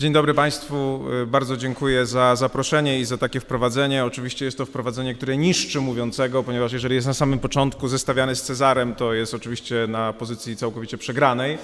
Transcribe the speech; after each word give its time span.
Dzień 0.00 0.12
dobry 0.12 0.34
Państwu. 0.34 1.04
Bardzo 1.26 1.56
dziękuję 1.56 2.06
za 2.06 2.36
zaproszenie 2.36 3.00
i 3.00 3.04
za 3.04 3.18
takie 3.18 3.40
wprowadzenie. 3.40 4.04
Oczywiście 4.04 4.44
jest 4.44 4.58
to 4.58 4.66
wprowadzenie, 4.66 5.14
które 5.14 5.36
niszczy 5.36 5.80
mówiącego, 5.80 6.42
ponieważ 6.42 6.72
jeżeli 6.72 6.94
jest 6.94 7.06
na 7.06 7.14
samym 7.14 7.38
początku 7.38 7.88
zestawiany 7.88 8.36
z 8.36 8.42
Cezarem, 8.42 8.94
to 8.94 9.14
jest 9.14 9.34
oczywiście 9.34 9.86
na 9.88 10.12
pozycji 10.12 10.56
całkowicie 10.56 10.98
przegranej. 10.98 11.58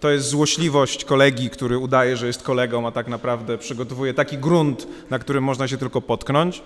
To 0.00 0.10
jest 0.10 0.28
złośliwość 0.28 1.04
kolegi, 1.04 1.50
który 1.50 1.78
udaje, 1.78 2.16
że 2.16 2.26
jest 2.26 2.42
kolegą, 2.42 2.86
a 2.86 2.92
tak 2.92 3.08
naprawdę 3.08 3.58
przygotowuje 3.58 4.14
taki 4.14 4.38
grunt, 4.38 4.86
na 5.10 5.18
którym 5.18 5.44
można 5.44 5.68
się 5.68 5.78
tylko 5.78 6.00
potknąć. 6.00 6.62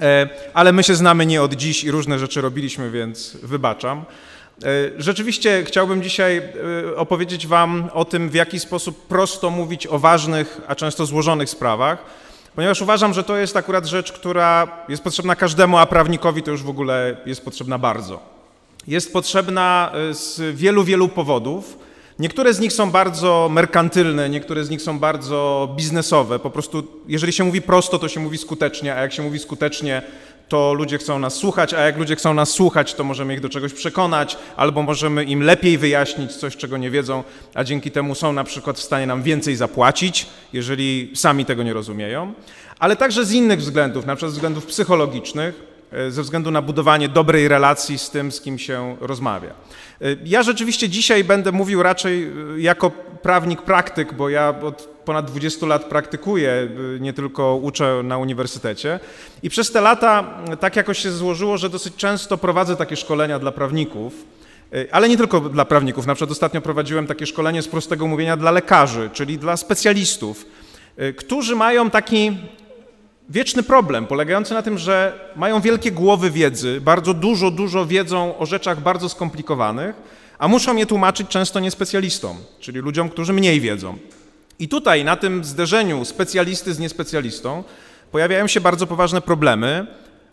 E, 0.00 0.28
ale 0.54 0.72
my 0.72 0.82
się 0.82 0.94
znamy 0.94 1.26
nie 1.26 1.42
od 1.42 1.54
dziś 1.54 1.84
i 1.84 1.90
różne 1.90 2.18
rzeczy 2.18 2.40
robiliśmy, 2.40 2.90
więc 2.90 3.36
wybaczam. 3.42 4.04
E, 4.64 4.90
rzeczywiście 4.98 5.64
chciałbym 5.64 6.02
dzisiaj 6.02 6.42
e, 6.88 6.96
opowiedzieć 6.96 7.46
Wam 7.46 7.90
o 7.92 8.04
tym, 8.04 8.30
w 8.30 8.34
jaki 8.34 8.60
sposób 8.60 9.06
prosto 9.06 9.50
mówić 9.50 9.86
o 9.86 9.98
ważnych, 9.98 10.60
a 10.68 10.74
często 10.74 11.06
złożonych 11.06 11.50
sprawach, 11.50 11.98
ponieważ 12.54 12.82
uważam, 12.82 13.14
że 13.14 13.24
to 13.24 13.36
jest 13.36 13.56
akurat 13.56 13.86
rzecz, 13.86 14.12
która 14.12 14.68
jest 14.88 15.02
potrzebna 15.02 15.36
każdemu, 15.36 15.78
a 15.78 15.86
prawnikowi 15.86 16.42
to 16.42 16.50
już 16.50 16.62
w 16.62 16.68
ogóle 16.68 17.16
jest 17.26 17.44
potrzebna 17.44 17.78
bardzo. 17.78 18.20
Jest 18.86 19.12
potrzebna 19.12 19.92
e, 19.94 20.14
z 20.14 20.56
wielu, 20.56 20.84
wielu 20.84 21.08
powodów. 21.08 21.78
Niektóre 22.18 22.54
z 22.54 22.60
nich 22.60 22.72
są 22.72 22.90
bardzo 22.90 23.48
merkantylne, 23.52 24.30
niektóre 24.30 24.64
z 24.64 24.70
nich 24.70 24.82
są 24.82 24.98
bardzo 24.98 25.68
biznesowe. 25.76 26.38
Po 26.38 26.50
prostu, 26.50 26.86
jeżeli 27.08 27.32
się 27.32 27.44
mówi 27.44 27.62
prosto, 27.62 27.98
to 27.98 28.08
się 28.08 28.20
mówi 28.20 28.38
skutecznie, 28.38 28.94
a 28.94 29.00
jak 29.00 29.12
się 29.12 29.22
mówi 29.22 29.38
skutecznie, 29.38 30.02
to 30.48 30.74
ludzie 30.74 30.98
chcą 30.98 31.18
nas 31.18 31.34
słuchać, 31.34 31.74
a 31.74 31.80
jak 31.80 31.98
ludzie 31.98 32.16
chcą 32.16 32.34
nas 32.34 32.50
słuchać, 32.50 32.94
to 32.94 33.04
możemy 33.04 33.34
ich 33.34 33.40
do 33.40 33.48
czegoś 33.48 33.72
przekonać, 33.72 34.36
albo 34.56 34.82
możemy 34.82 35.24
im 35.24 35.42
lepiej 35.42 35.78
wyjaśnić 35.78 36.32
coś, 36.32 36.56
czego 36.56 36.76
nie 36.76 36.90
wiedzą, 36.90 37.24
a 37.54 37.64
dzięki 37.64 37.90
temu 37.90 38.14
są 38.14 38.32
na 38.32 38.44
przykład 38.44 38.78
w 38.78 38.82
stanie 38.82 39.06
nam 39.06 39.22
więcej 39.22 39.56
zapłacić, 39.56 40.26
jeżeli 40.52 41.10
sami 41.14 41.44
tego 41.44 41.62
nie 41.62 41.72
rozumieją, 41.72 42.34
ale 42.78 42.96
także 42.96 43.24
z 43.24 43.32
innych 43.32 43.58
względów, 43.58 44.06
na 44.06 44.16
przykład 44.16 44.32
z 44.32 44.34
względów 44.34 44.66
psychologicznych, 44.66 45.62
e, 45.92 46.10
ze 46.10 46.22
względu 46.22 46.50
na 46.50 46.62
budowanie 46.62 47.08
dobrej 47.08 47.48
relacji 47.48 47.98
z 47.98 48.10
tym, 48.10 48.32
z 48.32 48.40
kim 48.40 48.58
się 48.58 48.96
rozmawia. 49.00 49.50
E, 49.50 49.54
ja 50.24 50.42
rzeczywiście 50.42 50.88
dzisiaj 50.88 51.24
będę 51.24 51.52
mówił 51.52 51.82
raczej 51.82 52.24
e, 52.24 52.60
jako 52.60 52.90
prawnik 53.22 53.62
praktyk, 53.62 54.14
bo 54.14 54.28
ja 54.28 54.54
od 54.62 54.95
ponad 55.06 55.30
20 55.30 55.66
lat 55.66 55.84
praktykuję, 55.84 56.68
y, 56.96 57.00
nie 57.00 57.12
tylko 57.12 57.56
uczę 57.56 58.00
na 58.04 58.18
uniwersytecie. 58.18 59.00
I 59.42 59.50
przez 59.50 59.72
te 59.72 59.80
lata 59.80 60.24
tak 60.60 60.76
jakoś 60.76 60.98
się 60.98 61.10
złożyło, 61.10 61.58
że 61.58 61.70
dosyć 61.70 61.96
często 61.96 62.38
prowadzę 62.38 62.76
takie 62.76 62.96
szkolenia 62.96 63.38
dla 63.38 63.52
prawników. 63.52 64.24
Y, 64.74 64.88
ale 64.92 65.08
nie 65.08 65.16
tylko 65.16 65.40
dla 65.40 65.64
prawników. 65.64 66.06
Na 66.06 66.14
przykład 66.14 66.30
ostatnio 66.30 66.60
prowadziłem 66.60 67.06
takie 67.06 67.26
szkolenie 67.26 67.62
z 67.62 67.68
prostego 67.68 68.06
mówienia 68.06 68.36
dla 68.36 68.50
lekarzy, 68.50 69.10
czyli 69.12 69.38
dla 69.38 69.56
specjalistów, 69.56 70.46
y, 70.98 71.14
którzy 71.14 71.56
mają 71.56 71.90
taki 71.90 72.36
wieczny 73.28 73.62
problem 73.62 74.06
polegający 74.06 74.54
na 74.54 74.62
tym, 74.62 74.78
że 74.78 75.20
mają 75.36 75.60
wielkie 75.60 75.92
głowy 75.92 76.30
wiedzy, 76.30 76.80
bardzo 76.80 77.14
dużo, 77.14 77.50
dużo 77.50 77.86
wiedzą 77.86 78.38
o 78.38 78.46
rzeczach 78.46 78.80
bardzo 78.80 79.08
skomplikowanych, 79.08 79.96
a 80.38 80.48
muszą 80.48 80.76
je 80.76 80.86
tłumaczyć 80.86 81.28
często 81.28 81.60
niespecjalistom, 81.60 82.36
czyli 82.60 82.78
ludziom, 82.78 83.08
którzy 83.08 83.32
mniej 83.32 83.60
wiedzą. 83.60 83.98
I 84.58 84.68
tutaj, 84.68 85.04
na 85.04 85.16
tym 85.16 85.44
zderzeniu 85.44 86.04
specjalisty 86.04 86.74
z 86.74 86.78
niespecjalistą, 86.78 87.64
pojawiają 88.12 88.46
się 88.46 88.60
bardzo 88.60 88.86
poważne 88.86 89.20
problemy, 89.20 89.86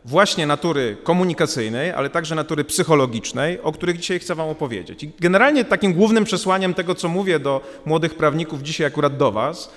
właśnie 0.06 0.48
natury 0.48 0.98
komunikacyjnej, 1.04 1.92
ale 1.92 2.10
także 2.10 2.36
natury 2.36 2.64
psychologicznej, 2.64 3.62
o 3.62 3.72
których 3.72 3.98
dzisiaj 3.98 4.20
chcę 4.20 4.36
Wam 4.36 4.50
opowiedzieć. 4.50 5.04
I 5.04 5.12
generalnie 5.20 5.66
takim 5.66 5.94
głównym 5.94 6.24
przesłaniem 6.24 6.74
tego, 6.74 6.96
co 6.96 7.10
mówię 7.10 7.40
do 7.40 7.62
młodych 7.86 8.16
prawników, 8.16 8.62
dzisiaj 8.62 8.88
akurat 8.88 9.18
do 9.18 9.32
Was, 9.32 9.70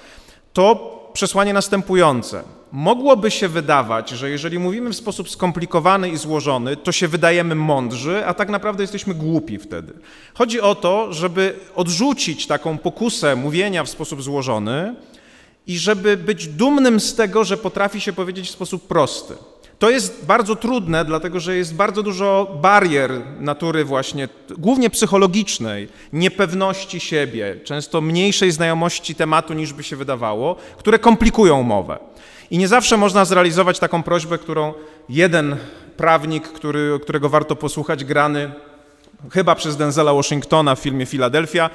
to 0.53 0.96
przesłanie 1.17 1.53
następujące. 1.53 2.43
Mogłoby 2.73 3.31
się 3.31 3.49
wydawać, 3.49 4.11
że 4.11 4.31
jeżeli 4.31 4.59
mówimy 4.59 4.91
w 4.91 4.97
sposób 4.97 5.31
skomplikowany 5.31 6.09
i 6.09 6.17
złożony, 6.17 6.77
to 6.77 6.93
się 6.93 7.09
wydajemy 7.09 7.55
mądrzy, 7.55 8.27
a 8.27 8.35
tak 8.35 8.49
naprawdę 8.49 8.83
jesteśmy 8.83 9.15
głupi 9.15 9.59
wtedy. 9.59 9.93
Chodzi 10.35 10.61
o 10.61 10.75
to, 10.75 11.13
żeby 11.13 11.55
odrzucić 11.75 12.47
taką 12.47 12.79
pokusę 12.79 13.37
mówienia 13.37 13.85
w 13.85 13.89
sposób 13.89 14.23
złożony 14.23 14.95
i 15.67 15.79
żeby 15.79 16.17
być 16.17 16.49
dumnym 16.49 17.01
z 17.01 17.15
tego, 17.15 17.45
że 17.45 17.57
potrafi 17.57 18.01
się 18.01 18.13
powiedzieć 18.13 18.49
w 18.49 18.53
sposób 18.53 18.87
prosty. 18.87 19.35
To 19.79 19.91
jest 19.91 20.27
bardzo 20.27 20.57
trudne, 20.57 21.05
dlatego 21.05 21.41
że 21.41 21.57
jest 21.57 21.75
bardzo 21.75 22.03
dużo 22.03 22.59
barier 22.63 23.11
natury 23.41 23.85
właśnie, 23.85 24.29
głównie 24.59 24.91
psychologicznej, 24.91 25.89
niepewności 26.13 27.01
siebie, 27.01 27.57
często 27.65 28.01
mniejszej 28.01 28.53
znajomości 28.53 29.15
tematu 29.15 29.55
niż 29.55 29.73
by 29.73 29.83
się 29.83 29.97
wydawało, 29.97 30.57
które 30.79 30.99
komplikują 30.99 31.63
mowę. 31.63 31.99
I 32.51 32.59
nie 32.59 32.69
zawsze 32.69 32.97
można 32.97 33.25
zrealizować 33.25 33.79
taką 33.79 34.03
prośbę, 34.03 34.39
którą 34.39 34.75
jeden 35.09 35.57
prawnik, 35.97 36.49
który, 36.49 36.99
którego 37.03 37.29
warto 37.29 37.57
posłuchać, 37.57 38.05
grany 38.05 38.51
chyba 39.33 39.55
przez 39.55 39.77
Denzela 39.77 40.15
Washingtona 40.15 40.75
w 40.75 40.81
filmie 40.81 41.07
Filadelfia, 41.07 41.71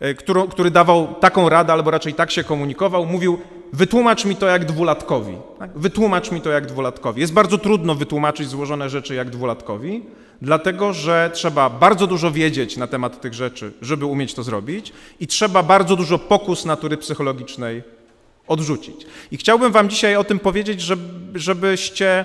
e, 0.00 0.14
który, 0.14 0.48
który 0.48 0.70
dawał 0.70 1.14
taką 1.20 1.48
radę, 1.48 1.72
albo 1.72 1.90
raczej 1.90 2.14
tak 2.14 2.30
się 2.30 2.44
komunikował, 2.44 3.06
mówił: 3.06 3.38
Wytłumacz 3.72 4.24
mi 4.24 4.36
to 4.36 4.46
jak 4.46 4.64
dwulatkowi. 4.64 5.36
Tak? 5.58 5.70
Wytłumacz 5.78 6.30
mi 6.30 6.40
to 6.40 6.50
jak 6.50 6.66
dwulatkowi. 6.66 7.20
Jest 7.20 7.32
bardzo 7.32 7.58
trudno 7.58 7.94
wytłumaczyć 7.94 8.48
złożone 8.48 8.90
rzeczy 8.90 9.14
jak 9.14 9.30
dwulatkowi, 9.30 10.02
dlatego 10.42 10.92
że 10.92 11.30
trzeba 11.34 11.70
bardzo 11.70 12.06
dużo 12.06 12.30
wiedzieć 12.30 12.76
na 12.76 12.86
temat 12.86 13.20
tych 13.20 13.34
rzeczy, 13.34 13.72
żeby 13.82 14.04
umieć 14.04 14.34
to 14.34 14.42
zrobić, 14.42 14.92
i 15.20 15.26
trzeba 15.26 15.62
bardzo 15.62 15.96
dużo 15.96 16.18
pokus 16.18 16.64
natury 16.64 16.96
psychologicznej 16.96 17.82
odrzucić. 18.48 19.06
I 19.30 19.36
chciałbym 19.36 19.72
Wam 19.72 19.88
dzisiaj 19.88 20.16
o 20.16 20.24
tym 20.24 20.38
powiedzieć, 20.38 20.80
żeby, 20.80 21.38
żebyście 21.38 22.24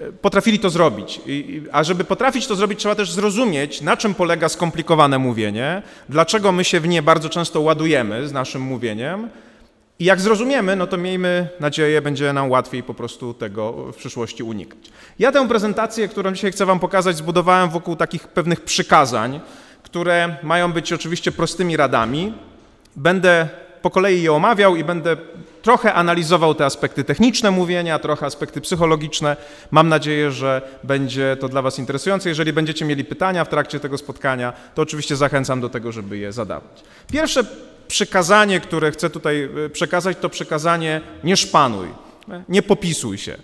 e, 0.00 0.12
potrafili 0.12 0.58
to 0.58 0.70
zrobić. 0.70 1.20
I, 1.26 1.62
a 1.72 1.84
żeby 1.84 2.04
potrafić 2.04 2.46
to 2.46 2.56
zrobić, 2.56 2.78
trzeba 2.78 2.94
też 2.94 3.12
zrozumieć, 3.12 3.80
na 3.80 3.96
czym 3.96 4.14
polega 4.14 4.48
skomplikowane 4.48 5.18
mówienie, 5.18 5.82
dlaczego 6.08 6.52
my 6.52 6.64
się 6.64 6.80
w 6.80 6.88
nie 6.88 7.02
bardzo 7.02 7.28
często 7.28 7.60
ładujemy 7.60 8.28
z 8.28 8.32
naszym 8.32 8.62
mówieniem. 8.62 9.28
I 10.00 10.04
jak 10.04 10.20
zrozumiemy, 10.20 10.76
no 10.76 10.86
to 10.86 10.96
miejmy 10.96 11.48
nadzieję, 11.60 12.02
będzie 12.02 12.32
nam 12.32 12.50
łatwiej 12.50 12.82
po 12.82 12.94
prostu 12.94 13.34
tego 13.34 13.72
w 13.92 13.96
przyszłości 13.96 14.42
unikać. 14.42 14.78
Ja 15.18 15.32
tę 15.32 15.48
prezentację, 15.48 16.08
którą 16.08 16.32
dzisiaj 16.32 16.52
chcę 16.52 16.66
Wam 16.66 16.80
pokazać, 16.80 17.16
zbudowałem 17.16 17.70
wokół 17.70 17.96
takich 17.96 18.28
pewnych 18.28 18.60
przykazań, 18.60 19.40
które 19.82 20.36
mają 20.42 20.72
być 20.72 20.92
oczywiście 20.92 21.32
prostymi 21.32 21.76
radami. 21.76 22.34
Będę 22.96 23.48
po 23.82 23.90
kolei 23.90 24.22
je 24.22 24.32
omawiał 24.32 24.76
i 24.76 24.84
będę 24.84 25.16
trochę 25.62 25.94
analizował 25.94 26.54
te 26.54 26.64
aspekty 26.64 27.04
techniczne 27.04 27.50
mówienia, 27.50 27.98
trochę 27.98 28.26
aspekty 28.26 28.60
psychologiczne. 28.60 29.36
Mam 29.70 29.88
nadzieję, 29.88 30.30
że 30.30 30.62
będzie 30.84 31.36
to 31.40 31.48
dla 31.48 31.62
Was 31.62 31.78
interesujące. 31.78 32.28
Jeżeli 32.28 32.52
będziecie 32.52 32.84
mieli 32.84 33.04
pytania 33.04 33.44
w 33.44 33.48
trakcie 33.48 33.80
tego 33.80 33.98
spotkania, 33.98 34.52
to 34.74 34.82
oczywiście 34.82 35.16
zachęcam 35.16 35.60
do 35.60 35.68
tego, 35.68 35.92
żeby 35.92 36.18
je 36.18 36.32
zadawać. 36.32 36.82
Pierwsze 37.12 37.44
przykazanie, 37.88 38.60
które 38.60 38.90
chcę 38.90 39.10
tutaj 39.10 39.48
e, 39.66 39.70
przekazać, 39.70 40.16
to 40.20 40.28
przekazanie 40.28 41.00
nie 41.24 41.36
szpanuj, 41.36 41.88
nie 42.48 42.62
popisuj 42.62 43.18
się. 43.18 43.36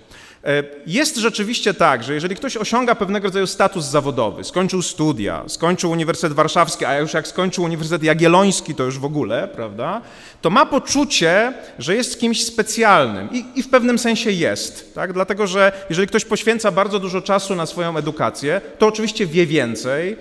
E, 0.45 0.63
jest 0.87 1.17
rzeczywiście 1.17 1.75
tak, 1.75 2.05
że 2.05 2.15
jeżeli 2.15 2.37
ktoś 2.37 2.57
osiąga 2.57 2.95
pewnego 2.95 3.27
rodzaju 3.29 3.47
status 3.47 3.85
zawodowy, 3.85 4.45
skończył 4.45 4.83
studia, 4.83 5.45
skończył 5.47 5.91
Uniwersytet 5.91 6.33
Warszawski, 6.33 6.85
a 6.85 6.99
już 6.99 7.15
jak 7.15 7.29
skończył 7.29 7.65
Uniwersytet 7.65 8.03
Jagielloński, 8.03 8.75
to 8.75 8.85
już 8.85 8.99
w 8.99 9.05
ogóle, 9.05 9.49
prawda, 9.49 10.01
to 10.41 10.51
ma 10.51 10.67
poczucie, 10.67 11.53
że 11.79 11.95
jest 11.95 12.21
kimś 12.21 12.45
specjalnym 12.45 13.29
i, 13.33 13.45
i 13.55 13.63
w 13.63 13.69
pewnym 13.69 13.99
sensie 13.99 14.31
jest, 14.31 14.95
tak? 14.95 15.13
dlatego 15.13 15.47
że 15.47 15.73
jeżeli 15.91 16.09
ktoś 16.09 16.25
poświęca 16.25 16.71
bardzo 16.71 17.01
dużo 17.01 17.23
czasu 17.23 17.55
na 17.55 17.67
swoją 17.67 17.97
edukację, 17.97 18.61
to 18.79 18.87
oczywiście 18.87 19.27
wie 19.27 19.47
więcej, 19.47 20.17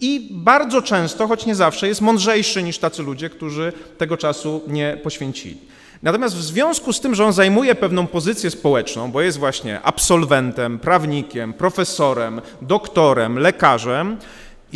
i 0.00 0.28
bardzo 0.30 0.82
często, 0.82 1.28
choć 1.28 1.46
nie 1.46 1.54
zawsze, 1.54 1.88
jest 1.88 2.00
mądrzejszy 2.00 2.62
niż 2.62 2.78
tacy 2.78 3.02
ludzie, 3.02 3.30
którzy 3.30 3.72
tego 3.98 4.16
czasu 4.16 4.60
nie 4.66 4.98
poświęcili. 5.02 5.58
Natomiast 6.02 6.36
w 6.36 6.42
związku 6.42 6.92
z 6.92 7.00
tym, 7.00 7.14
że 7.14 7.24
on 7.24 7.32
zajmuje 7.32 7.74
pewną 7.74 8.06
pozycję 8.06 8.50
społeczną, 8.50 9.10
bo 9.12 9.20
jest 9.20 9.38
właśnie 9.38 9.82
absolwentem, 9.82 10.78
prawnikiem, 10.78 11.52
profesorem, 11.52 12.40
doktorem, 12.62 13.38
lekarzem, 13.38 14.16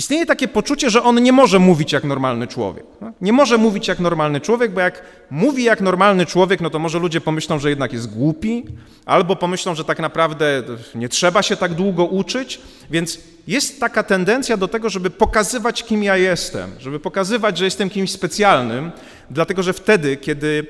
istnieje 0.01 0.27
takie 0.27 0.49
poczucie, 0.49 0.91
że 0.91 1.03
on 1.03 1.23
nie 1.23 1.33
może 1.33 1.59
mówić 1.59 1.93
jak 1.93 2.05
normalny 2.05 2.47
człowiek. 2.47 2.85
No, 3.01 3.13
nie 3.21 3.33
może 3.33 3.59
mówić 3.59 3.89
jak 3.89 3.99
normalny 3.99 4.41
człowiek, 4.41 4.73
bo 4.73 4.81
jak 4.81 5.03
mówi 5.31 5.65
jak 5.65 5.81
normalny 5.81 6.27
człowiek, 6.27 6.61
no 6.61 6.71
to 6.71 6.79
może 6.79 6.99
ludzie 6.99 7.21
pomyślą, 7.21 7.59
że 7.59 7.71
jednak 7.71 7.93
jest 7.93 8.15
głupi, 8.15 8.65
albo 9.07 9.37
pomyślą, 9.37 9.75
że 9.75 9.85
tak 9.85 9.99
naprawdę 9.99 10.63
nie 10.95 11.09
trzeba 11.09 11.43
się 11.43 11.57
tak 11.57 11.75
długo 11.75 12.05
uczyć, 12.05 12.61
więc 12.91 13.21
jest 13.47 13.81
taka 13.81 14.03
tendencja 14.03 14.57
do 14.57 14.69
tego, 14.69 14.91
żeby 14.91 15.11
pokazywać, 15.11 15.85
kim 15.85 16.03
ja 16.03 16.17
jestem, 16.17 16.71
żeby 16.79 17.01
pokazywać, 17.01 17.59
że 17.59 17.65
jestem 17.65 17.91
kimś 17.91 18.11
specjalnym, 18.11 18.91
dlatego 19.31 19.63
że 19.63 19.73
wtedy, 19.73 20.17
kiedy 20.17 20.67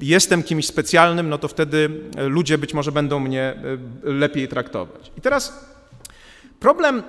jestem 0.00 0.42
kimś 0.42 0.66
specjalnym, 0.66 1.28
no 1.28 1.38
to 1.38 1.48
wtedy 1.48 1.90
ludzie 2.16 2.58
być 2.58 2.74
może 2.74 2.92
będą 2.92 3.20
mnie 3.20 3.42
e, 3.42 3.54
lepiej 4.02 4.48
traktować. 4.48 5.12
I 5.18 5.20
teraz 5.20 5.66
problem 6.60 7.02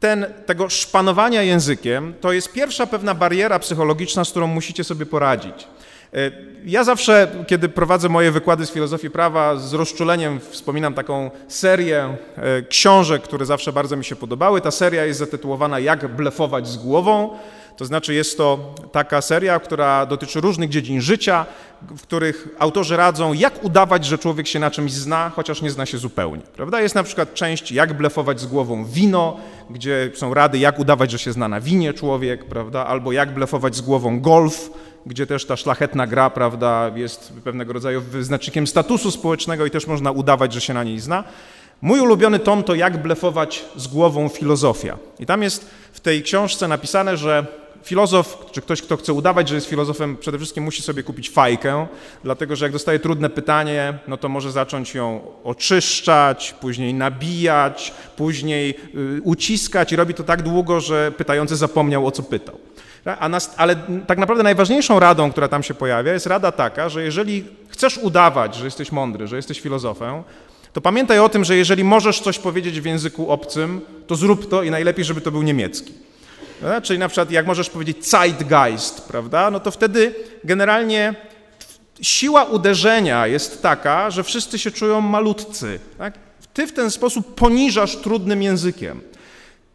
ten, 0.00 0.26
tego 0.46 0.68
szpanowania 0.68 1.42
językiem 1.42 2.14
to 2.20 2.32
jest 2.32 2.52
pierwsza 2.52 2.86
pewna 2.86 3.14
bariera 3.14 3.58
psychologiczna, 3.58 4.24
z 4.24 4.30
którą 4.30 4.46
musicie 4.46 4.84
sobie 4.84 5.06
poradzić. 5.06 5.68
E, 6.14 6.30
ja 6.64 6.84
zawsze, 6.84 7.28
kiedy 7.46 7.68
prowadzę 7.68 8.08
moje 8.08 8.32
wykłady 8.32 8.66
z 8.66 8.70
filozofii 8.70 9.10
prawa, 9.10 9.56
z 9.56 9.74
rozczuleniem 9.74 10.40
wspominam 10.50 10.94
taką 10.94 11.30
serię 11.48 12.16
e, 12.36 12.62
książek, 12.62 13.22
które 13.22 13.46
zawsze 13.46 13.72
bardzo 13.72 13.96
mi 13.96 14.04
się 14.04 14.16
podobały. 14.16 14.60
Ta 14.60 14.70
seria 14.70 15.04
jest 15.04 15.18
zatytułowana 15.18 15.78
Jak 15.78 16.08
blefować 16.08 16.68
z 16.68 16.76
głową. 16.76 17.38
To 17.78 17.84
znaczy 17.84 18.14
jest 18.14 18.36
to 18.36 18.74
taka 18.92 19.20
seria, 19.20 19.60
która 19.60 20.06
dotyczy 20.06 20.40
różnych 20.40 20.70
dziedzin 20.70 21.00
życia, 21.00 21.46
w 21.82 22.02
których 22.02 22.48
autorzy 22.58 22.96
radzą, 22.96 23.32
jak 23.32 23.64
udawać, 23.64 24.04
że 24.04 24.18
człowiek 24.18 24.46
się 24.46 24.58
na 24.58 24.70
czymś 24.70 24.92
zna, 24.92 25.32
chociaż 25.36 25.62
nie 25.62 25.70
zna 25.70 25.86
się 25.86 25.98
zupełnie. 25.98 26.42
Prawda? 26.42 26.80
Jest 26.80 26.94
na 26.94 27.02
przykład 27.02 27.34
część, 27.34 27.72
jak 27.72 27.96
blefować 27.96 28.40
z 28.40 28.46
głową 28.46 28.84
wino, 28.84 29.36
gdzie 29.70 30.10
są 30.14 30.34
rady, 30.34 30.58
jak 30.58 30.78
udawać, 30.78 31.10
że 31.10 31.18
się 31.18 31.32
zna 31.32 31.48
na 31.48 31.60
winie 31.60 31.94
człowiek, 31.94 32.44
prawda? 32.44 32.86
albo 32.86 33.12
jak 33.12 33.34
blefować 33.34 33.76
z 33.76 33.80
głową 33.80 34.20
golf, 34.20 34.70
gdzie 35.06 35.26
też 35.26 35.44
ta 35.44 35.56
szlachetna 35.56 36.06
gra, 36.06 36.30
prawda, 36.30 36.90
jest 36.94 37.32
pewnego 37.44 37.72
rodzaju 37.72 38.00
wyznacznikiem 38.00 38.66
statusu 38.66 39.10
społecznego 39.10 39.66
i 39.66 39.70
też 39.70 39.86
można 39.86 40.10
udawać, 40.10 40.52
że 40.52 40.60
się 40.60 40.74
na 40.74 40.84
niej 40.84 41.00
zna. 41.00 41.24
Mój 41.82 42.00
ulubiony 42.00 42.38
tom 42.38 42.62
to 42.62 42.74
Jak 42.74 43.02
blefować 43.02 43.64
z 43.76 43.86
głową 43.86 44.28
filozofia. 44.28 44.98
I 45.18 45.26
tam 45.26 45.42
jest 45.42 45.70
w 45.92 46.00
tej 46.00 46.22
książce 46.22 46.68
napisane, 46.68 47.16
że 47.16 47.46
filozof, 47.82 48.46
czy 48.52 48.60
ktoś, 48.60 48.82
kto 48.82 48.96
chce 48.96 49.12
udawać, 49.12 49.48
że 49.48 49.54
jest 49.54 49.66
filozofem, 49.66 50.16
przede 50.16 50.38
wszystkim 50.38 50.64
musi 50.64 50.82
sobie 50.82 51.02
kupić 51.02 51.30
fajkę, 51.30 51.86
dlatego 52.24 52.56
że 52.56 52.64
jak 52.64 52.72
dostaje 52.72 52.98
trudne 52.98 53.30
pytanie, 53.30 53.98
no 54.08 54.16
to 54.16 54.28
może 54.28 54.52
zacząć 54.52 54.94
ją 54.94 55.20
oczyszczać, 55.44 56.54
później 56.60 56.94
nabijać, 56.94 57.92
później 58.16 58.74
y, 58.94 59.20
uciskać 59.22 59.92
i 59.92 59.96
robi 59.96 60.14
to 60.14 60.24
tak 60.24 60.42
długo, 60.42 60.80
że 60.80 61.12
pytający 61.12 61.56
zapomniał 61.56 62.06
o 62.06 62.10
co 62.10 62.22
pytał. 62.22 62.58
Nas, 63.30 63.54
ale 63.56 63.76
tak 64.06 64.18
naprawdę 64.18 64.42
najważniejszą 64.42 65.00
radą, 65.00 65.32
która 65.32 65.48
tam 65.48 65.62
się 65.62 65.74
pojawia, 65.74 66.12
jest 66.12 66.26
rada 66.26 66.52
taka, 66.52 66.88
że 66.88 67.02
jeżeli 67.02 67.44
chcesz 67.68 67.98
udawać, 67.98 68.54
że 68.54 68.64
jesteś 68.64 68.92
mądry, 68.92 69.26
że 69.26 69.36
jesteś 69.36 69.60
filozofem, 69.60 70.22
to 70.72 70.80
pamiętaj 70.80 71.18
o 71.18 71.28
tym, 71.28 71.44
że 71.44 71.56
jeżeli 71.56 71.84
możesz 71.84 72.20
coś 72.20 72.38
powiedzieć 72.38 72.80
w 72.80 72.84
języku 72.84 73.30
obcym, 73.30 73.80
to 74.06 74.16
zrób 74.16 74.48
to 74.48 74.62
i 74.62 74.70
najlepiej, 74.70 75.04
żeby 75.04 75.20
to 75.20 75.30
był 75.30 75.42
niemiecki. 75.42 75.92
Prawda? 76.60 76.80
Czyli 76.80 76.98
na 76.98 77.08
przykład 77.08 77.30
jak 77.30 77.46
możesz 77.46 77.70
powiedzieć 77.70 78.08
Zeitgeist, 78.08 79.00
prawda? 79.00 79.50
no 79.50 79.60
to 79.60 79.70
wtedy 79.70 80.14
generalnie 80.44 81.14
siła 82.02 82.44
uderzenia 82.44 83.26
jest 83.26 83.62
taka, 83.62 84.10
że 84.10 84.24
wszyscy 84.24 84.58
się 84.58 84.70
czują 84.70 85.00
malutcy. 85.00 85.80
Tak? 85.98 86.14
Ty 86.54 86.66
w 86.66 86.72
ten 86.72 86.90
sposób 86.90 87.34
poniżasz 87.34 87.96
trudnym 87.96 88.42
językiem. 88.42 89.00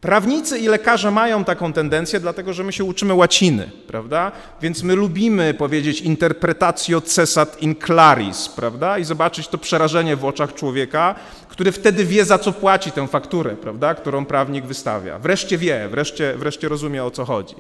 Prawnicy 0.04 0.60
i 0.60 0.68
lekarze 0.68 1.12
mają 1.12 1.44
taką 1.44 1.74
tendencję, 1.74 2.20
dlatego 2.20 2.54
że 2.54 2.64
my 2.64 2.74
się 2.74 2.84
uczymy 2.84 3.14
łaciny, 3.14 3.72
prawda? 3.88 4.32
Więc 4.62 4.84
my 4.84 4.96
lubimy 4.96 5.54
powiedzieć 5.54 6.02
interpretatio 6.02 7.02
cesat 7.02 7.62
in 7.62 7.76
claris, 7.86 8.50
prawda? 8.50 8.98
I 8.98 9.04
zobaczyć 9.04 9.48
to 9.48 9.58
przerażenie 9.58 10.16
w 10.16 10.26
oczach 10.26 10.54
człowieka, 10.54 11.16
który 11.48 11.72
wtedy 11.72 12.06
wie, 12.06 12.26
za 12.26 12.38
co 12.38 12.52
płaci 12.52 12.92
tę 12.92 13.08
fakturę, 13.08 13.56
prawda? 13.56 13.96
Którą 13.96 14.26
prawnik 14.26 14.66
wystawia. 14.66 15.20
Wreszcie 15.20 15.58
wie, 15.58 15.88
wreszcie, 15.92 16.34
wreszcie 16.38 16.70
rozumie, 16.70 17.04
o 17.04 17.12
co 17.12 17.26
chodzi. 17.26 17.56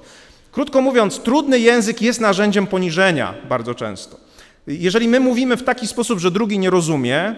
Krótko 0.52 0.82
mówiąc, 0.82 1.20
trudny 1.20 1.60
język 1.60 2.02
jest 2.02 2.22
narzędziem 2.22 2.68
poniżenia 2.68 3.34
bardzo 3.50 3.76
często. 3.76 4.18
Jeżeli 4.68 5.08
my 5.08 5.20
mówimy 5.20 5.58
w 5.58 5.64
taki 5.64 5.88
sposób, 5.88 6.20
że 6.20 6.32
drugi 6.32 6.60
nie 6.60 6.70
rozumie, 6.70 7.36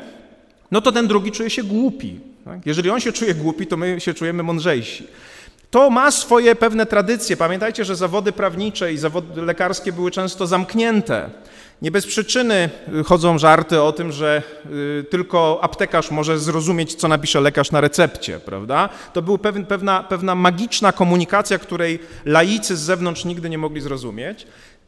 no 0.71 0.81
to 0.81 0.91
ten 0.91 1.07
drugi 1.07 1.31
czuje 1.31 1.49
się 1.49 1.63
głupi. 1.63 2.19
Tak? 2.45 2.65
Jeżeli 2.65 2.89
on 2.89 2.99
się 2.99 3.11
czuje 3.11 3.35
głupi, 3.35 3.67
to 3.67 3.77
my 3.77 3.99
się 3.99 4.13
czujemy 4.13 4.43
mądrzejsi. 4.43 5.07
To 5.71 5.89
ma 5.89 6.11
swoje 6.11 6.55
pewne 6.55 6.85
tradycje. 6.85 7.37
Pamiętajcie, 7.37 7.85
że 7.85 7.95
zawody 7.95 8.31
prawnicze 8.31 8.93
i 8.93 8.97
zawody 8.97 9.41
lekarskie 9.41 9.93
były 9.93 10.11
często 10.11 10.47
zamknięte. 10.47 11.29
Nie 11.81 11.91
bez 11.91 12.05
przyczyny 12.05 12.69
chodzą 13.05 13.37
żarty 13.37 13.81
o 13.81 13.91
tym, 13.91 14.11
że 14.11 14.43
y, 14.99 15.05
tylko 15.09 15.59
aptekarz 15.61 16.11
może 16.11 16.39
zrozumieć, 16.39 16.95
co 16.95 17.07
napisze 17.07 17.41
lekarz 17.41 17.71
na 17.71 17.81
recepcie, 17.81 18.39
prawda? 18.39 18.89
To 19.13 19.21
była 19.21 19.37
pewna, 19.67 20.03
pewna 20.03 20.35
magiczna 20.35 20.91
komunikacja, 20.91 21.57
której 21.59 21.99
laicy 22.25 22.75
z 22.77 22.79
zewnątrz 22.79 23.25
nigdy 23.25 23.49
nie 23.49 23.57
mogli 23.57 23.81
zrozumieć. 23.81 24.47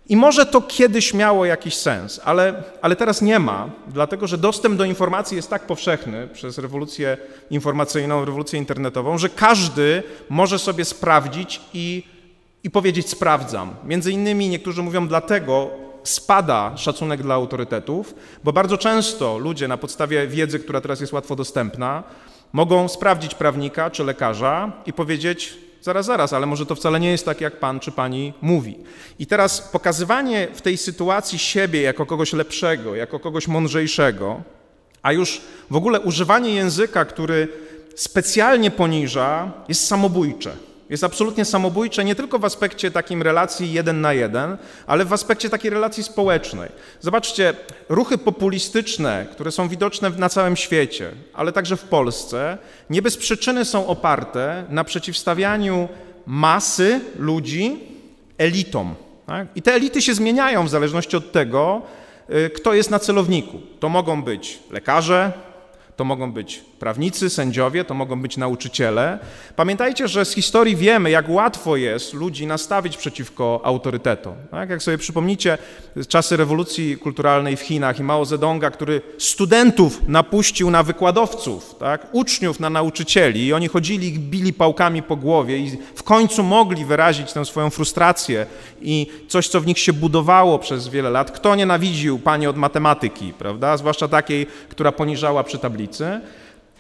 I 0.10 0.16
może 0.16 0.46
to 0.46 0.62
kiedyś 0.62 1.14
miało 1.14 1.46
jakiś 1.46 1.76
sens, 1.76 2.22
ale, 2.24 2.64
ale 2.82 2.96
teraz 2.96 3.22
nie 3.22 3.40
ma, 3.40 3.70
dlatego 3.88 4.28
że 4.28 4.38
dostęp 4.38 4.78
do 4.78 4.86
informacji 4.86 5.38
jest 5.38 5.50
tak 5.50 5.68
powszechny 5.68 6.28
przez 6.28 6.58
rewolucję 6.58 7.18
informacyjną, 7.50 8.26
rewolucję 8.26 8.60
internetową, 8.60 9.18
że 9.18 9.30
każdy 9.30 10.04
może 10.30 10.60
sobie 10.60 10.86
sprawdzić 10.86 11.62
i, 11.74 12.04
i 12.64 12.72
powiedzieć 12.72 13.10
sprawdzam. 13.10 13.76
Między 13.84 14.12
innymi 14.12 14.50
niektórzy 14.50 14.84
mówią 14.84 15.08
dlatego 15.08 15.70
spada 16.04 16.78
szacunek 16.78 17.24
dla 17.24 17.36
autorytetów, 17.36 18.16
bo 18.44 18.54
bardzo 18.54 18.78
często 18.78 19.38
ludzie 19.38 19.68
na 19.68 19.78
podstawie 19.78 20.28
wiedzy, 20.28 20.60
która 20.60 20.82
teraz 20.82 21.02
jest 21.02 21.14
łatwo 21.14 21.36
dostępna, 21.36 22.04
mogą 22.54 22.88
sprawdzić 22.88 23.36
prawnika 23.36 23.90
czy 23.90 24.04
lekarza 24.04 24.72
i 24.86 24.94
powiedzieć 24.94 25.67
Zaraz, 25.88 26.06
zaraz, 26.06 26.34
ale 26.34 26.46
może 26.46 26.66
to 26.66 26.76
wcale 26.76 27.00
nie 27.00 27.12
jest 27.12 27.26
tak, 27.26 27.42
jak 27.42 27.60
pan 27.60 27.80
czy 27.80 27.92
pani 27.92 28.34
mówi. 28.42 28.78
I 29.20 29.28
teraz 29.28 29.62
pokazywanie 29.62 30.48
w 30.54 30.62
tej 30.62 30.78
sytuacji 30.78 31.40
siebie 31.40 31.82
jako 31.82 32.06
kogoś 32.06 32.34
lepszego, 32.34 32.96
jako 32.96 33.20
kogoś 33.20 33.48
mądrzejszego, 33.48 34.42
a 35.02 35.12
już 35.14 35.42
w 35.72 35.76
ogóle 35.76 36.00
używanie 36.00 36.56
języka, 36.56 37.06
który 37.06 37.48
specjalnie 37.96 38.72
poniża, 38.72 39.52
jest 39.68 39.88
samobójcze. 39.88 40.52
Jest 40.90 41.04
absolutnie 41.04 41.46
samobójcze 41.46 42.06
nie 42.06 42.16
tylko 42.16 42.40
w 42.40 42.46
aspekcie 42.46 42.92
takim 42.92 43.22
relacji 43.22 43.74
jeden 43.74 44.02
na 44.02 44.14
jeden, 44.14 44.58
ale 44.88 45.06
w 45.06 45.14
aspekcie 45.14 45.50
takiej 45.50 45.72
relacji 45.72 46.04
społecznej. 46.04 46.70
Zobaczcie, 47.02 47.54
ruchy 47.90 48.18
populistyczne, 48.18 49.26
które 49.32 49.52
są 49.52 49.68
widoczne 49.70 50.10
na 50.10 50.30
całym 50.30 50.56
świecie, 50.56 51.12
ale 51.34 51.52
także 51.52 51.78
w 51.78 51.84
Polsce, 51.84 52.58
nie 52.90 53.02
bez 53.02 53.18
przyczyny 53.18 53.66
są 53.66 53.88
oparte 53.88 54.64
na 54.70 54.84
przeciwstawianiu 54.84 55.90
masy 56.26 57.00
ludzi 57.20 57.80
elitom. 58.38 58.96
Tak? 59.26 59.48
I 59.56 59.62
te 59.62 59.74
elity 59.74 60.02
się 60.02 60.14
zmieniają 60.14 60.66
w 60.66 60.70
zależności 60.70 61.18
od 61.18 61.32
tego, 61.32 61.82
y, 62.30 62.50
kto 62.50 62.74
jest 62.74 62.92
na 62.92 63.00
celowniku. 63.00 63.62
To 63.80 63.90
mogą 63.90 64.24
być 64.24 64.60
lekarze, 64.72 65.32
to 65.98 66.04
mogą 66.04 66.32
być 66.32 66.62
prawnicy, 66.80 67.30
sędziowie, 67.30 67.86
to 67.86 67.94
mogą 67.94 68.22
być 68.22 68.38
nauczyciele. 68.38 69.20
Pamiętajcie, 69.56 70.08
że 70.08 70.26
z 70.26 70.34
historii 70.34 70.76
wiemy, 70.76 71.10
jak 71.10 71.30
łatwo 71.30 71.76
jest 71.76 72.14
ludzi 72.14 72.48
nastawić 72.48 72.98
przeciwko 72.98 73.62
autorytetom. 73.64 74.34
Tak? 74.52 74.70
Jak 74.70 74.84
sobie 74.84 74.98
przypomnicie 74.98 75.58
czasy 76.08 76.38
rewolucji 76.38 76.98
kulturalnej 76.98 77.58
w 77.58 77.62
Chinach 77.62 78.00
i 78.00 78.04
Mao 78.04 78.26
Zedonga, 78.26 78.72
który 78.72 79.02
studentów 79.18 80.08
napuścił 80.08 80.72
na 80.72 80.84
wykładowców, 80.84 81.76
tak? 81.80 82.08
uczniów 82.12 82.60
na 82.60 82.70
nauczycieli 82.70 83.46
i 83.46 83.54
oni 83.54 83.68
chodzili 83.68 84.08
i 84.08 84.20
bili 84.20 84.54
pałkami 84.54 85.04
po 85.04 85.16
głowie 85.16 85.58
i 85.58 85.78
w 85.96 86.04
końcu 86.04 86.44
mogli 86.44 86.86
wyrazić 86.86 87.34
tę 87.34 87.46
swoją 87.46 87.70
frustrację 87.70 88.46
i 88.82 89.08
coś, 89.28 89.48
co 89.48 89.62
w 89.62 89.68
nich 89.68 89.80
się 89.80 89.94
budowało 89.94 90.60
przez 90.60 90.88
wiele 90.88 91.10
lat. 91.10 91.32
Kto 91.32 91.56
nienawidził 91.56 92.20
pani 92.20 92.48
od 92.48 92.58
matematyki, 92.58 93.34
prawda? 93.34 93.78
Zwłaszcza 93.78 94.08
takiej, 94.08 94.48
która 94.70 94.92
poniżała 94.92 95.44
przy 95.44 95.58
tablicy 95.58 95.87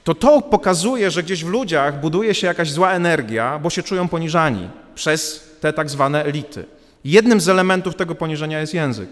to 0.04 0.16
to 0.16 0.42
pokazuje, 0.42 1.12
że 1.12 1.24
gdzieś 1.24 1.44
w 1.44 1.48
ludziach 1.48 2.00
buduje 2.00 2.34
się 2.34 2.48
jakaś 2.48 2.72
zła 2.72 2.92
energia, 2.92 3.60
bo 3.60 3.70
się 3.70 3.84
czują 3.84 4.08
poniżani 4.08 4.70
przez 4.96 5.50
te 5.62 5.74
tak 5.74 5.90
zwane 5.90 6.26
elity. 6.26 6.66
Jednym 7.04 7.42
z 7.42 7.50
elementów 7.50 7.96
tego 7.96 8.16
poniżenia 8.16 8.60
jest 8.60 8.74
język. 8.74 9.10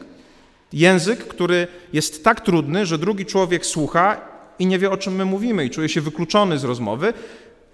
Język, 0.74 1.28
który 1.28 1.68
jest 1.94 2.24
tak 2.24 2.42
trudny, 2.42 2.86
że 2.86 2.98
drugi 2.98 3.26
człowiek 3.26 3.66
słucha 3.66 4.22
i 4.60 4.66
nie 4.66 4.80
wie, 4.80 4.92
o 4.92 4.98
czym 4.98 5.16
my 5.16 5.26
mówimy, 5.26 5.66
i 5.66 5.70
czuje 5.70 5.90
się 5.90 6.02
wykluczony 6.02 6.60
z 6.60 6.64
rozmowy, 6.64 7.14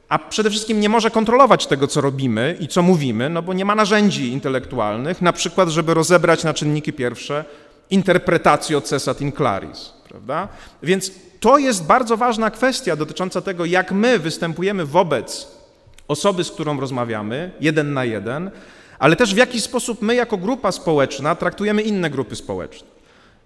a 0.10 0.20
przede 0.20 0.50
wszystkim 0.50 0.80
nie 0.80 0.90
może 0.90 1.12
kontrolować 1.12 1.68
tego, 1.68 1.88
co 1.88 2.02
robimy 2.02 2.58
i 2.60 2.68
co 2.68 2.82
mówimy, 2.82 3.30
no 3.30 3.42
bo 3.42 3.54
nie 3.54 3.66
ma 3.66 3.76
narzędzi 3.76 4.32
intelektualnych, 4.32 5.22
na 5.22 5.34
przykład, 5.34 5.70
żeby 5.70 5.94
rozebrać 5.94 6.44
na 6.44 6.54
czynniki 6.54 6.94
pierwsze 6.94 7.46
interpretację 7.90 8.82
cesat 8.82 9.22
in 9.22 9.32
claris, 9.32 9.94
prawda? 10.10 10.48
Więc 10.84 11.12
to 11.42 11.58
jest 11.58 11.86
bardzo 11.86 12.18
ważna 12.18 12.52
kwestia 12.52 12.96
dotycząca 12.96 13.42
tego, 13.42 13.66
jak 13.66 13.92
my 13.92 14.20
występujemy 14.20 14.86
wobec 14.86 15.48
osoby, 16.08 16.44
z 16.44 16.52
którą 16.52 16.80
rozmawiamy, 16.80 17.52
jeden 17.62 17.94
na 17.94 18.06
jeden, 18.06 18.52
ale 19.00 19.16
też 19.16 19.34
w 19.34 19.38
jaki 19.38 19.62
sposób 19.62 20.02
my 20.02 20.16
jako 20.16 20.38
grupa 20.38 20.72
społeczna 20.72 21.36
traktujemy 21.36 21.82
inne 21.82 22.10
grupy 22.10 22.36
społeczne. 22.36 22.88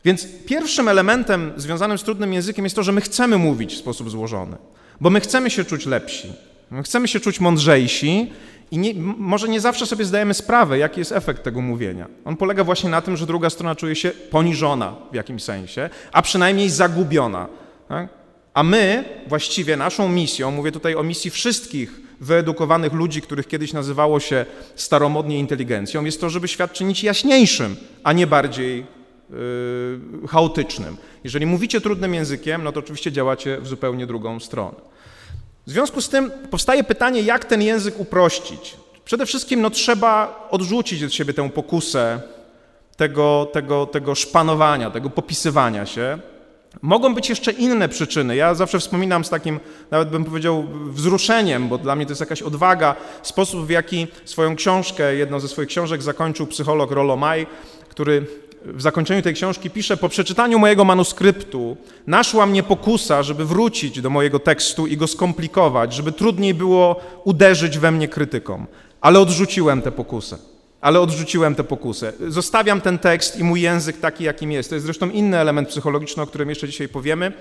Więc 0.05 0.27
pierwszym 0.45 0.87
elementem 0.87 1.53
związanym 1.57 1.97
z 1.97 2.03
trudnym 2.03 2.33
językiem 2.33 2.65
jest 2.65 2.75
to, 2.75 2.83
że 2.83 2.91
my 2.91 3.01
chcemy 3.01 3.37
mówić 3.37 3.73
w 3.73 3.77
sposób 3.77 4.09
złożony, 4.09 4.57
bo 5.01 5.09
my 5.09 5.19
chcemy 5.19 5.49
się 5.49 5.65
czuć 5.65 5.85
lepsi, 5.85 6.33
my 6.71 6.83
chcemy 6.83 7.07
się 7.07 7.19
czuć 7.19 7.39
mądrzejsi 7.39 8.31
i 8.71 8.77
nie, 8.77 8.93
może 9.17 9.47
nie 9.47 9.61
zawsze 9.61 9.85
sobie 9.85 10.05
zdajemy 10.05 10.33
sprawę, 10.33 10.77
jaki 10.77 10.99
jest 10.99 11.11
efekt 11.11 11.43
tego 11.43 11.61
mówienia. 11.61 12.07
On 12.25 12.37
polega 12.37 12.63
właśnie 12.63 12.89
na 12.89 13.01
tym, 13.01 13.17
że 13.17 13.25
druga 13.25 13.49
strona 13.49 13.75
czuje 13.75 13.95
się 13.95 14.11
poniżona 14.11 14.95
w 15.11 15.15
jakimś 15.15 15.43
sensie, 15.43 15.89
a 16.11 16.21
przynajmniej 16.21 16.69
zagubiona. 16.69 17.47
Tak? 17.87 18.09
A 18.53 18.63
my 18.63 19.03
właściwie 19.27 19.77
naszą 19.77 20.09
misją, 20.09 20.51
mówię 20.51 20.71
tutaj 20.71 20.95
o 20.95 21.03
misji 21.03 21.31
wszystkich 21.31 22.01
wyedukowanych 22.21 22.93
ludzi, 22.93 23.21
których 23.21 23.47
kiedyś 23.47 23.73
nazywało 23.73 24.19
się 24.19 24.45
staromodnie 24.75 25.39
inteligencją, 25.39 26.05
jest 26.05 26.21
to, 26.21 26.29
żeby 26.29 26.47
świat 26.47 26.73
czynić 26.73 27.03
jaśniejszym, 27.03 27.75
a 28.03 28.13
nie 28.13 28.27
bardziej 28.27 28.85
yy, 29.29 30.27
chaotycznym. 30.27 30.97
Jeżeli 31.23 31.45
mówicie 31.45 31.81
trudnym 31.81 32.13
językiem, 32.13 32.63
no 32.63 32.71
to 32.71 32.79
oczywiście 32.79 33.11
działacie 33.11 33.61
w 33.61 33.67
zupełnie 33.67 34.07
drugą 34.07 34.39
stronę. 34.39 34.75
W 35.67 35.71
związku 35.71 36.01
z 36.01 36.09
tym 36.09 36.31
powstaje 36.51 36.83
pytanie, 36.83 37.21
jak 37.21 37.45
ten 37.45 37.61
język 37.61 37.99
uprościć. 37.99 38.75
Przede 39.05 39.25
wszystkim 39.25 39.61
no, 39.61 39.69
trzeba 39.69 40.47
odrzucić 40.51 41.03
od 41.03 41.13
siebie 41.13 41.33
tę 41.33 41.49
pokusę 41.49 42.21
tego, 42.97 43.47
tego, 43.53 43.85
tego 43.85 44.15
szpanowania, 44.15 44.91
tego 44.91 45.09
popisywania 45.09 45.85
się. 45.85 46.19
Mogą 46.81 47.15
być 47.15 47.29
jeszcze 47.29 47.51
inne 47.51 47.89
przyczyny. 47.89 48.35
Ja 48.35 48.53
zawsze 48.53 48.79
wspominam 48.79 49.25
z 49.25 49.29
takim, 49.29 49.59
nawet 49.91 50.09
bym 50.09 50.25
powiedział, 50.25 50.65
wzruszeniem, 50.87 51.69
bo 51.69 51.77
dla 51.77 51.95
mnie 51.95 52.05
to 52.05 52.11
jest 52.11 52.21
jakaś 52.21 52.41
odwaga, 52.41 52.95
sposób 53.21 53.65
w 53.65 53.69
jaki 53.69 54.07
swoją 54.25 54.55
książkę, 54.55 55.15
jedną 55.15 55.39
ze 55.39 55.47
swoich 55.47 55.69
książek 55.69 56.01
zakończył 56.01 56.47
psycholog 56.47 56.91
Rollo 56.91 57.15
May, 57.15 57.47
który 57.89 58.25
w 58.65 58.81
zakończeniu 58.81 59.21
tej 59.21 59.33
książki 59.33 59.69
pisze, 59.69 59.97
po 59.97 60.09
przeczytaniu 60.09 60.59
mojego 60.59 60.85
manuskryptu 60.85 61.77
naszła 62.07 62.45
mnie 62.45 62.63
pokusa, 62.63 63.23
żeby 63.23 63.45
wrócić 63.45 64.01
do 64.01 64.09
mojego 64.09 64.39
tekstu 64.39 64.87
i 64.87 64.97
go 64.97 65.07
skomplikować, 65.07 65.93
żeby 65.93 66.11
trudniej 66.11 66.53
było 66.53 67.01
uderzyć 67.23 67.77
we 67.77 67.91
mnie 67.91 68.07
krytyką. 68.07 68.65
Ale 69.01 69.19
odrzuciłem 69.19 69.81
tę 69.81 69.91
pokusę. 69.91 70.54
Ale 70.85 70.99
odrzuciłem 70.99 71.55
tę 71.55 71.63
pokusę. 71.63 72.13
Zostawiam 72.27 72.81
ten 72.81 72.99
tekst 72.99 73.39
i 73.39 73.43
mój 73.43 73.61
język 73.61 73.97
taki, 73.97 74.23
jakim 74.23 74.51
jest. 74.51 74.69
To 74.69 74.75
jest 74.75 74.85
zresztą 74.85 75.09
inny 75.09 75.37
element 75.37 75.69
psychologiczny, 75.69 76.23
o 76.23 76.27
którym 76.27 76.49
jeszcze 76.49 76.67
dzisiaj 76.67 76.89
powiemy. 76.89 77.33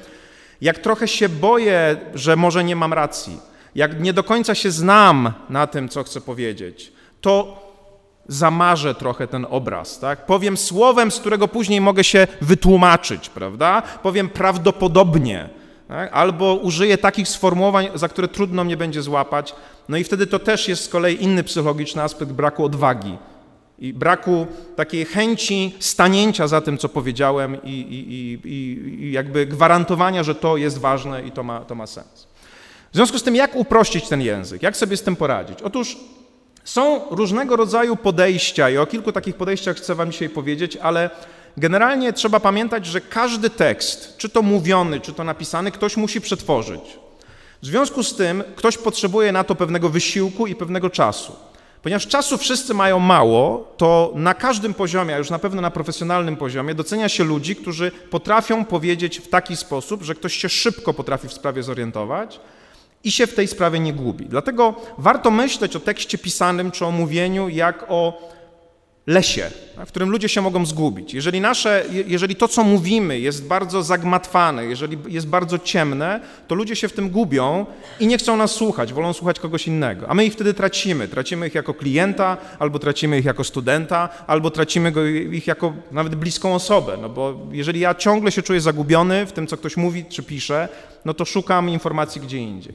Jak 0.61 0.79
trochę 0.79 1.09
się 1.09 1.29
boję, 1.29 1.97
że 2.15 2.37
może 2.37 2.65
nie 2.65 2.77
mam 2.77 2.93
racji, 2.93 3.39
jak 3.75 4.01
nie 4.01 4.13
do 4.13 4.25
końca 4.25 4.55
się 4.55 4.71
znam 4.71 5.33
na 5.51 5.67
tym, 5.67 5.89
co 5.89 6.05
chcę 6.05 6.21
powiedzieć, 6.21 6.93
to 7.21 7.63
zamarzę 8.29 8.95
trochę 8.95 9.27
ten 9.27 9.47
obraz, 9.51 9.99
tak? 9.99 10.27
Powiem 10.27 10.57
słowem, 10.57 11.11
z 11.11 11.21
którego 11.21 11.49
później 11.49 11.81
mogę 11.81 12.05
się 12.05 12.27
wytłumaczyć, 12.41 13.29
prawda? 13.29 13.83
Powiem 14.03 14.29
prawdopodobnie, 14.29 15.49
tak? 15.89 16.11
albo 16.13 16.55
użyję 16.55 16.99
takich 16.99 17.29
sformułowań, 17.29 17.89
za 17.95 18.09
które 18.09 18.29
trudno 18.29 18.65
mnie 18.65 18.77
będzie 18.77 19.03
złapać. 19.03 19.55
No 19.89 19.97
i 19.97 20.05
wtedy 20.05 20.27
to 20.27 20.39
też 20.39 20.69
jest 20.69 20.85
z 20.85 20.89
kolei 20.89 21.23
inny 21.23 21.45
psychologiczny 21.45 22.03
aspekt 22.03 22.33
braku 22.33 22.65
odwagi 22.65 23.19
i 23.79 23.93
braku 23.93 24.47
takiej 24.77 25.05
chęci 25.05 25.75
stanięcia 25.81 26.49
za 26.49 26.61
tym, 26.61 26.79
co 26.79 26.89
powiedziałem 26.89 27.63
i, 27.65 27.71
i, 27.71 28.49
i, 28.49 29.05
i 29.05 29.13
jakby 29.13 29.47
gwarantowania, 29.47 30.23
że 30.23 30.35
to 30.35 30.57
jest 30.57 30.79
ważne 30.79 31.23
i 31.23 31.31
to 31.31 31.43
ma, 31.43 31.61
to 31.61 31.75
ma 31.75 31.87
sens. 31.87 32.27
W 32.93 32.97
związku 32.97 33.19
z 33.19 33.23
tym, 33.23 33.37
jak 33.37 33.57
uprościć 33.57 34.09
ten 34.09 34.21
język? 34.21 34.63
Jak 34.63 34.77
sobie 34.77 34.97
z 34.97 35.03
tym 35.03 35.17
poradzić? 35.17 35.63
Otóż 35.63 35.97
są 36.65 37.01
różnego 37.11 37.57
rodzaju 37.57 37.97
podejścia 37.97 38.71
i 38.71 38.79
o 38.79 38.87
kilku 38.87 39.13
takich 39.13 39.37
podejściach 39.37 39.77
chcę 39.77 39.95
Wam 39.95 40.13
dzisiaj 40.13 40.29
powiedzieć, 40.29 40.77
ale 40.77 41.11
generalnie 41.57 42.13
trzeba 42.13 42.41
pamiętać, 42.41 42.87
że 42.87 43.01
każdy 43.01 43.51
tekst, 43.51 44.17
czy 44.17 44.29
to 44.29 44.43
mówiony, 44.43 45.01
czy 45.01 45.13
to 45.13 45.25
napisany, 45.25 45.71
ktoś 45.71 45.97
musi 45.97 46.21
przetworzyć. 46.21 46.99
W 47.63 47.67
związku 47.67 48.03
z 48.03 48.17
tym 48.17 48.43
ktoś 48.57 48.79
potrzebuje 48.79 49.33
na 49.33 49.45
to 49.45 49.55
pewnego 49.55 49.89
wysiłku 49.89 50.47
i 50.47 50.55
pewnego 50.55 50.91
czasu. 50.91 51.37
Ponieważ 51.85 52.07
czasu 52.07 52.39
wszyscy 52.39 52.75
mają 52.75 52.99
mało, 52.99 53.73
to 53.77 54.13
na 54.15 54.35
każdym 54.35 54.75
poziomie, 54.75 55.15
a 55.15 55.19
już 55.19 55.31
na 55.31 55.39
pewno 55.39 55.63
na 55.63 55.71
profesjonalnym 55.71 56.37
poziomie, 56.37 56.75
docenia 56.75 57.09
się 57.09 57.25
ludzi, 57.25 57.57
którzy 57.57 57.91
potrafią 58.11 58.65
powiedzieć 58.65 59.19
w 59.19 59.29
taki 59.29 59.57
sposób, 59.57 60.03
że 60.03 60.15
ktoś 60.15 60.35
się 60.35 60.49
szybko 60.49 60.95
potrafi 60.95 61.29
w 61.29 61.33
sprawie 61.33 61.63
zorientować, 61.63 62.41
i 63.05 63.13
się 63.13 63.27
w 63.27 63.35
tej 63.35 63.49
sprawie 63.49 63.81
nie 63.81 63.93
gubi. 63.93 64.27
Dlatego 64.27 64.75
warto 64.99 65.31
myśleć 65.31 65.77
o 65.77 65.81
tekście 65.81 66.19
pisanym 66.19 66.71
czy 66.71 66.87
o 66.87 66.91
mówieniu 66.91 67.49
jak 67.49 67.85
o 67.89 68.31
lesie, 69.07 69.51
w 69.87 69.89
którym 69.89 70.11
ludzie 70.11 70.29
się 70.29 70.41
mogą 70.41 70.67
zgubić. 70.67 71.15
Jeżeli, 71.15 71.41
nasze, 71.41 71.85
jeżeli 72.07 72.37
to, 72.37 72.49
co 72.49 72.65
mówimy, 72.65 73.21
jest 73.21 73.47
bardzo 73.47 73.83
zagmatwane, 73.83 74.65
jeżeli 74.65 74.99
jest 75.09 75.27
bardzo 75.27 75.59
ciemne, 75.59 76.21
to 76.49 76.55
ludzie 76.55 76.77
się 76.77 76.89
w 76.89 76.93
tym 76.93 77.11
gubią 77.11 77.67
i 78.01 78.07
nie 78.07 78.19
chcą 78.19 78.37
nas 78.37 78.51
słuchać, 78.51 78.93
wolą 78.93 79.13
słuchać 79.13 79.41
kogoś 79.41 79.67
innego. 79.67 80.09
A 80.09 80.15
my 80.15 80.25
ich 80.25 80.33
wtedy 80.33 80.55
tracimy. 80.55 81.09
Tracimy 81.09 81.47
ich 81.47 81.55
jako 81.55 81.75
klienta, 81.75 82.37
albo 82.59 82.79
tracimy 82.79 83.19
ich 83.19 83.25
jako 83.25 83.45
studenta, 83.45 84.09
albo 84.27 84.51
tracimy 84.51 84.93
ich 85.33 85.47
jako 85.47 85.73
nawet 85.93 86.15
bliską 86.15 86.55
osobę. 86.55 86.97
No 87.03 87.09
bo 87.09 87.41
jeżeli 87.53 87.81
ja 87.81 87.95
ciągle 87.95 88.33
się 88.33 88.43
czuję 88.43 88.61
zagubiony 88.61 89.27
w 89.27 89.33
tym, 89.33 89.47
co 89.47 89.57
ktoś 89.57 89.77
mówi 89.77 90.05
czy 90.05 90.23
pisze, 90.23 90.69
no 91.05 91.15
to 91.15 91.25
szukam 91.25 91.71
informacji 91.71 92.21
gdzie 92.21 92.39
indziej. 92.39 92.75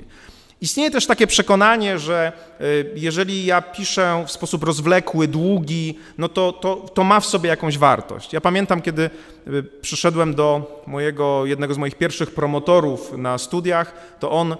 Istnieje 0.61 0.91
też 0.91 1.07
takie 1.07 1.27
przekonanie, 1.27 1.99
że 1.99 2.31
y, 2.61 2.91
jeżeli 2.95 3.45
ja 3.45 3.61
piszę 3.61 4.23
w 4.27 4.31
sposób 4.31 4.63
rozwlekły, 4.63 5.27
długi, 5.27 5.97
no 6.17 6.29
to, 6.29 6.51
to, 6.53 6.75
to 6.93 7.03
ma 7.03 7.19
w 7.19 7.25
sobie 7.25 7.49
jakąś 7.49 7.77
wartość. 7.77 8.33
Ja 8.33 8.41
pamiętam, 8.41 8.81
kiedy 8.81 9.09
y, 9.47 9.63
przyszedłem 9.81 10.35
do 10.35 10.81
mojego, 10.87 11.45
jednego 11.45 11.73
z 11.73 11.77
moich 11.77 11.95
pierwszych 11.95 12.31
promotorów 12.31 13.17
na 13.17 13.37
studiach, 13.37 13.93
to 14.19 14.31
on 14.31 14.55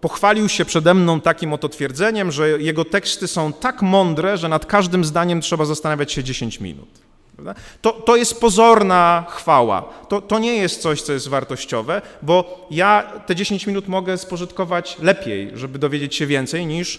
pochwalił 0.00 0.48
się 0.48 0.64
przede 0.64 0.94
mną 0.94 1.20
takim 1.20 1.52
oto 1.52 1.68
twierdzeniem, 1.68 2.32
że 2.32 2.48
jego 2.50 2.84
teksty 2.84 3.26
są 3.26 3.52
tak 3.52 3.82
mądre, 3.82 4.38
że 4.38 4.48
nad 4.48 4.66
każdym 4.66 5.04
zdaniem 5.04 5.40
trzeba 5.40 5.64
zastanawiać 5.64 6.12
się 6.12 6.24
10 6.24 6.60
minut. 6.60 7.03
To, 7.80 7.92
to 7.92 8.16
jest 8.16 8.40
pozorna 8.40 9.26
chwała. 9.28 9.82
To, 10.08 10.20
to 10.20 10.38
nie 10.38 10.56
jest 10.56 10.82
coś, 10.82 11.02
co 11.02 11.12
jest 11.12 11.28
wartościowe, 11.28 12.02
bo 12.22 12.66
ja 12.70 13.12
te 13.26 13.36
10 13.36 13.66
minut 13.66 13.88
mogę 13.88 14.18
spożytkować 14.18 14.96
lepiej, 15.00 15.50
żeby 15.54 15.78
dowiedzieć 15.78 16.14
się 16.14 16.26
więcej, 16.26 16.66
niż 16.66 16.98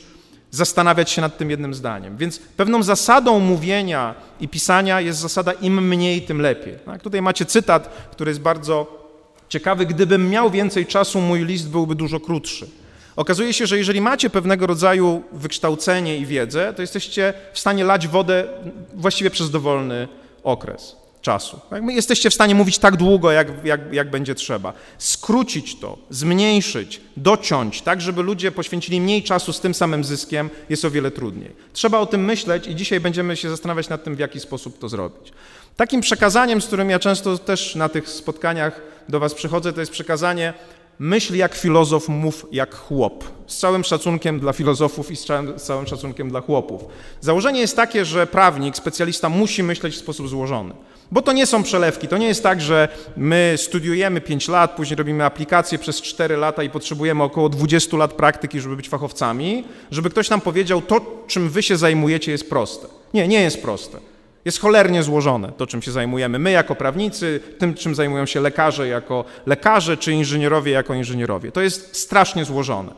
zastanawiać 0.52 1.10
się 1.10 1.22
nad 1.22 1.38
tym 1.38 1.50
jednym 1.50 1.74
zdaniem. 1.74 2.18
Więc 2.18 2.40
pewną 2.40 2.84
zasadą 2.84 3.40
mówienia 3.40 4.16
i 4.40 4.48
pisania 4.48 5.02
jest 5.02 5.20
zasada 5.20 5.52
im 5.54 5.88
mniej, 5.88 6.22
tym 6.22 6.42
lepiej. 6.42 6.76
Tak? 6.86 7.02
Tutaj 7.02 7.22
macie 7.22 7.46
cytat, 7.46 8.08
który 8.12 8.32
jest 8.32 8.42
bardzo 8.42 9.06
ciekawy. 9.50 9.86
Gdybym 9.86 10.30
miał 10.30 10.50
więcej 10.50 10.86
czasu, 10.86 11.22
mój 11.22 11.46
list 11.46 11.70
byłby 11.70 11.96
dużo 11.96 12.20
krótszy. 12.20 12.68
Okazuje 13.16 13.54
się, 13.54 13.68
że 13.68 13.78
jeżeli 13.78 14.02
macie 14.02 14.30
pewnego 14.30 14.68
rodzaju 14.68 15.24
wykształcenie 15.32 16.18
i 16.18 16.26
wiedzę, 16.26 16.74
to 16.74 16.82
jesteście 16.82 17.34
w 17.54 17.60
stanie 17.60 17.84
lać 17.84 18.08
wodę 18.08 18.48
właściwie 18.94 19.30
przez 19.30 19.52
dowolny 19.52 20.08
okres 20.46 20.96
czasu. 21.26 21.60
Tak? 21.70 21.84
Jesteście 21.84 22.30
w 22.30 22.34
stanie 22.34 22.56
mówić 22.56 22.78
tak 22.78 22.98
długo, 22.98 23.32
jak, 23.32 23.66
jak, 23.66 23.94
jak 23.94 24.10
będzie 24.10 24.36
trzeba. 24.36 24.74
Skrócić 24.98 25.80
to, 25.80 25.98
zmniejszyć, 26.10 27.02
dociąć, 27.18 27.82
tak 27.82 28.02
żeby 28.02 28.24
ludzie 28.24 28.52
poświęcili 28.52 29.02
mniej 29.02 29.24
czasu 29.24 29.54
z 29.54 29.60
tym 29.60 29.74
samym 29.74 30.04
zyskiem, 30.04 30.50
jest 30.70 30.86
o 30.86 30.92
wiele 30.92 31.12
trudniej. 31.12 31.52
Trzeba 31.74 32.00
o 32.00 32.06
tym 32.06 32.26
myśleć 32.26 32.68
i 32.68 32.76
dzisiaj 32.76 33.00
będziemy 33.00 33.36
się 33.36 33.50
zastanawiać 33.50 33.90
nad 33.90 34.04
tym, 34.04 34.16
w 34.16 34.20
jaki 34.20 34.40
sposób 34.40 34.80
to 34.80 34.90
zrobić. 34.90 35.34
Takim 35.78 36.02
przekazaniem, 36.02 36.62
z 36.62 36.68
którym 36.68 36.90
ja 36.90 37.00
często 37.00 37.38
też 37.38 37.76
na 37.76 37.90
tych 37.90 38.10
spotkaniach 38.10 38.82
do 39.10 39.20
Was 39.20 39.34
przychodzę, 39.34 39.74
to 39.74 39.80
jest 39.80 39.92
przekazanie 39.92 40.54
myśl 41.00 41.36
jak 41.36 41.56
filozof, 41.56 42.10
mów 42.10 42.46
jak 42.52 42.76
chłop. 42.76 43.24
Z 43.48 43.58
całym 43.58 43.84
szacunkiem 43.84 44.40
dla 44.40 44.54
filozofów 44.54 45.12
i 45.12 45.16
z 45.16 45.26
całym, 45.58 45.88
szacunkiem 45.88 46.30
dla 46.30 46.42
chłopów. 46.42 46.86
Założenie 47.22 47.60
jest 47.60 47.76
takie, 47.76 48.06
że 48.06 48.28
prawnik, 48.28 48.78
specjalista 48.78 49.30
musi 49.30 49.64
myśleć 49.64 49.96
w 49.96 49.98
sposób 49.98 50.30
złożony. 50.30 50.74
Bo 51.12 51.22
to 51.22 51.34
nie 51.34 51.46
są 51.46 51.64
przelewki. 51.64 52.08
To 52.08 52.18
nie 52.18 52.28
jest 52.28 52.44
tak, 52.44 52.62
że 52.62 52.88
my 53.18 53.54
studiujemy 53.58 54.22
5 54.22 54.48
lat, 54.48 54.76
później 54.76 54.98
robimy 54.98 55.26
aplikację 55.26 55.80
przez 55.80 56.02
4 56.02 56.38
lata 56.38 56.64
i 56.64 56.70
potrzebujemy 56.70 57.24
około 57.24 57.50
20 57.50 57.98
lat 57.98 58.14
praktyki, 58.14 58.60
żeby 58.60 58.76
być 58.76 58.90
fachowcami, 58.90 59.64
żeby 59.92 60.10
ktoś 60.10 60.30
nam 60.30 60.42
powiedział, 60.42 60.82
to 60.82 61.24
czym 61.28 61.50
wy 61.50 61.64
się 61.64 61.78
zajmujecie 61.78 62.32
jest 62.32 62.50
proste. 62.50 62.88
Nie, 63.14 63.28
nie 63.28 63.42
jest 63.42 63.62
proste. 63.62 64.15
Jest 64.46 64.60
cholernie 64.60 65.04
złożone 65.04 65.52
to, 65.58 65.68
czym 65.68 65.82
się 65.82 65.92
zajmujemy. 65.92 66.40
My 66.40 66.52
jako 66.52 66.76
prawnicy, 66.76 67.40
tym, 67.58 67.74
czym 67.74 67.96
zajmują 67.96 68.26
się 68.26 68.42
lekarze 68.42 68.88
jako 68.88 69.26
lekarze, 69.46 69.98
czy 69.98 70.12
inżynierowie 70.12 70.72
jako 70.72 70.94
inżynierowie. 70.94 71.52
To 71.52 71.62
jest 71.62 71.96
strasznie 71.96 72.46
złożone. 72.46 72.92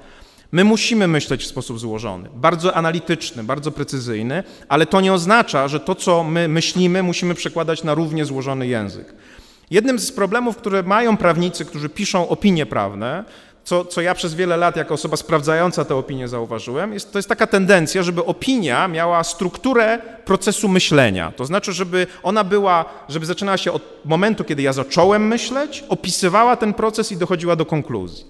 My 0.51 0.63
musimy 0.63 1.07
myśleć 1.07 1.43
w 1.43 1.47
sposób 1.47 1.79
złożony, 1.79 2.29
bardzo 2.35 2.75
analityczny, 2.75 3.43
bardzo 3.43 3.71
precyzyjny, 3.71 4.43
ale 4.69 4.85
to 4.85 5.01
nie 5.01 5.13
oznacza, 5.13 5.67
że 5.67 5.79
to, 5.79 5.95
co 5.95 6.23
my 6.23 6.47
myślimy, 6.47 7.03
musimy 7.03 7.35
przekładać 7.35 7.83
na 7.83 7.93
równie 7.93 8.25
złożony 8.25 8.67
język. 8.67 9.13
Jednym 9.71 9.99
z 9.99 10.11
problemów, 10.11 10.57
które 10.57 10.83
mają 10.83 11.17
prawnicy, 11.17 11.65
którzy 11.65 11.89
piszą 11.89 12.29
opinie 12.29 12.65
prawne, 12.65 13.23
co, 13.67 13.85
co 13.85 14.01
ja 14.01 14.15
przez 14.15 14.33
wiele 14.33 14.57
lat 14.57 14.75
jako 14.75 14.93
osoba 14.93 15.17
sprawdzająca 15.17 15.85
tę 15.85 15.95
opinię 15.95 16.27
zauważyłem, 16.27 16.93
jest, 16.93 17.11
to 17.11 17.19
jest 17.19 17.29
taka 17.29 17.47
tendencja, 17.47 18.03
żeby 18.03 18.25
opinia 18.25 18.87
miała 18.87 19.23
strukturę 19.23 19.99
procesu 20.25 20.67
myślenia. 20.67 21.31
To 21.35 21.45
znaczy, 21.45 21.73
żeby 21.73 22.07
ona 22.23 22.43
była, 22.43 22.85
żeby 23.09 23.25
zaczynała 23.25 23.57
się 23.57 23.71
od 23.71 23.81
momentu, 24.05 24.43
kiedy 24.43 24.61
ja 24.61 24.73
zacząłem 24.73 25.27
myśleć, 25.27 25.83
opisywała 25.89 26.55
ten 26.55 26.73
proces 26.73 27.11
i 27.11 27.17
dochodziła 27.17 27.55
do 27.55 27.65
konkluzji. 27.65 28.25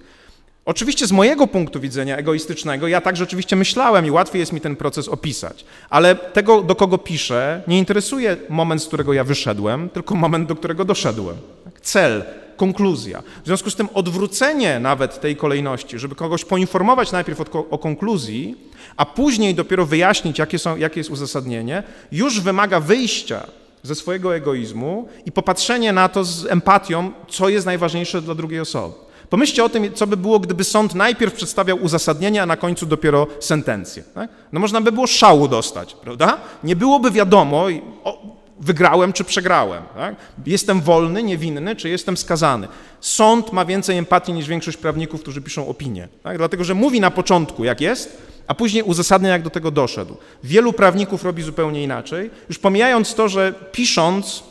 Oczywiście 0.65 1.07
z 1.07 1.11
mojego 1.11 1.47
punktu 1.47 1.79
widzenia 1.79 2.17
egoistycznego, 2.17 2.87
ja 2.87 3.01
także 3.01 3.23
oczywiście 3.23 3.55
myślałem 3.55 4.05
i 4.05 4.11
łatwiej 4.11 4.39
jest 4.39 4.53
mi 4.53 4.61
ten 4.61 4.75
proces 4.75 5.07
opisać, 5.07 5.65
ale 5.89 6.15
tego, 6.15 6.61
do 6.61 6.75
kogo 6.75 6.97
piszę, 6.97 7.61
nie 7.67 7.77
interesuje 7.77 8.37
moment, 8.49 8.83
z 8.83 8.87
którego 8.87 9.13
ja 9.13 9.23
wyszedłem, 9.23 9.89
tylko 9.89 10.15
moment, 10.15 10.47
do 10.49 10.55
którego 10.55 10.85
doszedłem. 10.85 11.35
Cel, 11.81 12.23
konkluzja. 12.57 13.23
W 13.43 13.45
związku 13.45 13.69
z 13.69 13.75
tym 13.75 13.89
odwrócenie 13.93 14.79
nawet 14.79 15.21
tej 15.21 15.35
kolejności, 15.35 15.99
żeby 15.99 16.15
kogoś 16.15 16.45
poinformować 16.45 17.11
najpierw 17.11 17.41
o, 17.69 17.77
konkluzji, 17.77 18.55
a 18.97 19.05
później 19.05 19.55
dopiero 19.55 19.85
wyjaśnić, 19.85 20.39
jakie, 20.39 20.59
są, 20.59 20.77
jakie 20.77 20.99
jest 20.99 21.09
uzasadnienie, 21.09 21.83
już 22.11 22.41
wymaga 22.41 22.79
wyjścia 22.79 23.47
ze 23.83 23.95
swojego 23.95 24.35
egoizmu 24.35 25.07
i 25.25 25.31
popatrzenie 25.31 25.93
na 25.93 26.09
to 26.09 26.23
z 26.23 26.45
empatią, 26.45 27.11
co 27.29 27.49
jest 27.49 27.65
najważniejsze 27.65 28.21
dla 28.21 28.35
drugiej 28.35 28.59
osoby. 28.59 28.95
Pomyślcie 29.29 29.63
o 29.63 29.69
tym, 29.69 29.93
co 29.93 30.07
by 30.07 30.17
było, 30.17 30.39
gdyby 30.39 30.63
sąd 30.63 30.95
najpierw 30.95 31.33
przedstawiał 31.33 31.77
uzasadnienie, 31.83 32.41
a 32.41 32.45
na 32.45 32.57
końcu 32.57 32.85
dopiero 32.85 33.27
sentencję. 33.39 34.03
Tak? 34.13 34.29
No 34.51 34.59
można 34.59 34.81
by 34.81 34.91
było 34.91 35.07
szału 35.07 35.47
dostać, 35.47 35.93
prawda? 35.93 36.37
Nie 36.63 36.75
byłoby 36.75 37.11
wiadomo, 37.11 37.65
o, 38.03 38.36
wygrałem 38.59 39.13
czy 39.13 39.23
przegrałem. 39.23 39.83
Tak? 39.95 40.15
Jestem 40.45 40.81
wolny, 40.81 41.23
niewinny, 41.23 41.75
czy 41.75 41.89
jestem 41.89 42.17
skazany. 42.17 42.67
Sąd 43.01 43.53
ma 43.53 43.65
więcej 43.65 43.97
empatii 43.97 44.33
niż 44.33 44.47
większość 44.47 44.77
prawników, 44.77 45.21
którzy 45.21 45.41
piszą 45.41 45.67
opinie. 45.67 46.07
Tak? 46.23 46.37
Dlatego, 46.37 46.63
że 46.63 46.73
mówi 46.73 47.01
na 47.01 47.11
początku, 47.11 47.63
jak 47.63 47.81
jest, 47.81 48.21
a 48.47 48.55
później 48.55 48.83
uzasadnia, 48.83 49.29
jak 49.29 49.41
do 49.41 49.49
tego 49.49 49.71
doszedł. 49.71 50.17
Wielu 50.43 50.73
prawników 50.73 51.23
robi 51.23 51.43
zupełnie 51.43 51.83
inaczej, 51.83 52.29
już 52.49 52.59
pomijając 52.59 53.13
to, 53.15 53.29
że 53.29 53.53
pisząc 53.71 54.43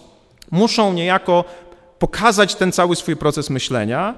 muszą 0.51 0.93
niejako 0.93 1.45
pokazać 1.99 2.55
ten 2.55 2.73
cały 2.73 2.97
swój 2.97 3.17
proces 3.17 3.51
myślenia, 3.51 4.15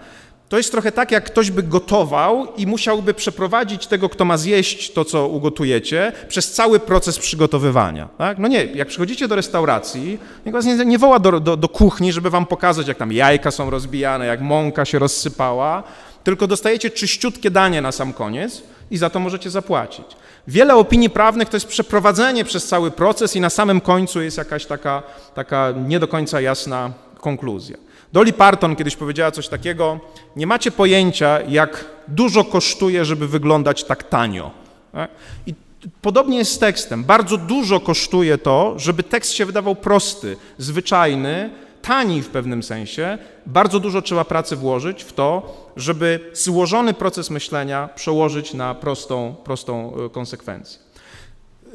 to 0.49 0.57
jest 0.57 0.73
trochę 0.73 0.93
tak, 0.93 1.13
jak 1.13 1.25
ktoś 1.25 1.51
by 1.51 1.63
gotował 1.63 2.55
i 2.57 2.67
musiałby 2.67 3.15
przeprowadzić 3.15 3.87
tego, 3.87 4.09
kto 4.09 4.25
ma 4.25 4.37
zjeść 4.37 4.93
to, 4.93 5.05
co 5.05 5.29
ugotujecie, 5.29 6.13
przez 6.29 6.53
cały 6.53 6.81
proces 6.81 7.19
przygotowywania. 7.19 8.09
Tak? 8.19 8.39
No 8.39 8.49
nie, 8.49 8.65
jak 8.65 8.89
przychodzicie 8.89 9.29
do 9.29 9.37
restauracji, 9.37 10.19
nikt 10.47 10.53
was 10.53 10.65
nie, 10.65 10.85
nie 10.85 10.99
woła 10.99 11.19
do, 11.19 11.41
do, 11.41 11.57
do 11.57 11.69
kuchni, 11.69 12.13
żeby 12.13 12.31
wam 12.31 12.47
pokazać, 12.47 12.89
jak 12.89 12.97
tam 12.97 13.13
jajka 13.13 13.51
są 13.51 13.71
rozbijane, 13.71 14.27
jak 14.27 14.41
mąka 14.41 14.85
się 14.85 14.99
rozsypała, 14.99 15.83
tylko 16.25 16.47
dostajecie 16.47 16.91
czyściutkie 16.91 17.51
danie 17.51 17.83
na 17.83 17.93
sam 17.93 18.13
koniec 18.13 18.63
i 18.91 18.99
za 18.99 19.11
to 19.11 19.21
możecie 19.21 19.51
zapłacić. 19.51 20.07
Wiele 20.49 20.77
opinii 20.77 21.11
prawnych 21.11 21.49
to 21.49 21.57
jest 21.57 21.67
przeprowadzenie 21.67 22.45
przez 22.45 22.67
cały 22.67 22.91
proces 22.91 23.37
i 23.37 23.41
na 23.41 23.51
samym 23.51 23.81
końcu 23.81 24.23
jest 24.23 24.39
jakaś 24.39 24.67
taka, 24.67 25.03
taka 25.35 25.75
nie 25.87 26.01
do 26.01 26.09
końca 26.09 26.41
jasna 26.41 26.93
konkluzja. 27.21 27.77
Dolly 28.13 28.33
Parton 28.33 28.77
kiedyś 28.77 28.97
powiedziała 28.97 29.31
coś 29.31 29.49
takiego: 29.49 30.01
Nie 30.37 30.47
macie 30.47 30.71
pojęcia, 30.71 31.41
jak 31.41 31.85
dużo 32.09 32.45
kosztuje, 32.45 33.05
żeby 33.05 33.29
wyglądać 33.29 33.85
tak 33.85 34.05
tanio. 34.05 34.51
Tak? 34.93 35.11
I 35.47 35.55
podobnie 36.03 36.39
jest 36.39 36.53
z 36.53 36.59
tekstem. 36.59 37.05
Bardzo 37.05 37.37
dużo 37.37 37.81
kosztuje 37.81 38.39
to, 38.39 38.75
żeby 38.77 39.03
tekst 39.03 39.33
się 39.33 39.47
wydawał 39.47 39.75
prosty, 39.77 40.37
zwyczajny, 40.59 41.51
tani 41.83 42.23
w 42.23 42.29
pewnym 42.29 42.63
sensie. 42.63 43.19
Bardzo 43.47 43.81
dużo 43.81 44.03
trzeba 44.03 44.25
pracy 44.25 44.57
włożyć 44.57 45.05
w 45.05 45.13
to, 45.13 45.55
żeby 45.77 46.31
złożony 46.33 46.95
proces 46.95 47.31
myślenia 47.31 47.89
przełożyć 47.95 48.55
na 48.55 48.75
prostą, 48.75 49.35
prostą 49.45 49.95
e, 50.07 50.11
konsekwencję. 50.11 50.79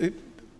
Y, 0.01 0.13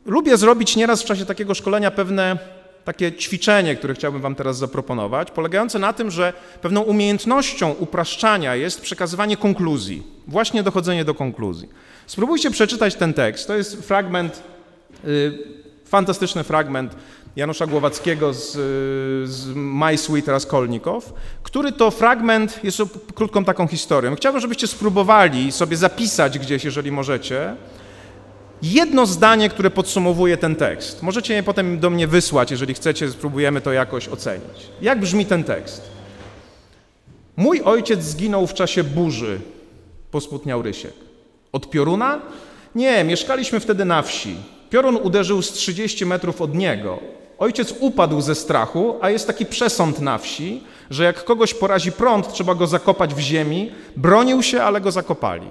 lubię 0.05 0.37
zrobić 0.37 0.75
nieraz 0.75 1.03
w 1.03 1.05
czasie 1.05 1.25
takiego 1.25 1.53
szkolenia 1.53 1.91
pewne 1.91 2.37
takie 2.85 3.11
ćwiczenie, 3.11 3.75
które 3.75 3.93
chciałbym 3.93 4.21
Wam 4.21 4.35
teraz 4.35 4.57
zaproponować, 4.57 5.31
polegające 5.31 5.79
na 5.79 5.93
tym, 5.93 6.11
że 6.11 6.33
pewną 6.61 6.81
umiejętnością 6.81 7.75
upraszczania 7.79 8.55
jest 8.55 8.81
przekazywanie 8.81 9.37
konkluzji, 9.37 10.03
właśnie 10.27 10.63
dochodzenie 10.63 11.05
do 11.05 11.13
konkluzji. 11.13 11.69
Spróbujcie 12.07 12.51
przeczytać 12.51 12.95
ten 12.95 13.13
tekst. 13.13 13.47
To 13.47 13.55
jest 13.55 13.87
fragment, 13.87 14.43
y, 15.05 15.37
fantastyczny 15.85 16.43
fragment 16.43 16.95
Janusza 17.35 17.67
Głowackiego 17.67 18.33
z, 18.33 18.51
z 19.29 19.47
My 19.55 19.97
Sweet 19.97 20.27
Raskolnikow, 20.27 21.13
który 21.43 21.71
to 21.71 21.91
fragment 21.91 22.63
jest 22.63 22.81
krótką 23.15 23.45
taką 23.45 23.67
historią. 23.67 24.15
Chciałbym, 24.15 24.41
żebyście 24.41 24.67
spróbowali 24.67 25.51
sobie 25.51 25.77
zapisać 25.77 26.39
gdzieś, 26.39 26.63
jeżeli 26.63 26.91
możecie, 26.91 27.55
jedno 28.63 29.05
zdanie, 29.05 29.49
które 29.49 29.69
podsumowuje 29.69 30.37
ten 30.37 30.55
tekst. 30.55 31.03
Możecie 31.03 31.33
je 31.33 31.43
potem 31.43 31.79
do 31.79 31.89
mnie 31.89 32.07
wysłać, 32.07 32.51
jeżeli 32.51 32.73
chcecie, 32.73 33.09
spróbujemy 33.09 33.61
to 33.61 33.71
jakoś 33.71 34.09
ocenić. 34.09 34.69
Jak 34.81 34.99
brzmi 34.99 35.25
ten 35.25 35.43
tekst? 35.43 35.81
Mój 37.37 37.61
ojciec 37.61 38.03
zginął 38.03 38.47
w 38.47 38.53
czasie 38.53 38.83
burzy, 38.83 39.39
posputniał 40.11 40.61
Rysiek. 40.61 40.93
Od 41.51 41.69
pioruna? 41.69 42.21
Nie, 42.75 43.03
mieszkaliśmy 43.03 43.59
wtedy 43.59 43.85
na 43.85 44.01
wsi. 44.01 44.35
Piorun 44.69 44.95
uderzył 44.95 45.41
z 45.41 45.51
30 45.51 46.05
metrów 46.05 46.41
od 46.41 46.55
niego. 46.55 46.99
Ojciec 47.39 47.73
upadł 47.79 48.21
ze 48.21 48.35
strachu, 48.35 48.95
a 49.01 49.09
jest 49.09 49.27
taki 49.27 49.45
przesąd 49.45 50.01
na 50.01 50.17
wsi, 50.17 50.63
że 50.89 51.03
jak 51.03 51.23
kogoś 51.23 51.53
porazi 51.53 51.91
prąd, 51.91 52.33
trzeba 52.33 52.55
go 52.55 52.67
zakopać 52.67 53.13
w 53.13 53.19
ziemi. 53.19 53.71
Bronił 53.97 54.43
się, 54.43 54.63
ale 54.63 54.81
go 54.81 54.91
zakopali. 54.91 55.47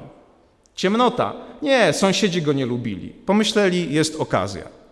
Ciemnota. 0.74 1.32
Nie, 1.62 1.92
sąsiedzi 1.92 2.42
go 2.42 2.52
nie 2.52 2.66
lubili. 2.66 3.08
Pomyśleli, 3.08 3.94
jest 3.94 4.16
okazja. 4.16 4.82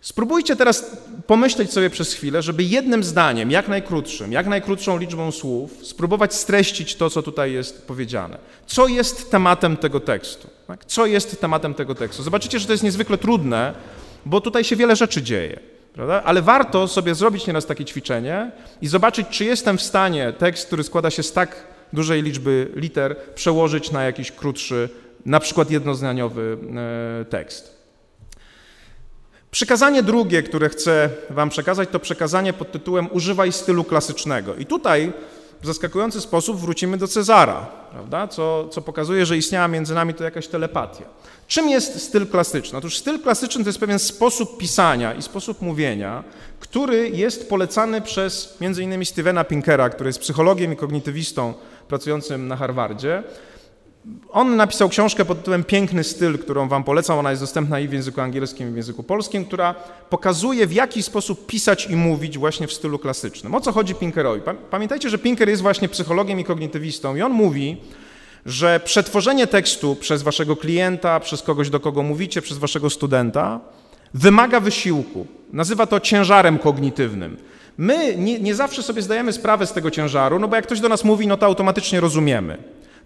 Spróbujcie 0.00 0.56
teraz 0.56 0.96
pomyśleć 1.26 1.72
sobie 1.72 1.90
przez 1.90 2.14
chwilę, 2.14 2.42
żeby 2.42 2.62
jednym 2.64 3.04
zdaniem, 3.04 3.50
jak 3.50 3.68
najkrótszym, 3.68 4.32
jak 4.32 4.46
najkrótszą 4.46 4.98
liczbą 4.98 5.32
słów, 5.32 5.86
spróbować 5.86 6.34
streścić 6.34 6.96
to, 6.96 7.10
co 7.10 7.22
tutaj 7.22 7.52
jest 7.52 7.86
powiedziane. 7.86 8.38
Co 8.66 8.88
jest 8.88 9.30
tematem 9.30 9.76
tego 9.76 10.00
tekstu? 10.00 10.48
Tak? 10.66 10.84
Co 10.84 11.06
jest 11.06 11.40
tematem 11.40 11.74
tego 11.74 11.94
tekstu? 11.94 12.22
Zobaczycie, 12.22 12.58
że 12.58 12.66
to 12.66 12.72
jest 12.72 12.84
niezwykle 12.84 13.18
trudne, 13.18 13.74
bo 14.26 14.40
tutaj 14.40 14.64
się 14.64 14.76
wiele 14.76 14.96
rzeczy 14.96 15.22
dzieje. 15.22 15.60
Prawda? 15.94 16.22
Ale 16.22 16.42
warto 16.42 16.88
sobie 16.88 17.14
zrobić 17.14 17.46
nieraz 17.46 17.66
takie 17.66 17.84
ćwiczenie 17.84 18.50
i 18.82 18.86
zobaczyć, 18.86 19.26
czy 19.30 19.44
jestem 19.44 19.78
w 19.78 19.82
stanie 19.82 20.32
tekst, 20.32 20.66
który 20.66 20.84
składa 20.84 21.10
się 21.10 21.22
z 21.22 21.32
tak 21.32 21.75
dużej 21.92 22.22
liczby 22.22 22.72
liter 22.74 23.16
przełożyć 23.34 23.90
na 23.90 24.04
jakiś 24.04 24.32
krótszy, 24.32 24.88
na 25.26 25.40
przykład 25.40 25.70
jednozdaniowy 25.70 26.58
e, 27.20 27.24
tekst. 27.24 27.76
Przekazanie 29.50 30.02
drugie, 30.02 30.42
które 30.42 30.68
chcę 30.68 31.10
Wam 31.30 31.50
przekazać, 31.50 31.88
to 31.88 32.00
przekazanie 32.00 32.52
pod 32.52 32.72
tytułem 32.72 33.08
Używaj 33.12 33.52
stylu 33.52 33.84
klasycznego. 33.84 34.54
I 34.54 34.66
tutaj 34.66 35.12
w 35.62 35.66
zaskakujący 35.66 36.20
sposób 36.20 36.60
wrócimy 36.60 36.98
do 36.98 37.08
Cezara, 37.08 37.66
prawda? 37.90 38.28
Co, 38.28 38.68
co 38.68 38.82
pokazuje, 38.82 39.26
że 39.26 39.36
istniała 39.36 39.68
między 39.68 39.94
nami 39.94 40.14
to 40.14 40.24
jakaś 40.24 40.48
telepatia. 40.48 41.04
Czym 41.48 41.68
jest 41.68 42.02
styl 42.02 42.26
klasyczny? 42.26 42.78
Otóż 42.78 42.98
styl 42.98 43.20
klasyczny 43.20 43.64
to 43.64 43.68
jest 43.68 43.80
pewien 43.80 43.98
sposób 43.98 44.58
pisania 44.58 45.14
i 45.14 45.22
sposób 45.22 45.62
mówienia, 45.62 46.24
który 46.60 47.10
jest 47.10 47.48
polecany 47.48 48.00
przez 48.00 48.56
między 48.60 48.82
innymi 48.82 49.06
Stevena 49.06 49.44
Pinkera, 49.44 49.90
który 49.90 50.08
jest 50.08 50.18
psychologiem 50.18 50.72
i 50.72 50.76
kognitywistą 50.76 51.54
pracującym 51.88 52.48
na 52.48 52.56
Harvardzie. 52.56 53.22
On 54.30 54.56
napisał 54.56 54.88
książkę 54.88 55.24
pod 55.24 55.38
tytułem 55.38 55.64
Piękny 55.64 56.04
styl, 56.04 56.38
którą 56.38 56.68
wam 56.68 56.84
polecam. 56.84 57.18
Ona 57.18 57.30
jest 57.30 57.42
dostępna 57.42 57.80
i 57.80 57.88
w 57.88 57.92
języku 57.92 58.20
angielskim, 58.20 58.68
i 58.68 58.72
w 58.72 58.76
języku 58.76 59.02
polskim, 59.02 59.44
która 59.44 59.74
pokazuje, 60.10 60.66
w 60.66 60.72
jaki 60.72 61.02
sposób 61.02 61.46
pisać 61.46 61.86
i 61.86 61.96
mówić 61.96 62.38
właśnie 62.38 62.66
w 62.66 62.72
stylu 62.72 62.98
klasycznym. 62.98 63.54
O 63.54 63.60
co 63.60 63.72
chodzi 63.72 63.94
Pinkerowi? 63.94 64.40
Pamiętajcie, 64.70 65.10
że 65.10 65.18
Pinker 65.18 65.48
jest 65.48 65.62
właśnie 65.62 65.88
psychologiem 65.88 66.40
i 66.40 66.44
kognitywistą 66.44 67.16
i 67.16 67.22
on 67.22 67.32
mówi, 67.32 67.76
że 68.46 68.80
przetworzenie 68.84 69.46
tekstu 69.46 69.96
przez 69.96 70.22
waszego 70.22 70.56
klienta, 70.56 71.20
przez 71.20 71.42
kogoś, 71.42 71.70
do 71.70 71.80
kogo 71.80 72.02
mówicie, 72.02 72.42
przez 72.42 72.58
waszego 72.58 72.90
studenta 72.90 73.60
wymaga 74.14 74.60
wysiłku. 74.60 75.26
Nazywa 75.52 75.86
to 75.86 76.00
ciężarem 76.00 76.58
kognitywnym. 76.58 77.36
My 77.78 78.16
nie, 78.16 78.40
nie, 78.40 78.54
zawsze 78.54 78.82
sobie 78.82 79.02
zdajemy 79.02 79.32
sprawę 79.32 79.66
z 79.66 79.72
tego 79.72 79.90
ciężaru, 79.90 80.38
no 80.38 80.48
bo 80.48 80.56
jak 80.56 80.66
ktoś 80.66 80.80
do 80.80 80.88
nas 80.88 81.04
mówi, 81.04 81.26
no 81.26 81.36
to 81.36 81.46
automatycznie 81.46 82.00
rozumiemy. 82.00 82.58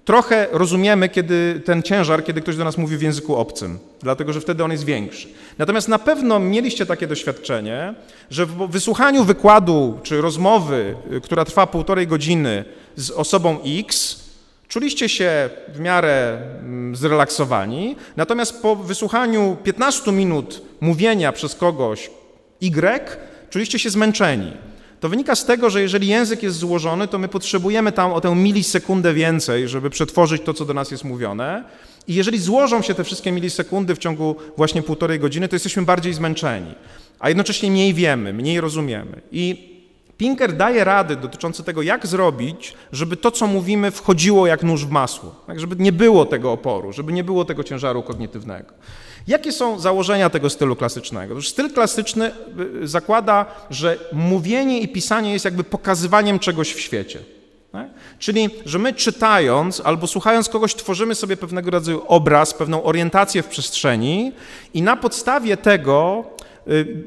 Trochę 0.04 0.46
rozumiemy 0.52 1.08
kiedy 1.08 1.62
ten 1.64 1.82
ciężar, 1.82 2.24
kiedy 2.24 2.40
ktoś 2.40 2.56
do 2.56 2.64
nas 2.64 2.78
mówi 2.78 2.96
w 2.96 3.02
języku 3.02 3.36
obcym, 3.36 3.78
dlatego 4.02 4.32
że 4.32 4.40
wtedy 4.40 4.64
on 4.64 4.72
jest 4.72 4.84
większy. 4.84 5.28
Natomiast 5.58 5.88
na 5.88 5.98
pewno 5.98 6.38
mieliście 6.38 6.86
takie 6.86 7.06
doświadczenie, 7.06 7.94
że 8.30 8.46
w 8.46 8.70
wysłuchaniu 8.70 9.24
wykładu 9.24 9.98
czy 10.02 10.20
rozmowy, 10.20 10.94
y, 11.12 11.20
która 11.20 11.44
trwa 11.44 11.66
półtorej 11.66 12.06
godziny 12.06 12.64
z 12.96 13.10
osobą 13.10 13.58
X, 13.78 14.20
czuliście 14.68 15.08
się 15.08 15.50
w 15.74 15.80
miarę 15.80 16.38
mm, 16.60 16.96
zrelaksowani, 16.96 17.96
natomiast 18.16 18.62
po 18.62 18.76
wysłuchaniu 18.76 19.56
15 19.64 20.12
minut 20.12 20.62
mówienia 20.80 21.32
przez 21.32 21.54
kogoś 21.54 22.10
Y, 22.62 23.29
czuliście 23.50 23.78
się 23.78 23.90
zmęczeni. 23.90 24.52
To 25.00 25.08
wynika 25.08 25.34
z 25.34 25.44
tego, 25.44 25.70
że 25.70 25.82
jeżeli 25.82 26.08
język 26.08 26.42
jest 26.42 26.56
złożony, 26.56 27.08
to 27.08 27.18
my 27.18 27.28
potrzebujemy 27.28 27.92
tam 27.92 28.12
o 28.12 28.20
tę 28.20 28.34
milisekundę 28.34 29.14
więcej, 29.14 29.68
żeby 29.68 29.90
przetworzyć 29.90 30.42
to, 30.42 30.54
co 30.54 30.64
do 30.64 30.74
nas 30.74 30.90
jest 30.90 31.04
mówione. 31.04 31.64
I 32.08 32.14
jeżeli 32.14 32.38
złożą 32.38 32.82
się 32.82 32.94
te 32.94 33.04
wszystkie 33.04 33.32
milisekundy 33.32 33.94
w 33.94 33.98
ciągu 33.98 34.36
właśnie 34.56 34.82
półtorej 34.82 35.20
godziny, 35.20 35.48
to 35.48 35.56
jesteśmy 35.56 35.82
bardziej 35.82 36.14
zmęczeni, 36.14 36.74
a 37.18 37.28
jednocześnie 37.28 37.70
mniej 37.70 37.94
wiemy, 37.94 38.32
mniej 38.32 38.60
rozumiemy. 38.60 39.20
I 39.32 39.70
Pinker 40.16 40.56
daje 40.56 40.84
rady 40.84 41.16
dotyczące 41.16 41.62
tego, 41.62 41.82
jak 41.82 42.06
zrobić, 42.06 42.74
żeby 42.92 43.16
to, 43.16 43.30
co 43.30 43.46
mówimy, 43.46 43.90
wchodziło 43.90 44.46
jak 44.46 44.62
nóż 44.62 44.86
w 44.86 44.90
masło, 44.90 45.34
tak, 45.46 45.60
żeby 45.60 45.76
nie 45.78 45.92
było 45.92 46.24
tego 46.24 46.52
oporu, 46.52 46.92
żeby 46.92 47.12
nie 47.12 47.24
było 47.24 47.44
tego 47.44 47.64
ciężaru 47.64 48.02
kognitywnego. 48.02 48.72
Jakie 49.26 49.52
są 49.52 49.78
założenia 49.78 50.30
tego 50.30 50.50
stylu 50.50 50.76
klasycznego? 50.76 51.34
Otóż 51.34 51.48
styl 51.48 51.72
klasyczny 51.72 52.30
y, 52.82 52.88
zakłada, 52.88 53.46
że 53.70 53.98
mówienie 54.12 54.80
i 54.80 54.88
pisanie 54.88 55.32
jest 55.32 55.44
jakby 55.44 55.64
pokazywaniem 55.64 56.38
czegoś 56.38 56.72
w 56.72 56.80
świecie. 56.80 57.18
Tak? 57.72 57.88
Czyli, 58.18 58.50
że 58.66 58.78
my 58.78 58.92
czytając 58.92 59.82
albo 59.84 60.06
słuchając 60.06 60.48
kogoś, 60.48 60.74
tworzymy 60.74 61.14
sobie 61.14 61.36
pewnego 61.36 61.70
rodzaju 61.70 62.02
obraz, 62.06 62.54
pewną 62.54 62.82
orientację 62.82 63.42
w 63.42 63.48
przestrzeni 63.48 64.32
i 64.74 64.82
na 64.82 64.96
podstawie 64.96 65.56
tego 65.56 66.24
y, 66.39 66.39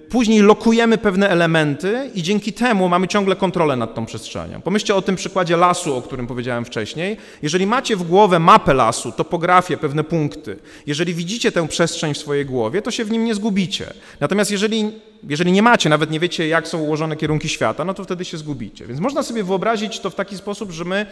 później 0.10 0.42
lokujemy 0.42 0.98
pewne 0.98 1.30
elementy 1.30 2.10
i 2.16 2.24
dzięki 2.24 2.54
temu 2.54 2.90
mamy 2.90 3.08
ciągle 3.08 3.36
kontrolę 3.36 3.76
nad 3.76 3.96
tą 3.96 4.06
przestrzenią. 4.06 4.62
Pomyślcie 4.62 4.96
o 4.96 5.02
tym 5.02 5.16
przykładzie 5.16 5.58
lasu, 5.58 5.96
o 5.96 6.02
którym 6.02 6.28
powiedziałem 6.28 6.66
wcześniej. 6.66 7.18
Jeżeli 7.42 7.68
macie 7.68 7.96
w 7.96 8.04
głowę 8.04 8.40
mapę 8.40 8.74
lasu, 8.74 9.12
topografię, 9.12 9.78
pewne 9.78 10.04
punkty, 10.04 10.58
jeżeli 10.88 11.14
widzicie 11.14 11.52
tę 11.52 11.68
przestrzeń 11.68 12.14
w 12.14 12.18
swojej 12.18 12.46
głowie, 12.46 12.82
to 12.82 12.92
się 12.92 13.06
w 13.06 13.12
nim 13.12 13.26
nie 13.26 13.36
zgubicie. 13.36 13.94
Natomiast 14.20 14.52
jeżeli, 14.52 14.92
jeżeli 15.30 15.52
nie 15.52 15.62
macie, 15.62 15.90
nawet 15.90 16.12
nie 16.12 16.20
wiecie, 16.20 16.48
jak 16.48 16.68
są 16.68 16.80
ułożone 16.80 17.16
kierunki 17.16 17.50
świata, 17.50 17.86
no 17.86 17.94
to 17.94 18.04
wtedy 18.04 18.26
się 18.26 18.38
zgubicie. 18.38 18.86
Więc 18.86 19.00
można 19.00 19.24
sobie 19.24 19.44
wyobrazić 19.44 20.00
to 20.00 20.10
w 20.10 20.16
taki 20.16 20.38
sposób, 20.38 20.72
że 20.72 20.86
my, 20.86 21.06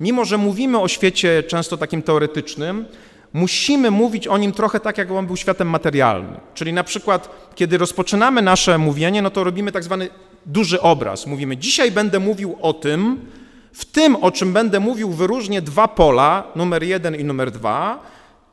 mimo 0.00 0.24
że 0.24 0.38
mówimy 0.38 0.80
o 0.80 0.88
świecie 0.88 1.42
często 1.42 1.76
takim 1.76 2.02
teoretycznym, 2.02 2.84
musimy 3.32 3.90
mówić 3.90 4.28
o 4.28 4.38
nim 4.38 4.52
trochę 4.52 4.80
tak, 4.80 4.98
jak 4.98 5.10
on 5.10 5.26
był 5.26 5.36
światem 5.36 5.68
materialnym. 5.68 6.40
Czyli 6.54 6.72
na 6.72 6.84
przykład, 6.84 7.28
kiedy 7.54 7.78
rozpoczynamy 7.78 8.42
nasze 8.42 8.78
mówienie, 8.78 9.22
no 9.22 9.30
to 9.30 9.44
robimy 9.44 9.72
tak 9.72 9.84
zwany 9.84 10.08
duży 10.46 10.80
obraz. 10.80 11.26
Mówimy, 11.26 11.56
dzisiaj 11.56 11.90
będę 11.90 12.20
mówił 12.20 12.58
o 12.60 12.72
tym, 12.72 13.20
w 13.72 13.84
tym, 13.84 14.16
o 14.16 14.30
czym 14.30 14.52
będę 14.52 14.80
mówił, 14.80 15.10
wyróżnię 15.10 15.62
dwa 15.62 15.88
pola, 15.88 16.44
numer 16.56 16.82
jeden 16.82 17.14
i 17.14 17.24
numer 17.24 17.50
dwa, 17.50 17.98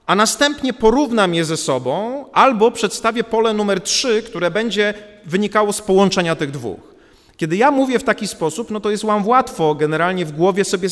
a 0.05 0.15
następnie 0.15 0.73
porównam 0.73 1.33
je 1.33 1.45
ze 1.45 1.57
sobą, 1.57 2.25
albo 2.33 2.71
przedstawię 2.71 3.23
pole 3.23 3.53
numer 3.53 3.81
trzy, 3.81 4.23
które 4.23 4.51
będzie 4.51 4.93
wynikało 5.25 5.73
z 5.73 5.81
połączenia 5.81 6.35
tych 6.35 6.51
dwóch. 6.51 6.79
Kiedy 7.37 7.57
ja 7.57 7.71
mówię 7.71 7.99
w 7.99 8.03
taki 8.03 8.27
sposób, 8.27 8.71
no 8.71 8.79
to 8.79 8.91
jest 8.91 9.05
wam 9.05 9.27
łatwo 9.27 9.75
generalnie 9.75 10.25
w 10.25 10.31
głowie 10.31 10.65
sobie 10.65 10.89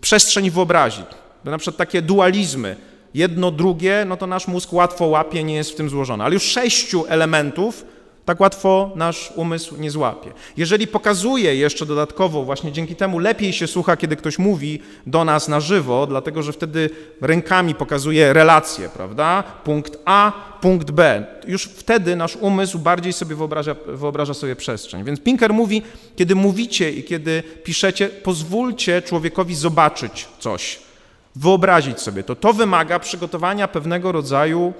przestrzeń 0.00 0.50
wyobrazić. 0.50 1.06
Na 1.44 1.58
przykład 1.58 1.76
takie 1.76 2.02
dualizmy, 2.02 2.76
jedno, 3.14 3.50
drugie, 3.50 4.04
no 4.08 4.16
to 4.16 4.26
nasz 4.26 4.48
mózg 4.48 4.72
łatwo 4.72 5.06
łapie, 5.06 5.44
nie 5.44 5.54
jest 5.54 5.70
w 5.70 5.74
tym 5.74 5.90
złożony. 5.90 6.24
Ale 6.24 6.34
już 6.34 6.42
sześciu 6.42 7.04
elementów 7.08 7.84
tak 8.28 8.40
łatwo 8.40 8.92
nasz 8.96 9.32
umysł 9.36 9.76
nie 9.76 9.90
złapie. 9.90 10.32
Jeżeli 10.56 10.86
pokazuje 10.86 11.56
jeszcze 11.56 11.86
dodatkowo, 11.86 12.44
właśnie 12.44 12.72
dzięki 12.72 12.96
temu 12.96 13.18
lepiej 13.18 13.52
się 13.52 13.66
słucha, 13.66 13.96
kiedy 13.96 14.16
ktoś 14.16 14.38
mówi 14.38 14.82
do 15.06 15.24
nas 15.24 15.48
na 15.48 15.60
żywo, 15.60 16.06
dlatego 16.06 16.42
że 16.42 16.52
wtedy 16.52 16.90
rękami 17.20 17.74
pokazuje 17.74 18.32
relacje, 18.32 18.88
prawda? 18.88 19.42
Punkt 19.64 19.98
A, 20.04 20.32
punkt 20.60 20.90
B. 20.90 21.26
Już 21.46 21.64
wtedy 21.64 22.16
nasz 22.16 22.36
umysł 22.36 22.78
bardziej 22.78 23.12
sobie 23.12 23.36
wyobraża, 23.36 23.76
wyobraża 23.86 24.34
sobie 24.34 24.56
przestrzeń. 24.56 25.04
Więc 25.04 25.20
Pinker 25.20 25.52
mówi, 25.52 25.82
kiedy 26.16 26.34
mówicie 26.34 26.92
i 26.92 27.04
kiedy 27.04 27.42
piszecie, 27.64 28.08
pozwólcie 28.08 29.02
człowiekowi 29.02 29.54
zobaczyć 29.54 30.28
coś 30.38 30.87
wyobrazić 31.36 32.00
sobie 32.00 32.22
to. 32.22 32.36
To 32.36 32.52
wymaga 32.52 32.98
przygotowania 32.98 33.68
pewnego 33.68 34.12
rodzaju 34.12 34.72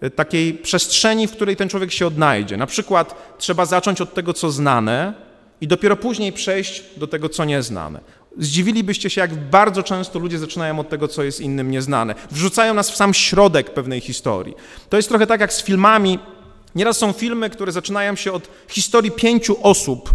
e, 0.00 0.10
takiej 0.10 0.54
przestrzeni, 0.54 1.26
w 1.26 1.32
której 1.32 1.56
ten 1.56 1.68
człowiek 1.68 1.92
się 1.92 2.06
odnajdzie. 2.06 2.56
Na 2.56 2.66
przykład 2.66 3.36
trzeba 3.38 3.66
zacząć 3.66 4.00
od 4.00 4.14
tego, 4.14 4.32
co 4.32 4.50
znane 4.50 5.14
i 5.60 5.66
dopiero 5.68 5.96
później 5.96 6.32
przejść 6.32 6.84
do 6.96 7.06
tego, 7.06 7.28
co 7.28 7.44
nieznane. 7.44 8.00
Zdziwilibyście 8.38 9.10
się, 9.10 9.20
jak 9.20 9.34
bardzo 9.34 9.82
często 9.82 10.18
ludzie 10.18 10.38
zaczynają 10.38 10.78
od 10.78 10.88
tego, 10.88 11.08
co 11.08 11.22
jest 11.22 11.40
innym 11.40 11.70
nieznane. 11.70 12.14
Wrzucają 12.30 12.74
nas 12.74 12.90
w 12.90 12.96
sam 12.96 13.14
środek 13.14 13.70
pewnej 13.70 14.00
historii. 14.00 14.54
To 14.88 14.96
jest 14.96 15.08
trochę 15.08 15.26
tak 15.26 15.40
jak 15.40 15.52
z 15.52 15.62
filmami. 15.62 16.18
Nieraz 16.74 16.98
są 16.98 17.12
filmy, 17.12 17.50
które 17.50 17.72
zaczynają 17.72 18.16
się 18.16 18.32
od 18.32 18.48
historii 18.68 19.10
pięciu 19.10 19.56
osób, 19.62 20.14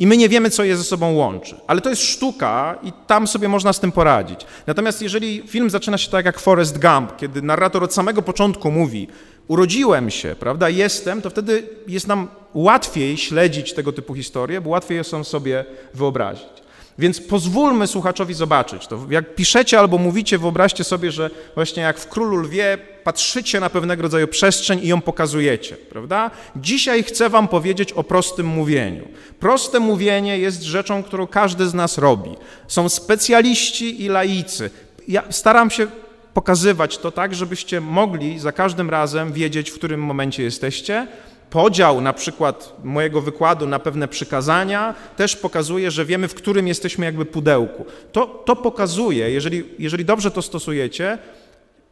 i 0.00 0.06
my 0.06 0.16
nie 0.16 0.28
wiemy, 0.28 0.50
co 0.50 0.64
je 0.64 0.76
ze 0.76 0.84
sobą 0.84 1.12
łączy. 1.12 1.56
Ale 1.66 1.80
to 1.80 1.90
jest 1.90 2.02
sztuka 2.02 2.78
i 2.82 2.92
tam 3.06 3.26
sobie 3.26 3.48
można 3.48 3.72
z 3.72 3.80
tym 3.80 3.92
poradzić. 3.92 4.46
Natomiast 4.66 5.02
jeżeli 5.02 5.42
film 5.46 5.70
zaczyna 5.70 5.98
się 5.98 6.10
tak 6.10 6.24
jak 6.26 6.40
Forrest 6.40 6.78
Gump, 6.78 7.16
kiedy 7.16 7.42
narrator 7.42 7.84
od 7.84 7.94
samego 7.94 8.22
początku 8.22 8.70
mówi 8.70 9.08
urodziłem 9.48 10.10
się, 10.10 10.36
prawda, 10.38 10.68
jestem, 10.68 11.22
to 11.22 11.30
wtedy 11.30 11.68
jest 11.86 12.06
nam 12.06 12.28
łatwiej 12.54 13.16
śledzić 13.16 13.72
tego 13.72 13.92
typu 13.92 14.14
historie, 14.14 14.60
bo 14.60 14.70
łatwiej 14.70 14.96
je 14.98 15.24
sobie 15.24 15.64
wyobrazić. 15.94 16.60
Więc 17.00 17.20
pozwólmy 17.20 17.86
słuchaczowi 17.86 18.34
zobaczyć 18.34 18.86
to. 18.86 19.06
Jak 19.10 19.34
piszecie 19.34 19.78
albo 19.78 19.98
mówicie, 19.98 20.38
wyobraźcie 20.38 20.84
sobie, 20.84 21.12
że 21.12 21.30
właśnie 21.54 21.82
jak 21.82 21.98
w 21.98 22.08
Królu 22.08 22.36
Lwie 22.36 22.78
patrzycie 23.04 23.60
na 23.60 23.70
pewnego 23.70 24.02
rodzaju 24.02 24.28
przestrzeń 24.28 24.80
i 24.82 24.88
ją 24.88 25.00
pokazujecie, 25.00 25.76
prawda? 25.76 26.30
Dzisiaj 26.56 27.02
chcę 27.02 27.28
wam 27.28 27.48
powiedzieć 27.48 27.92
o 27.92 28.04
prostym 28.04 28.46
mówieniu. 28.46 29.08
Proste 29.38 29.80
mówienie 29.80 30.38
jest 30.38 30.62
rzeczą, 30.62 31.02
którą 31.02 31.26
każdy 31.26 31.68
z 31.68 31.74
nas 31.74 31.98
robi. 31.98 32.30
Są 32.68 32.88
specjaliści 32.88 34.04
i 34.04 34.08
laicy. 34.08 34.70
Ja 35.08 35.22
staram 35.30 35.70
się 35.70 35.86
pokazywać 36.34 36.98
to 36.98 37.10
tak, 37.10 37.34
żebyście 37.34 37.80
mogli 37.80 38.38
za 38.38 38.52
każdym 38.52 38.90
razem 38.90 39.32
wiedzieć, 39.32 39.70
w 39.70 39.74
którym 39.74 40.00
momencie 40.00 40.42
jesteście, 40.42 41.06
podział 41.50 42.00
na 42.00 42.12
przykład 42.12 42.76
mojego 42.84 43.20
wykładu 43.20 43.66
na 43.66 43.78
pewne 43.78 44.08
przykazania 44.08 44.94
też 45.16 45.36
pokazuje, 45.36 45.90
że 45.90 46.04
wiemy, 46.04 46.28
w 46.28 46.34
którym 46.34 46.68
jesteśmy 46.68 47.06
jakby 47.06 47.24
pudełku. 47.24 47.84
To, 48.12 48.26
to 48.26 48.56
pokazuje, 48.56 49.30
jeżeli, 49.30 49.64
jeżeli 49.78 50.04
dobrze 50.04 50.30
to 50.30 50.42
stosujecie, 50.42 51.18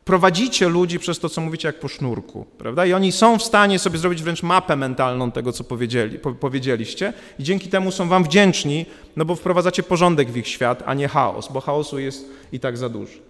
prowadzicie 0.05 0.68
ludzi 0.68 0.99
przez 0.99 1.18
to, 1.18 1.29
co 1.29 1.40
mówicie, 1.40 1.68
jak 1.68 1.81
po 1.81 1.88
sznurku, 1.88 2.47
prawda? 2.59 2.87
I 2.87 2.92
oni 2.92 3.12
są 3.12 3.38
w 3.38 3.42
stanie 3.42 3.79
sobie 3.79 3.99
zrobić 3.99 4.23
wręcz 4.23 4.42
mapę 4.42 4.77
mentalną 4.77 5.33
tego, 5.33 5.53
co 5.53 5.64
powiedzieli, 5.64 6.18
powiedzieliście 6.40 7.12
i 7.38 7.44
dzięki 7.44 7.68
temu 7.68 7.90
są 7.90 8.09
wam 8.09 8.25
wdzięczni, 8.25 8.87
no 9.16 9.25
bo 9.25 9.35
wprowadzacie 9.35 9.83
porządek 9.83 10.31
w 10.31 10.37
ich 10.37 10.49
świat, 10.49 10.83
a 10.87 10.94
nie 10.94 11.09
chaos, 11.09 11.53
bo 11.53 11.61
chaosu 11.61 11.99
jest 11.99 12.29
i 12.53 12.61
tak 12.61 12.77
za 12.77 12.88
dużo. 12.88 13.28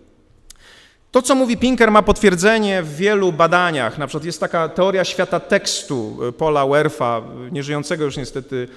To, 1.10 1.22
co 1.22 1.34
mówi 1.34 1.56
Pinker, 1.56 1.90
ma 1.90 2.02
potwierdzenie 2.02 2.82
w 2.82 2.96
wielu 2.96 3.32
badaniach. 3.32 3.98
Na 3.98 4.06
przykład 4.06 4.24
jest 4.24 4.40
taka 4.40 4.68
teoria 4.68 5.04
świata 5.04 5.40
tekstu 5.40 6.18
e, 6.28 6.32
Paula 6.32 6.66
Werfa, 6.66 7.22
nieżyjącego 7.52 8.04
już 8.04 8.16
niestety 8.16 8.68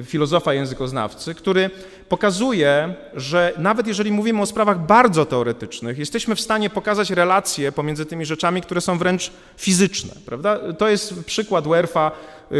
e, 0.00 0.04
filozofa 0.04 0.54
językoznawcy, 0.54 1.34
który 1.34 1.70
pokazuje, 2.08 2.94
że 3.14 3.52
nawet 3.58 3.86
jeżeli 3.86 4.12
mówimy 4.12 4.42
o 4.42 4.46
sprawach 4.46 4.86
bardzo 4.86 5.26
teoretycznych, 5.26 5.98
jesteśmy 5.98 6.34
w 6.34 6.40
stanie 6.40 6.70
pokazać 6.70 7.10
relacje 7.10 7.72
pomiędzy 7.72 8.06
tymi 8.06 8.24
rzeczami, 8.24 8.62
które 8.62 8.80
są 8.80 8.98
wręcz 8.98 9.30
fizyczne. 9.56 10.14
Prawda? 10.26 10.58
To 10.78 10.88
jest 10.88 11.24
przykład 11.24 11.68
Werfa, 11.68 12.10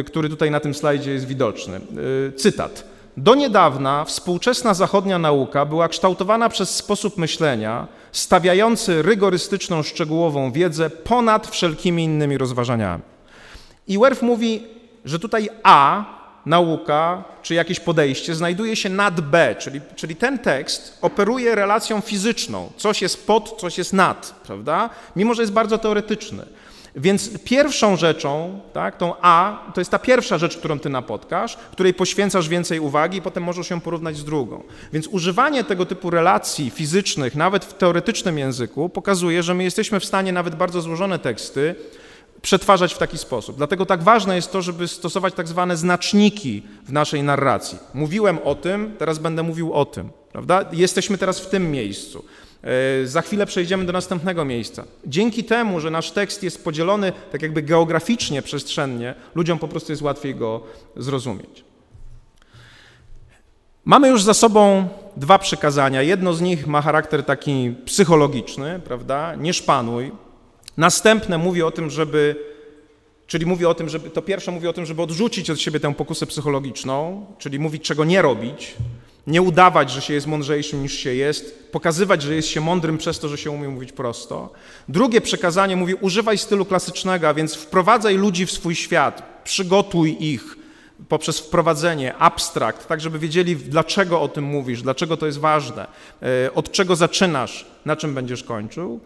który 0.07 0.29
tutaj 0.29 0.51
na 0.51 0.61
tym 0.61 0.75
slajdzie 0.75 1.13
jest 1.13 1.27
widoczny. 1.27 1.81
Cytat. 2.37 2.85
Do 3.17 3.35
niedawna 3.35 4.05
współczesna 4.05 4.75
zachodnia 4.75 5.19
nauka 5.19 5.67
była 5.67 5.89
kształtowana 5.89 6.49
przez 6.49 6.77
sposób 6.77 7.19
myślenia 7.19 7.89
stawiający 8.13 9.03
rygorystyczną, 9.03 9.83
szczegółową 9.83 10.53
wiedzę 10.53 10.91
ponad 10.91 11.47
wszelkimi 11.47 12.05
innymi 12.05 12.39
rozważaniami. 12.39 13.03
I 13.89 13.99
Werf 13.99 14.23
mówi, 14.23 14.67
że 15.05 15.19
tutaj 15.19 15.49
A, 15.63 16.05
nauka, 16.47 17.25
czy 17.43 17.55
jakieś 17.55 17.81
podejście 17.81 18.35
znajduje 18.35 18.77
się 18.77 18.89
nad 18.89 19.21
B, 19.21 19.57
czyli, 19.59 19.81
czyli 19.97 20.17
ten 20.17 20.39
tekst 20.39 20.99
operuje 21.03 21.55
relacją 21.55 22.01
fizyczną. 22.01 22.73
Coś 22.77 23.03
jest 23.03 23.27
pod, 23.27 23.61
coś 23.61 23.79
jest 23.79 23.93
nad, 23.93 24.41
prawda? 24.47 24.91
Mimo, 25.17 25.35
że 25.35 25.43
jest 25.43 25.53
bardzo 25.53 25.79
teoretyczny. 25.79 26.47
Więc 26.97 27.31
pierwszą 27.45 27.97
rzeczą, 27.97 28.61
tak, 28.73 28.97
tą 28.97 29.15
A, 29.21 29.59
to 29.75 29.81
jest 29.81 29.91
ta 29.91 29.99
pierwsza 29.99 30.39
rzecz, 30.39 30.57
którą 30.57 30.79
ty 30.79 30.89
napotkasz, 30.89 31.57
której 31.57 31.95
poświęcasz 31.95 32.49
więcej 32.49 32.81
uwagi 32.81 33.19
i 33.19 33.23
potem 33.23 33.43
możesz 33.43 33.71
ją 33.71 33.81
porównać 33.81 34.17
z 34.17 34.25
drugą. 34.25 34.63
Więc 34.93 35.07
używanie 35.07 35.65
tego 35.65 35.87
typu 35.87 36.11
relacji 36.11 36.71
fizycznych, 36.71 37.35
nawet 37.35 37.65
w 37.65 37.75
teoretycznym 37.75 38.39
języku, 38.39 38.89
pokazuje, 38.89 39.43
że 39.43 39.55
my 39.55 39.65
jesteśmy 39.65 40.01
w 40.01 40.05
stanie 40.05 40.33
nawet 40.33 40.55
bardzo 40.55 40.81
złożone 40.81 41.19
teksty 41.19 41.75
przetwarzać 42.43 42.95
w 42.95 42.99
taki 42.99 43.19
sposób. 43.19 43.57
Dlatego 43.57 43.87
tak 43.87 44.03
ważne 44.03 44.37
jest 44.37 44.53
to, 44.53 44.63
żeby 44.63 44.89
stosować 44.89 45.35
tak 45.35 45.49
zwane 45.49 45.77
znaczniki 45.77 46.63
w 46.87 46.93
naszej 46.93 47.23
narracji. 47.23 47.79
Mówiłem 47.95 48.39
o 48.45 48.55
tym, 48.55 48.95
teraz 48.99 49.19
będę 49.19 49.43
mówił 49.43 49.73
o 49.73 49.85
tym, 49.85 50.11
prawda? 50.33 50.65
Jesteśmy 50.73 51.19
teraz 51.19 51.41
w 51.41 51.49
tym 51.49 51.71
miejscu. 51.71 52.25
E, 52.63 53.07
za 53.07 53.23
chwilę 53.23 53.47
przejdziemy 53.47 53.85
do 53.85 53.93
następnego 53.93 54.45
miejsca. 54.45 54.85
Dzięki 55.07 55.45
temu, 55.45 55.81
że 55.81 55.91
nasz 55.91 56.11
tekst 56.11 56.43
jest 56.43 56.65
podzielony 56.65 57.13
tak 57.33 57.43
jakby 57.43 57.63
geograficznie, 57.63 58.43
przestrzennie, 58.43 59.15
ludziom 59.35 59.59
po 59.59 59.69
prostu 59.69 59.93
jest 59.93 60.03
łatwiej 60.03 60.35
go 60.35 60.63
zrozumieć. 60.97 61.65
Mamy 63.85 64.09
już 64.09 64.23
za 64.23 64.35
sobą 64.35 64.89
dwa 65.17 65.39
przykazania. 65.39 66.03
Jedno 66.03 66.35
z 66.35 66.41
nich 66.41 66.67
ma 66.67 66.83
charakter 66.83 67.25
taki 67.25 67.75
psychologiczny, 67.85 68.81
prawda? 68.85 69.35
Nie 69.35 69.53
szpanuj. 69.55 70.13
Następne 70.77 71.39
mówi 71.39 71.63
o 71.63 71.71
tym, 71.71 71.91
żeby, 71.91 72.37
czyli 73.27 73.47
mówi 73.47 73.67
o 73.67 73.75
tym, 73.75 73.89
żeby, 73.89 74.11
to 74.11 74.23
pierwsze 74.23 74.51
mówi 74.51 74.69
o 74.69 74.73
tym, 74.73 74.87
żeby 74.87 75.03
odrzucić 75.03 75.51
od 75.51 75.61
siebie 75.61 75.81
tę 75.81 75.95
pokusę 75.95 76.27
psychologiczną, 76.27 77.27
czyli 77.39 77.59
mówić, 77.59 77.83
czego 77.83 78.05
nie 78.05 78.23
robić, 78.23 78.75
nie 79.27 79.43
udawać, 79.43 79.91
że 79.91 80.03
się 80.03 80.15
jest 80.15 80.27
mądrzejszym 80.27 80.83
niż 80.83 80.93
się 80.93 81.15
jest, 81.15 81.73
pokazywać, 81.73 82.23
że 82.23 82.35
jest 82.35 82.49
się 82.49 82.61
mądrym 82.61 82.99
przez 82.99 83.19
to, 83.19 83.29
że 83.29 83.39
się 83.39 83.51
umie 83.51 83.69
mówić 83.69 83.93
prosto. 83.93 84.53
Drugie 84.89 85.21
przekazanie 85.21 85.77
mówi: 85.77 85.95
używaj 85.95 86.39
stylu 86.39 86.65
klasycznego, 86.65 87.29
a 87.29 87.35
więc 87.35 87.55
wprowadzaj 87.55 88.17
ludzi 88.17 88.47
w 88.47 88.51
swój 88.51 88.75
świat, 88.75 89.43
przygotuj 89.45 90.17
ich 90.21 90.57
poprzez 91.09 91.39
wprowadzenie, 91.39 92.17
abstrakt, 92.17 92.89
tak 92.89 93.01
żeby 93.01 93.19
wiedzieli, 93.19 93.57
dlaczego 93.57 94.21
o 94.21 94.29
tym 94.29 94.45
mówisz, 94.45 94.83
dlaczego 94.83 95.17
to 95.17 95.27
jest 95.27 95.39
ważne, 95.39 95.87
e, 96.23 96.55
od 96.55 96.73
czego 96.73 96.97
zaczynasz, 96.97 97.67
na 97.85 97.97
czym 97.97 98.15
będziesz 98.15 98.45
kończył. 98.45 99.01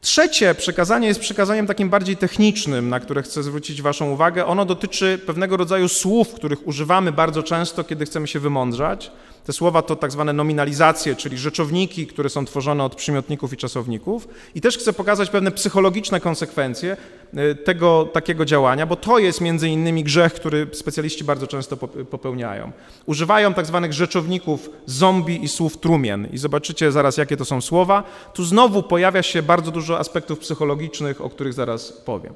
Trzecie 0.00 0.54
przekazanie 0.54 1.08
jest 1.08 1.20
przekazaniem 1.20 1.66
takim 1.66 1.90
bardziej 1.90 2.16
technicznym, 2.16 2.88
na 2.88 3.00
które 3.00 3.22
chcę 3.22 3.42
zwrócić 3.42 3.82
Waszą 3.82 4.10
uwagę. 4.10 4.46
Ono 4.46 4.64
dotyczy 4.64 5.20
pewnego 5.26 5.56
rodzaju 5.56 5.88
słów, 5.88 6.34
których 6.34 6.66
używamy 6.66 7.12
bardzo 7.12 7.42
często, 7.42 7.84
kiedy 7.84 8.04
chcemy 8.04 8.28
się 8.28 8.40
wymądrzać. 8.40 9.10
Te 9.44 9.52
słowa 9.52 9.82
to 9.82 9.96
tak 9.96 10.12
zwane 10.12 10.32
nominalizacje, 10.32 11.16
czyli 11.16 11.38
rzeczowniki, 11.38 12.06
które 12.06 12.28
są 12.28 12.44
tworzone 12.44 12.84
od 12.84 12.94
przymiotników 12.94 13.52
i 13.52 13.56
czasowników. 13.56 14.28
I 14.54 14.60
też 14.60 14.78
chcę 14.78 14.92
pokazać 14.92 15.30
pewne 15.30 15.50
psychologiczne 15.50 16.20
konsekwencje 16.20 16.96
e, 17.34 17.54
tego 17.54 18.08
takiego 18.12 18.44
działania, 18.44 18.86
bo 18.86 18.96
to 18.96 19.18
jest 19.18 19.40
między 19.40 19.68
innymi 19.68 20.04
grzech, 20.04 20.34
który 20.34 20.66
specjaliści 20.72 21.24
bardzo 21.24 21.46
często 21.46 21.76
popełniają. 22.10 22.72
Używają 23.06 23.54
tak 23.54 23.66
zwanych 23.66 23.92
rzeczowników 23.92 24.70
zombie 24.86 25.44
i 25.44 25.48
słów 25.48 25.76
trumien. 25.76 26.28
I 26.32 26.38
zobaczycie 26.38 26.92
zaraz, 26.92 27.16
jakie 27.16 27.36
to 27.36 27.44
są 27.44 27.60
słowa. 27.60 28.04
Tu 28.34 28.44
znowu 28.44 28.82
pojawia 28.82 29.22
się 29.22 29.42
bardzo 29.42 29.70
dużo 29.70 29.98
aspektów 29.98 30.38
psychologicznych, 30.38 31.20
o 31.20 31.30
których 31.30 31.52
zaraz 31.52 31.92
powiem. 31.92 32.34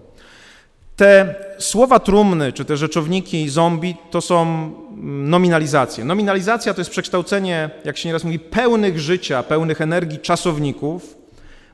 Te 0.97 1.35
słowa 1.59 1.99
trumny, 1.99 2.53
czy 2.53 2.65
te 2.65 2.77
rzeczowniki 2.77 3.49
zombie, 3.49 3.97
to 4.11 4.21
są 4.21 4.43
mm, 4.43 5.31
nominalizacje. 5.31 6.05
Nominalizacja 6.05 6.75
to 6.75 6.81
jest 6.81 6.91
przekształcenie, 6.91 7.71
jak 7.85 7.97
się 7.99 8.09
nieraz 8.09 8.25
mówi, 8.25 8.39
pełnych 8.39 8.99
życia, 8.99 9.43
pełnych 9.43 9.81
energii 9.81 10.19
czasowników 10.19 11.17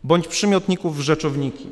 bądź 0.04 0.28
przymiotników 0.28 0.96
w 0.96 1.00
rzeczowniki. 1.00 1.70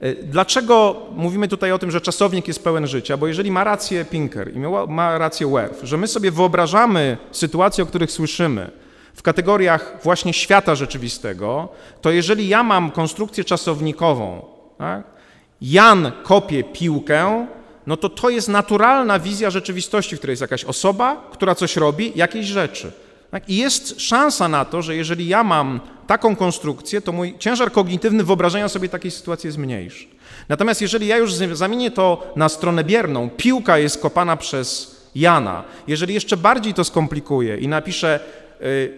E, 0.00 0.14
dlaczego 0.14 0.96
mówimy 1.16 1.48
tutaj 1.48 1.72
o 1.72 1.78
tym, 1.78 1.90
że 1.90 2.00
czasownik 2.00 2.48
jest 2.48 2.64
pełen 2.64 2.86
życia? 2.86 3.16
Bo 3.16 3.26
jeżeli 3.26 3.50
ma 3.50 3.64
rację 3.64 4.04
Pinker 4.04 4.56
i 4.56 4.58
ma 4.88 5.18
rację 5.18 5.52
Werf, 5.52 5.80
że 5.82 5.96
my 5.96 6.06
sobie 6.06 6.30
wyobrażamy 6.30 7.16
sytuacje, 7.32 7.84
o 7.84 7.86
których 7.86 8.12
słyszymy, 8.12 8.70
w 9.14 9.22
kategoriach 9.22 9.98
właśnie 10.02 10.32
świata 10.32 10.74
rzeczywistego, 10.74 11.68
to 12.00 12.10
jeżeli 12.10 12.48
ja 12.48 12.62
mam 12.62 12.90
konstrukcję 12.90 13.44
czasownikową, 13.44 14.44
tak, 14.78 15.11
Jan 15.62 16.12
kopie 16.22 16.64
piłkę, 16.64 17.46
no 17.86 17.96
to 17.96 18.08
to 18.08 18.30
jest 18.30 18.48
naturalna 18.48 19.18
wizja 19.18 19.50
rzeczywistości, 19.50 20.16
w 20.16 20.18
której 20.18 20.32
jest 20.32 20.42
jakaś 20.42 20.64
osoba, 20.64 21.28
która 21.32 21.54
coś 21.54 21.76
robi, 21.76 22.12
jakieś 22.14 22.46
rzeczy. 22.46 22.92
Tak? 23.30 23.48
I 23.48 23.56
jest 23.56 24.00
szansa 24.00 24.48
na 24.48 24.64
to, 24.64 24.82
że 24.82 24.96
jeżeli 24.96 25.28
ja 25.28 25.44
mam 25.44 25.80
taką 26.06 26.36
konstrukcję, 26.36 27.00
to 27.00 27.12
mój 27.12 27.38
ciężar 27.38 27.72
kognitywny 27.72 28.24
wyobrażenia 28.24 28.68
sobie 28.68 28.88
takiej 28.88 29.10
sytuacji 29.10 29.48
jest 29.48 29.58
mniejszy. 29.58 30.06
Natomiast 30.48 30.82
jeżeli 30.82 31.06
ja 31.06 31.16
już 31.16 31.34
zamienię 31.52 31.90
to 31.90 32.32
na 32.36 32.48
stronę 32.48 32.84
bierną, 32.84 33.30
piłka 33.30 33.78
jest 33.78 34.00
kopana 34.00 34.36
przez 34.36 34.96
Jana, 35.14 35.64
jeżeli 35.88 36.14
jeszcze 36.14 36.36
bardziej 36.36 36.74
to 36.74 36.84
skomplikuję 36.84 37.56
i 37.56 37.68
napiszę, 37.68 38.20
y, 38.62 38.92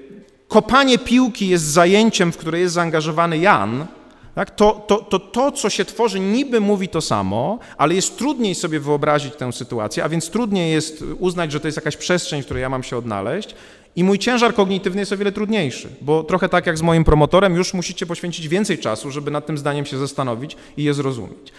kopanie 0.48 0.98
piłki 0.98 1.48
jest 1.48 1.64
zajęciem, 1.64 2.33
w 2.33 2.37
które 2.37 2.61
jest 2.61 2.74
zaangażowany 2.74 3.38
Jan, 3.38 3.87
tak? 4.35 4.51
To, 4.51 4.85
to, 4.87 4.97
to, 4.97 5.18
to, 5.18 5.53
co 5.53 5.70
się 5.70 5.85
tworzy, 5.85 6.20
niby 6.20 6.61
mówi 6.61 6.88
to 6.88 7.01
samo, 7.01 7.59
ale 7.77 7.94
jest 7.94 8.18
trudniej 8.18 8.55
sobie 8.55 8.81
wyobrazić 8.81 9.35
tę 9.35 9.53
sytuację, 9.53 10.05
a 10.05 10.09
więc 10.09 10.31
trudniej 10.31 10.73
jest 10.73 11.05
uznać, 11.18 11.53
że 11.53 11.61
to 11.61 11.68
jest 11.68 11.77
jakaś 11.77 11.97
przestrzeń, 11.97 12.42
w 12.42 12.44
której 12.44 12.61
ja 12.61 12.68
mam 12.68 12.83
się 12.83 12.97
odnaleźć. 12.97 13.55
I 13.97 14.05
mój 14.05 14.18
ciężar 14.18 14.55
kognitywny 14.55 15.01
jest 15.01 15.12
o 15.12 15.16
wiele 15.16 15.33
trudniejszy, 15.33 15.88
bo 16.01 16.25
trochę 16.25 16.49
tak 16.49 16.66
jak 16.66 16.79
z 16.79 16.83
moim 16.83 17.05
promotorem, 17.05 17.55
już 17.55 17.75
musicie 17.75 18.07
poświęcić 18.07 18.49
więcej 18.49 18.79
czasu, 18.79 19.11
żeby 19.11 19.31
nad 19.31 19.47
tym 19.47 19.59
zdaniem 19.59 19.87
się 19.87 19.99
zastanowić 19.99 20.57
i 20.77 20.85
je 20.85 20.94
zrozumieć. 20.94 21.53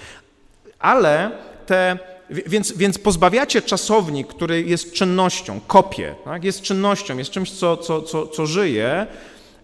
Ale 0.79 1.31
te 1.65 1.97
więc, 2.29 2.77
więc 2.77 2.97
pozbawiacie 2.97 3.61
czasownik, 3.61 4.27
który 4.27 4.63
jest 4.63 4.93
czynnością, 4.93 5.59
kopię, 5.67 6.15
tak? 6.25 6.43
jest 6.43 6.61
czynnością, 6.61 7.17
jest 7.17 7.31
czymś, 7.31 7.51
co, 7.51 7.77
co, 7.77 8.01
co, 8.01 8.27
co 8.27 8.45
żyje, 8.45 9.07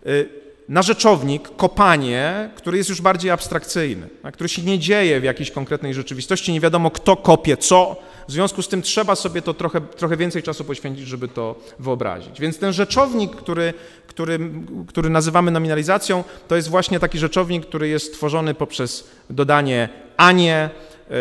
y, 0.06 0.41
narzeczownik, 0.72 1.56
kopanie, 1.56 2.50
który 2.56 2.78
jest 2.78 2.90
już 2.90 3.02
bardziej 3.02 3.32
abstrakcyjny, 3.32 4.10
który 4.34 4.50
się 4.50 4.62
nie 4.62 4.80
dzieje 4.80 5.20
w 5.20 5.24
jakiejś 5.24 5.52
konkretnej 5.52 5.94
rzeczywistości, 5.94 6.54
nie 6.54 6.60
wiadomo 6.60 6.92
kto 6.92 7.16
kopie 7.16 7.58
co, 7.58 7.96
w 8.28 8.32
związku 8.32 8.62
z 8.62 8.68
tym 8.68 8.82
trzeba 8.82 9.16
sobie 9.16 9.42
to 9.42 9.54
trochę, 9.54 9.82
trochę 9.82 10.18
więcej 10.18 10.44
czasu 10.44 10.64
poświęcić, 10.64 11.08
żeby 11.08 11.28
to 11.28 11.56
wyobrazić. 11.80 12.40
Więc 12.40 12.60
ten 12.60 12.74
rzeczownik, 12.74 13.36
który, 13.36 13.74
który, 14.08 14.40
który 14.88 15.10
nazywamy 15.10 15.52
nominalizacją, 15.52 16.24
to 16.48 16.56
jest 16.56 16.70
właśnie 16.70 17.00
taki 17.00 17.20
rzeczownik, 17.20 17.66
który 17.66 17.88
jest 17.88 18.14
tworzony 18.14 18.54
poprzez 18.54 19.08
dodanie 19.30 19.90
anie, 20.18 20.70
e, 21.10 21.12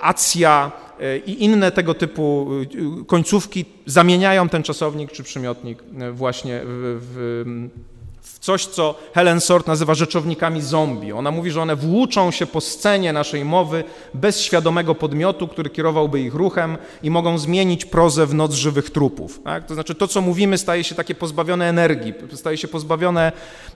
acja 0.00 0.72
e, 1.00 1.18
i 1.18 1.44
inne 1.44 1.72
tego 1.72 1.94
typu 1.94 2.48
e, 3.00 3.04
końcówki 3.04 3.64
zamieniają 3.86 4.48
ten 4.48 4.62
czasownik 4.62 5.12
czy 5.12 5.22
przymiotnik 5.22 5.82
właśnie 6.12 6.60
w, 6.64 7.00
w 7.00 7.76
w 7.92 7.95
coś, 8.46 8.66
co 8.66 8.94
Helen 9.14 9.40
Sort 9.40 9.66
nazywa 9.66 9.94
rzeczownikami 9.94 10.62
zombie. 10.62 11.12
Ona 11.12 11.30
mówi, 11.30 11.50
że 11.50 11.62
one 11.62 11.76
włóczą 11.76 12.30
się 12.30 12.46
po 12.46 12.60
scenie 12.60 13.12
naszej 13.12 13.44
mowy 13.44 13.84
bez 14.14 14.40
świadomego 14.40 14.94
podmiotu, 14.94 15.48
który 15.48 15.70
kierowałby 15.70 16.20
ich 16.20 16.34
ruchem 16.34 16.78
i 17.02 17.10
mogą 17.10 17.38
zmienić 17.38 17.84
prozę 17.84 18.26
w 18.26 18.34
noc 18.34 18.52
żywych 18.52 18.90
trupów. 18.90 19.40
Tak? 19.44 19.66
To 19.66 19.74
znaczy 19.74 19.94
to, 19.94 20.08
co 20.08 20.20
mówimy, 20.20 20.58
staje 20.58 20.84
się 20.84 20.94
takie 20.94 21.14
pozbawione 21.14 21.68
energii, 21.68 22.14
staje 22.34 22.56
się 22.56 22.68
pozbawione 22.68 23.32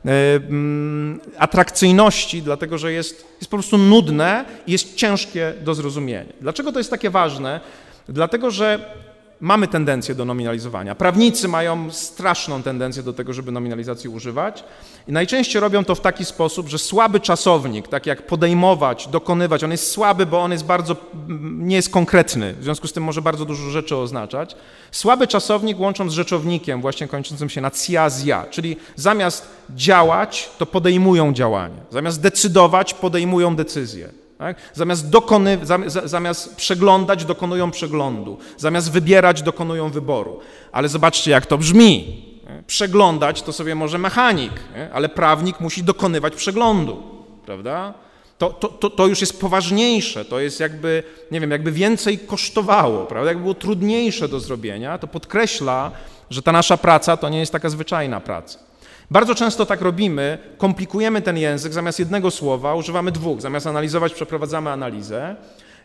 e, 0.07 0.11
mm, 0.37 1.21
atrakcyjności, 1.39 2.43
dlatego 2.43 2.79
że 2.79 2.93
jest, 2.93 3.27
jest 3.41 3.51
po 3.51 3.57
prostu 3.57 3.79
nudne 3.79 4.45
i 4.67 4.73
jest 4.73 4.95
ciężkie 4.95 5.53
do 5.61 5.75
zrozumienia. 5.75 6.33
Dlaczego 6.41 6.73
to 6.73 6.79
jest 6.79 6.91
takie 6.91 7.11
ważne? 7.11 7.61
Dlatego, 8.09 8.51
że 8.51 8.95
mamy 9.41 9.69
tendencję 9.69 10.15
do 10.15 10.25
nominalizowania. 10.25 10.95
Prawnicy 10.95 11.49
mają 11.49 11.91
straszną 11.91 12.63
tendencję 12.63 13.03
do 13.03 13.13
tego, 13.13 13.33
żeby 13.33 13.53
nominalizacji 13.53 14.11
używać 14.11 14.65
i 15.09 15.13
najczęściej 15.13 15.61
robią 15.61 15.85
to 15.85 15.95
w 15.95 16.01
taki 16.01 16.25
sposób, 16.25 16.69
że 16.69 16.79
słaby 16.79 17.21
czasownik, 17.21 17.89
tak 17.89 18.07
jak 18.07 18.27
podejmować, 18.27 19.09
dokonywać, 19.09 19.65
on 19.65 19.71
jest 19.71 19.91
słaby, 19.91 20.27
bo 20.27 20.41
on 20.41 20.53
jest 20.53 20.65
bardzo, 20.65 20.97
nie 21.43 21.77
jest 21.77 21.91
konkretny, 21.91 22.55
w 22.55 22.65
związku 22.65 22.89
z 22.89 22.93
tym 22.93 23.05
może 23.05 23.23
bardzo 23.23 23.45
dużo 23.45 23.71
rzeczy 23.71 23.97
oznaczać. 23.97 24.57
Słaby 24.91 25.27
czasownik 25.27 25.81
łączą 25.81 26.11
z 26.11 26.13
rzeczownikiem 26.13 26.81
właśnie 26.81 27.09
kończącym 27.09 27.49
się 27.49 27.61
na 27.61 27.71
cia, 27.71 28.11
zja, 28.11 28.47
czyli 28.51 28.77
zamiast 28.97 29.49
działać, 29.71 30.51
to 30.59 30.67
podejmują 30.67 31.33
działanie. 31.33 31.77
Zamiast 31.91 32.21
decydować, 32.21 32.95
podejmują 32.95 33.57
decyzję. 33.57 34.09
Tak? 34.41 34.57
Zamiast, 34.75 35.11
dokony, 35.11 35.59
zamiast 36.05 36.57
przeglądać, 36.57 37.25
dokonują 37.25 37.71
przeglądu. 37.71 38.39
Zamiast 38.57 38.93
wybierać, 38.93 39.43
dokonują 39.43 39.91
wyboru. 39.91 40.41
Ale 40.73 40.89
zobaczcie, 40.89 41.31
jak 41.31 41.47
to 41.47 41.59
brzmi. 41.59 42.23
Przeglądać 42.67 43.43
to 43.43 43.53
sobie 43.53 43.75
może 43.75 43.99
mechanik, 43.99 44.53
ale 44.93 45.09
prawnik 45.09 45.61
musi 45.61 45.85
dokonywać 45.85 46.35
przeglądu, 46.37 47.03
prawda? 47.47 47.95
To, 48.39 48.51
to, 48.51 48.69
to, 48.69 48.91
to, 48.91 49.07
już 49.07 49.21
jest 49.21 49.41
poważniejsze, 49.41 50.25
to 50.25 50.41
jest 50.41 50.61
jakby, 50.61 51.03
nie 51.31 51.41
wiem, 51.41 51.51
jakby 51.51 51.73
więcej 51.73 52.19
kosztowało, 52.19 53.07
prawda? 53.07 53.31
Jakby 53.31 53.43
było 53.43 53.55
trudniejsze 53.55 54.29
do 54.29 54.41
zrobienia, 54.41 54.99
to 54.99 55.07
podkreśla, 55.07 55.91
że 56.31 56.43
ta 56.43 56.53
nasza 56.53 56.77
praca 56.77 57.17
to 57.17 57.29
nie 57.29 57.39
jest 57.39 57.53
taka 57.53 57.71
zwyczajna 57.71 58.21
praca. 58.21 58.70
Bardzo 59.11 59.35
często 59.35 59.67
tak 59.67 59.81
robimy, 59.81 60.39
komplikujemy 60.59 61.23
ten 61.23 61.39
język, 61.39 61.73
zamiast 61.73 61.99
jednego 61.99 62.31
słowa 62.31 62.75
używamy 62.75 63.13
dwóch, 63.13 63.41
zamiast 63.41 63.67
analizować 63.67 64.15
przeprowadzamy 64.15 64.71
analizę, 64.71 65.37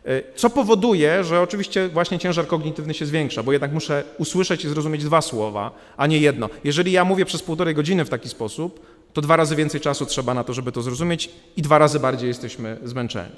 e, 0.05 0.21
co 0.35 0.49
powoduje, 0.49 1.23
że 1.23 1.41
oczywiście 1.41 1.89
właśnie 1.89 2.19
ciężar 2.19 2.47
kognitywny 2.47 2.93
się 2.93 3.05
zwiększa, 3.05 3.43
bo 3.43 3.51
jednak 3.51 3.71
muszę 3.71 4.03
usłyszeć 4.17 4.65
i 4.65 4.69
zrozumieć 4.69 5.03
dwa 5.03 5.21
słowa, 5.21 5.71
a 5.97 6.07
nie 6.07 6.19
jedno. 6.19 6.49
Jeżeli 6.63 6.91
ja 6.91 7.05
mówię 7.05 7.25
przez 7.25 7.43
półtorej 7.43 7.75
godziny 7.75 8.05
w 8.05 8.09
taki 8.09 8.29
sposób, 8.29 8.85
to 9.13 9.21
dwa 9.21 9.35
razy 9.35 9.55
więcej 9.55 9.81
czasu 9.81 10.05
trzeba 10.05 10.33
na 10.33 10.43
to, 10.43 10.53
żeby 10.53 10.71
to 10.71 10.81
zrozumieć 10.81 11.29
i 11.57 11.61
dwa 11.61 11.77
razy 11.77 11.99
bardziej 11.99 12.27
jesteśmy 12.27 12.77
zmęczeni. 12.83 13.35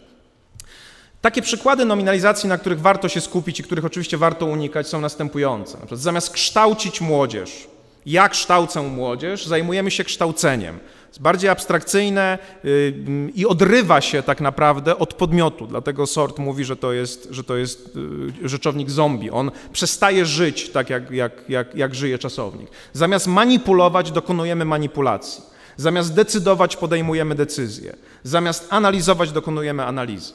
Takie 1.21 1.41
przykłady 1.41 1.85
nominalizacji, 1.85 2.49
na 2.49 2.57
których 2.57 2.81
warto 2.81 3.09
się 3.09 3.21
skupić 3.21 3.59
i 3.59 3.63
których 3.63 3.85
oczywiście 3.85 4.17
warto 4.17 4.45
unikać, 4.45 4.87
są 4.87 5.01
następujące. 5.01 5.73
Na 5.73 5.79
przykład 5.79 5.99
zamiast 5.99 6.29
kształcić 6.29 7.01
młodzież, 7.01 7.67
jak 8.07 8.31
kształcę 8.31 8.81
młodzież, 8.81 9.45
zajmujemy 9.45 9.91
się 9.91 10.03
kształceniem. 10.03 10.79
Jest 11.07 11.21
bardziej 11.21 11.49
abstrakcyjne 11.49 12.37
y, 12.65 12.93
i 13.35 13.45
odrywa 13.45 14.01
się 14.01 14.23
tak 14.23 14.41
naprawdę 14.41 14.97
od 14.97 15.13
podmiotu. 15.13 15.67
Dlatego 15.67 16.07
Sort 16.07 16.39
mówi, 16.39 16.65
że 16.65 16.75
to 16.75 16.93
jest, 16.93 17.27
że 17.31 17.43
to 17.43 17.57
jest 17.57 17.97
y, 18.43 18.49
rzeczownik 18.49 18.89
zombie. 18.89 19.29
On 19.31 19.51
przestaje 19.73 20.25
żyć 20.25 20.69
tak, 20.69 20.89
jak, 20.89 21.11
jak, 21.11 21.31
jak, 21.49 21.75
jak 21.75 21.95
żyje 21.95 22.17
czasownik. 22.17 22.69
Zamiast 22.93 23.27
manipulować, 23.27 24.11
dokonujemy 24.11 24.65
manipulacji. 24.65 25.43
Zamiast 25.77 26.13
decydować, 26.13 26.75
podejmujemy 26.77 27.35
decyzje. 27.35 27.95
Zamiast 28.23 28.67
analizować, 28.69 29.31
dokonujemy 29.31 29.85
analizy. 29.85 30.33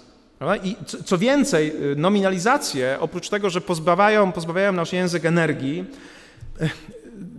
I 0.63 0.77
co 1.05 1.19
więcej, 1.19 1.93
y, 1.93 1.97
nominalizacje, 1.97 2.97
oprócz 3.01 3.29
tego, 3.29 3.51
że 3.51 3.61
pozbawiają, 3.61 4.33
pozbawiają 4.33 4.73
nasz 4.73 4.93
język 4.93 5.25
energii, 5.25 5.85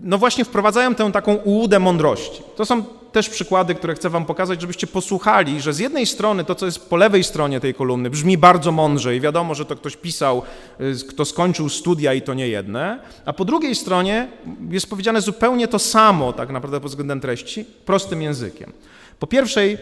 no 0.04 0.18
właśnie 0.18 0.46
wprowadzają 0.46 0.96
tę 0.96 1.12
taką 1.12 1.36
ułudę 1.36 1.80
mądrości. 1.80 2.44
To 2.56 2.66
są 2.66 2.84
też 3.12 3.30
przykłady, 3.30 3.76
które 3.76 3.96
chcę 3.96 4.10
wam 4.10 4.26
pokazać, 4.26 4.62
żebyście 4.62 4.88
posłuchali, 4.88 5.62
że 5.62 5.74
z 5.74 5.80
jednej 5.80 6.06
strony 6.06 6.44
to, 6.44 6.56
co 6.56 6.66
jest 6.66 6.90
po 6.90 6.98
lewej 6.98 7.24
stronie 7.24 7.60
tej 7.60 7.74
kolumny, 7.74 8.10
brzmi 8.10 8.38
bardzo 8.38 8.72
mądrze 8.72 9.16
i 9.16 9.22
wiadomo, 9.22 9.56
że 9.56 9.66
to 9.66 9.76
ktoś 9.76 9.98
pisał, 9.98 10.42
y, 10.82 11.08
kto 11.10 11.26
skończył 11.26 11.70
studia 11.70 12.14
i 12.14 12.22
to 12.22 12.34
nie 12.34 12.48
jedne, 12.48 13.00
a 13.26 13.34
po 13.34 13.46
drugiej 13.46 13.76
stronie 13.76 14.28
jest 14.70 14.90
powiedziane 14.90 15.22
zupełnie 15.22 15.68
to 15.68 15.80
samo 15.80 16.34
tak 16.34 16.50
naprawdę 16.50 16.80
pod 16.80 16.90
względem 16.90 17.20
treści, 17.20 17.66
prostym 17.86 18.22
językiem. 18.22 18.72
Po 19.20 19.28
pierwszej 19.28 19.78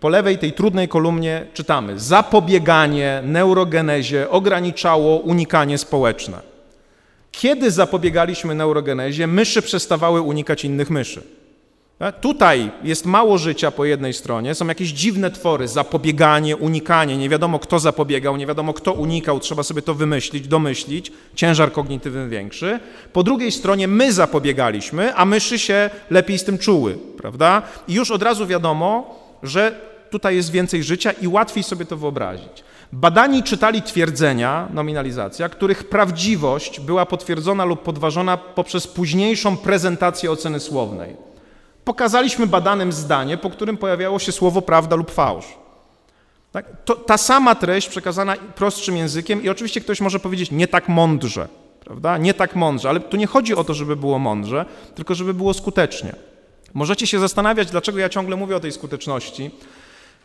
Po 0.00 0.08
lewej 0.08 0.38
tej 0.38 0.52
trudnej 0.52 0.88
kolumnie 0.88 1.46
czytamy: 1.54 1.98
zapobieganie 1.98 3.22
neurogenezie 3.24 4.30
ograniczało 4.30 5.16
unikanie 5.16 5.78
społeczne. 5.78 6.49
Kiedy 7.32 7.70
zapobiegaliśmy 7.70 8.54
neurogenezie, 8.54 9.26
myszy 9.26 9.62
przestawały 9.62 10.20
unikać 10.20 10.64
innych 10.64 10.90
myszy. 10.90 11.22
Tak? 12.00 12.20
Tutaj 12.20 12.70
jest 12.82 13.06
mało 13.06 13.38
życia 13.38 13.70
po 13.70 13.84
jednej 13.84 14.12
stronie, 14.12 14.54
są 14.54 14.66
jakieś 14.66 14.88
dziwne 14.88 15.30
twory, 15.30 15.68
zapobieganie, 15.68 16.56
unikanie, 16.56 17.16
nie 17.16 17.28
wiadomo 17.28 17.58
kto 17.58 17.78
zapobiegał, 17.78 18.36
nie 18.36 18.46
wiadomo 18.46 18.72
kto 18.72 18.92
unikał, 18.92 19.40
trzeba 19.40 19.62
sobie 19.62 19.82
to 19.82 19.94
wymyślić, 19.94 20.48
domyślić, 20.48 21.12
ciężar 21.34 21.72
kognitywny 21.72 22.28
większy. 22.28 22.80
Po 23.12 23.22
drugiej 23.22 23.52
stronie 23.52 23.88
my 23.88 24.12
zapobiegaliśmy, 24.12 25.14
a 25.14 25.24
myszy 25.24 25.58
się 25.58 25.90
lepiej 26.10 26.38
z 26.38 26.44
tym 26.44 26.58
czuły, 26.58 26.98
prawda? 27.18 27.62
I 27.88 27.94
już 27.94 28.10
od 28.10 28.22
razu 28.22 28.46
wiadomo, 28.46 29.16
że 29.42 29.80
tutaj 30.10 30.36
jest 30.36 30.50
więcej 30.50 30.82
życia 30.82 31.12
i 31.12 31.28
łatwiej 31.28 31.62
sobie 31.62 31.84
to 31.84 31.96
wyobrazić. 31.96 32.64
Badani 32.92 33.42
czytali 33.42 33.82
twierdzenia, 33.82 34.68
nominalizacja, 34.72 35.48
których 35.48 35.88
prawdziwość 35.88 36.80
była 36.80 37.06
potwierdzona 37.06 37.64
lub 37.64 37.82
podważona 37.82 38.36
poprzez 38.36 38.86
późniejszą 38.86 39.56
prezentację 39.56 40.30
oceny 40.30 40.60
słownej. 40.60 41.16
Pokazaliśmy 41.84 42.46
badanym 42.46 42.92
zdanie, 42.92 43.36
po 43.36 43.50
którym 43.50 43.76
pojawiało 43.76 44.18
się 44.18 44.32
słowo 44.32 44.62
prawda 44.62 44.96
lub 44.96 45.10
fałsz. 45.10 45.46
Tak? 46.52 46.66
To, 46.84 46.94
ta 46.94 47.18
sama 47.18 47.54
treść 47.54 47.88
przekazana 47.88 48.36
prostszym 48.54 48.96
językiem 48.96 49.42
i 49.42 49.48
oczywiście 49.48 49.80
ktoś 49.80 50.00
może 50.00 50.20
powiedzieć 50.20 50.50
nie 50.50 50.68
tak 50.68 50.88
mądrze, 50.88 51.48
prawda? 51.84 52.18
Nie 52.18 52.34
tak 52.34 52.56
mądrze, 52.56 52.88
ale 52.88 53.00
tu 53.00 53.16
nie 53.16 53.26
chodzi 53.26 53.54
o 53.54 53.64
to, 53.64 53.74
żeby 53.74 53.96
było 53.96 54.18
mądrze, 54.18 54.66
tylko 54.94 55.14
żeby 55.14 55.34
było 55.34 55.54
skutecznie. 55.54 56.14
Możecie 56.74 57.06
się 57.06 57.18
zastanawiać, 57.18 57.70
dlaczego 57.70 57.98
ja 57.98 58.08
ciągle 58.08 58.36
mówię 58.36 58.56
o 58.56 58.60
tej 58.60 58.72
skuteczności. 58.72 59.50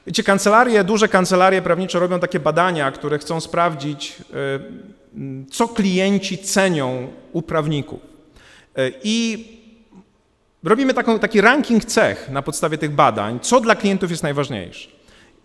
Wiecie, 0.08 0.24
kancelarie, 0.24 0.84
duże 0.84 1.08
kancelarie 1.08 1.62
prawnicze 1.62 2.00
robią 2.00 2.20
takie 2.20 2.40
badania, 2.40 2.92
które 2.92 3.20
chcą 3.20 3.42
sprawdzić, 3.42 4.14
y, 5.18 5.52
co 5.52 5.68
klienci 5.68 6.38
cenią 6.38 7.08
u 7.32 7.42
prawników. 7.42 8.00
Y, 8.80 8.94
I 9.04 9.46
robimy 10.64 10.94
taką, 10.94 11.20
taki 11.20 11.42
ranking 11.42 11.86
cech 11.86 12.30
na 12.30 12.42
podstawie 12.42 12.78
tych 12.78 12.92
badań, 12.92 13.40
co 13.42 13.62
dla 13.62 13.76
klientów 13.76 14.12
jest 14.12 14.24
najważniejsze. 14.24 14.90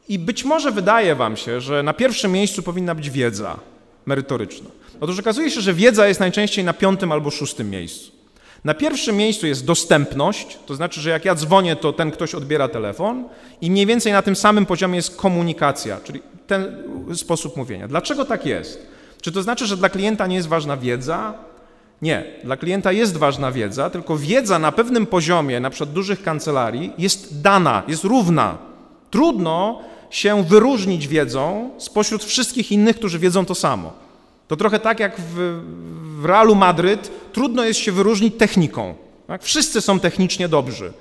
I 0.09 0.19
być 0.19 0.45
może 0.45 0.71
wydaje 0.71 1.15
Wam 1.15 1.37
się, 1.37 1.61
że 1.61 1.83
na 1.83 1.93
pierwszym 1.93 2.33
miejscu 2.33 2.63
powinna 2.63 2.95
być 2.95 3.11
wiedza 3.11 3.59
merytoryczna. 4.07 4.71
Otóż 5.01 5.19
okazuje 5.19 5.51
się, 5.51 5.61
że 5.61 5.75
wiedza 5.75 6.09
jest 6.09 6.21
najczęściej 6.21 6.65
na 6.65 6.73
piątym 6.73 7.13
albo 7.13 7.31
szóstym 7.31 7.71
miejscu. 7.71 8.20
Na 8.65 8.75
pierwszym 8.75 9.17
miejscu 9.17 9.47
jest 9.47 9.65
dostępność, 9.65 10.59
to 10.67 10.75
znaczy, 10.75 11.01
że 11.01 11.11
jak 11.11 11.25
ja 11.25 11.35
dzwonię, 11.35 11.77
to 11.77 11.93
ten 11.93 12.11
ktoś 12.11 12.35
odbiera 12.35 12.69
telefon 12.69 13.29
i 13.61 13.71
mniej 13.71 13.87
więcej 13.87 14.13
na 14.13 14.23
tym 14.23 14.37
samym 14.37 14.67
poziomie 14.67 14.97
jest 14.97 15.17
komunikacja, 15.17 16.01
czyli 16.05 16.21
ten 16.47 16.77
sposób 17.15 17.57
mówienia. 17.57 17.89
Dlaczego 17.89 18.25
tak 18.25 18.47
jest? 18.47 18.87
Czy 19.23 19.33
to 19.33 19.43
znaczy, 19.43 19.67
że 19.67 19.77
dla 19.77 19.89
klienta 19.89 20.27
nie 20.27 20.37
jest 20.37 20.49
ważna 20.49 20.77
wiedza? 20.77 21.35
Nie, 22.03 22.25
dla 22.45 22.57
klienta 22.57 22.93
jest 22.93 23.17
ważna 23.17 23.53
wiedza, 23.53 23.91
tylko 23.91 24.17
wiedza 24.17 24.59
na 24.59 24.73
pewnym 24.73 25.07
poziomie, 25.07 25.61
na 25.61 25.71
przykład 25.71 25.93
dużych 25.93 26.23
kancelarii, 26.23 26.93
jest 26.99 27.41
dana, 27.41 27.83
jest 27.89 28.05
równa. 28.05 28.59
Trudno 29.11 29.81
się 30.11 30.45
wyróżnić 30.45 31.09
wiedzą 31.09 31.71
spośród 31.79 32.25
wszystkich 32.25 32.73
innych, 32.73 32.97
którzy 32.97 33.19
wiedzą 33.19 33.47
to 33.47 33.55
samo. 33.55 33.93
To 34.51 34.57
trochę 34.57 34.79
tak 34.79 35.01
jak 35.01 35.21
w, 35.21 35.61
w 36.21 36.25
Realu 36.25 36.55
Madryt 36.55 37.11
trudno 37.33 37.65
jest 37.65 37.81
się 37.81 37.93
wyróżnić 37.93 38.35
techniką. 38.39 38.95
Tak? 39.27 39.43
Wszyscy 39.43 39.81
są 39.81 40.01
technicznie 40.01 40.49
dobrzy. 40.49 40.93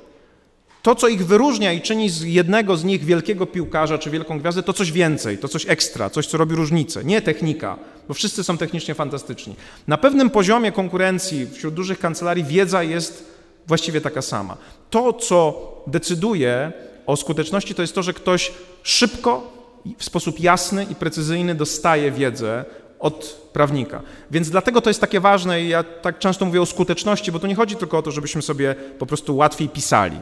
To, 0.82 0.96
co 0.96 1.08
ich 1.08 1.26
wyróżnia 1.26 1.74
i 1.74 1.82
czyni 1.82 2.10
z 2.10 2.22
jednego 2.22 2.78
z 2.78 2.84
nich 2.84 3.04
wielkiego 3.04 3.46
piłkarza 3.46 3.98
czy 3.98 4.10
wielką 4.10 4.40
gwiazdę, 4.40 4.64
to 4.64 4.74
coś 4.74 4.92
więcej, 4.92 5.38
to 5.38 5.48
coś 5.48 5.70
ekstra, 5.70 6.10
coś, 6.10 6.28
co 6.28 6.38
robi 6.38 6.56
różnicę. 6.56 7.04
Nie 7.04 7.22
technika, 7.22 7.78
bo 8.08 8.14
wszyscy 8.14 8.44
są 8.44 8.58
technicznie 8.58 8.96
fantastyczni. 8.96 9.56
Na 9.88 9.98
pewnym 9.98 10.30
poziomie 10.30 10.72
konkurencji 10.72 11.48
wśród 11.54 11.74
dużych 11.74 12.00
kancelarii 12.00 12.44
wiedza 12.44 12.84
jest 12.84 13.26
właściwie 13.68 14.02
taka 14.02 14.22
sama. 14.22 14.58
To, 14.90 15.14
co 15.14 15.72
decyduje 15.88 16.72
o 17.06 17.16
skuteczności, 17.16 17.76
to 17.76 17.82
jest 17.82 17.96
to, 17.96 18.04
że 18.04 18.14
ktoś 18.14 18.52
szybko, 18.84 19.60
w 19.98 20.04
sposób 20.04 20.40
jasny 20.40 20.84
i 20.92 20.96
precyzyjny 20.96 21.56
dostaje 21.56 22.12
wiedzę 22.12 22.66
od 23.00 23.50
prawnika. 23.54 24.02
Więc 24.32 24.50
dlatego 24.50 24.82
to 24.82 24.90
jest 24.90 25.02
takie 25.02 25.20
ważne 25.20 25.62
i 25.62 25.68
ja 25.68 25.84
tak 25.84 26.20
często 26.20 26.46
mówię 26.46 26.62
o 26.62 26.66
skuteczności, 26.66 27.32
bo 27.32 27.40
to 27.40 27.48
nie 27.48 27.56
chodzi 27.56 27.76
tylko 27.76 27.98
o 27.98 28.02
to, 28.02 28.12
żebyśmy 28.12 28.42
sobie 28.42 28.76
po 29.00 29.06
prostu 29.06 29.36
łatwiej 29.36 29.70
pisali, 29.70 30.20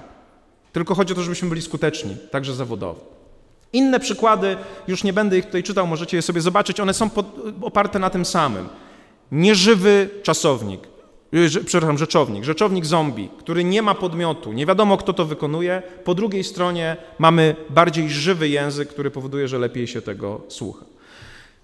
tylko 0.73 0.95
chodzi 0.95 1.13
o 1.13 1.15
to, 1.15 1.21
żebyśmy 1.21 1.49
byli 1.49 1.61
skuteczni, 1.61 2.17
także 2.31 2.53
zawodowo. 2.53 3.17
Inne 3.73 3.99
przykłady, 3.99 4.57
już 4.87 5.03
nie 5.03 5.13
będę 5.13 5.37
ich 5.37 5.45
tutaj 5.45 5.63
czytał, 5.63 5.87
możecie 5.87 6.17
je 6.17 6.21
sobie 6.21 6.41
zobaczyć, 6.41 6.79
one 6.79 6.93
są 6.93 7.09
pod, 7.09 7.25
oparte 7.61 7.99
na 7.99 8.09
tym 8.09 8.25
samym. 8.25 8.69
Nieżywy 9.31 10.09
czasownik, 10.23 10.81
y, 11.33 11.63
przepraszam, 11.65 11.97
rzeczownik, 11.97 12.43
rzeczownik 12.43 12.85
zombie, 12.85 13.29
który 13.39 13.63
nie 13.63 13.81
ma 13.81 13.95
podmiotu, 13.95 14.53
nie 14.53 14.65
wiadomo 14.65 14.97
kto 14.97 15.13
to 15.13 15.25
wykonuje. 15.25 15.81
Po 16.03 16.15
drugiej 16.15 16.43
stronie 16.43 16.97
mamy 17.19 17.55
bardziej 17.69 18.09
żywy 18.09 18.49
język, 18.49 18.89
który 18.89 19.11
powoduje, 19.11 19.47
że 19.47 19.59
lepiej 19.59 19.87
się 19.87 20.01
tego 20.01 20.41
słucha. 20.47 20.85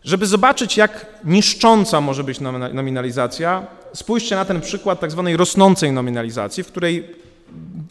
Żeby 0.04 0.26
zobaczyć, 0.26 0.78
jak 0.78 1.06
niszcząca 1.24 2.02
może 2.02 2.24
być 2.24 2.40
nominalizacja, 2.74 3.68
spójrzcie 3.94 4.36
na 4.36 4.46
ten 4.46 4.62
przykład 4.62 5.00
tak 5.00 5.12
zwanej 5.12 5.38
rosnącej 5.38 5.92
nominalizacji, 5.92 6.64
w 6.64 6.68
której 6.68 7.24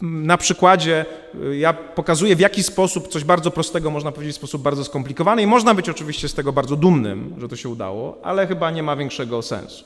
na 0.01 0.37
przykładzie 0.37 1.05
y, 1.51 1.57
ja 1.57 1.73
pokazuję, 1.73 2.35
w 2.35 2.39
jaki 2.39 2.63
sposób 2.63 3.07
coś 3.07 3.23
bardzo 3.23 3.51
prostego 3.51 3.91
można 3.91 4.11
powiedzieć 4.11 4.35
w 4.35 4.37
sposób 4.37 4.61
bardzo 4.61 4.83
skomplikowany 4.83 5.41
i 5.41 5.47
można 5.47 5.73
być 5.73 5.89
oczywiście 5.89 6.27
z 6.27 6.33
tego 6.33 6.53
bardzo 6.53 6.75
dumnym, 6.75 7.35
że 7.37 7.47
to 7.47 7.55
się 7.55 7.69
udało, 7.69 8.17
ale 8.23 8.47
chyba 8.47 8.71
nie 8.71 8.83
ma 8.83 8.95
większego 8.95 9.41
sensu. 9.41 9.85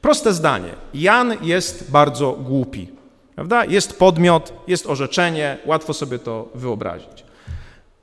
Proste 0.00 0.32
zdanie. 0.32 0.68
Jan 0.94 1.36
jest 1.42 1.90
bardzo 1.90 2.32
głupi. 2.32 2.88
Prawda? 3.34 3.64
Jest 3.64 3.98
podmiot, 3.98 4.52
jest 4.66 4.86
orzeczenie, 4.86 5.58
łatwo 5.66 5.94
sobie 5.94 6.18
to 6.18 6.48
wyobrazić. 6.54 7.24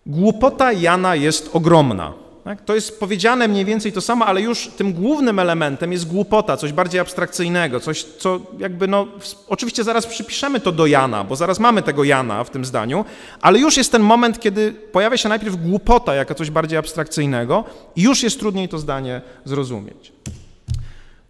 Głupota 0.05 0.71
Jana 0.71 1.15
jest 1.15 1.49
ogromna. 1.53 2.13
Tak? 2.43 2.61
To 2.61 2.75
jest 2.75 2.99
powiedziane 2.99 3.47
mniej 3.47 3.65
więcej 3.65 3.91
to 3.91 4.01
samo, 4.01 4.25
ale 4.25 4.41
już 4.41 4.67
tym 4.67 4.93
głównym 4.93 5.39
elementem 5.39 5.91
jest 5.91 6.07
głupota, 6.07 6.57
coś 6.57 6.73
bardziej 6.73 6.99
abstrakcyjnego, 6.99 7.79
coś, 7.79 8.03
co 8.03 8.39
jakby, 8.57 8.87
no, 8.87 9.07
oczywiście 9.47 9.83
zaraz 9.83 10.07
przypiszemy 10.07 10.59
to 10.59 10.71
do 10.71 10.85
Jana, 10.85 11.23
bo 11.23 11.35
zaraz 11.35 11.59
mamy 11.59 11.81
tego 11.81 12.03
Jana 12.03 12.43
w 12.43 12.49
tym 12.49 12.65
zdaniu, 12.65 13.05
ale 13.41 13.59
już 13.59 13.77
jest 13.77 13.91
ten 13.91 14.01
moment, 14.01 14.39
kiedy 14.39 14.71
pojawia 14.71 15.17
się 15.17 15.29
najpierw 15.29 15.55
głupota 15.55 16.15
jako 16.15 16.35
coś 16.35 16.49
bardziej 16.49 16.77
abstrakcyjnego 16.77 17.63
i 17.95 18.01
już 18.01 18.23
jest 18.23 18.39
trudniej 18.39 18.69
to 18.69 18.79
zdanie 18.79 19.21
zrozumieć. 19.45 20.11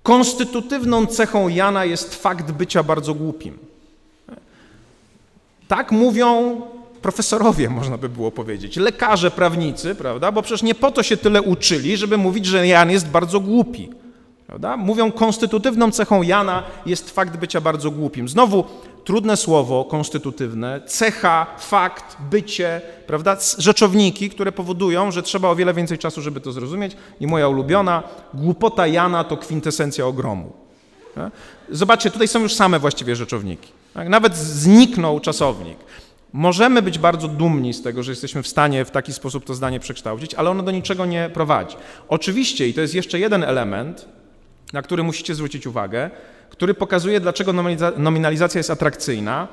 Konstytutywną 0.03 1.05
cechą 1.05 1.47
Jana 1.47 1.85
jest 1.85 2.15
fakt 2.15 2.51
bycia 2.51 2.83
bardzo 2.83 3.13
głupim. 3.13 3.57
Tak 5.67 5.91
mówią 5.91 6.61
profesorowie, 7.01 7.69
można 7.69 7.97
by 7.97 8.09
było 8.09 8.31
powiedzieć, 8.31 8.77
lekarze, 8.77 9.31
prawnicy, 9.31 9.95
prawda? 9.95 10.31
Bo 10.31 10.41
przecież 10.41 10.63
nie 10.63 10.75
po 10.75 10.91
to 10.91 11.03
się 11.03 11.17
tyle 11.17 11.41
uczyli, 11.41 11.97
żeby 11.97 12.17
mówić, 12.17 12.45
że 12.45 12.67
Jan 12.67 12.91
jest 12.91 13.07
bardzo 13.07 13.39
głupi. 13.39 13.89
Prawda? 14.47 14.77
Mówią, 14.77 15.11
konstytutywną 15.11 15.91
cechą 15.91 16.21
Jana 16.21 16.63
jest 16.85 17.11
fakt 17.11 17.37
bycia 17.37 17.61
bardzo 17.61 17.91
głupim. 17.91 18.29
Znowu 18.29 18.65
trudne 19.03 19.37
słowo 19.37 19.85
konstytutywne, 19.85 20.81
cecha, 20.87 21.47
fakt, 21.59 22.17
bycie, 22.29 22.81
prawda? 23.07 23.37
Rzeczowniki, 23.57 24.29
które 24.29 24.51
powodują, 24.51 25.11
że 25.11 25.23
trzeba 25.23 25.49
o 25.49 25.55
wiele 25.55 25.73
więcej 25.73 25.97
czasu, 25.97 26.21
żeby 26.21 26.41
to 26.41 26.51
zrozumieć. 26.51 26.97
I 27.19 27.27
moja 27.27 27.47
ulubiona, 27.47 28.03
głupota 28.33 28.87
Jana 28.87 29.23
to 29.23 29.37
kwintesencja 29.37 30.05
ogromu. 30.05 30.53
Zobaczcie, 31.69 32.11
tutaj 32.11 32.27
są 32.27 32.39
już 32.39 32.55
same 32.55 32.79
właściwie 32.79 33.15
rzeczowniki. 33.15 33.71
Tak? 33.93 34.09
Nawet 34.09 34.37
zniknął 34.37 35.19
czasownik. 35.19 35.77
Możemy 36.33 36.81
być 36.81 36.99
bardzo 36.99 37.27
dumni 37.27 37.73
z 37.73 37.81
tego, 37.81 38.03
że 38.03 38.11
jesteśmy 38.11 38.43
w 38.43 38.47
stanie 38.47 38.85
w 38.85 38.91
taki 38.91 39.13
sposób 39.13 39.45
to 39.45 39.53
zdanie 39.53 39.79
przekształcić, 39.79 40.33
ale 40.33 40.49
ono 40.49 40.63
do 40.63 40.71
niczego 40.71 41.05
nie 41.05 41.29
prowadzi. 41.33 41.75
Oczywiście, 42.07 42.67
i 42.67 42.73
to 42.73 42.81
jest 42.81 42.95
jeszcze 42.95 43.19
jeden 43.19 43.43
element, 43.43 44.05
na 44.73 44.81
który 44.81 45.03
musicie 45.03 45.35
zwrócić 45.35 45.67
uwagę, 45.67 46.09
który 46.49 46.73
pokazuje, 46.73 47.19
dlaczego 47.19 47.53
nominalizacja 47.97 48.59
jest 48.59 48.69
atrakcyjna, 48.69 49.47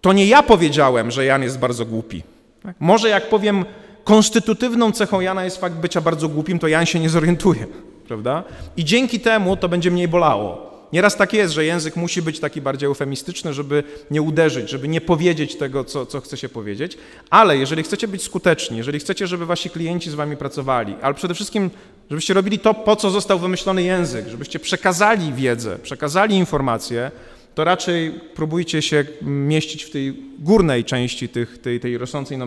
to 0.00 0.12
nie 0.12 0.26
ja 0.26 0.42
powiedziałem, 0.42 1.10
że 1.10 1.24
Jan 1.24 1.42
jest 1.42 1.58
bardzo 1.58 1.86
głupi. 1.86 2.22
Tak? 2.62 2.76
Może 2.80 3.08
jak 3.08 3.28
powiem, 3.28 3.64
konstytutywną 4.04 4.92
cechą 4.92 5.20
Jana 5.20 5.44
jest 5.44 5.60
fakt 5.60 5.74
bycia 5.74 6.00
bardzo 6.00 6.28
głupim, 6.28 6.58
to 6.58 6.68
Jan 6.68 6.86
się 6.86 7.00
nie 7.00 7.08
zorientuje, 7.08 7.66
prawda? 8.08 8.44
I 8.76 8.84
dzięki 8.84 9.20
temu 9.20 9.56
to 9.56 9.68
będzie 9.68 9.90
mniej 9.90 10.08
bolało. 10.08 10.69
Nieraz 10.92 11.16
tak 11.16 11.32
jest, 11.32 11.54
że 11.54 11.64
język 11.64 11.96
musi 11.96 12.22
być 12.22 12.40
taki 12.40 12.60
bardziej 12.60 12.86
eufemistyczny, 12.86 13.54
żeby 13.54 13.84
nie 14.10 14.22
uderzyć, 14.22 14.70
żeby 14.70 14.88
nie 14.88 15.00
powiedzieć 15.00 15.56
tego, 15.56 15.84
co, 15.84 16.06
co 16.06 16.20
chce 16.20 16.36
się 16.36 16.48
powiedzieć, 16.48 16.98
ale 17.30 17.58
jeżeli 17.58 17.82
chcecie 17.82 18.08
być 18.08 18.22
skuteczni, 18.22 18.76
jeżeli 18.76 18.98
chcecie, 18.98 19.26
żeby 19.26 19.46
wasi 19.46 19.70
klienci 19.70 20.10
z 20.10 20.14
wami 20.14 20.36
pracowali, 20.36 20.94
ale 21.02 21.14
przede 21.14 21.34
wszystkim, 21.34 21.70
żebyście 22.10 22.34
robili 22.34 22.58
to, 22.58 22.74
po 22.74 22.96
co 22.96 23.10
został 23.10 23.38
wymyślony 23.38 23.82
język, 23.82 24.28
żebyście 24.28 24.58
przekazali 24.58 25.32
wiedzę, 25.32 25.78
przekazali 25.78 26.36
informacje, 26.36 27.10
to 27.54 27.64
raczej 27.64 28.20
próbujcie 28.34 28.82
się 28.82 29.04
mieścić 29.22 29.84
w 29.84 29.90
tej 29.90 30.22
górnej 30.38 30.84
części 30.84 31.28
tych, 31.28 31.58
tej, 31.58 31.80
tej 31.80 31.98
rosnącej 31.98 32.38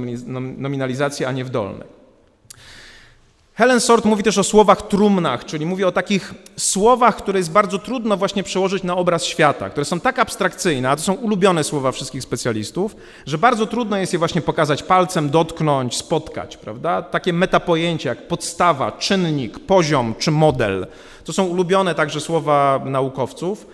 nominalizacji, 0.57 1.25
a 1.25 1.31
nie 1.31 1.45
w 1.45 1.49
dolnej. 1.49 2.02
Helen 3.55 3.79
Sort 3.79 4.05
mówi 4.05 4.23
też 4.23 4.37
o 4.37 4.43
słowach 4.43 4.87
trumnach, 4.87 5.45
czyli 5.45 5.65
mówi 5.65 5.83
o 5.83 5.91
takich 5.91 6.33
słowach, 6.57 7.15
które 7.15 7.39
jest 7.39 7.51
bardzo 7.51 7.79
trudno 7.79 8.17
właśnie 8.17 8.43
przełożyć 8.43 8.83
na 8.83 8.97
obraz 8.97 9.25
świata, 9.25 9.69
które 9.69 9.85
są 9.85 9.99
tak 9.99 10.19
abstrakcyjne, 10.19 10.89
a 10.89 10.95
to 10.95 11.01
są 11.01 11.13
ulubione 11.13 11.63
słowa 11.63 11.91
wszystkich 11.91 12.23
specjalistów, 12.23 12.95
że 13.25 13.37
bardzo 13.37 13.65
trudno 13.65 13.97
jest 13.97 14.13
je 14.13 14.19
właśnie 14.19 14.41
pokazać 14.41 14.83
palcem, 14.83 15.29
dotknąć, 15.29 15.97
spotkać, 15.97 16.57
prawda? 16.57 17.01
Takie 17.01 17.33
metapojęcia 17.33 18.09
jak 18.09 18.27
podstawa, 18.27 18.91
czynnik, 18.91 19.59
poziom 19.59 20.15
czy 20.19 20.31
model. 20.31 20.87
To 21.23 21.33
są 21.33 21.43
ulubione 21.43 21.95
także 21.95 22.21
słowa 22.21 22.81
naukowców. 22.85 23.67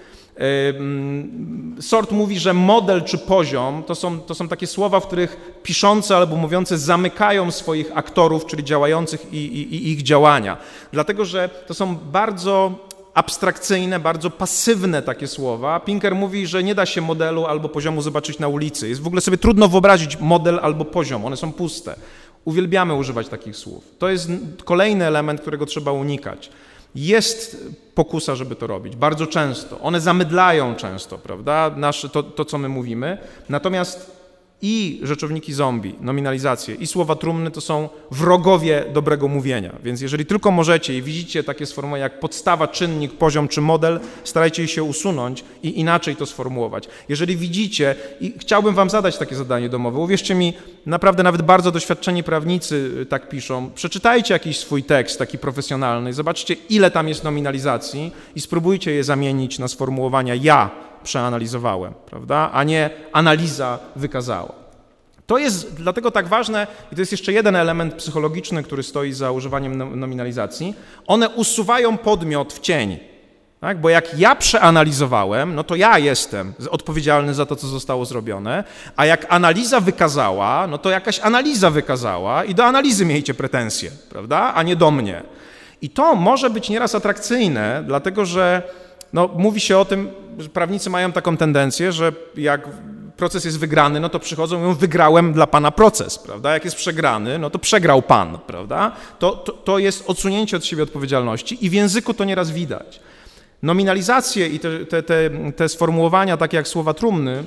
Sort 1.79 2.11
mówi, 2.11 2.39
że 2.39 2.53
model 2.53 3.03
czy 3.03 3.17
poziom 3.17 3.83
to 3.83 3.95
są, 3.95 4.19
to 4.19 4.35
są 4.35 4.47
takie 4.47 4.67
słowa, 4.67 4.99
w 4.99 5.07
których 5.07 5.59
piszący 5.63 6.15
albo 6.15 6.35
mówiący 6.35 6.77
zamykają 6.77 7.51
swoich 7.51 7.97
aktorów, 7.97 8.45
czyli 8.45 8.63
działających 8.63 9.33
i, 9.33 9.37
i, 9.37 9.75
i 9.75 9.91
ich 9.91 10.01
działania. 10.03 10.57
Dlatego, 10.91 11.25
że 11.25 11.49
to 11.67 11.73
są 11.73 11.95
bardzo 11.95 12.71
abstrakcyjne, 13.13 13.99
bardzo 13.99 14.29
pasywne 14.29 15.01
takie 15.01 15.27
słowa. 15.27 15.79
Pinker 15.79 16.15
mówi, 16.15 16.47
że 16.47 16.63
nie 16.63 16.75
da 16.75 16.85
się 16.85 17.01
modelu 17.01 17.45
albo 17.45 17.69
poziomu 17.69 18.01
zobaczyć 18.01 18.39
na 18.39 18.47
ulicy. 18.47 18.89
Jest 18.89 19.01
w 19.01 19.07
ogóle 19.07 19.21
sobie 19.21 19.37
trudno 19.37 19.67
wyobrazić 19.67 20.19
model 20.19 20.59
albo 20.61 20.85
poziom, 20.85 21.25
one 21.25 21.37
są 21.37 21.51
puste. 21.51 21.95
Uwielbiamy 22.45 22.93
używać 22.93 23.27
takich 23.27 23.55
słów. 23.55 23.83
To 23.99 24.09
jest 24.09 24.29
kolejny 24.65 25.05
element, 25.05 25.41
którego 25.41 25.65
trzeba 25.65 25.91
unikać. 25.91 26.49
Jest 26.95 27.67
pokusa, 27.95 28.35
żeby 28.35 28.55
to 28.55 28.67
robić, 28.67 28.95
bardzo 28.95 29.27
często. 29.27 29.79
One 29.79 30.01
zamydlają 30.01 30.75
często, 30.75 31.17
prawda, 31.17 31.71
Nasze, 31.75 32.09
to, 32.09 32.23
to, 32.23 32.45
co 32.45 32.57
my 32.57 32.69
mówimy. 32.69 33.17
Natomiast 33.49 34.18
i 34.61 34.99
rzeczowniki 35.03 35.53
zombie, 35.53 35.95
nominalizacje 36.01 36.75
i 36.75 36.87
słowa 36.87 37.15
trumny 37.15 37.51
to 37.51 37.61
są 37.61 37.89
wrogowie 38.11 38.85
dobrego 38.93 39.27
mówienia. 39.27 39.75
Więc 39.83 40.01
jeżeli 40.01 40.25
tylko 40.25 40.51
możecie 40.51 40.97
i 40.97 41.01
widzicie 41.01 41.43
takie 41.43 41.65
sformułowania 41.65 42.03
jak 42.03 42.19
podstawa, 42.19 42.67
czynnik, 42.67 43.13
poziom 43.13 43.47
czy 43.47 43.61
model, 43.61 43.99
starajcie 44.23 44.67
się 44.67 44.83
usunąć 44.83 45.43
i 45.63 45.79
inaczej 45.79 46.15
to 46.15 46.25
sformułować. 46.25 46.87
Jeżeli 47.09 47.37
widzicie, 47.37 47.95
i 48.21 48.33
chciałbym 48.39 48.75
wam 48.75 48.89
zadać 48.89 49.17
takie 49.17 49.35
zadanie 49.35 49.69
domowe, 49.69 49.99
uwierzcie 49.99 50.35
mi, 50.35 50.53
naprawdę 50.85 51.23
nawet 51.23 51.41
bardzo 51.41 51.71
doświadczeni 51.71 52.23
prawnicy 52.23 52.91
y, 53.01 53.05
tak 53.05 53.29
piszą, 53.29 53.69
przeczytajcie 53.75 54.33
jakiś 54.33 54.57
swój 54.57 54.83
tekst 54.83 55.19
taki 55.19 55.37
profesjonalny, 55.37 56.13
zobaczcie 56.13 56.55
ile 56.69 56.91
tam 56.91 57.07
jest 57.07 57.23
nominalizacji 57.23 58.11
i 58.35 58.41
spróbujcie 58.41 58.91
je 58.91 59.03
zamienić 59.03 59.59
na 59.59 59.67
sformułowania 59.67 60.35
ja 60.35 60.88
przeanalizowałem, 61.03 61.93
prawda? 62.05 62.49
a 62.53 62.63
nie 62.63 62.89
analiza 63.13 63.79
wykazała. 63.95 64.59
To 65.27 65.37
jest 65.37 65.73
dlatego 65.73 66.11
tak 66.11 66.27
ważne, 66.27 66.67
i 66.91 66.95
to 66.95 67.01
jest 67.01 67.11
jeszcze 67.11 67.33
jeden 67.33 67.55
element 67.55 67.93
psychologiczny, 67.93 68.63
który 68.63 68.83
stoi 68.83 69.13
za 69.13 69.31
używaniem 69.31 69.99
nominalizacji. 69.99 70.75
One 71.07 71.29
usuwają 71.29 71.97
podmiot 71.97 72.53
w 72.53 72.59
cień. 72.59 72.97
Tak? 73.59 73.81
Bo 73.81 73.89
jak 73.89 74.19
ja 74.19 74.35
przeanalizowałem, 74.35 75.55
no 75.55 75.63
to 75.63 75.75
ja 75.75 75.99
jestem 75.99 76.53
odpowiedzialny 76.69 77.33
za 77.33 77.45
to, 77.45 77.55
co 77.55 77.67
zostało 77.67 78.05
zrobione, 78.05 78.63
a 78.95 79.05
jak 79.05 79.25
analiza 79.29 79.79
wykazała, 79.79 80.67
no 80.67 80.77
to 80.77 80.89
jakaś 80.89 81.19
analiza 81.19 81.69
wykazała 81.69 82.43
i 82.43 82.55
do 82.55 82.65
analizy 82.65 83.05
miejcie 83.05 83.33
pretensje, 83.33 83.91
prawda? 84.09 84.53
A 84.55 84.63
nie 84.63 84.75
do 84.75 84.91
mnie. 84.91 85.23
I 85.81 85.89
to 85.89 86.15
może 86.15 86.49
być 86.49 86.69
nieraz 86.69 86.95
atrakcyjne, 86.95 87.83
dlatego 87.87 88.25
że 88.25 88.63
no, 89.13 89.29
mówi 89.35 89.59
się 89.59 89.77
o 89.77 89.85
tym, 89.85 90.09
że 90.37 90.49
prawnicy 90.49 90.89
mają 90.89 91.11
taką 91.11 91.37
tendencję, 91.37 91.91
że 91.91 92.13
jak 92.35 92.67
proces 93.19 93.45
jest 93.45 93.59
wygrany, 93.59 93.99
no 93.99 94.09
to 94.09 94.19
przychodzą 94.19 94.57
i 94.57 94.59
mówią, 94.59 94.73
wygrałem 94.73 95.33
dla 95.33 95.47
pana 95.47 95.71
proces, 95.71 96.17
prawda? 96.17 96.53
Jak 96.53 96.65
jest 96.65 96.77
przegrany, 96.77 97.39
no 97.39 97.49
to 97.49 97.59
przegrał 97.59 98.01
pan, 98.01 98.37
prawda? 98.47 98.91
To, 99.19 99.31
to, 99.31 99.51
to 99.51 99.79
jest 99.79 100.09
odsunięcie 100.09 100.57
od 100.57 100.65
siebie 100.65 100.83
odpowiedzialności 100.83 101.65
i 101.65 101.69
w 101.69 101.73
języku 101.73 102.13
to 102.13 102.25
nieraz 102.25 102.51
widać. 102.51 102.99
Nominalizacje 103.63 104.47
i 104.47 104.59
te, 104.59 104.85
te, 104.85 105.03
te, 105.03 105.29
te 105.55 105.69
sformułowania, 105.69 106.37
takie 106.37 106.57
jak 106.57 106.67
słowa 106.67 106.93
trumny, 106.93 107.43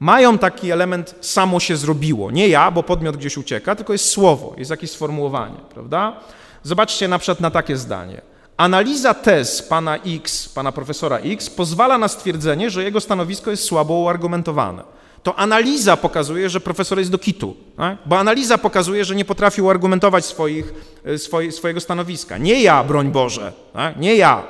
mają 0.00 0.38
taki 0.38 0.70
element 0.70 1.14
samo 1.20 1.60
się 1.60 1.76
zrobiło. 1.76 2.30
Nie 2.30 2.48
ja, 2.48 2.70
bo 2.70 2.82
podmiot 2.82 3.16
gdzieś 3.16 3.36
ucieka, 3.36 3.76
tylko 3.76 3.92
jest 3.92 4.08
słowo, 4.08 4.54
jest 4.58 4.70
jakieś 4.70 4.90
sformułowanie, 4.90 5.60
prawda? 5.74 6.16
Zobaczcie 6.62 7.08
na 7.08 7.18
przykład 7.18 7.40
na 7.40 7.50
takie 7.50 7.76
zdanie. 7.76 8.20
Analiza 8.60 9.14
tez 9.14 9.62
pana 9.62 9.96
X, 9.96 10.48
pana 10.48 10.72
profesora 10.72 11.18
X, 11.18 11.50
pozwala 11.50 11.98
na 11.98 12.08
stwierdzenie, 12.08 12.70
że 12.70 12.84
jego 12.84 13.00
stanowisko 13.00 13.50
jest 13.50 13.64
słabo 13.64 13.94
uargumentowane. 13.94 14.82
To 15.22 15.36
analiza 15.36 15.96
pokazuje, 15.96 16.50
że 16.50 16.60
profesor 16.60 16.98
jest 16.98 17.10
do 17.10 17.18
kitu, 17.18 17.56
tak? 17.76 17.98
bo 18.06 18.18
analiza 18.18 18.58
pokazuje, 18.58 19.04
że 19.04 19.14
nie 19.14 19.24
potrafi 19.24 19.62
uargumentować 19.62 20.24
swoich, 20.24 20.74
e, 21.04 21.18
swoje, 21.18 21.52
swojego 21.52 21.80
stanowiska. 21.80 22.38
Nie 22.38 22.62
ja, 22.62 22.84
broń 22.84 23.08
Boże, 23.08 23.52
tak? 23.72 23.96
nie 23.96 24.16
ja. 24.16 24.42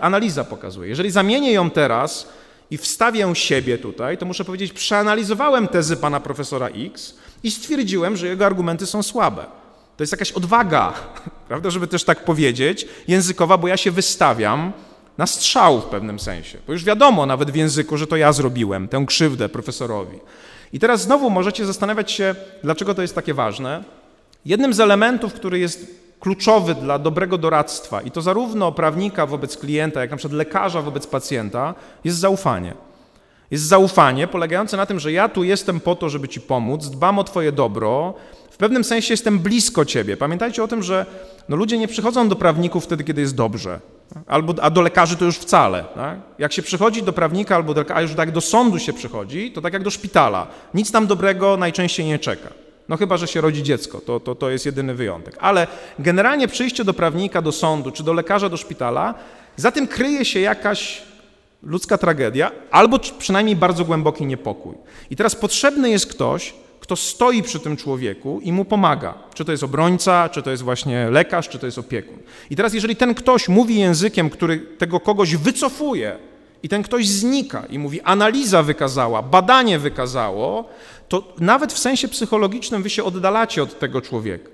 Analiza 0.00 0.44
pokazuje. 0.44 0.88
Jeżeli 0.88 1.10
zamienię 1.10 1.52
ją 1.52 1.70
teraz 1.70 2.28
i 2.70 2.76
wstawię 2.76 3.34
siebie 3.34 3.78
tutaj, 3.78 4.18
to 4.18 4.26
muszę 4.26 4.44
powiedzieć, 4.44 4.72
przeanalizowałem 4.72 5.68
tezy 5.68 5.96
pana 5.96 6.20
profesora 6.20 6.68
X 6.68 7.14
i 7.42 7.50
stwierdziłem, 7.50 8.16
że 8.16 8.26
jego 8.26 8.46
argumenty 8.46 8.86
są 8.86 9.02
słabe. 9.02 9.44
To 9.96 10.02
jest 10.02 10.12
jakaś 10.12 10.32
odwaga, 10.32 10.92
prawda, 11.48 11.70
żeby 11.70 11.86
też 11.86 12.04
tak 12.04 12.24
powiedzieć, 12.24 12.88
językowa, 13.08 13.58
bo 13.58 13.68
ja 13.68 13.76
się 13.76 13.90
wystawiam 13.90 14.72
na 15.18 15.26
strzał 15.26 15.80
w 15.80 15.84
pewnym 15.84 16.18
sensie. 16.18 16.58
Bo 16.66 16.72
już 16.72 16.84
wiadomo 16.84 17.26
nawet 17.26 17.50
w 17.50 17.54
języku, 17.54 17.96
że 17.96 18.06
to 18.06 18.16
ja 18.16 18.32
zrobiłem 18.32 18.88
tę 18.88 19.04
krzywdę 19.06 19.48
profesorowi. 19.48 20.18
I 20.72 20.78
teraz 20.78 21.02
znowu 21.02 21.30
możecie 21.30 21.66
zastanawiać 21.66 22.12
się, 22.12 22.34
dlaczego 22.64 22.94
to 22.94 23.02
jest 23.02 23.14
takie 23.14 23.34
ważne. 23.34 23.84
Jednym 24.44 24.74
z 24.74 24.80
elementów, 24.80 25.32
który 25.32 25.58
jest 25.58 26.06
kluczowy 26.20 26.74
dla 26.74 26.98
dobrego 26.98 27.38
doradztwa, 27.38 28.02
i 28.02 28.10
to 28.10 28.22
zarówno 28.22 28.72
prawnika 28.72 29.26
wobec 29.26 29.56
klienta, 29.56 30.00
jak 30.00 30.10
na 30.10 30.16
przykład 30.16 30.38
lekarza 30.38 30.82
wobec 30.82 31.06
pacjenta, 31.06 31.74
jest 32.04 32.18
zaufanie. 32.18 32.74
Jest 33.50 33.64
zaufanie 33.64 34.26
polegające 34.26 34.76
na 34.76 34.86
tym, 34.86 35.00
że 35.00 35.12
ja 35.12 35.28
tu 35.28 35.44
jestem 35.44 35.80
po 35.80 35.94
to, 35.94 36.08
żeby 36.08 36.28
ci 36.28 36.40
pomóc, 36.40 36.86
dbam 36.86 37.18
o 37.18 37.24
twoje 37.24 37.52
dobro, 37.52 38.14
w 38.56 38.58
pewnym 38.58 38.84
sensie 38.84 39.12
jestem 39.12 39.38
blisko 39.38 39.84
ciebie. 39.84 40.16
Pamiętajcie 40.16 40.64
o 40.64 40.68
tym, 40.68 40.82
że 40.82 41.06
no, 41.48 41.56
ludzie 41.56 41.78
nie 41.78 41.88
przychodzą 41.88 42.28
do 42.28 42.36
prawników 42.36 42.84
wtedy, 42.84 43.04
kiedy 43.04 43.20
jest 43.20 43.34
dobrze, 43.34 43.80
albo, 44.26 44.54
a 44.62 44.70
do 44.70 44.82
lekarzy 44.82 45.16
to 45.16 45.24
już 45.24 45.36
wcale. 45.36 45.84
Tak? 45.94 46.18
Jak 46.38 46.52
się 46.52 46.62
przychodzi 46.62 47.02
do 47.02 47.12
prawnika 47.12 47.56
albo 47.56 47.74
do 47.74 47.84
a 47.94 48.00
już 48.00 48.14
tak 48.14 48.30
do 48.30 48.40
sądu 48.40 48.78
się 48.78 48.92
przychodzi, 48.92 49.52
to 49.52 49.60
tak 49.60 49.72
jak 49.72 49.82
do 49.82 49.90
szpitala. 49.90 50.46
Nic 50.74 50.90
tam 50.90 51.06
dobrego 51.06 51.56
najczęściej 51.56 52.06
nie 52.06 52.18
czeka. 52.18 52.48
No 52.88 52.96
chyba, 52.96 53.16
że 53.16 53.26
się 53.26 53.40
rodzi 53.40 53.62
dziecko, 53.62 54.00
to, 54.00 54.20
to, 54.20 54.34
to 54.34 54.50
jest 54.50 54.66
jedyny 54.66 54.94
wyjątek. 54.94 55.36
Ale 55.40 55.66
generalnie 55.98 56.48
przyjście 56.48 56.84
do 56.84 56.94
prawnika, 56.94 57.42
do 57.42 57.52
sądu, 57.52 57.90
czy 57.90 58.02
do 58.02 58.12
lekarza, 58.12 58.48
do 58.48 58.56
szpitala, 58.56 59.14
za 59.56 59.72
tym 59.72 59.86
kryje 59.86 60.24
się 60.24 60.40
jakaś 60.40 61.02
ludzka 61.62 61.98
tragedia, 61.98 62.50
albo 62.70 62.98
przynajmniej 62.98 63.56
bardzo 63.56 63.84
głęboki 63.84 64.26
niepokój. 64.26 64.74
I 65.10 65.16
teraz 65.16 65.34
potrzebny 65.34 65.90
jest 65.90 66.06
ktoś, 66.06 66.54
kto 66.86 66.96
stoi 66.96 67.42
przy 67.42 67.60
tym 67.60 67.76
człowieku 67.76 68.40
i 68.42 68.52
mu 68.52 68.64
pomaga. 68.64 69.14
Czy 69.34 69.44
to 69.44 69.52
jest 69.52 69.64
obrońca, 69.64 70.28
czy 70.28 70.42
to 70.42 70.50
jest 70.50 70.62
właśnie 70.62 71.10
lekarz, 71.10 71.48
czy 71.48 71.58
to 71.58 71.66
jest 71.66 71.78
opiekun. 71.78 72.18
I 72.50 72.56
teraz, 72.56 72.74
jeżeli 72.74 72.96
ten 72.96 73.14
ktoś 73.14 73.48
mówi 73.48 73.78
językiem, 73.78 74.30
który 74.30 74.58
tego 74.58 75.00
kogoś 75.00 75.36
wycofuje, 75.36 76.18
i 76.62 76.68
ten 76.68 76.82
ktoś 76.82 77.08
znika 77.08 77.66
i 77.70 77.78
mówi, 77.78 78.00
analiza 78.00 78.62
wykazała, 78.62 79.22
badanie 79.22 79.78
wykazało, 79.78 80.68
to 81.08 81.34
nawet 81.38 81.72
w 81.72 81.78
sensie 81.78 82.08
psychologicznym 82.08 82.82
wy 82.82 82.90
się 82.90 83.04
oddalacie 83.04 83.62
od 83.62 83.78
tego 83.78 84.00
człowieka. 84.00 84.50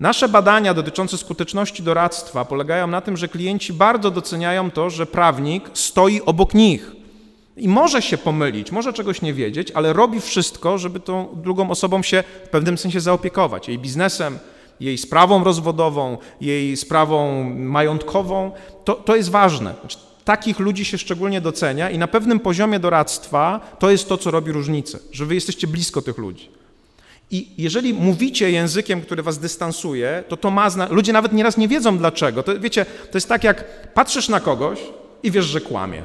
Nasze 0.00 0.28
badania 0.28 0.74
dotyczące 0.74 1.18
skuteczności 1.18 1.82
doradztwa 1.82 2.44
polegają 2.44 2.86
na 2.86 3.00
tym, 3.00 3.16
że 3.16 3.28
klienci 3.28 3.72
bardzo 3.72 4.10
doceniają 4.10 4.70
to, 4.70 4.90
że 4.90 5.06
prawnik 5.06 5.70
stoi 5.74 6.20
obok 6.20 6.54
nich. 6.54 6.99
I 7.60 7.68
może 7.68 8.02
się 8.02 8.18
pomylić, 8.18 8.72
może 8.72 8.92
czegoś 8.92 9.22
nie 9.22 9.34
wiedzieć, 9.34 9.70
ale 9.70 9.92
robi 9.92 10.20
wszystko, 10.20 10.78
żeby 10.78 11.00
tą 11.00 11.28
drugą 11.34 11.70
osobą 11.70 12.02
się 12.02 12.24
w 12.44 12.48
pewnym 12.48 12.78
sensie 12.78 13.00
zaopiekować. 13.00 13.68
Jej 13.68 13.78
biznesem, 13.78 14.38
jej 14.80 14.98
sprawą 14.98 15.44
rozwodową, 15.44 16.18
jej 16.40 16.76
sprawą 16.76 17.44
majątkową. 17.54 18.52
To, 18.84 18.94
to 18.94 19.16
jest 19.16 19.30
ważne. 19.30 19.74
Znaczy, 19.80 19.98
takich 20.24 20.58
ludzi 20.58 20.84
się 20.84 20.98
szczególnie 20.98 21.40
docenia 21.40 21.90
i 21.90 21.98
na 21.98 22.08
pewnym 22.08 22.40
poziomie 22.40 22.78
doradztwa 22.78 23.60
to 23.78 23.90
jest 23.90 24.08
to, 24.08 24.18
co 24.18 24.30
robi 24.30 24.52
różnicę, 24.52 24.98
że 25.12 25.26
wy 25.26 25.34
jesteście 25.34 25.66
blisko 25.66 26.02
tych 26.02 26.18
ludzi. 26.18 26.48
I 27.30 27.48
jeżeli 27.58 27.94
mówicie 27.94 28.50
językiem, 28.50 29.00
który 29.00 29.22
was 29.22 29.38
dystansuje, 29.38 30.24
to 30.28 30.36
to 30.36 30.50
ma 30.50 30.70
zna... 30.70 30.88
Ludzie 30.90 31.12
nawet 31.12 31.32
nieraz 31.32 31.56
nie 31.56 31.68
wiedzą 31.68 31.98
dlaczego. 31.98 32.42
To, 32.42 32.60
wiecie, 32.60 32.84
to 32.84 33.18
jest 33.18 33.28
tak, 33.28 33.44
jak 33.44 33.92
patrzysz 33.94 34.28
na 34.28 34.40
kogoś 34.40 34.78
i 35.22 35.30
wiesz, 35.30 35.44
że 35.44 35.60
kłamie. 35.60 36.02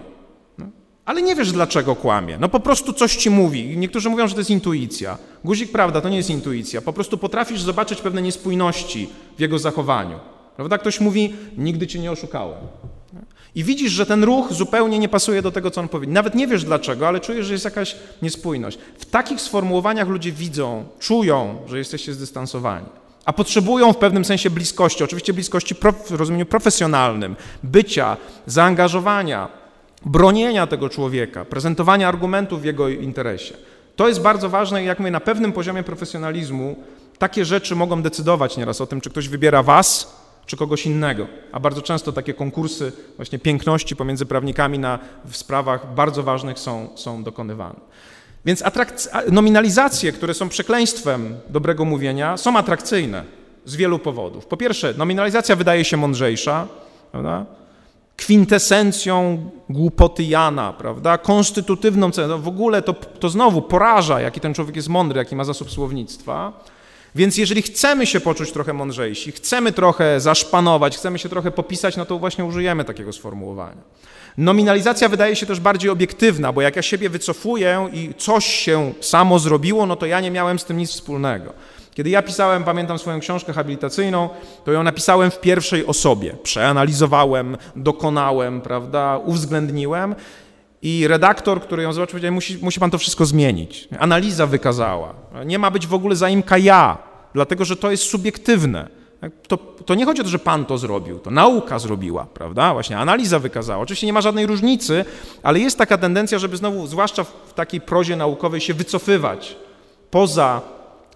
Ale 1.05 1.21
nie 1.21 1.35
wiesz, 1.35 1.51
dlaczego 1.51 1.95
kłamie. 1.95 2.37
No 2.37 2.49
po 2.49 2.59
prostu 2.59 2.93
coś 2.93 3.15
ci 3.15 3.29
mówi. 3.29 3.77
Niektórzy 3.77 4.09
mówią, 4.09 4.27
że 4.27 4.33
to 4.33 4.39
jest 4.39 4.49
intuicja. 4.49 5.17
Guzik, 5.43 5.71
prawda, 5.71 6.01
to 6.01 6.09
nie 6.09 6.17
jest 6.17 6.29
intuicja. 6.29 6.81
Po 6.81 6.93
prostu 6.93 7.17
potrafisz 7.17 7.61
zobaczyć 7.61 8.01
pewne 8.01 8.21
niespójności 8.21 9.09
w 9.37 9.39
jego 9.41 9.59
zachowaniu. 9.59 10.19
Prawda? 10.55 10.77
Ktoś 10.77 10.99
mówi, 10.99 11.33
nigdy 11.57 11.87
cię 11.87 11.99
nie 11.99 12.11
oszukałem. 12.11 12.59
I 13.55 13.63
widzisz, 13.63 13.91
że 13.91 14.05
ten 14.05 14.23
ruch 14.23 14.53
zupełnie 14.53 14.99
nie 14.99 15.09
pasuje 15.09 15.41
do 15.41 15.51
tego, 15.51 15.71
co 15.71 15.81
on 15.81 15.87
powiedział. 15.87 16.13
Nawet 16.13 16.35
nie 16.35 16.47
wiesz 16.47 16.63
dlaczego, 16.63 17.07
ale 17.07 17.19
czujesz, 17.19 17.45
że 17.45 17.53
jest 17.53 17.65
jakaś 17.65 17.95
niespójność. 18.21 18.77
W 18.97 19.05
takich 19.05 19.41
sformułowaniach 19.41 20.07
ludzie 20.07 20.31
widzą, 20.31 20.85
czują, 20.99 21.57
że 21.67 21.77
jesteście 21.77 22.13
zdystansowani. 22.13 22.85
A 23.25 23.33
potrzebują 23.33 23.93
w 23.93 23.97
pewnym 23.97 24.25
sensie 24.25 24.49
bliskości, 24.49 25.03
oczywiście 25.03 25.33
bliskości 25.33 25.75
w 26.09 26.11
rozumieniu 26.11 26.45
profesjonalnym, 26.45 27.35
bycia, 27.63 28.17
zaangażowania, 28.45 29.64
bronienia 30.05 30.67
tego 30.67 30.89
człowieka, 30.89 31.45
prezentowania 31.45 32.07
argumentów 32.07 32.61
w 32.61 32.65
jego 32.65 32.89
interesie. 32.89 33.53
To 33.95 34.07
jest 34.07 34.21
bardzo 34.21 34.49
ważne 34.49 34.83
i 34.83 34.85
jak 34.85 34.99
mówię, 34.99 35.11
na 35.11 35.19
pewnym 35.19 35.51
poziomie 35.51 35.83
profesjonalizmu 35.83 36.75
takie 37.17 37.45
rzeczy 37.45 37.75
mogą 37.75 38.01
decydować 38.01 38.57
nieraz 38.57 38.81
o 38.81 38.87
tym, 38.87 39.01
czy 39.01 39.09
ktoś 39.09 39.29
wybiera 39.29 39.63
was, 39.63 40.15
czy 40.45 40.57
kogoś 40.57 40.85
innego. 40.85 41.27
A 41.51 41.59
bardzo 41.59 41.81
często 41.81 42.11
takie 42.11 42.33
konkursy 42.33 42.91
właśnie 43.15 43.39
piękności 43.39 43.95
pomiędzy 43.95 44.25
prawnikami 44.25 44.79
na, 44.79 44.99
w 45.25 45.37
sprawach 45.37 45.93
bardzo 45.93 46.23
ważnych 46.23 46.59
są, 46.59 46.89
są 46.95 47.23
dokonywane. 47.23 47.79
Więc 48.45 48.63
nominalizacje, 49.31 50.11
które 50.11 50.33
są 50.33 50.49
przekleństwem 50.49 51.37
dobrego 51.49 51.85
mówienia, 51.85 52.37
są 52.37 52.57
atrakcyjne 52.57 53.23
z 53.65 53.75
wielu 53.75 53.99
powodów. 53.99 54.45
Po 54.45 54.57
pierwsze, 54.57 54.93
nominalizacja 54.97 55.55
wydaje 55.55 55.85
się 55.85 55.97
mądrzejsza, 55.97 56.67
prawda? 57.11 57.45
Kwintesencją 58.17 59.49
głupoty 59.69 60.23
Jana, 60.23 60.73
prawda? 60.73 61.17
konstytutywną 61.17 62.11
ceną. 62.11 62.41
W 62.41 62.47
ogóle 62.47 62.81
to, 62.81 62.93
to 62.93 63.29
znowu 63.29 63.61
poraża, 63.61 64.21
jaki 64.21 64.39
ten 64.39 64.53
człowiek 64.53 64.75
jest 64.75 64.89
mądry, 64.89 65.17
jaki 65.17 65.35
ma 65.35 65.43
zasób 65.43 65.71
słownictwa. 65.71 66.53
Więc 67.15 67.37
jeżeli 67.37 67.61
chcemy 67.61 68.05
się 68.05 68.19
poczuć 68.19 68.51
trochę 68.51 68.73
mądrzejsi, 68.73 69.31
chcemy 69.31 69.71
trochę 69.71 70.19
zaszpanować, 70.19 70.97
chcemy 70.97 71.19
się 71.19 71.29
trochę 71.29 71.51
popisać, 71.51 71.97
no 71.97 72.05
to 72.05 72.19
właśnie 72.19 72.45
użyjemy 72.45 72.83
takiego 72.83 73.13
sformułowania. 73.13 73.81
Nominalizacja 74.37 75.09
wydaje 75.09 75.35
się 75.35 75.45
też 75.45 75.59
bardziej 75.59 75.89
obiektywna, 75.89 76.53
bo 76.53 76.61
jak 76.61 76.75
ja 76.75 76.81
siebie 76.81 77.09
wycofuję 77.09 77.89
i 77.93 78.13
coś 78.17 78.45
się 78.45 78.93
samo 79.01 79.39
zrobiło, 79.39 79.85
no 79.85 79.95
to 79.95 80.05
ja 80.05 80.19
nie 80.19 80.31
miałem 80.31 80.59
z 80.59 80.65
tym 80.65 80.77
nic 80.77 80.89
wspólnego. 80.89 81.53
Kiedy 81.95 82.09
ja 82.09 82.21
pisałem, 82.21 82.63
pamiętam 82.63 82.99
swoją 82.99 83.19
książkę 83.19 83.53
habilitacyjną, 83.53 84.29
to 84.65 84.71
ją 84.71 84.83
napisałem 84.83 85.31
w 85.31 85.39
pierwszej 85.39 85.85
osobie. 85.85 86.35
Przeanalizowałem, 86.43 87.57
dokonałem, 87.75 88.61
prawda, 88.61 89.19
uwzględniłem 89.25 90.15
i 90.81 91.07
redaktor, 91.07 91.61
który 91.61 91.83
ją 91.83 91.93
zobaczył, 91.93 92.11
powiedział, 92.11 92.31
musi, 92.31 92.57
musi 92.61 92.79
pan 92.79 92.91
to 92.91 92.97
wszystko 92.97 93.25
zmienić. 93.25 93.87
Analiza 93.99 94.47
wykazała. 94.47 95.13
Nie 95.45 95.59
ma 95.59 95.71
być 95.71 95.87
w 95.87 95.93
ogóle 95.93 96.15
zaimka 96.15 96.57
ja, 96.57 96.97
dlatego 97.33 97.65
że 97.65 97.75
to 97.75 97.91
jest 97.91 98.03
subiektywne. 98.03 98.87
To, 99.47 99.57
to, 99.57 99.95
nie 99.95 100.05
chodzi 100.05 100.21
o 100.21 100.23
to, 100.23 100.29
że 100.29 100.39
pan 100.39 100.65
to 100.65 100.77
zrobił, 100.77 101.19
to 101.19 101.31
nauka 101.31 101.79
zrobiła, 101.79 102.25
prawda? 102.33 102.73
Właśnie 102.73 102.97
analiza 102.97 103.39
wykazała. 103.39 103.83
Oczywiście 103.83 104.07
nie 104.07 104.13
ma 104.13 104.21
żadnej 104.21 104.45
różnicy, 104.45 105.05
ale 105.43 105.59
jest 105.59 105.77
taka 105.77 105.97
tendencja, 105.97 106.39
żeby 106.39 106.57
znowu, 106.57 106.87
zwłaszcza 106.87 107.23
w 107.23 107.53
takiej 107.53 107.81
prozie 107.81 108.15
naukowej, 108.15 108.61
się 108.61 108.73
wycofywać 108.73 109.55
poza 110.11 110.61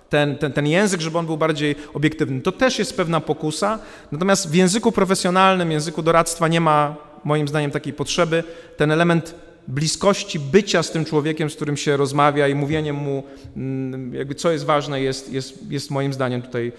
ten, 0.09 0.37
ten, 0.37 0.53
ten 0.53 0.67
język, 0.67 1.01
żeby 1.01 1.17
on 1.17 1.25
był 1.25 1.37
bardziej 1.37 1.75
obiektywny. 1.93 2.41
To 2.41 2.51
też 2.51 2.79
jest 2.79 2.97
pewna 2.97 3.19
pokusa, 3.19 3.79
natomiast 4.11 4.49
w 4.49 4.53
języku 4.53 4.91
profesjonalnym, 4.91 5.71
języku 5.71 6.01
doradztwa 6.01 6.47
nie 6.47 6.61
ma 6.61 6.95
moim 7.23 7.47
zdaniem 7.47 7.71
takiej 7.71 7.93
potrzeby. 7.93 8.43
Ten 8.77 8.91
element 8.91 9.35
bliskości 9.67 10.39
bycia 10.39 10.83
z 10.83 10.91
tym 10.91 11.05
człowiekiem, 11.05 11.49
z 11.49 11.55
którym 11.55 11.77
się 11.77 11.97
rozmawia 11.97 12.47
i 12.47 12.55
mówieniem 12.55 12.95
mu, 12.95 13.23
mm, 13.55 14.13
jakby 14.13 14.35
co 14.35 14.51
jest 14.51 14.65
ważne, 14.65 15.01
jest, 15.01 15.33
jest, 15.33 15.71
jest 15.71 15.91
moim 15.91 16.13
zdaniem 16.13 16.41
tutaj 16.41 16.71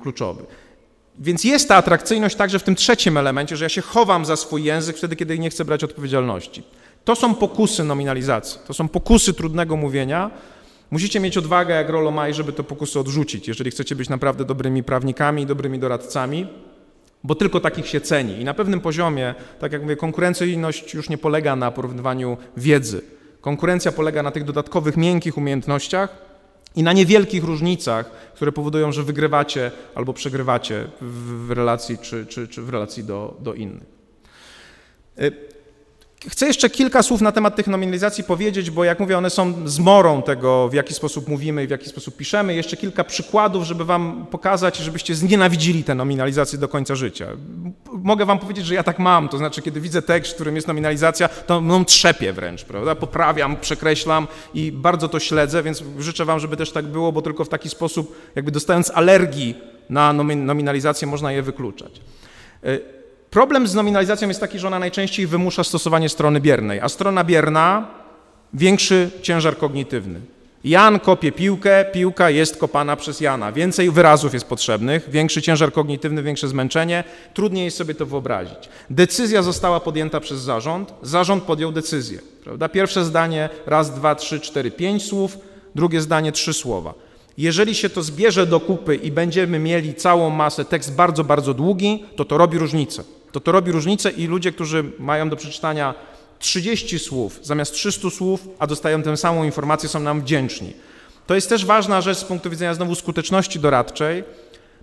kluczowy. 0.00 0.42
Więc 1.18 1.44
jest 1.44 1.68
ta 1.68 1.76
atrakcyjność 1.76 2.36
także 2.36 2.58
w 2.58 2.62
tym 2.62 2.74
trzecim 2.74 3.16
elemencie, 3.16 3.56
że 3.56 3.64
ja 3.64 3.68
się 3.68 3.82
chowam 3.82 4.24
za 4.24 4.36
swój 4.36 4.64
język 4.64 4.96
wtedy, 4.96 5.16
kiedy 5.16 5.38
nie 5.38 5.50
chcę 5.50 5.64
brać 5.64 5.84
odpowiedzialności. 5.84 6.62
To 7.04 7.14
są 7.14 7.34
pokusy 7.34 7.84
nominalizacji, 7.84 8.60
to 8.66 8.74
są 8.74 8.88
pokusy 8.88 9.34
trudnego 9.34 9.76
mówienia. 9.76 10.30
Musicie 10.90 11.20
mieć 11.20 11.36
odwagę, 11.36 11.74
jak 11.74 11.88
Rollo 11.88 12.10
Maj, 12.10 12.34
żeby 12.34 12.52
te 12.52 12.62
pokusy 12.62 13.00
odrzucić, 13.00 13.48
jeżeli 13.48 13.70
chcecie 13.70 13.96
być 13.96 14.08
naprawdę 14.08 14.44
dobrymi 14.44 14.82
prawnikami, 14.82 15.46
dobrymi 15.46 15.78
doradcami 15.78 16.46
bo 17.24 17.34
tylko 17.34 17.60
takich 17.60 17.86
się 17.86 18.00
ceni. 18.00 18.40
I 18.40 18.44
na 18.44 18.54
pewnym 18.54 18.80
poziomie, 18.80 19.34
tak 19.58 19.72
jak 19.72 19.82
mówię, 19.82 19.96
konkurencyjność 19.96 20.94
już 20.94 21.08
nie 21.08 21.18
polega 21.18 21.56
na 21.56 21.70
porównywaniu 21.70 22.36
wiedzy. 22.56 23.02
Konkurencja 23.40 23.92
polega 23.92 24.22
na 24.22 24.30
tych 24.30 24.44
dodatkowych 24.44 24.96
miękkich 24.96 25.38
umiejętnościach 25.38 26.18
i 26.76 26.82
na 26.82 26.92
niewielkich 26.92 27.44
różnicach, 27.44 28.10
które 28.34 28.52
powodują, 28.52 28.92
że 28.92 29.02
wygrywacie 29.02 29.70
albo 29.94 30.12
przegrywacie 30.12 30.86
w, 31.00 31.50
relacji 31.50 31.98
czy, 31.98 32.26
czy, 32.26 32.48
czy 32.48 32.62
w 32.62 32.68
relacji 32.68 33.04
do, 33.04 33.36
do 33.40 33.54
innych. 33.54 33.98
Y, 36.26 36.30
Chcę 36.30 36.46
jeszcze 36.46 36.70
kilka 36.70 37.02
słów 37.02 37.20
na 37.20 37.32
temat 37.32 37.56
tych 37.56 37.66
nominalizacji 37.66 38.24
powiedzieć, 38.24 38.70
bo 38.70 38.84
jak 38.84 39.00
mówię, 39.00 39.18
one 39.18 39.30
są 39.30 39.68
zmorą 39.68 40.22
tego, 40.22 40.68
w 40.68 40.74
jaki 40.74 40.94
sposób 40.94 41.28
mówimy 41.28 41.64
i 41.64 41.66
w 41.66 41.70
jaki 41.70 41.88
sposób 41.88 42.16
piszemy. 42.16 42.54
Jeszcze 42.54 42.76
kilka 42.76 43.04
przykładów, 43.04 43.64
żeby 43.64 43.84
wam 43.84 44.26
pokazać, 44.30 44.76
żebyście 44.76 45.14
znienawidzili 45.14 45.84
te 45.84 45.94
nominalizacje 45.94 46.58
do 46.58 46.68
końca 46.68 46.94
życia. 46.94 47.26
Mogę 47.92 48.26
wam 48.26 48.38
powiedzieć, 48.38 48.66
że 48.66 48.74
ja 48.74 48.82
tak 48.82 48.98
mam, 48.98 49.28
to 49.28 49.38
znaczy, 49.38 49.62
kiedy 49.62 49.80
widzę 49.80 50.02
tekst, 50.02 50.32
w 50.32 50.34
którym 50.34 50.56
jest 50.56 50.68
nominalizacja, 50.68 51.28
to 51.28 51.60
mną 51.60 51.84
trzepie 51.84 52.32
wręcz, 52.32 52.64
prawda? 52.64 52.94
Poprawiam, 52.94 53.56
przekreślam 53.56 54.26
i 54.54 54.72
bardzo 54.72 55.08
to 55.08 55.20
śledzę, 55.20 55.62
więc 55.62 55.82
życzę 55.98 56.24
wam, 56.24 56.40
żeby 56.40 56.56
też 56.56 56.72
tak 56.72 56.86
było, 56.86 57.12
bo 57.12 57.22
tylko 57.22 57.44
w 57.44 57.48
taki 57.48 57.68
sposób, 57.68 58.16
jakby 58.36 58.50
dostając 58.50 58.90
alergii 58.90 59.54
na 59.90 60.12
nominalizację, 60.12 61.08
można 61.08 61.32
je 61.32 61.42
wykluczać. 61.42 62.00
Problem 63.30 63.66
z 63.66 63.74
nominalizacją 63.74 64.28
jest 64.28 64.40
taki, 64.40 64.58
że 64.58 64.66
ona 64.66 64.78
najczęściej 64.78 65.26
wymusza 65.26 65.64
stosowanie 65.64 66.08
strony 66.08 66.40
biernej, 66.40 66.80
a 66.80 66.88
strona 66.88 67.24
bierna 67.24 67.86
większy 68.54 69.10
ciężar 69.22 69.56
kognitywny. 69.56 70.20
Jan 70.64 71.00
kopie 71.00 71.32
piłkę, 71.32 71.84
piłka 71.92 72.30
jest 72.30 72.56
kopana 72.56 72.96
przez 72.96 73.20
Jana. 73.20 73.52
Więcej 73.52 73.90
wyrazów 73.90 74.34
jest 74.34 74.46
potrzebnych, 74.46 75.10
większy 75.10 75.42
ciężar 75.42 75.72
kognitywny, 75.72 76.22
większe 76.22 76.48
zmęczenie, 76.48 77.04
trudniej 77.34 77.64
jest 77.64 77.76
sobie 77.76 77.94
to 77.94 78.06
wyobrazić. 78.06 78.68
Decyzja 78.90 79.42
została 79.42 79.80
podjęta 79.80 80.20
przez 80.20 80.40
zarząd, 80.40 80.94
zarząd 81.02 81.44
podjął 81.44 81.72
decyzję. 81.72 82.18
Prawda? 82.44 82.68
Pierwsze 82.68 83.04
zdanie, 83.04 83.48
raz, 83.66 83.94
dwa, 83.94 84.14
trzy, 84.14 84.40
cztery, 84.40 84.70
pięć 84.70 85.06
słów, 85.06 85.38
drugie 85.74 86.00
zdanie, 86.00 86.32
trzy 86.32 86.52
słowa. 86.52 86.94
Jeżeli 87.38 87.74
się 87.74 87.90
to 87.90 88.02
zbierze 88.02 88.46
do 88.46 88.60
kupy 88.60 88.96
i 88.96 89.12
będziemy 89.12 89.58
mieli 89.58 89.94
całą 89.94 90.30
masę, 90.30 90.64
tekst 90.64 90.94
bardzo, 90.94 91.24
bardzo 91.24 91.54
długi, 91.54 92.04
to 92.16 92.24
to 92.24 92.38
robi 92.38 92.58
różnicę 92.58 93.04
to 93.32 93.40
to 93.40 93.52
robi 93.52 93.72
różnicę 93.72 94.10
i 94.10 94.26
ludzie, 94.26 94.52
którzy 94.52 94.84
mają 94.98 95.28
do 95.28 95.36
przeczytania 95.36 95.94
30 96.38 96.98
słów 96.98 97.40
zamiast 97.42 97.72
300 97.72 98.10
słów, 98.10 98.48
a 98.58 98.66
dostają 98.66 99.02
tę 99.02 99.16
samą 99.16 99.44
informację, 99.44 99.88
są 99.88 100.00
nam 100.00 100.20
wdzięczni. 100.20 100.72
To 101.26 101.34
jest 101.34 101.48
też 101.48 101.64
ważna 101.64 102.00
rzecz 102.00 102.18
z 102.18 102.24
punktu 102.24 102.50
widzenia 102.50 102.74
znowu 102.74 102.94
skuteczności 102.94 103.60
doradczej. 103.60 104.24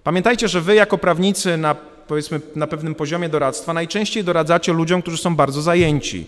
Pamiętajcie, 0.04 0.48
że 0.48 0.62
wy 0.62 0.76
jako 0.76 0.98
prawnicy 0.98 1.58
na, 1.58 1.76
powiedzmy, 2.08 2.42
na 2.56 2.68
pewnym 2.68 2.96
poziomie 2.96 3.30
doradztwa 3.30 3.74
najczęściej 3.74 4.24
doradzacie 4.24 4.74
ludziom, 4.74 5.02
którzy 5.02 5.18
są 5.18 5.36
bardzo 5.36 5.62
zajęci. 5.62 6.28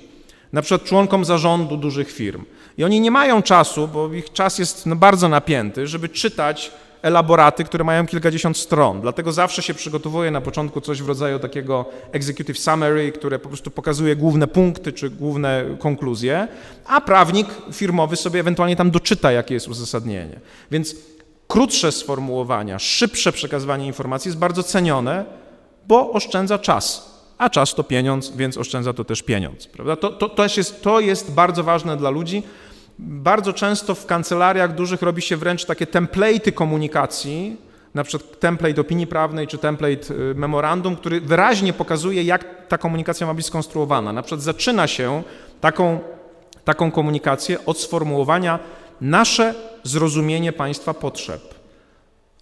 Na 0.53 0.61
przykład 0.61 0.83
członkom 0.83 1.25
zarządu 1.25 1.77
dużych 1.77 2.11
firm. 2.11 2.45
I 2.77 2.83
oni 2.83 3.01
nie 3.01 3.11
mają 3.11 3.41
czasu, 3.41 3.87
bo 3.87 4.13
ich 4.13 4.33
czas 4.33 4.59
jest 4.59 4.85
no, 4.85 4.95
bardzo 4.95 5.29
napięty, 5.29 5.87
żeby 5.87 6.09
czytać 6.09 6.71
elaboraty, 7.01 7.63
które 7.63 7.83
mają 7.83 8.07
kilkadziesiąt 8.07 8.57
stron. 8.57 9.01
Dlatego 9.01 9.31
zawsze 9.31 9.61
się 9.61 9.73
przygotowuje 9.73 10.31
na 10.31 10.41
początku 10.41 10.81
coś 10.81 11.01
w 11.01 11.07
rodzaju 11.07 11.39
takiego 11.39 11.85
executive 12.11 12.59
summary, 12.59 13.11
które 13.11 13.39
po 13.39 13.49
prostu 13.49 13.71
pokazuje 13.71 14.15
główne 14.15 14.47
punkty 14.47 14.93
czy 14.93 15.09
główne 15.09 15.65
konkluzje, 15.79 16.47
a 16.85 17.01
prawnik 17.01 17.47
firmowy 17.73 18.15
sobie 18.15 18.39
ewentualnie 18.39 18.75
tam 18.75 18.91
doczyta, 18.91 19.31
jakie 19.31 19.53
jest 19.53 19.67
uzasadnienie. 19.67 20.39
Więc 20.71 20.95
krótsze 21.47 21.91
sformułowania, 21.91 22.79
szybsze 22.79 23.31
przekazywanie 23.31 23.87
informacji 23.87 24.29
jest 24.29 24.39
bardzo 24.39 24.63
cenione, 24.63 25.25
bo 25.87 26.11
oszczędza 26.11 26.59
czas. 26.59 27.17
A 27.37 27.49
czas 27.49 27.75
to 27.75 27.83
pieniądz, 27.83 28.31
więc 28.35 28.57
oszczędza 28.57 28.93
to 28.93 29.03
też 29.03 29.23
pieniądz. 29.23 29.67
Prawda? 29.67 29.95
To, 29.95 30.09
to, 30.09 30.29
to, 30.29 30.43
jest, 30.43 30.81
to 30.81 30.99
jest 30.99 31.31
bardzo 31.31 31.63
ważne 31.63 31.97
dla 31.97 32.09
ludzi, 32.09 32.43
bardzo 32.99 33.53
często 33.53 33.95
w 33.95 34.05
kancelariach 34.05 34.75
dużych 34.75 35.01
robi 35.01 35.21
się 35.21 35.37
wręcz 35.37 35.65
takie 35.65 35.85
template'y 35.85 36.51
komunikacji, 36.51 37.57
na 37.93 38.03
przykład 38.03 38.39
template 38.39 38.81
opinii 38.81 39.07
prawnej 39.07 39.47
czy 39.47 39.57
template 39.57 40.13
y, 40.13 40.35
memorandum, 40.35 40.95
który 40.95 41.21
wyraźnie 41.21 41.73
pokazuje, 41.73 42.23
jak 42.23 42.67
ta 42.67 42.77
komunikacja 42.77 43.27
ma 43.27 43.33
być 43.33 43.45
skonstruowana. 43.45 44.13
Na 44.13 44.21
przykład 44.21 44.41
zaczyna 44.41 44.87
się 44.87 45.23
taką, 45.61 45.99
taką 46.65 46.91
komunikację 46.91 47.65
od 47.65 47.79
sformułowania 47.79 48.59
nasze 49.01 49.55
zrozumienie 49.83 50.53
Państwa 50.53 50.93
potrzeb. 50.93 51.57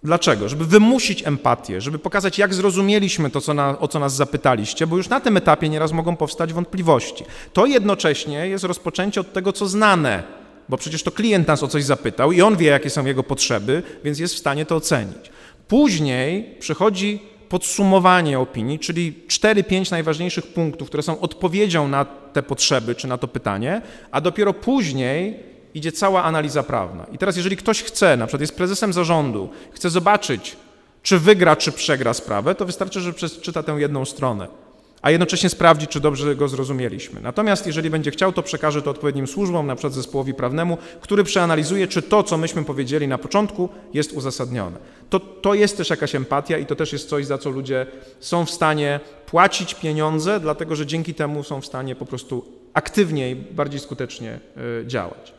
Dlaczego? 0.02 0.48
Żeby 0.48 0.64
wymusić 0.64 1.26
empatię, 1.26 1.80
żeby 1.80 1.98
pokazać, 1.98 2.38
jak 2.38 2.54
zrozumieliśmy 2.54 3.30
to, 3.30 3.40
co 3.40 3.54
na, 3.54 3.78
o 3.78 3.88
co 3.88 3.98
nas 3.98 4.14
zapytaliście, 4.14 4.86
bo 4.86 4.96
już 4.96 5.08
na 5.08 5.20
tym 5.20 5.36
etapie 5.36 5.68
nieraz 5.68 5.92
mogą 5.92 6.16
powstać 6.16 6.52
wątpliwości. 6.52 7.24
To 7.52 7.66
jednocześnie 7.66 8.48
jest 8.48 8.64
rozpoczęcie 8.64 9.20
od 9.20 9.32
tego, 9.32 9.52
co 9.52 9.66
znane 9.66 10.45
bo 10.68 10.76
przecież 10.76 11.02
to 11.02 11.10
klient 11.10 11.48
nas 11.48 11.62
o 11.62 11.68
coś 11.68 11.84
zapytał 11.84 12.32
i 12.32 12.42
on 12.42 12.56
wie, 12.56 12.66
jakie 12.66 12.90
są 12.90 13.04
jego 13.04 13.22
potrzeby, 13.22 13.82
więc 14.04 14.18
jest 14.18 14.34
w 14.34 14.38
stanie 14.38 14.66
to 14.66 14.76
ocenić. 14.76 15.30
Później 15.68 16.56
przychodzi 16.60 17.20
podsumowanie 17.48 18.38
opinii, 18.38 18.78
czyli 18.78 19.14
4-5 19.28 19.90
najważniejszych 19.90 20.46
punktów, 20.46 20.88
które 20.88 21.02
są 21.02 21.20
odpowiedzią 21.20 21.88
na 21.88 22.04
te 22.04 22.42
potrzeby 22.42 22.94
czy 22.94 23.08
na 23.08 23.18
to 23.18 23.28
pytanie, 23.28 23.82
a 24.10 24.20
dopiero 24.20 24.54
później 24.54 25.40
idzie 25.74 25.92
cała 25.92 26.24
analiza 26.24 26.62
prawna. 26.62 27.06
I 27.12 27.18
teraz, 27.18 27.36
jeżeli 27.36 27.56
ktoś 27.56 27.82
chce, 27.82 28.16
na 28.16 28.26
przykład 28.26 28.40
jest 28.40 28.56
prezesem 28.56 28.92
zarządu, 28.92 29.48
chce 29.72 29.90
zobaczyć, 29.90 30.56
czy 31.02 31.18
wygra, 31.18 31.56
czy 31.56 31.72
przegra 31.72 32.14
sprawę, 32.14 32.54
to 32.54 32.66
wystarczy, 32.66 33.00
że 33.00 33.12
przeczyta 33.12 33.62
tę 33.62 33.72
jedną 33.72 34.04
stronę 34.04 34.65
a 35.06 35.10
jednocześnie 35.10 35.48
sprawdzić, 35.48 35.90
czy 35.90 36.00
dobrze 36.00 36.36
go 36.36 36.48
zrozumieliśmy. 36.48 37.20
Natomiast 37.20 37.66
jeżeli 37.66 37.90
będzie 37.90 38.10
chciał, 38.10 38.32
to 38.32 38.42
przekaże 38.42 38.82
to 38.82 38.90
odpowiednim 38.90 39.26
służbom, 39.26 39.66
na 39.66 39.76
przykład 39.76 39.92
zespołowi 39.92 40.34
prawnemu, 40.34 40.78
który 41.00 41.24
przeanalizuje, 41.24 41.86
czy 41.86 42.02
to, 42.02 42.22
co 42.22 42.38
myśmy 42.38 42.64
powiedzieli 42.64 43.08
na 43.08 43.18
początku, 43.18 43.68
jest 43.94 44.12
uzasadnione. 44.12 44.78
To, 45.10 45.20
to 45.20 45.54
jest 45.54 45.76
też 45.76 45.90
jakaś 45.90 46.14
empatia 46.14 46.58
i 46.58 46.66
to 46.66 46.76
też 46.76 46.92
jest 46.92 47.08
coś, 47.08 47.26
za 47.26 47.38
co 47.38 47.50
ludzie 47.50 47.86
są 48.20 48.46
w 48.46 48.50
stanie 48.50 49.00
płacić 49.26 49.74
pieniądze, 49.74 50.40
dlatego 50.40 50.76
że 50.76 50.86
dzięki 50.86 51.14
temu 51.14 51.44
są 51.44 51.60
w 51.60 51.66
stanie 51.66 51.94
po 51.94 52.06
prostu 52.06 52.44
aktywniej, 52.74 53.36
bardziej 53.36 53.80
skutecznie 53.80 54.40
y, 54.82 54.86
działać. 54.86 55.34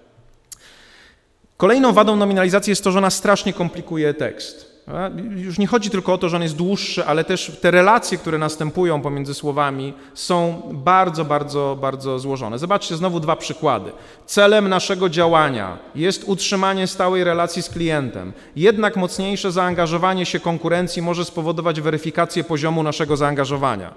Kolejną 1.58 1.94
wadą 1.94 2.16
nominalizacji 2.16 2.72
jest 2.72 2.84
to, 2.84 2.92
że 2.92 2.98
ona 2.98 3.10
strasznie 3.10 3.54
komplikuje 3.54 4.14
tekst. 4.14 4.67
Już 5.36 5.60
nie 5.60 5.68
chodzi 5.68 5.90
tylko 5.90 6.14
o 6.14 6.18
to, 6.18 6.30
że 6.30 6.38
on 6.38 6.44
jest 6.44 6.56
dłuższy, 6.56 7.06
ale 7.06 7.24
też 7.24 7.58
te 7.62 7.72
relacje, 7.72 8.18
które 8.18 8.38
następują 8.38 9.02
pomiędzy 9.02 9.34
słowami 9.34 9.94
są 10.14 10.62
bardzo, 10.74 11.26
bardzo, 11.26 11.78
bardzo 11.82 12.20
złożone. 12.20 12.60
Zobaczcie 12.60 12.96
znowu 12.96 13.20
dwa 13.20 13.36
przykłady. 13.36 13.92
Celem 14.26 14.70
naszego 14.70 15.10
działania 15.10 15.78
jest 15.96 16.24
utrzymanie 16.24 16.88
stałej 16.88 17.24
relacji 17.24 17.62
z 17.62 17.70
klientem. 17.70 18.34
Jednak 18.56 18.96
mocniejsze 18.96 19.52
zaangażowanie 19.52 20.26
się 20.26 20.40
konkurencji 20.40 21.02
może 21.02 21.26
spowodować 21.26 21.82
weryfikację 21.82 22.44
poziomu 22.44 22.84
naszego 22.84 23.18
zaangażowania. 23.18 23.94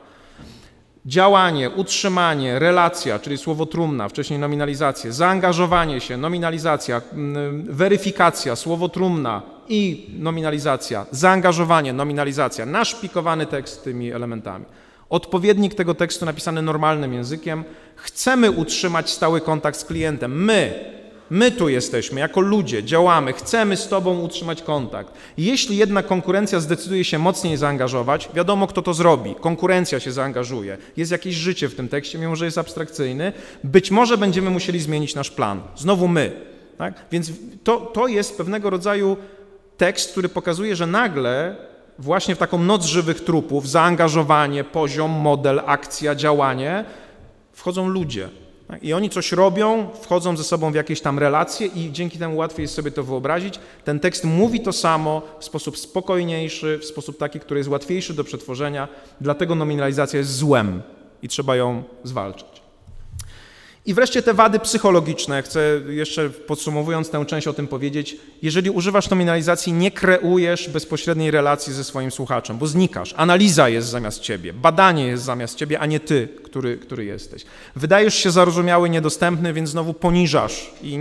Działanie, 1.07 1.71
utrzymanie, 1.71 2.59
relacja, 2.59 3.19
czyli 3.19 3.39
słowo 3.39 3.67
trumna, 3.67 4.09
wcześniej 4.09 4.39
nominalizację, 4.39 5.13
zaangażowanie 5.13 6.01
się, 6.01 6.17
nominalizacja, 6.17 7.01
weryfikacja, 7.65 8.57
słowo 8.57 8.89
trumna 8.89 9.60
i 9.71 10.07
nominalizacja, 10.19 11.07
zaangażowanie, 11.11 11.93
nominalizacja, 11.93 12.67
naszpikowany 12.67 13.47
tekst 13.47 13.85
tymi 13.85 14.13
elementami. 14.13 14.65
Odpowiednik 15.11 15.75
tego 15.75 15.95
tekstu 15.95 16.27
napisany 16.27 16.63
normalnym 16.63 17.15
językiem. 17.15 17.65
Chcemy 17.97 18.51
utrzymać 18.51 19.11
stały 19.11 19.41
kontakt 19.41 19.79
z 19.79 19.85
klientem. 19.85 20.45
My, 20.45 20.91
My 21.31 21.51
tu 21.51 21.69
jesteśmy, 21.69 22.21
jako 22.21 22.41
ludzie, 22.41 22.85
działamy, 22.85 23.33
chcemy 23.33 23.77
z 23.77 23.89
Tobą 23.89 24.21
utrzymać 24.21 24.63
kontakt. 24.63 25.15
Jeśli 25.39 25.77
jednak 25.77 26.07
konkurencja 26.07 26.61
zdecyduje 26.61 27.05
się 27.05 27.19
mocniej 27.19 27.57
zaangażować, 27.57 28.29
wiadomo, 28.35 28.67
kto 28.67 28.83
to 28.83 28.95
zrobi. 28.95 29.35
Konkurencja 29.41 30.01
się 30.01 30.13
zaangażuje. 30.13 30.79
Jest 30.97 31.13
jakieś 31.13 31.35
życie 31.35 31.69
w 31.69 31.75
tym 31.75 31.89
tekście, 31.89 32.19
mimo 32.19 32.37
że 32.37 32.45
jest 32.45 32.59
abstrakcyjny. 32.59 33.33
Być 33.65 33.91
może 33.91 34.19
będziemy 34.19 34.51
musieli 34.51 34.81
zmienić 34.81 35.15
nasz 35.15 35.31
plan. 35.31 35.63
Znowu 35.77 36.09
my. 36.09 36.33
Tak? 36.79 36.95
Więc 37.13 37.33
to, 37.65 37.77
to 37.81 38.07
jest 38.07 38.37
pewnego 38.37 38.71
rodzaju 38.71 39.17
tekst, 39.81 40.13
który 40.13 40.29
pokazuje, 40.29 40.77
że 40.77 40.87
nagle 40.87 41.57
właśnie 41.99 42.35
w 42.35 42.39
taką 42.39 42.59
noc 42.59 42.85
żywych 42.85 43.25
trupów, 43.25 43.69
zaangażowanie, 43.69 44.65
poziom, 44.65 45.11
model, 45.11 45.61
akcja, 45.67 46.15
działanie, 46.15 46.85
wchodzą 47.53 47.89
ludzie. 47.89 48.29
I 48.83 48.93
oni 48.93 49.11
coś 49.11 49.33
robią, 49.33 49.89
wchodzą 50.03 50.37
ze 50.37 50.45
sobą 50.45 50.73
w 50.73 50.75
jakieś 50.75 51.01
tam 51.01 51.19
relacje 51.19 51.67
i 51.67 51.93
dzięki 51.93 52.19
temu 52.19 52.37
łatwiej 52.37 52.65
jest 52.65 52.75
sobie 52.75 52.91
to 52.91 53.05
wyobrazić. 53.05 53.61
Ten 53.85 54.01
tekst 54.01 54.25
mówi 54.25 54.61
to 54.61 54.73
samo 54.73 55.23
w 55.41 55.45
sposób 55.45 55.79
spokojniejszy, 55.79 56.79
w 56.79 56.85
sposób 56.85 57.19
taki, 57.19 57.41
który 57.41 57.61
jest 57.61 57.71
łatwiejszy 57.71 58.15
do 58.15 58.25
przetworzenia, 58.25 58.89
dlatego 59.21 59.55
nominalizacja 59.55 60.19
jest 60.19 60.35
złem 60.35 60.83
i 61.23 61.29
trzeba 61.29 61.57
ją 61.57 61.83
zwalczać. 62.05 62.60
I 63.87 63.95
wreszcie 63.95 64.23
te 64.23 64.35
wady 64.35 64.59
psychologiczne. 64.59 65.43
Chcę 65.43 65.81
jeszcze 65.89 66.31
podsumowując 66.31 67.11
tę 67.11 67.27
część 67.27 67.47
o 67.47 67.53
tym 67.53 67.69
powiedzieć. 67.69 68.17
Jeżeli 68.43 68.71
używasz 68.71 69.11
nominalizacji, 69.11 69.73
nie 69.73 69.91
kreujesz 69.91 70.69
bezpośredniej 70.69 71.31
relacji 71.31 71.73
ze 71.73 71.85
swoim 71.85 72.11
słuchaczem, 72.11 72.59
bo 72.59 72.67
znikasz. 72.67 73.15
Analiza 73.17 73.69
jest 73.69 73.89
zamiast 73.89 74.21
ciebie, 74.21 74.53
badanie 74.53 75.07
jest 75.07 75.25
zamiast 75.25 75.57
ciebie, 75.57 75.81
a 75.81 75.87
nie 75.87 76.01
ty, 76.01 76.29
który, 76.45 76.79
który 76.79 77.05
jesteś. 77.05 77.45
Wydajesz 77.77 78.15
się 78.15 78.31
zarozumiały, 78.31 78.91
niedostępny, 78.91 79.53
więc 79.53 79.71
znowu 79.71 79.95
poniżasz 79.95 80.73
i 80.83 80.99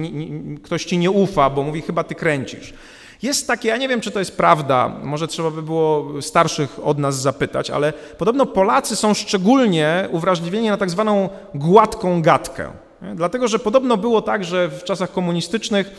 ktoś 0.64 0.86
ci 0.86 0.98
nie 0.98 1.12
ufa, 1.12 1.50
bo 1.50 1.64
mówi 1.64 1.82
chyba 1.82 2.04
ty 2.04 2.16
kręcisz. 2.16 2.74
Jest 3.22 3.48
takie, 3.48 3.70
ja 3.70 3.78
nie 3.78 3.88
wiem, 3.88 4.02
czy 4.02 4.12
to 4.12 4.20
jest 4.20 4.38
prawda, 4.38 4.92
może 5.04 5.28
trzeba 5.28 5.52
by 5.52 5.62
było 5.62 6.22
starszych 6.22 6.80
od 6.84 6.98
nas 6.98 7.22
zapytać, 7.22 7.70
ale 7.70 7.94
podobno 8.18 8.46
Polacy 8.46 8.96
są 8.96 9.14
szczególnie 9.14 10.08
uwrażliwieni 10.12 10.70
na 10.70 10.78
tak 10.78 10.90
zwaną 10.90 11.30
gładką 11.56 12.22
gadkę. 12.22 12.72
Dlatego, 13.16 13.48
że 13.48 13.60
podobno 13.60 13.98
było 13.98 14.22
tak, 14.22 14.44
że 14.44 14.70
w 14.70 14.84
czasach 14.84 15.12
komunistycznych 15.12 15.92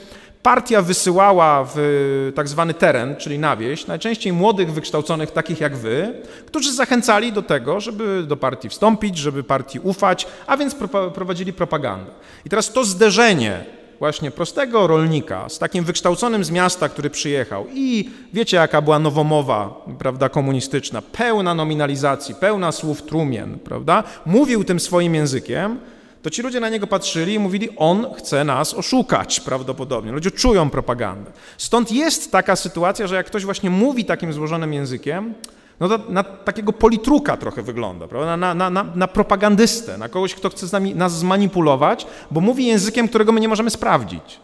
partia 0.43 0.83
wysyłała 0.83 1.67
w 1.75 2.33
tak 2.35 2.49
zwany 2.49 2.75
teren, 2.75 3.17
czyli 3.17 3.39
na 3.39 3.57
wieś, 3.57 3.87
najczęściej 3.87 4.33
młodych, 4.33 4.73
wykształconych, 4.73 5.31
takich 5.31 5.61
jak 5.61 5.77
wy, 5.77 6.23
którzy 6.47 6.73
zachęcali 6.73 7.33
do 7.33 7.43
tego, 7.43 7.81
żeby 7.81 8.23
do 8.23 8.37
partii 8.37 8.69
wstąpić, 8.69 9.19
żeby 9.19 9.43
partii 9.43 9.81
ufać, 9.81 10.27
a 10.47 10.57
więc 10.57 10.77
prowadzili 11.15 11.53
propagandę. 11.53 12.11
I 12.45 12.49
teraz 12.49 12.73
to 12.73 12.85
zderzenie 12.85 13.65
właśnie 14.01 14.31
prostego 14.31 14.87
rolnika 14.87 15.49
z 15.49 15.59
takim 15.59 15.85
wykształconym 15.85 16.45
z 16.45 16.51
miasta, 16.51 16.89
który 16.89 17.11
przyjechał 17.11 17.67
i 17.75 18.11
wiecie 18.33 18.57
jaka 18.57 18.83
była 18.83 18.99
nowomowa, 18.99 19.85
prawda, 19.99 20.29
komunistyczna, 20.29 21.03
pełna 21.03 21.55
nominalizacji, 21.55 22.35
pełna 22.35 22.73
słów 22.73 23.03
trumien, 23.03 23.59
prawda, 23.59 24.05
mówił 24.27 24.65
tym 24.65 24.81
swoim 24.81 25.15
językiem, 25.15 25.79
to 26.23 26.31
ci 26.31 26.43
ludzie 26.43 26.61
na 26.61 26.69
niego 26.69 26.87
patrzyli 26.87 27.35
i 27.35 27.39
mówili, 27.39 27.69
on 27.77 28.07
chce 28.15 28.45
nas 28.45 28.75
oszukać 28.75 29.41
prawdopodobnie. 29.41 30.13
Ludzie 30.13 30.31
czują 30.31 30.71
propagandę. 30.71 31.31
Stąd 31.59 31.93
jest 31.93 32.33
taka 32.33 32.57
sytuacja, 32.57 33.07
że 33.07 33.15
jak 33.15 33.27
ktoś 33.27 33.45
właśnie 33.45 33.71
mówi 33.71 34.05
takim 34.05 34.33
złożonym 34.33 34.73
językiem, 34.75 35.35
no 35.81 35.89
to 35.89 35.99
na 36.09 36.25
takiego 36.25 36.73
politruka 36.73 37.37
trochę 37.37 37.63
wygląda, 37.63 38.09
prawda? 38.09 38.37
Na, 38.37 38.55
na, 38.55 38.71
na, 38.71 38.85
na 38.95 39.09
propagandystę, 39.09 39.99
na 39.99 40.09
kogoś, 40.09 40.35
kto 40.35 40.51
chce 40.51 40.67
z 40.67 40.73
nami, 40.73 40.95
nas 40.95 41.19
zmanipulować, 41.19 42.07
bo 42.31 42.41
mówi 42.41 42.67
językiem, 42.67 43.09
którego 43.09 43.33
my 43.33 43.41
nie 43.41 43.49
możemy 43.49 43.71
sprawdzić. 43.71 44.41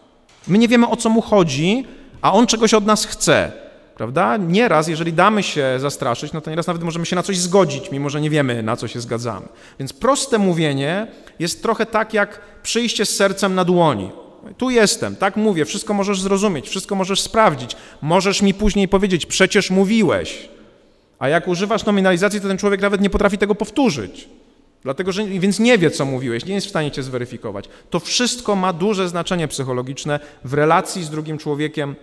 My 0.47 0.57
nie 0.57 0.67
wiemy, 0.67 0.87
o 0.87 0.95
co 0.95 1.09
mu 1.09 1.21
chodzi, 1.21 1.85
a 2.21 2.33
on 2.33 2.47
czegoś 2.47 2.73
od 2.73 2.85
nas 2.85 3.05
chce. 3.05 3.51
Prawda? 3.95 4.37
Nieraz, 4.37 4.87
jeżeli 4.87 5.13
damy 5.13 5.43
się 5.43 5.75
zastraszyć, 5.77 6.33
no 6.33 6.41
to 6.41 6.49
nieraz 6.49 6.67
nawet 6.67 6.83
możemy 6.83 7.05
się 7.05 7.15
na 7.15 7.23
coś 7.23 7.37
zgodzić, 7.37 7.91
mimo 7.91 8.09
że 8.09 8.21
nie 8.21 8.29
wiemy, 8.29 8.63
na 8.63 8.75
co 8.75 8.87
się 8.87 9.01
zgadzamy. 9.01 9.47
Więc 9.79 9.93
proste 9.93 10.37
mówienie 10.37 11.07
jest 11.39 11.63
trochę 11.63 11.85
tak 11.85 12.13
jak 12.13 12.41
przyjście 12.63 13.05
z 13.05 13.15
sercem 13.15 13.55
na 13.55 13.65
dłoni. 13.65 14.11
Tu 14.57 14.69
jestem, 14.69 15.15
tak 15.15 15.35
mówię, 15.35 15.65
wszystko 15.65 15.93
możesz 15.93 16.21
zrozumieć, 16.21 16.69
wszystko 16.69 16.95
możesz 16.95 17.21
sprawdzić. 17.21 17.75
Możesz 18.01 18.41
mi 18.41 18.53
później 18.53 18.87
powiedzieć, 18.87 19.25
przecież 19.25 19.71
mówiłeś. 19.71 20.49
A 21.19 21.29
jak 21.29 21.47
używasz 21.47 21.85
nominalizacji, 21.85 22.41
to 22.41 22.47
ten 22.47 22.57
człowiek 22.57 22.81
nawet 22.81 23.01
nie 23.01 23.09
potrafi 23.09 23.37
tego 23.37 23.55
powtórzyć. 23.55 24.29
Dlatego, 24.83 25.11
że 25.11 25.25
więc 25.25 25.59
nie 25.59 25.77
wie, 25.77 25.91
co 25.91 26.05
mówiłeś, 26.05 26.45
nie 26.45 26.55
jest 26.55 26.67
w 26.67 26.69
stanie 26.69 26.91
cię 26.91 27.03
zweryfikować. 27.03 27.69
To 27.89 27.99
wszystko 27.99 28.55
ma 28.55 28.73
duże 28.73 29.09
znaczenie 29.09 29.47
psychologiczne 29.47 30.19
w 30.43 30.53
relacji 30.53 31.03
z 31.03 31.09
drugim 31.09 31.37
człowiekiem, 31.37 31.95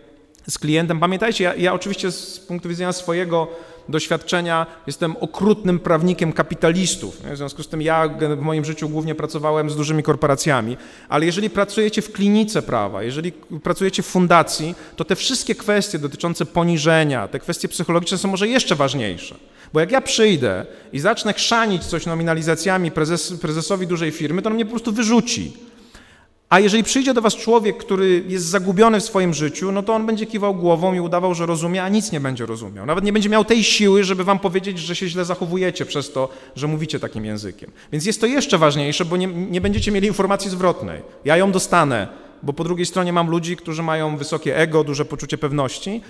z 0.49 0.59
klientem. 0.59 1.01
Pamiętajcie, 1.01 1.45
ja, 1.45 1.55
ja 1.55 1.73
oczywiście 1.73 2.13
z 2.13 2.41
punktu 2.41 2.69
widzenia 2.69 2.93
swojego 2.93 3.49
doświadczenia 3.89 4.67
jestem 4.87 5.17
okrutnym 5.17 5.79
prawnikiem 5.79 6.33
kapitalistów. 6.33 7.23
W 7.33 7.37
związku 7.37 7.63
z 7.63 7.69
tym 7.69 7.83
ja 7.83 8.09
w 8.37 8.41
moim 8.41 8.65
życiu 8.65 8.89
głównie 8.89 9.15
pracowałem 9.15 9.71
z 9.71 9.77
dużymi 9.77 10.03
korporacjami, 10.03 10.77
ale 11.09 11.27
jeżeli 11.27 11.51
pracujecie 11.51 12.03
w 12.03 12.13
klinice 12.13 12.63
prawa, 12.63 13.03
jeżeli 13.03 13.33
pracujecie 13.63 14.03
w 14.03 14.07
fundacji, 14.07 14.75
to 14.97 15.05
te 15.05 15.17
wszystkie 15.17 15.55
kwestie 15.55 15.99
dotyczące 15.99 16.47
poniżenia, 16.47 17.29
te 17.29 17.39
kwestie 17.39 17.69
psychologiczne 17.69 18.19
są 18.19 18.29
może 18.29 18.49
jeszcze 18.49 18.75
ważniejsze. 18.75 19.35
Bo 19.73 19.81
jak 19.81 19.93
ja 19.93 20.01
przyjdę 20.01 20.67
i 20.93 21.01
zacznę 21.01 21.33
chrzanić 21.33 21.85
coś 21.85 22.07
nominalizacjami 22.07 22.91
prezes, 22.91 23.33
prezesowi 23.41 23.87
dużej 23.87 24.11
firmy, 24.11 24.43
to 24.43 24.49
on 24.49 24.55
mnie 24.55 24.65
po 24.65 24.71
prostu 24.71 24.93
wyrzuci. 24.93 25.53
A 26.49 26.61
jeżeli 26.61 26.85
przyjdzie 26.85 27.15
do 27.15 27.23
was 27.23 27.37
człowiek, 27.37 27.77
który 27.77 28.25
jest 28.29 28.47
zagubiony 28.47 29.01
w 29.01 29.05
swoim 29.05 29.35
życiu, 29.35 29.73
no 29.73 29.83
to 29.83 29.95
on 29.95 30.07
będzie 30.07 30.27
kiwał 30.27 30.55
głową 30.55 30.95
i 30.95 31.01
udawał, 31.01 31.35
że 31.35 31.47
rozumie, 31.47 31.83
a 31.83 31.89
nic 31.89 32.13
nie 32.13 32.21
będzie 32.21 32.47
rozumiał. 32.47 32.87
Nawet 32.87 33.05
nie 33.05 33.13
będzie 33.13 33.29
miał 33.29 33.45
tej 33.45 33.65
siły, 33.65 34.05
żeby 34.05 34.25
wam 34.25 34.39
powiedzieć, 34.39 34.79
że 34.79 34.97
się 34.97 35.09
źle 35.09 35.25
zachowujecie 35.25 35.87
przez 35.87 36.13
to, 36.13 36.29
że 36.57 36.67
mówicie 36.67 37.01
takim 37.01 37.25
językiem. 37.25 37.71
Więc 37.93 38.07
jest 38.07 38.21
to 38.21 38.27
jeszcze 38.27 38.59
ważniejsze, 38.59 39.05
bo 39.05 39.17
nie, 39.17 39.27
nie 39.27 39.61
będziecie 39.61 39.93
mieli 39.93 40.09
informacji 40.09 40.51
zwrotnej. 40.51 41.03
Ja 41.25 41.37
ją 41.37 41.53
dostanę, 41.53 42.09
bo 42.43 42.53
po 42.53 42.65
drugiej 42.65 42.87
stronie 42.87 43.13
mam 43.13 43.31
ludzi, 43.31 43.57
którzy 43.57 43.83
mają 43.83 44.17
wysokie 44.17 44.57
ego, 44.57 44.85
duże 44.85 45.05
poczucie 45.05 45.39
pewności. 45.39 46.01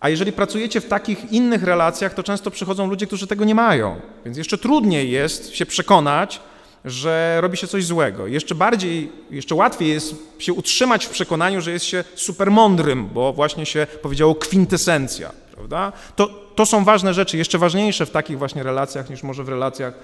A 0.00 0.08
jeżeli 0.08 0.32
pracujecie 0.32 0.80
w 0.80 0.88
takich 0.88 1.32
innych 1.32 1.62
relacjach, 1.62 2.14
to 2.14 2.22
często 2.22 2.50
przychodzą 2.50 2.86
ludzie, 2.86 3.06
którzy 3.06 3.26
tego 3.26 3.44
nie 3.44 3.54
mają. 3.54 4.00
Więc 4.24 4.36
jeszcze 4.36 4.58
trudniej 4.58 5.10
jest 5.10 5.54
się 5.54 5.66
przekonać, 5.66 6.40
że 6.84 7.38
robi 7.40 7.56
się 7.56 7.66
coś 7.66 7.84
złego. 7.84 8.26
Jeszcze 8.26 8.54
bardziej, 8.54 9.12
jeszcze 9.30 9.54
łatwiej 9.54 9.88
jest 9.88 10.14
się 10.38 10.52
utrzymać 10.52 11.06
w 11.06 11.10
przekonaniu, 11.10 11.60
że 11.60 11.72
jest 11.72 11.84
się 11.84 12.04
super 12.14 12.50
mądrym, 12.50 13.08
bo 13.14 13.32
właśnie 13.32 13.66
się 13.66 13.86
powiedziało 14.02 14.34
kwintesencja. 14.34 15.30
prawda? 15.54 15.92
To, 16.16 16.26
to 16.54 16.66
są 16.66 16.84
ważne 16.84 17.14
rzeczy, 17.14 17.36
jeszcze 17.36 17.58
ważniejsze 17.58 18.06
w 18.06 18.10
takich 18.10 18.38
właśnie 18.38 18.62
relacjach 18.62 19.10
niż 19.10 19.22
może 19.22 19.44
w 19.44 19.48
relacjach 19.48 19.94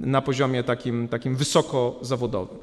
na 0.00 0.22
poziomie 0.22 0.64
takim, 0.64 1.08
takim 1.08 1.36
wysoko 1.36 1.98
zawodowym. 2.02 2.58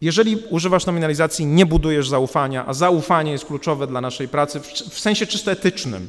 Jeżeli 0.00 0.36
używasz 0.50 0.86
nominalizacji, 0.86 1.46
nie 1.46 1.66
budujesz 1.66 2.08
zaufania, 2.08 2.66
a 2.66 2.74
zaufanie 2.74 3.32
jest 3.32 3.44
kluczowe 3.44 3.86
dla 3.86 4.00
naszej 4.00 4.28
pracy 4.28 4.60
w, 4.60 4.66
w 4.66 5.00
sensie 5.00 5.26
czysto 5.26 5.50
etycznym. 5.50 6.08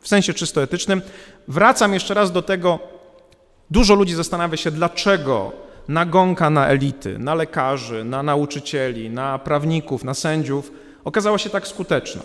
W 0.00 0.08
sensie 0.08 0.34
czysto 0.34 0.62
etycznym. 0.62 1.02
Wracam 1.48 1.94
jeszcze 1.94 2.14
raz 2.14 2.32
do 2.32 2.42
tego, 2.42 2.78
dużo 3.70 3.94
ludzi 3.94 4.14
zastanawia 4.14 4.56
się, 4.56 4.70
dlaczego 4.70 5.52
nagonka 5.88 6.50
na 6.50 6.68
elity, 6.68 7.18
na 7.18 7.34
lekarzy, 7.34 8.04
na 8.04 8.22
nauczycieli, 8.22 9.10
na 9.10 9.38
prawników, 9.38 10.04
na 10.04 10.14
sędziów 10.14 10.72
okazała 11.04 11.38
się 11.38 11.50
tak 11.50 11.66
skuteczna. 11.66 12.22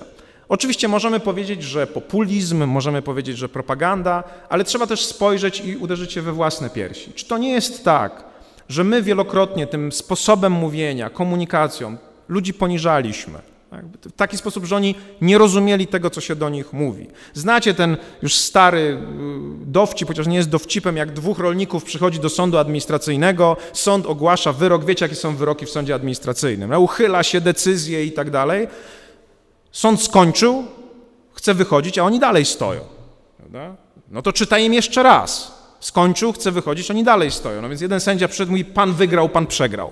Oczywiście 0.49 0.87
możemy 0.87 1.19
powiedzieć, 1.19 1.63
że 1.63 1.87
populizm, 1.87 2.65
możemy 2.65 3.01
powiedzieć, 3.01 3.37
że 3.37 3.49
propaganda, 3.49 4.23
ale 4.49 4.63
trzeba 4.63 4.87
też 4.87 5.05
spojrzeć 5.05 5.61
i 5.65 5.77
uderzyć 5.77 6.13
się 6.13 6.21
we 6.21 6.31
własne 6.31 6.69
piersi. 6.69 7.13
Czy 7.13 7.25
to 7.25 7.37
nie 7.37 7.51
jest 7.51 7.85
tak, 7.85 8.23
że 8.69 8.83
my 8.83 9.01
wielokrotnie 9.01 9.67
tym 9.67 9.91
sposobem 9.91 10.51
mówienia, 10.51 11.09
komunikacją 11.09 11.97
ludzi 12.27 12.53
poniżaliśmy? 12.53 13.39
W 14.01 14.11
taki 14.11 14.37
sposób, 14.37 14.65
że 14.65 14.75
oni 14.75 14.95
nie 15.21 15.37
rozumieli 15.37 15.87
tego, 15.87 16.09
co 16.09 16.21
się 16.21 16.35
do 16.35 16.49
nich 16.49 16.73
mówi. 16.73 17.07
Znacie 17.33 17.73
ten 17.73 17.97
już 18.21 18.35
stary 18.35 18.79
y, 18.79 18.97
dowcip, 19.65 20.07
chociaż 20.07 20.27
nie 20.27 20.37
jest 20.37 20.49
dowcipem, 20.49 20.97
jak 20.97 21.13
dwóch 21.13 21.39
rolników 21.39 21.83
przychodzi 21.83 22.19
do 22.19 22.29
sądu 22.29 22.57
administracyjnego, 22.57 23.57
sąd 23.73 24.05
ogłasza 24.05 24.53
wyrok, 24.53 24.85
wiecie, 24.85 25.05
jakie 25.05 25.15
są 25.15 25.35
wyroki 25.35 25.65
w 25.65 25.69
sądzie 25.69 25.95
administracyjnym, 25.95 26.71
uchyla 26.71 27.23
się 27.23 27.41
decyzje 27.41 28.05
i 28.05 28.11
tak 28.11 28.29
dalej. 28.29 28.67
Sąd 29.71 30.01
skończył, 30.01 30.63
chce 31.33 31.53
wychodzić, 31.53 31.97
a 31.97 32.03
oni 32.03 32.19
dalej 32.19 32.45
stoją. 32.45 32.81
No 34.11 34.21
to 34.21 34.33
czytaj 34.33 34.65
im 34.65 34.73
jeszcze 34.73 35.03
raz. 35.03 35.57
Skończył, 35.79 36.33
chce 36.33 36.51
wychodzić, 36.51 36.91
oni 36.91 37.03
dalej 37.03 37.31
stoją. 37.31 37.61
No 37.61 37.69
więc 37.69 37.81
jeden 37.81 37.99
sędzia 37.99 38.27
przyszedł 38.27 38.49
i 38.49 38.51
mówi, 38.51 38.65
pan 38.65 38.93
wygrał, 38.93 39.29
pan 39.29 39.47
przegrał. 39.47 39.91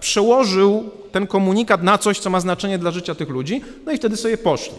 Przełożył 0.00 0.90
ten 1.12 1.26
komunikat 1.26 1.82
na 1.82 1.98
coś, 1.98 2.18
co 2.18 2.30
ma 2.30 2.40
znaczenie 2.40 2.78
dla 2.78 2.90
życia 2.90 3.14
tych 3.14 3.28
ludzi, 3.28 3.62
no 3.86 3.92
i 3.92 3.96
wtedy 3.96 4.16
sobie 4.16 4.38
poszli. 4.38 4.78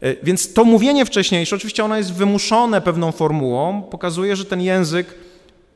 E, 0.00 0.14
więc 0.22 0.52
to 0.52 0.64
mówienie 0.64 1.04
wcześniejsze, 1.04 1.56
oczywiście 1.56 1.84
ono 1.84 1.96
jest 1.96 2.14
wymuszone 2.14 2.80
pewną 2.80 3.12
formułą, 3.12 3.82
pokazuje, 3.82 4.36
że 4.36 4.44
ten 4.44 4.60
język 4.60 5.14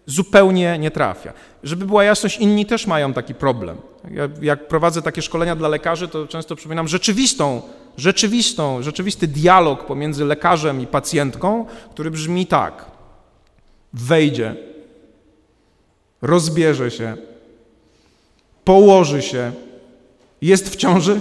zupełnie 0.06 0.78
nie 0.78 0.90
trafia. 0.90 1.32
Żeby 1.62 1.86
była 1.86 2.04
jasność, 2.04 2.38
inni 2.38 2.66
też 2.66 2.86
mają 2.86 3.12
taki 3.12 3.34
problem. 3.34 3.76
Ja, 4.10 4.28
jak 4.42 4.68
prowadzę 4.68 5.02
takie 5.02 5.22
szkolenia 5.22 5.56
dla 5.56 5.68
lekarzy, 5.68 6.08
to 6.08 6.26
często 6.26 6.56
przypominam 6.56 6.88
rzeczywistą, 6.88 7.62
rzeczywistą, 7.96 8.82
rzeczywisty 8.82 9.26
dialog 9.26 9.86
pomiędzy 9.86 10.24
lekarzem 10.24 10.80
i 10.80 10.86
pacjentką, 10.86 11.66
który 11.90 12.10
brzmi 12.10 12.46
tak. 12.46 12.84
Wejdzie, 13.92 14.56
rozbierze 16.22 16.90
się, 16.90 17.16
położy 18.64 19.22
się, 19.22 19.52
jest 20.42 20.70
w 20.72 20.76
ciąży, 20.76 21.20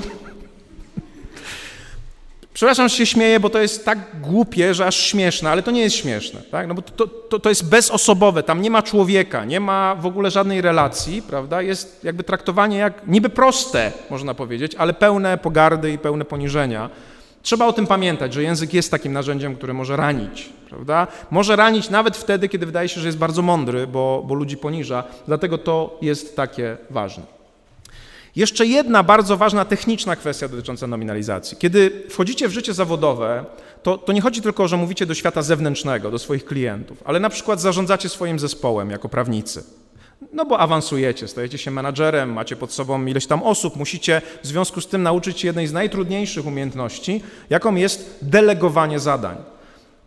Przepraszam, 2.53 2.89
że 2.89 2.95
się 2.95 3.05
śmieję, 3.05 3.39
bo 3.39 3.49
to 3.49 3.59
jest 3.59 3.85
tak 3.85 3.99
głupie, 4.21 4.73
że 4.73 4.85
aż 4.85 4.95
śmieszne, 4.95 5.49
ale 5.49 5.63
to 5.63 5.71
nie 5.71 5.81
jest 5.81 5.95
śmieszne, 5.95 6.41
tak? 6.51 6.67
No 6.67 6.73
bo 6.73 6.81
to, 6.81 7.07
to, 7.07 7.39
to 7.39 7.49
jest 7.49 7.69
bezosobowe, 7.69 8.43
tam 8.43 8.61
nie 8.61 8.71
ma 8.71 8.81
człowieka, 8.81 9.45
nie 9.45 9.59
ma 9.59 9.95
w 9.95 10.05
ogóle 10.05 10.31
żadnej 10.31 10.61
relacji, 10.61 11.21
prawda? 11.21 11.61
Jest 11.61 12.03
jakby 12.03 12.23
traktowanie 12.23 12.77
jak 12.77 13.07
niby 13.07 13.29
proste, 13.29 13.91
można 14.09 14.33
powiedzieć, 14.33 14.75
ale 14.75 14.93
pełne 14.93 15.37
pogardy 15.37 15.91
i 15.91 15.97
pełne 15.97 16.25
poniżenia. 16.25 16.89
Trzeba 17.43 17.67
o 17.67 17.73
tym 17.73 17.87
pamiętać, 17.87 18.33
że 18.33 18.43
język 18.43 18.73
jest 18.73 18.91
takim 18.91 19.13
narzędziem, 19.13 19.55
które 19.55 19.73
może 19.73 19.97
ranić, 19.97 20.49
prawda? 20.69 21.07
Może 21.31 21.55
ranić 21.55 21.89
nawet 21.89 22.17
wtedy, 22.17 22.49
kiedy 22.49 22.65
wydaje 22.65 22.89
się, 22.89 23.01
że 23.01 23.07
jest 23.07 23.17
bardzo 23.17 23.41
mądry, 23.41 23.87
bo, 23.87 24.23
bo 24.27 24.33
ludzi 24.33 24.57
poniża, 24.57 25.03
dlatego 25.27 25.57
to 25.57 25.97
jest 26.01 26.35
takie 26.35 26.77
ważne. 26.89 27.23
Jeszcze 28.35 28.65
jedna 28.65 29.03
bardzo 29.03 29.37
ważna 29.37 29.65
techniczna 29.65 30.15
kwestia 30.15 30.47
dotycząca 30.47 30.87
nominalizacji. 30.87 31.57
Kiedy 31.57 32.03
wchodzicie 32.09 32.47
w 32.47 32.51
życie 32.51 32.73
zawodowe, 32.73 33.45
to, 33.83 33.97
to 33.97 34.13
nie 34.13 34.21
chodzi 34.21 34.41
tylko 34.41 34.67
że 34.67 34.77
mówicie 34.77 35.05
do 35.05 35.13
świata 35.13 35.41
zewnętrznego, 35.41 36.11
do 36.11 36.19
swoich 36.19 36.45
klientów, 36.45 37.03
ale 37.05 37.19
na 37.19 37.29
przykład 37.29 37.61
zarządzacie 37.61 38.09
swoim 38.09 38.39
zespołem 38.39 38.89
jako 38.89 39.09
prawnicy. 39.09 39.63
No 40.33 40.45
bo 40.45 40.59
awansujecie, 40.59 41.27
stajecie 41.27 41.57
się 41.57 41.71
menadżerem, 41.71 42.33
macie 42.33 42.55
pod 42.55 42.71
sobą 42.71 43.05
ileś 43.05 43.27
tam 43.27 43.43
osób, 43.43 43.75
musicie 43.75 44.21
w 44.43 44.47
związku 44.47 44.81
z 44.81 44.87
tym 44.87 45.03
nauczyć 45.03 45.39
się 45.39 45.47
jednej 45.47 45.67
z 45.67 45.73
najtrudniejszych 45.73 46.45
umiejętności, 46.45 47.21
jaką 47.49 47.75
jest 47.75 48.19
delegowanie 48.21 48.99
zadań. 48.99 49.37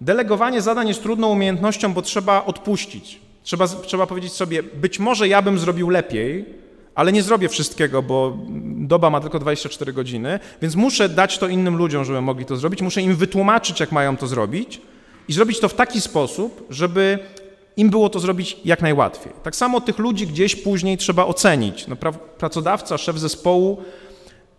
Delegowanie 0.01 0.63
zadań 0.63 0.89
jest 0.89 1.03
trudną 1.03 1.29
umiejętnością, 1.29 1.93
bo 1.93 2.03
trzeba 2.03 2.45
odpuścić. 2.45 3.21
Trzeba, 3.43 3.69
trzeba 3.69 4.07
powiedzieć 4.07 4.33
sobie, 4.33 4.63
być 4.63 4.99
może 4.99 5.29
ja 5.29 5.43
bym 5.43 5.59
zrobił 5.59 5.91
lepiej, 5.91 6.45
ale 6.95 7.13
nie 7.13 7.23
zrobię 7.23 7.49
wszystkiego, 7.49 8.03
bo 8.03 8.37
doba 8.77 9.11
ma 9.11 9.21
tylko 9.21 9.39
24 9.39 9.93
godziny, 9.93 10.41
więc 10.63 10.77
muszę 10.77 11.09
dać 11.09 11.39
to 11.39 11.49
innym 11.49 11.77
ludziom, 11.77 12.05
żeby 12.05 12.21
mogli 12.21 12.45
to 12.45 12.57
zrobić, 12.57 12.83
muszę 12.83 13.03
im 13.03 13.17
wytłumaczyć, 13.17 13.81
jak 13.81 13.93
mają 13.93 14.17
to 14.17 14.27
zrobić 14.27 14.81
i 15.29 15.33
zrobić 15.33 15.61
to 15.61 15.69
w 15.69 15.75
taki 15.75 16.01
sposób, 16.01 16.67
żeby 16.71 17.19
im 17.77 17.91
było 17.91 18.09
to 18.09 18.21
zrobić 18.21 18.57
jak 18.65 18.83
najłatwiej. 18.83 19.33
Tak 19.43 19.57
samo 19.57 19.81
tych 19.81 19.99
ludzi 19.99 20.27
gdzieś 20.27 20.57
później 20.57 20.97
trzeba 20.97 21.25
ocenić. 21.25 21.87
No, 21.87 21.97
pracodawca, 22.39 22.99
szef 22.99 23.19
zespołu 23.19 23.83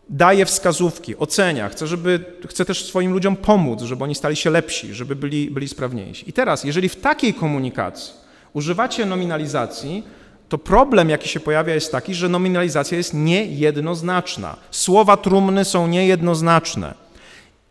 daje 0.09 0.45
wskazówki, 0.45 1.17
ocenia, 1.17 1.69
chce, 1.69 1.87
żeby, 1.87 2.25
chce 2.47 2.65
też 2.65 2.85
swoim 2.85 3.13
ludziom 3.13 3.35
pomóc, 3.35 3.81
żeby 3.81 4.03
oni 4.03 4.15
stali 4.15 4.35
się 4.35 4.49
lepsi, 4.49 4.93
żeby 4.93 5.15
byli, 5.15 5.51
byli 5.51 5.67
sprawniejsi. 5.67 6.29
I 6.29 6.33
teraz, 6.33 6.63
jeżeli 6.63 6.89
w 6.89 6.95
takiej 6.95 7.33
komunikacji 7.33 8.13
używacie 8.53 9.05
nominalizacji, 9.05 10.03
to 10.49 10.57
problem, 10.57 11.09
jaki 11.09 11.29
się 11.29 11.39
pojawia, 11.39 11.73
jest 11.73 11.91
taki, 11.91 12.13
że 12.13 12.29
nominalizacja 12.29 12.97
jest 12.97 13.13
niejednoznaczna. 13.13 14.55
Słowa 14.71 15.17
trumny 15.17 15.65
są 15.65 15.87
niejednoznaczne. 15.87 16.93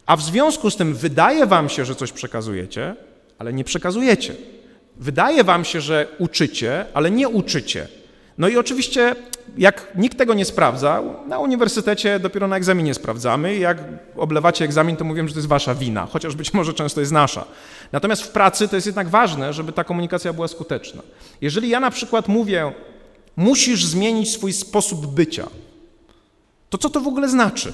A 0.07 0.17
w 0.17 0.23
związku 0.23 0.71
z 0.71 0.77
tym 0.77 0.95
wydaje 0.95 1.47
wam 1.47 1.69
się, 1.69 1.85
że 1.85 1.95
coś 1.95 2.13
przekazujecie, 2.13 2.97
ale 3.39 3.53
nie 3.53 3.65
przekazujecie. 3.65 4.35
Wydaje 5.01 5.45
wam 5.45 5.65
się, 5.65 5.81
że 5.81 6.07
uczycie, 6.19 6.87
ale 6.95 7.11
nie 7.11 7.29
uczycie. 7.29 7.89
No 8.39 8.49
i 8.49 8.57
oczywiście, 8.57 9.17
jak 9.59 9.93
nikt 9.95 10.19
tego 10.19 10.35
nie 10.35 10.45
sprawdza, 10.45 11.03
na 11.29 11.39
uniwersytecie 11.39 12.19
dopiero 12.19 12.49
na 12.49 12.57
egzaminie 12.57 12.95
sprawdzamy 12.95 13.57
jak 13.57 13.79
oblewacie 14.17 14.65
egzamin, 14.65 14.97
to 14.97 15.05
mówię, 15.05 15.29
że 15.29 15.35
to 15.35 15.39
jest 15.39 15.49
wasza 15.49 15.75
wina, 15.75 16.07
chociaż 16.07 16.35
być 16.35 16.55
może 16.55 16.75
często 16.75 17.01
jest 17.01 17.13
nasza. 17.13 17.45
Natomiast 17.93 18.23
w 18.23 18.29
pracy 18.29 18.69
to 18.69 18.77
jest 18.77 18.87
jednak 18.87 19.09
ważne, 19.09 19.53
żeby 19.53 19.73
ta 19.73 19.85
komunikacja 19.85 20.33
była 20.33 20.49
skuteczna. 20.49 21.03
Jeżeli 21.41 21.69
ja 21.69 21.81
na 21.81 21.91
przykład 21.91 22.29
mówię, 22.29 22.73
musisz 23.37 23.85
zmienić 23.85 24.31
swój 24.31 24.53
sposób 24.53 25.07
bycia, 25.07 25.47
to 26.71 26.79
co 26.79 26.91
to 26.91 27.01
w 27.01 27.09
ogóle 27.09 27.29
znaczy? 27.29 27.73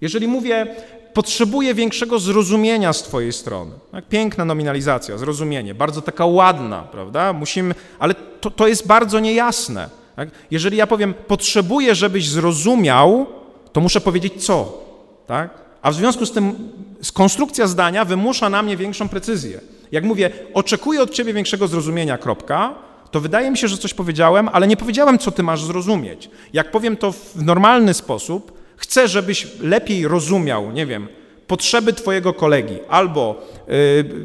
Jeżeli 0.00 0.28
mówię, 0.28 0.66
potrzebuję 1.14 1.74
większego 1.74 2.18
zrozumienia 2.18 2.92
z 2.92 3.02
Twojej 3.02 3.32
strony. 3.32 3.72
Tak? 3.92 4.08
Piękna 4.08 4.44
nominalizacja, 4.44 5.18
zrozumienie, 5.18 5.74
bardzo 5.74 6.02
taka 6.02 6.26
ładna, 6.26 6.82
prawda? 6.82 7.32
Musimy, 7.32 7.74
ale 7.98 8.14
to, 8.40 8.50
to 8.50 8.68
jest 8.68 8.86
bardzo 8.86 9.20
niejasne. 9.20 9.90
Tak? 10.16 10.28
Jeżeli 10.50 10.76
ja 10.76 10.86
powiem, 10.86 11.14
potrzebuję, 11.14 11.94
żebyś 11.94 12.28
zrozumiał, 12.28 13.26
to 13.72 13.80
muszę 13.80 14.00
powiedzieć 14.00 14.46
co, 14.46 14.84
tak? 15.26 15.50
A 15.82 15.90
w 15.90 15.94
związku 15.94 16.26
z 16.26 16.32
tym 16.32 16.70
konstrukcja 17.14 17.66
zdania 17.66 18.04
wymusza 18.04 18.50
na 18.50 18.62
mnie 18.62 18.76
większą 18.76 19.08
precyzję. 19.08 19.60
Jak 19.92 20.04
mówię, 20.04 20.30
oczekuję 20.54 21.02
od 21.02 21.10
ciebie 21.10 21.32
większego 21.34 21.68
zrozumienia, 21.68 22.18
kropka, 22.18 22.74
to 23.10 23.20
wydaje 23.20 23.50
mi 23.50 23.58
się, 23.58 23.68
że 23.68 23.78
coś 23.78 23.94
powiedziałem, 23.94 24.48
ale 24.52 24.66
nie 24.66 24.76
powiedziałem, 24.76 25.18
co 25.18 25.30
ty 25.30 25.42
masz 25.42 25.64
zrozumieć. 25.64 26.30
Jak 26.52 26.70
powiem 26.70 26.96
to 26.96 27.12
w 27.12 27.36
normalny 27.36 27.94
sposób, 27.94 28.59
chcę, 28.80 29.08
żebyś 29.08 29.46
lepiej 29.60 30.08
rozumiał, 30.08 30.72
nie 30.72 30.86
wiem, 30.86 31.08
potrzeby 31.46 31.92
Twojego 31.92 32.34
kolegi 32.34 32.78
albo 32.88 33.46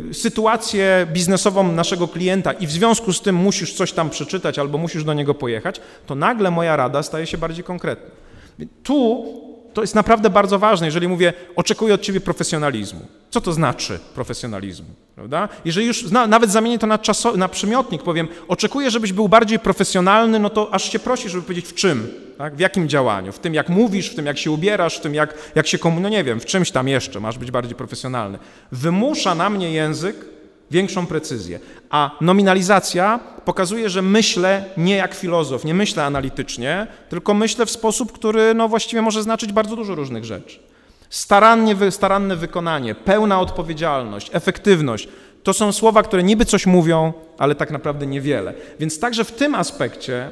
y, 0.09 0.13
sytuację 0.13 1.07
biznesową 1.13 1.71
naszego 1.71 2.07
klienta 2.07 2.51
i 2.53 2.67
w 2.67 2.71
związku 2.71 3.13
z 3.13 3.21
tym 3.21 3.35
musisz 3.35 3.73
coś 3.73 3.91
tam 3.91 4.09
przeczytać 4.09 4.59
albo 4.59 4.77
musisz 4.77 5.03
do 5.03 5.13
niego 5.13 5.33
pojechać, 5.33 5.81
to 6.05 6.15
nagle 6.15 6.51
moja 6.51 6.75
rada 6.75 7.03
staje 7.03 7.27
się 7.27 7.37
bardziej 7.37 7.63
konkretna. 7.63 8.09
Tu 8.83 9.25
to 9.75 9.81
jest 9.81 9.95
naprawdę 9.95 10.29
bardzo 10.29 10.59
ważne, 10.59 10.87
jeżeli 10.87 11.07
mówię, 11.07 11.33
oczekuję 11.55 11.93
od 11.93 12.01
ciebie 12.01 12.21
profesjonalizmu. 12.21 12.99
Co 13.29 13.41
to 13.41 13.53
znaczy 13.53 13.99
profesjonalizmu? 14.15 14.87
Prawda? 15.15 15.49
Jeżeli 15.65 15.87
już 15.87 16.11
na, 16.11 16.27
nawet 16.27 16.51
zamienię 16.51 16.79
to 16.79 16.87
na, 16.87 16.97
czaso, 16.97 17.37
na 17.37 17.47
przymiotnik, 17.47 18.03
powiem, 18.03 18.27
oczekuję, 18.47 18.91
żebyś 18.91 19.13
był 19.13 19.29
bardziej 19.29 19.59
profesjonalny, 19.59 20.39
no 20.39 20.49
to 20.49 20.73
aż 20.73 20.91
się 20.91 20.99
prosi, 20.99 21.29
żeby 21.29 21.43
powiedzieć 21.43 21.65
w 21.65 21.73
czym, 21.73 22.07
tak? 22.37 22.55
w 22.55 22.59
jakim 22.59 22.89
działaniu, 22.89 23.31
w 23.31 23.39
tym 23.39 23.53
jak 23.53 23.69
mówisz, 23.69 24.09
w 24.09 24.15
tym 24.15 24.25
jak 24.25 24.37
się 24.37 24.51
ubierasz, 24.51 24.97
w 24.97 25.01
tym 25.01 25.13
jak, 25.15 25.33
jak 25.55 25.67
się 25.67 25.77
komu... 25.77 25.99
no 25.99 26.09
nie 26.09 26.23
wiem, 26.23 26.39
w 26.39 26.45
czymś 26.45 26.71
tam 26.71 26.87
jeszcze 26.87 27.19
masz 27.19 27.37
być 27.37 27.51
bardziej 27.51 27.75
profesjonalny. 27.75 28.37
Wymusza 28.71 29.35
na 29.35 29.49
mnie 29.49 29.71
język 29.71 30.34
większą 30.71 31.05
precyzję. 31.05 31.59
A 31.89 32.11
nominalizacja 32.21 33.19
pokazuje, 33.45 33.89
że 33.89 34.01
myślę 34.01 34.65
nie 34.77 34.95
jak 34.95 35.13
filozof, 35.13 35.65
nie 35.65 35.73
myślę 35.73 36.05
analitycznie, 36.05 36.87
tylko 37.09 37.33
myślę 37.33 37.65
w 37.65 37.71
sposób, 37.71 38.11
który 38.11 38.53
no 38.53 38.67
właściwie 38.67 39.01
może 39.01 39.23
znaczyć 39.23 39.53
bardzo 39.53 39.75
dużo 39.75 39.95
różnych 39.95 40.25
rzeczy. 40.25 40.59
Starannie, 41.09 41.75
staranne 41.91 42.35
wykonanie, 42.35 42.95
pełna 42.95 43.39
odpowiedzialność, 43.39 44.29
efektywność 44.33 45.07
to 45.43 45.53
są 45.53 45.71
słowa, 45.71 46.03
które 46.03 46.23
niby 46.23 46.45
coś 46.45 46.65
mówią, 46.65 47.13
ale 47.37 47.55
tak 47.55 47.71
naprawdę 47.71 48.07
niewiele. 48.07 48.53
Więc 48.79 48.99
także 48.99 49.23
w 49.23 49.31
tym 49.31 49.55
aspekcie 49.55 50.31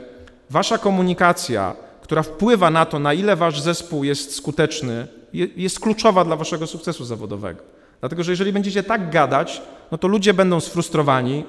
wasza 0.49 0.77
komunikacja, 0.77 1.75
która 2.01 2.23
wpływa 2.23 2.69
na 2.69 2.85
to, 2.85 2.99
na 2.99 3.13
ile 3.13 3.35
wasz 3.35 3.61
zespół 3.61 4.03
jest 4.03 4.35
skuteczny, 4.35 5.07
jest 5.33 5.79
kluczowa 5.79 6.25
dla 6.25 6.35
waszego 6.35 6.67
sukcesu 6.67 7.05
zawodowego. 7.05 7.61
Dlatego, 7.99 8.23
że 8.23 8.31
jeżeli 8.31 8.53
będziecie 8.53 8.83
tak 8.83 9.09
gadać, 9.09 9.61
no 9.93 9.97
to 9.97 10.07
ludzie 10.07 10.33
będą 10.33 10.59
sfrustrowani, 10.59 11.43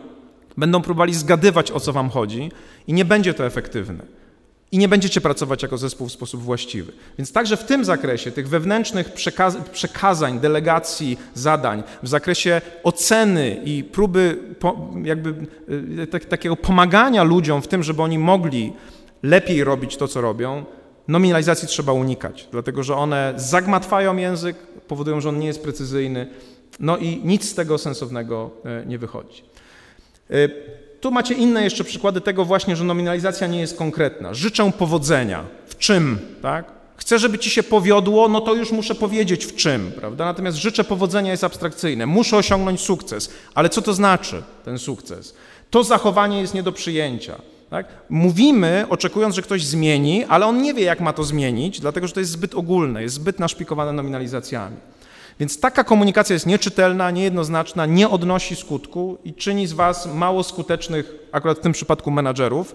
będą 0.56 0.82
próbowali 0.82 1.14
zgadywać, 1.14 1.70
o 1.70 1.80
co 1.80 1.92
wam 1.92 2.10
chodzi 2.10 2.50
i 2.86 2.92
nie 2.92 3.04
będzie 3.04 3.34
to 3.34 3.46
efektywne. 3.46 4.04
I 4.72 4.78
nie 4.78 4.88
będziecie 4.88 5.20
pracować 5.20 5.62
jako 5.62 5.78
zespół 5.78 6.08
w 6.08 6.12
sposób 6.12 6.42
właściwy. 6.42 6.92
Więc 7.18 7.32
także 7.32 7.56
w 7.56 7.64
tym 7.64 7.84
zakresie, 7.84 8.30
tych 8.30 8.48
wewnętrznych 8.48 9.12
przekaz 9.12 9.56
przekazań, 9.72 10.40
delegacji, 10.40 11.18
zadań, 11.34 11.82
w 12.02 12.08
zakresie 12.08 12.60
oceny 12.82 13.60
i 13.64 13.84
próby 13.84 14.38
po, 14.58 14.90
jakby 15.02 15.34
y, 16.02 16.06
tak, 16.06 16.24
takiego 16.24 16.56
pomagania 16.56 17.22
ludziom 17.22 17.62
w 17.62 17.68
tym, 17.68 17.82
żeby 17.82 18.02
oni 18.02 18.18
mogli 18.18 18.72
lepiej 19.22 19.64
robić 19.64 19.96
to, 19.96 20.08
co 20.08 20.20
robią, 20.20 20.64
nominalizacji 21.08 21.68
trzeba 21.68 21.92
unikać, 21.92 22.48
dlatego 22.52 22.82
że 22.82 22.96
one 22.96 23.34
zagmatwają 23.36 24.16
język, 24.16 24.56
powodują, 24.88 25.20
że 25.20 25.28
on 25.28 25.38
nie 25.38 25.46
jest 25.46 25.62
precyzyjny, 25.62 26.26
no 26.80 26.96
i 26.96 27.20
nic 27.24 27.50
z 27.50 27.54
tego 27.54 27.78
sensownego 27.78 28.50
e, 28.64 28.86
nie 28.86 28.98
wychodzi. 28.98 29.42
E, 30.30 30.48
tu 31.00 31.10
macie 31.10 31.34
inne 31.34 31.64
jeszcze 31.64 31.84
przykłady 31.84 32.20
tego 32.20 32.44
właśnie, 32.44 32.76
że 32.76 32.84
nominalizacja 32.84 33.46
nie 33.46 33.60
jest 33.60 33.78
konkretna. 33.78 34.34
Życzę 34.34 34.72
powodzenia. 34.78 35.44
W 35.66 35.78
czym, 35.78 36.18
tak? 36.42 36.64
Chcę, 36.96 37.18
żeby 37.18 37.38
ci 37.38 37.50
się 37.50 37.62
powiodło, 37.62 38.28
no 38.28 38.40
to 38.40 38.54
już 38.54 38.72
muszę 38.72 38.94
powiedzieć 38.94 39.44
w 39.44 39.54
czym, 39.54 39.92
prawda? 39.92 40.24
Natomiast 40.24 40.58
życzę 40.58 40.84
powodzenia 40.84 41.30
jest 41.30 41.44
abstrakcyjne. 41.44 42.06
Muszę 42.06 42.36
osiągnąć 42.36 42.80
sukces. 42.80 43.30
Ale 43.54 43.68
co 43.68 43.82
to 43.82 43.94
znaczy 43.94 44.42
ten 44.64 44.78
sukces? 44.78 45.34
To 45.70 45.84
zachowanie 45.84 46.40
jest 46.40 46.54
nie 46.54 46.62
do 46.62 46.72
przyjęcia. 46.72 47.34
Tak? 47.70 47.86
Mówimy, 48.08 48.86
oczekując, 48.88 49.34
że 49.34 49.42
ktoś 49.42 49.64
zmieni, 49.64 50.24
ale 50.24 50.46
on 50.46 50.62
nie 50.62 50.74
wie, 50.74 50.82
jak 50.82 51.00
ma 51.00 51.12
to 51.12 51.24
zmienić, 51.24 51.80
dlatego 51.80 52.06
że 52.06 52.12
to 52.12 52.20
jest 52.20 52.32
zbyt 52.32 52.54
ogólne, 52.54 53.02
jest 53.02 53.14
zbyt 53.14 53.38
naszpikowane 53.38 53.92
nominalizacjami. 53.92 54.76
Więc 55.40 55.60
taka 55.60 55.84
komunikacja 55.84 56.34
jest 56.34 56.46
nieczytelna, 56.46 57.10
niejednoznaczna, 57.10 57.86
nie 57.86 58.08
odnosi 58.08 58.56
skutku 58.56 59.18
i 59.24 59.34
czyni 59.34 59.66
z 59.66 59.72
Was 59.72 60.06
mało 60.14 60.42
skutecznych, 60.42 61.14
akurat 61.32 61.58
w 61.58 61.62
tym 61.62 61.72
przypadku 61.72 62.10
menadżerów. 62.10 62.74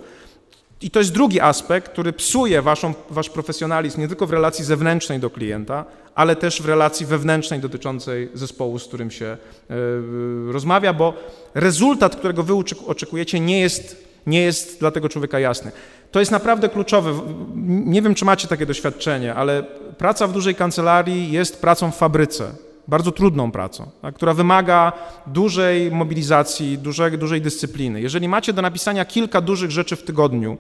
I 0.82 0.92
to 0.92 1.00
jest 1.00 1.12
drugi 1.12 1.42
aspekt, 1.42 1.92
który 1.92 2.14
psuje 2.14 2.62
waszą, 2.62 2.94
wasz 3.10 3.30
profesjonalizm 3.30 4.02
nie 4.02 4.08
tylko 4.08 4.28
w 4.28 4.32
relacji 4.32 4.66
zewnętrznej 4.66 5.20
do 5.20 5.30
klienta, 5.30 5.86
ale 6.16 6.36
też 6.36 6.62
w 6.62 6.66
relacji 6.66 7.06
wewnętrznej 7.06 7.60
dotyczącej 7.60 8.30
zespołu, 8.34 8.80
z 8.80 8.88
którym 8.88 9.12
się 9.12 9.38
y, 9.72 10.52
rozmawia, 10.52 10.94
bo 10.94 11.14
rezultat, 11.54 12.16
którego 12.16 12.44
wy 12.44 12.54
oczekujecie, 12.88 13.40
nie 13.40 13.60
jest, 13.60 14.06
nie 14.28 14.42
jest 14.42 14.80
dla 14.80 14.92
tego 14.92 15.10
człowieka 15.10 15.40
jasny. 15.40 15.72
To 16.12 16.20
jest 16.20 16.32
naprawdę 16.32 16.70
kluczowe. 16.70 17.22
Nie 17.66 18.02
wiem, 18.02 18.16
czy 18.16 18.26
macie 18.26 18.48
takie 18.48 18.66
doświadczenie, 18.66 19.36
ale 19.36 19.64
praca 19.98 20.28
w 20.28 20.32
dużej 20.32 20.56
kancelarii 20.56 21.32
jest 21.32 21.62
pracą 21.62 21.92
w 21.92 21.98
fabryce, 21.98 22.52
bardzo 22.88 23.12
trudną 23.12 23.52
pracą, 23.52 23.90
tak, 24.02 24.16
która 24.16 24.34
wymaga 24.34 24.94
dużej 25.28 25.92
mobilizacji, 25.92 26.78
dużej, 26.78 27.18
dużej 27.18 27.42
dyscypliny. 27.42 28.02
Jeżeli 28.02 28.28
macie 28.28 28.54
do 28.54 28.62
napisania 28.62 29.06
kilka 29.06 29.42
dużych 29.42 29.72
rzeczy 29.72 29.96
w 29.96 30.04
tygodniu, 30.04 30.58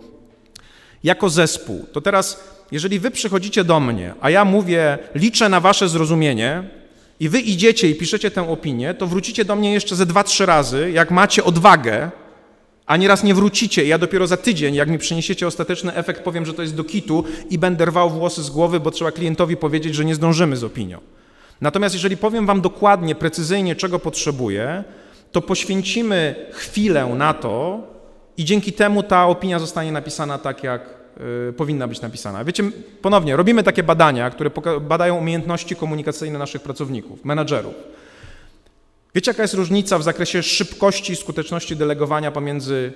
jako 1.03 1.29
zespół, 1.29 1.85
to 1.91 2.01
teraz, 2.01 2.43
jeżeli 2.71 2.99
wy 2.99 3.11
przychodzicie 3.11 3.63
do 3.63 3.79
mnie, 3.79 4.13
a 4.21 4.29
ja 4.29 4.45
mówię, 4.45 4.97
liczę 5.15 5.49
na 5.49 5.59
wasze 5.59 5.89
zrozumienie, 5.89 6.63
i 7.19 7.29
wy 7.29 7.39
idziecie 7.39 7.89
i 7.89 7.95
piszecie 7.95 8.31
tę 8.31 8.49
opinię, 8.49 8.93
to 8.93 9.07
wrócicie 9.07 9.45
do 9.45 9.55
mnie 9.55 9.73
jeszcze 9.73 9.95
ze 9.95 10.05
dwa, 10.05 10.23
trzy 10.23 10.45
razy, 10.45 10.91
jak 10.91 11.11
macie 11.11 11.43
odwagę 11.43 12.11
a 12.89 12.97
nieraz 12.97 13.23
nie 13.23 13.33
wrócicie. 13.33 13.85
Ja 13.85 13.97
dopiero 13.97 14.27
za 14.27 14.37
tydzień, 14.37 14.75
jak 14.75 14.89
mi 14.89 14.97
przyniesiecie 14.97 15.47
ostateczny 15.47 15.95
efekt, 15.95 16.23
powiem, 16.23 16.45
że 16.45 16.53
to 16.53 16.61
jest 16.61 16.75
do 16.75 16.83
kitu 16.83 17.23
i 17.49 17.57
będę 17.57 17.85
rwał 17.85 18.09
włosy 18.09 18.43
z 18.43 18.49
głowy, 18.49 18.79
bo 18.79 18.91
trzeba 18.91 19.11
klientowi 19.11 19.57
powiedzieć, 19.57 19.95
że 19.95 20.05
nie 20.05 20.15
zdążymy 20.15 20.57
z 20.57 20.63
opinią. 20.63 20.99
Natomiast 21.61 21.95
jeżeli 21.95 22.17
powiem 22.17 22.45
Wam 22.45 22.61
dokładnie, 22.61 23.15
precyzyjnie, 23.15 23.75
czego 23.75 23.99
potrzebuję, 23.99 24.83
to 25.31 25.41
poświęcimy 25.41 26.35
chwilę 26.51 27.05
na 27.05 27.33
to 27.33 27.81
i 28.37 28.45
dzięki 28.45 28.73
temu 28.73 29.03
ta 29.03 29.27
opinia 29.27 29.59
zostanie 29.59 29.91
napisana 29.91 30.37
tak, 30.37 30.63
jak 30.63 30.81
y, 31.49 31.53
powinna 31.53 31.87
być 31.87 32.01
napisana. 32.01 32.43
Wiecie, 32.43 32.63
ponownie, 33.01 33.35
robimy 33.35 33.63
takie 33.63 33.83
badania, 33.83 34.29
które 34.29 34.51
badają 34.81 35.17
umiejętności 35.17 35.75
komunikacyjne 35.75 36.39
naszych 36.39 36.61
pracowników, 36.61 37.25
menadżerów. 37.25 37.98
Wiecie, 39.15 39.31
jaka 39.31 39.41
jest 39.41 39.53
różnica 39.53 39.99
w 39.99 40.03
zakresie 40.03 40.43
szybkości 40.43 41.13
i 41.13 41.15
skuteczności 41.15 41.75
delegowania 41.75 42.31
pomiędzy 42.31 42.93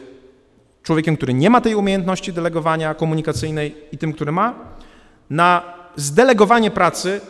człowiekiem, 0.83 1.17
który 1.17 1.33
nie 1.33 1.49
ma 1.49 1.61
tej 1.61 1.75
umiejętności 1.75 2.33
delegowania 2.33 2.93
komunikacyjnej 2.93 3.75
i 3.91 3.97
tym, 3.97 4.13
który 4.13 4.31
ma? 4.31 4.55
Na 5.29 5.73
zdelegowanie 5.95 6.71
pracy 6.71 7.21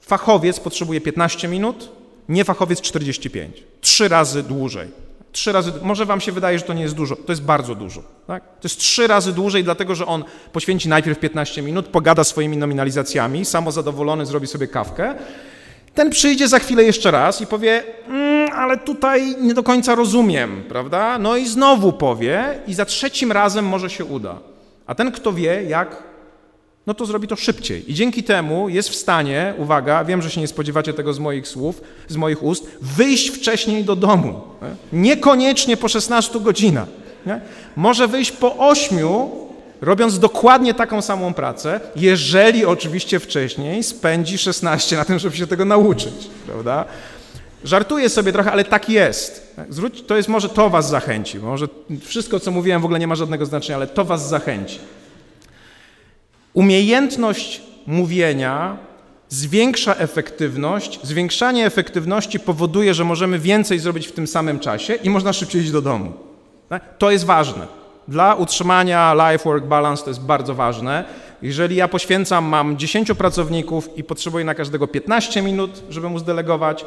fachowiec 0.00 0.60
potrzebuje 0.60 1.00
15 1.00 1.48
minut, 1.48 1.90
niefachowiec 2.28 2.80
45. 2.80 3.62
Trzy 3.80 4.08
razy 4.08 4.42
dłużej. 4.42 4.88
Trzy 5.32 5.52
razy, 5.52 5.72
może 5.82 6.06
wam 6.06 6.20
się 6.20 6.32
wydaje, 6.32 6.58
że 6.58 6.64
to 6.64 6.72
nie 6.72 6.82
jest 6.82 6.94
dużo, 6.94 7.16
to 7.16 7.32
jest 7.32 7.42
bardzo 7.42 7.74
dużo. 7.74 8.02
Tak? 8.26 8.42
To 8.42 8.68
jest 8.68 8.78
trzy 8.78 9.06
razy 9.06 9.32
dłużej, 9.32 9.64
dlatego 9.64 9.94
że 9.94 10.06
on 10.06 10.24
poświęci 10.52 10.88
najpierw 10.88 11.18
15 11.18 11.62
minut, 11.62 11.86
pogada 11.86 12.24
swoimi 12.24 12.56
nominalizacjami, 12.56 13.44
samozadowolony 13.44 14.26
zrobi 14.26 14.46
sobie 14.46 14.68
kawkę, 14.68 15.14
ten 15.94 16.10
przyjdzie 16.10 16.48
za 16.48 16.58
chwilę 16.58 16.84
jeszcze 16.84 17.10
raz 17.10 17.40
i 17.40 17.46
powie, 17.46 17.82
mm, 18.08 18.50
ale 18.52 18.78
tutaj 18.78 19.36
nie 19.40 19.54
do 19.54 19.62
końca 19.62 19.94
rozumiem, 19.94 20.62
prawda? 20.68 21.18
No 21.18 21.36
i 21.36 21.46
znowu 21.46 21.92
powie 21.92 22.58
i 22.66 22.74
za 22.74 22.84
trzecim 22.84 23.32
razem 23.32 23.66
może 23.66 23.90
się 23.90 24.04
uda. 24.04 24.38
A 24.86 24.94
ten, 24.94 25.12
kto 25.12 25.32
wie, 25.32 25.64
jak, 25.68 26.02
no 26.86 26.94
to 26.94 27.06
zrobi 27.06 27.28
to 27.28 27.36
szybciej. 27.36 27.90
I 27.90 27.94
dzięki 27.94 28.22
temu 28.22 28.68
jest 28.68 28.88
w 28.88 28.94
stanie, 28.94 29.54
uwaga, 29.58 30.04
wiem, 30.04 30.22
że 30.22 30.30
się 30.30 30.40
nie 30.40 30.48
spodziewacie 30.48 30.92
tego 30.92 31.12
z 31.12 31.18
moich 31.18 31.48
słów, 31.48 31.80
z 32.08 32.16
moich 32.16 32.42
ust, 32.42 32.66
wyjść 32.80 33.28
wcześniej 33.30 33.84
do 33.84 33.96
domu. 33.96 34.40
Nie? 34.62 35.00
Niekoniecznie 35.00 35.76
po 35.76 35.88
16 35.88 36.40
godzinach. 36.40 36.88
Nie? 37.26 37.40
Może 37.76 38.08
wyjść 38.08 38.32
po 38.32 38.56
8 38.58 38.98
robiąc 39.82 40.18
dokładnie 40.18 40.74
taką 40.74 41.02
samą 41.02 41.34
pracę, 41.34 41.80
jeżeli 41.96 42.66
oczywiście 42.66 43.20
wcześniej 43.20 43.82
spędzi 43.82 44.38
16 44.38 44.96
na 44.96 45.04
tym, 45.04 45.18
żeby 45.18 45.36
się 45.36 45.46
tego 45.46 45.64
nauczyć, 45.64 46.14
prawda? 46.46 46.84
Żartuję 47.64 48.08
sobie 48.08 48.32
trochę, 48.32 48.52
ale 48.52 48.64
tak 48.64 48.88
jest. 48.88 49.56
Zwróć, 49.68 50.02
to 50.02 50.16
jest 50.16 50.28
może 50.28 50.48
to 50.48 50.70
was 50.70 50.88
zachęci. 50.88 51.38
Może 51.38 51.68
wszystko, 52.00 52.40
co 52.40 52.50
mówiłem, 52.50 52.82
w 52.82 52.84
ogóle 52.84 53.00
nie 53.00 53.06
ma 53.06 53.14
żadnego 53.14 53.46
znaczenia, 53.46 53.76
ale 53.76 53.86
to 53.86 54.04
was 54.04 54.28
zachęci. 54.28 54.78
Umiejętność 56.54 57.62
mówienia 57.86 58.76
zwiększa 59.28 59.94
efektywność. 59.94 61.00
Zwiększanie 61.02 61.66
efektywności 61.66 62.40
powoduje, 62.40 62.94
że 62.94 63.04
możemy 63.04 63.38
więcej 63.38 63.78
zrobić 63.78 64.06
w 64.06 64.12
tym 64.12 64.26
samym 64.26 64.58
czasie 64.58 64.94
i 64.94 65.10
można 65.10 65.32
szybciej 65.32 65.62
iść 65.62 65.70
do 65.70 65.82
domu. 65.82 66.12
To 66.98 67.10
jest 67.10 67.24
ważne. 67.24 67.81
Dla 68.08 68.34
utrzymania 68.34 69.14
life-work 69.14 69.66
balance 69.66 70.04
to 70.04 70.10
jest 70.10 70.20
bardzo 70.20 70.54
ważne. 70.54 71.04
Jeżeli 71.42 71.76
ja 71.76 71.88
poświęcam, 71.88 72.44
mam 72.44 72.78
10 72.78 73.12
pracowników 73.18 73.88
i 73.96 74.04
potrzebuję 74.04 74.44
na 74.44 74.54
każdego 74.54 74.88
15 74.88 75.42
minut, 75.42 75.82
żeby 75.90 76.08
mu 76.08 76.18
zdelegować, 76.18 76.84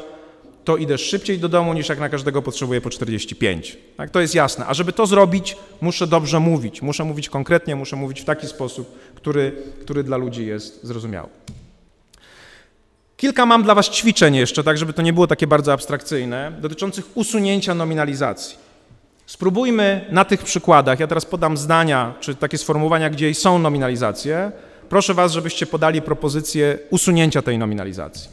to 0.64 0.76
idę 0.76 0.98
szybciej 0.98 1.38
do 1.38 1.48
domu 1.48 1.74
niż 1.74 1.88
jak 1.88 2.00
na 2.00 2.08
każdego 2.08 2.42
potrzebuję 2.42 2.80
po 2.80 2.90
45. 2.90 3.76
Tak, 3.96 4.10
to 4.10 4.20
jest 4.20 4.34
jasne. 4.34 4.66
A 4.66 4.74
żeby 4.74 4.92
to 4.92 5.06
zrobić, 5.06 5.56
muszę 5.80 6.06
dobrze 6.06 6.40
mówić. 6.40 6.82
Muszę 6.82 7.04
mówić 7.04 7.28
konkretnie, 7.28 7.76
muszę 7.76 7.96
mówić 7.96 8.20
w 8.20 8.24
taki 8.24 8.46
sposób, 8.46 8.98
który, 9.14 9.52
który 9.80 10.02
dla 10.02 10.16
ludzi 10.16 10.46
jest 10.46 10.84
zrozumiały. 10.86 11.28
Kilka 13.16 13.46
mam 13.46 13.62
dla 13.62 13.74
Was 13.74 13.90
ćwiczeń 13.90 14.34
jeszcze, 14.34 14.64
tak 14.64 14.78
żeby 14.78 14.92
to 14.92 15.02
nie 15.02 15.12
było 15.12 15.26
takie 15.26 15.46
bardzo 15.46 15.72
abstrakcyjne, 15.72 16.52
dotyczących 16.60 17.16
usunięcia 17.16 17.74
nominalizacji. 17.74 18.65
Spróbujmy 19.26 20.04
na 20.10 20.24
tych 20.24 20.42
przykładach, 20.42 21.00
ja 21.00 21.06
teraz 21.06 21.24
podam 21.24 21.56
zdania, 21.56 22.14
czy 22.20 22.34
takie 22.34 22.58
sformułowania, 22.58 23.10
gdzie 23.10 23.34
są 23.34 23.58
nominalizacje. 23.58 24.52
Proszę 24.88 25.14
Was, 25.14 25.32
żebyście 25.32 25.66
podali 25.66 26.02
propozycję 26.02 26.78
usunięcia 26.90 27.42
tej 27.42 27.58
nominalizacji. 27.58 28.30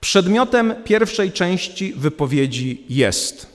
Przedmiotem 0.00 0.74
pierwszej 0.84 1.32
części 1.32 1.92
wypowiedzi 1.96 2.84
jest. 2.88 3.46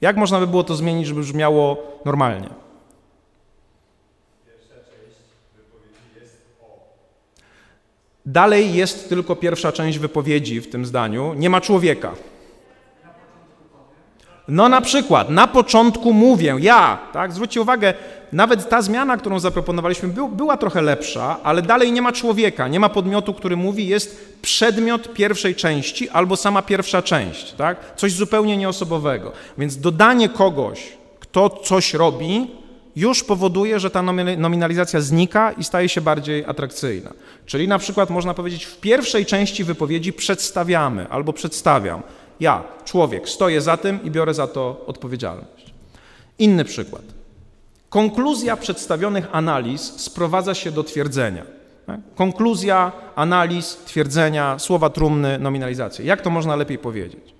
Jak 0.00 0.16
można 0.16 0.40
by 0.40 0.46
było 0.46 0.64
to 0.64 0.76
zmienić, 0.76 1.06
żeby 1.06 1.20
brzmiało 1.20 1.82
normalnie? 2.04 2.48
Dalej 8.26 8.74
jest 8.74 9.08
tylko 9.08 9.36
pierwsza 9.36 9.72
część 9.72 9.98
wypowiedzi 9.98 10.60
w 10.60 10.70
tym 10.70 10.86
zdaniu. 10.86 11.34
Nie 11.34 11.50
ma 11.50 11.60
człowieka. 11.60 12.14
No 14.50 14.68
na 14.68 14.80
przykład, 14.80 15.30
na 15.30 15.46
początku 15.46 16.12
mówię, 16.12 16.56
ja, 16.60 16.98
tak, 17.12 17.32
zwróćcie 17.32 17.60
uwagę, 17.60 17.94
nawet 18.32 18.68
ta 18.68 18.82
zmiana, 18.82 19.16
którą 19.16 19.38
zaproponowaliśmy, 19.38 20.08
był, 20.08 20.28
była 20.28 20.56
trochę 20.56 20.82
lepsza, 20.82 21.36
ale 21.42 21.62
dalej 21.62 21.92
nie 21.92 22.02
ma 22.02 22.12
człowieka, 22.12 22.68
nie 22.68 22.80
ma 22.80 22.88
podmiotu, 22.88 23.34
który 23.34 23.56
mówi, 23.56 23.86
jest 23.86 24.38
przedmiot 24.42 25.12
pierwszej 25.12 25.54
części 25.54 26.08
albo 26.08 26.36
sama 26.36 26.62
pierwsza 26.62 27.02
część, 27.02 27.52
tak? 27.52 27.96
Coś 27.96 28.12
zupełnie 28.12 28.56
nieosobowego. 28.56 29.32
Więc 29.58 29.76
dodanie 29.76 30.28
kogoś, 30.28 30.92
kto 31.20 31.50
coś 31.50 31.94
robi, 31.94 32.50
już 32.96 33.24
powoduje, 33.24 33.80
że 33.80 33.90
ta 33.90 34.02
nominalizacja 34.36 35.00
znika 35.00 35.52
i 35.52 35.64
staje 35.64 35.88
się 35.88 36.00
bardziej 36.00 36.44
atrakcyjna. 36.44 37.10
Czyli 37.46 37.68
na 37.68 37.78
przykład 37.78 38.10
można 38.10 38.34
powiedzieć, 38.34 38.64
w 38.64 38.80
pierwszej 38.80 39.26
części 39.26 39.64
wypowiedzi 39.64 40.12
przedstawiamy 40.12 41.08
albo 41.08 41.32
przedstawiam. 41.32 42.02
Ja, 42.40 42.62
człowiek, 42.84 43.28
stoję 43.28 43.60
za 43.60 43.76
tym 43.76 44.04
i 44.04 44.10
biorę 44.10 44.34
za 44.34 44.46
to 44.46 44.84
odpowiedzialność. 44.86 45.74
Inny 46.38 46.64
przykład. 46.64 47.02
Konkluzja 47.88 48.56
przedstawionych 48.56 49.28
analiz 49.32 49.82
sprowadza 49.82 50.54
się 50.54 50.72
do 50.72 50.84
twierdzenia. 50.84 51.44
Tak? 51.86 52.00
Konkluzja, 52.14 52.92
analiz, 53.16 53.76
twierdzenia, 53.84 54.58
słowa 54.58 54.90
trumny, 54.90 55.38
nominalizacja. 55.38 56.04
Jak 56.04 56.22
to 56.22 56.30
można 56.30 56.56
lepiej 56.56 56.78
powiedzieć? 56.78 57.34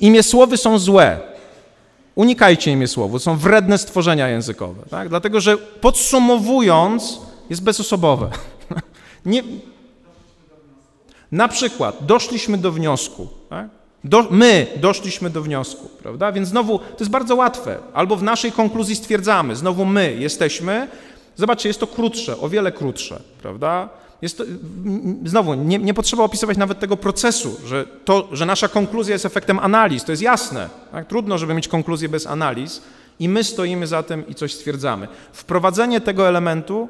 Imię 0.00 0.22
słowy 0.22 0.56
są 0.56 0.78
złe. 0.78 1.20
Unikajcie 2.14 2.70
imię 2.70 2.88
słowu, 2.88 3.18
są 3.18 3.36
wredne 3.36 3.78
stworzenia 3.78 4.28
językowe, 4.28 4.82
tak? 4.90 5.08
dlatego 5.08 5.40
że 5.40 5.58
podsumowując 5.58 7.20
jest 7.50 7.62
bezosobowe. 7.62 8.30
Nie... 9.24 9.42
Na 11.32 11.48
przykład 11.48 11.96
doszliśmy 12.00 12.58
do 12.58 12.72
wniosku, 12.72 13.28
tak? 13.50 13.68
Do, 14.04 14.26
my 14.30 14.66
doszliśmy 14.76 15.30
do 15.30 15.42
wniosku, 15.42 15.88
prawda? 16.02 16.32
Więc 16.32 16.48
znowu 16.48 16.78
to 16.78 16.96
jest 17.00 17.10
bardzo 17.10 17.36
łatwe. 17.36 17.78
Albo 17.94 18.16
w 18.16 18.22
naszej 18.22 18.52
konkluzji 18.52 18.96
stwierdzamy, 18.96 19.56
znowu 19.56 19.84
my 19.84 20.16
jesteśmy. 20.18 20.88
Zobaczcie, 21.36 21.68
jest 21.68 21.80
to 21.80 21.86
krótsze, 21.86 22.40
o 22.40 22.48
wiele 22.48 22.72
krótsze, 22.72 23.20
prawda? 23.42 23.88
Jest 24.22 24.38
to, 24.38 24.44
znowu, 25.24 25.54
nie, 25.54 25.78
nie, 25.78 25.94
potrzeba 25.94 26.22
opisywać 26.22 26.56
nawet 26.56 26.78
tego 26.78 26.96
procesu, 26.96 27.56
że, 27.66 27.86
to, 28.04 28.28
że 28.32 28.46
nasza 28.46 28.68
konkluzja 28.68 29.12
jest 29.12 29.26
efektem 29.26 29.58
analiz, 29.58 30.04
to 30.04 30.12
jest 30.12 30.22
jasne. 30.22 30.68
Tak? 30.92 31.06
Trudno, 31.06 31.38
żeby 31.38 31.54
mieć 31.54 31.68
konkluzję 31.68 32.08
bez 32.08 32.26
analiz 32.26 32.82
i 33.18 33.28
my 33.28 33.44
stoimy 33.44 33.86
za 33.86 34.02
tym 34.02 34.28
i 34.28 34.34
coś 34.34 34.54
stwierdzamy. 34.54 35.08
Wprowadzenie 35.32 36.00
tego 36.00 36.28
elementu, 36.28 36.88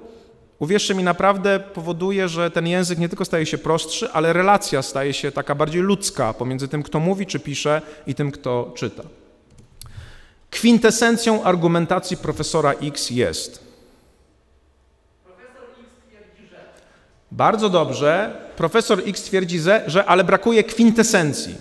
uwierzcie 0.61 0.95
mi, 0.95 1.05
naprawdę 1.05 1.61
powoduje, 1.61 2.29
że 2.29 2.51
ten 2.51 2.67
język 2.67 2.99
nie 2.99 3.09
tylko 3.09 3.25
staje 3.25 3.47
się 3.47 3.59
prostszy, 3.59 4.11
ale 4.13 4.33
relacja 4.33 4.83
staje 4.83 5.13
się 5.13 5.33
taka 5.33 5.55
bardziej 5.55 5.83
ludzka 5.83 6.35
pomiędzy 6.35 6.69
tym, 6.69 6.83
kto 6.83 7.01
mówi 7.01 7.27
czy 7.27 7.41
pisze 7.41 7.83
i 8.07 8.15
tym, 8.15 8.31
kto 8.31 8.73
czyta. 8.75 9.03
Kwintesencją 10.51 11.43
argumentacji 11.43 12.17
profesora 12.17 12.73
X 12.73 13.11
jest 13.11 13.71
Bardzo 17.31 17.69
dobrze. 17.69 18.37
Profesor 18.57 19.03
X 19.07 19.23
twierdzi, 19.23 19.61
że 19.87 20.05
ale 20.05 20.25
brakuje 20.25 20.65
kwintesencji. 20.65 21.55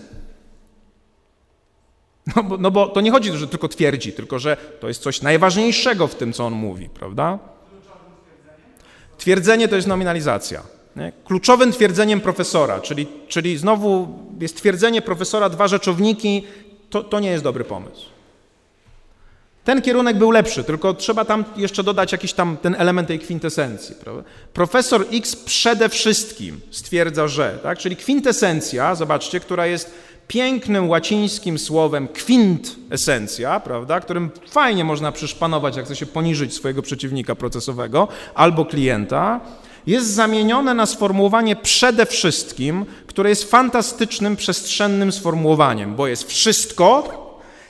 No 2.36 2.43
bo, 2.43 2.58
no 2.58 2.72
bo 2.72 2.88
to 2.88 3.02
nie 3.02 3.12
chodzi, 3.12 3.32
że 3.32 3.47
tylko 3.47 3.68
twierdzi, 3.68 4.14
tylko 4.14 4.39
że 4.39 4.58
to 4.80 4.88
jest 4.88 5.04
coś 5.04 5.22
najważniejszego 5.22 6.08
w 6.08 6.16
tym, 6.16 6.34
co 6.34 6.45
on 6.45 6.54
mówi, 6.54 6.89
prawda? 6.89 7.39
Twierdzenie 9.20 9.68
to 9.68 9.76
jest 9.76 9.88
nominalizacja. 9.88 10.62
Nie? 10.96 11.12
Kluczowym 11.26 11.72
twierdzeniem 11.72 12.22
profesora, 12.22 12.80
czyli, 12.80 13.08
czyli 13.28 13.58
znowu 13.58 14.08
jest 14.40 14.58
twierdzenie 14.58 15.02
profesora, 15.02 15.50
dwa 15.50 15.68
rzeczowniki, 15.68 16.44
to, 16.90 17.04
to 17.04 17.20
nie 17.20 17.30
jest 17.30 17.44
dobry 17.44 17.64
pomysł. 17.64 18.06
Ten 19.64 19.82
kierunek 19.82 20.18
był 20.18 20.32
lepszy, 20.32 20.64
tylko 20.64 20.94
trzeba 20.94 21.26
tam 21.26 21.46
jeszcze 21.58 21.84
dodać 21.84 22.12
jakiś 22.12 22.34
tam 22.34 22.58
ten 22.58 22.76
element 22.80 23.08
tej 23.08 23.20
kwintesencji. 23.20 23.96
Prawda? 23.96 24.24
Profesor 24.54 25.06
X 25.12 25.36
przede 25.36 25.90
wszystkim 25.90 26.62
stwierdza, 26.72 27.28
że, 27.28 27.60
tak? 27.64 27.78
czyli 27.78 27.96
kwintesencja, 27.96 28.96
zobaczcie, 28.96 29.40
która 29.40 29.68
jest 29.68 29.92
pięknym 30.30 30.90
łacińskim 30.90 31.60
słowem 31.60 32.08
kwintesencja, 32.08 33.60
prawda, 33.60 34.00
którym 34.00 34.30
fajnie 34.50 34.84
można 34.84 35.12
przyszpanować, 35.12 35.76
jak 35.76 35.86
chce 35.86 35.96
się 35.96 36.06
poniżyć 36.06 36.54
swojego 36.54 36.82
przeciwnika 36.82 37.36
procesowego 37.36 38.08
albo 38.36 38.66
klienta, 38.66 39.40
jest 39.88 40.08
zamienione 40.08 40.74
na 40.74 40.86
sformułowanie 40.86 41.56
przede 41.56 42.06
wszystkim, 42.06 42.86
które 43.08 43.30
jest 43.30 43.52
fantastycznym, 43.52 44.36
przestrzennym 44.36 45.12
sformułowaniem, 45.12 45.96
bo 45.96 46.08
jest 46.08 46.24
wszystko, 46.28 47.04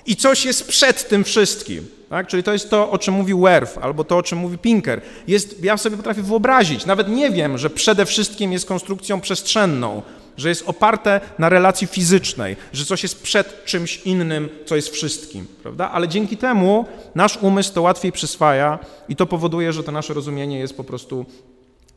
i 0.06 0.16
coś 0.16 0.46
jest 0.46 0.68
przed 0.68 1.10
tym 1.10 1.24
wszystkim. 1.24 1.88
Tak? 2.10 2.28
Czyli 2.28 2.44
to 2.44 2.54
jest 2.54 2.70
to, 2.70 2.92
o 2.92 2.98
czym 2.98 3.14
mówi 3.14 3.34
Werf, 3.36 3.78
albo 3.78 4.04
to, 4.04 4.18
o 4.18 4.24
czym 4.24 4.40
mówi 4.40 4.58
Pinker. 4.58 5.02
Jest, 5.28 5.64
ja 5.64 5.78
sobie 5.78 5.98
potrafię 5.98 6.24
wyobrazić, 6.24 6.86
nawet 6.86 7.08
nie 7.08 7.32
wiem, 7.32 7.58
że 7.58 7.70
przede 7.70 8.06
wszystkim 8.06 8.54
jest 8.54 8.66
konstrukcją 8.66 9.22
przestrzenną, 9.22 10.02
że 10.38 10.50
jest 10.50 10.64
oparte 10.70 11.22
na 11.40 11.50
relacji 11.50 11.88
fizycznej, 11.88 12.56
że 12.74 12.86
coś 12.86 13.04
jest 13.04 13.24
przed 13.24 13.66
czymś 13.66 13.98
innym, 13.98 14.50
co 14.66 14.76
jest 14.76 14.90
wszystkim, 14.90 15.48
prawda? 15.64 15.92
Ale 15.92 16.08
dzięki 16.08 16.38
temu 16.38 16.86
nasz 17.16 17.38
umysł 17.38 17.74
to 17.74 17.82
łatwiej 17.82 18.12
przyswaja 18.12 18.80
i 19.10 19.16
to 19.16 19.26
powoduje, 19.26 19.74
że 19.74 19.84
to 19.84 19.92
nasze 19.92 20.14
rozumienie 20.14 20.60
jest 20.60 20.78
po 20.78 20.84
prostu 20.84 21.26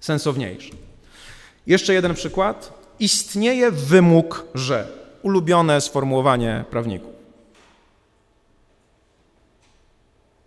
sensowniejsze. 0.01 0.73
Jeszcze 1.67 1.95
jeden 1.95 2.15
przykład. 2.15 2.83
Istnieje 3.01 3.71
wymóg, 3.71 4.45
że 4.55 4.87
ulubione 5.23 5.81
sformułowanie 5.81 6.65
prawników. 6.71 7.12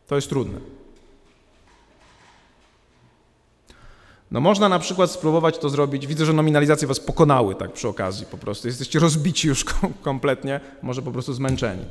To 0.07 0.15
jest 0.15 0.29
trudne. 0.29 0.59
No 4.31 4.41
można 4.41 4.69
na 4.69 4.79
przykład 4.79 5.11
spróbować 5.11 5.57
to 5.57 5.69
zrobić. 5.69 6.07
Widzę, 6.07 6.25
że 6.25 6.33
nominalizacje 6.33 6.87
was 6.87 6.99
pokonały 6.99 7.55
tak 7.55 7.73
przy 7.73 7.87
okazji 7.87 8.25
po 8.25 8.37
prostu. 8.37 8.67
Jesteście 8.67 8.99
rozbici 8.99 9.47
już 9.47 9.65
kompletnie, 10.01 10.59
może 10.81 11.01
po 11.01 11.11
prostu 11.11 11.33
zmęczeni. 11.33 11.85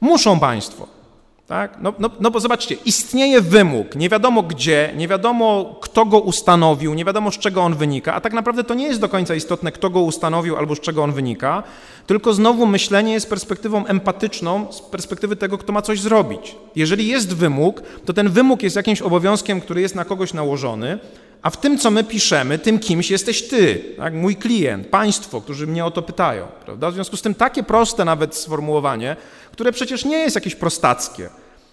Muszą 0.00 0.40
państwo 0.40 1.03
tak? 1.46 1.78
No, 1.80 1.92
no, 1.98 2.10
no 2.20 2.30
bo 2.30 2.40
zobaczcie, 2.40 2.76
istnieje 2.84 3.40
wymóg, 3.40 3.96
nie 3.96 4.08
wiadomo 4.08 4.42
gdzie, 4.42 4.92
nie 4.96 5.08
wiadomo 5.08 5.78
kto 5.80 6.04
go 6.04 6.20
ustanowił, 6.20 6.94
nie 6.94 7.04
wiadomo 7.04 7.30
z 7.30 7.38
czego 7.38 7.62
on 7.62 7.74
wynika, 7.74 8.14
a 8.14 8.20
tak 8.20 8.32
naprawdę 8.32 8.64
to 8.64 8.74
nie 8.74 8.86
jest 8.86 9.00
do 9.00 9.08
końca 9.08 9.34
istotne, 9.34 9.72
kto 9.72 9.90
go 9.90 10.00
ustanowił 10.00 10.56
albo 10.56 10.74
z 10.74 10.80
czego 10.80 11.02
on 11.02 11.12
wynika, 11.12 11.62
tylko 12.06 12.34
znowu 12.34 12.66
myślenie 12.66 13.12
jest 13.12 13.28
perspektywą 13.28 13.86
empatyczną 13.86 14.72
z 14.72 14.80
perspektywy 14.80 15.36
tego, 15.36 15.58
kto 15.58 15.72
ma 15.72 15.82
coś 15.82 16.00
zrobić. 16.00 16.56
Jeżeli 16.76 17.08
jest 17.08 17.36
wymóg, 17.36 17.82
to 18.04 18.12
ten 18.12 18.28
wymóg 18.28 18.62
jest 18.62 18.76
jakimś 18.76 19.02
obowiązkiem, 19.02 19.60
który 19.60 19.80
jest 19.80 19.94
na 19.94 20.04
kogoś 20.04 20.34
nałożony, 20.34 20.98
a 21.44 21.50
w 21.50 21.56
tym, 21.56 21.78
co 21.78 21.90
my 21.90 22.04
piszemy, 22.04 22.58
tym 22.58 22.78
kimś 22.78 23.10
jesteś 23.10 23.48
ty, 23.48 23.84
tak? 23.96 24.14
mój 24.14 24.36
klient, 24.36 24.86
państwo, 24.86 25.40
którzy 25.40 25.66
mnie 25.66 25.84
o 25.84 25.90
to 25.90 26.02
pytają. 26.02 26.46
Prawda? 26.64 26.90
W 26.90 26.94
związku 26.94 27.16
z 27.16 27.22
tym 27.22 27.34
takie 27.34 27.62
proste 27.62 28.04
nawet 28.04 28.34
sformułowanie, 28.34 29.16
które 29.52 29.72
przecież 29.72 30.04
nie 30.04 30.16
jest 30.16 30.34
jakieś 30.34 30.54
prostackie. 30.54 31.28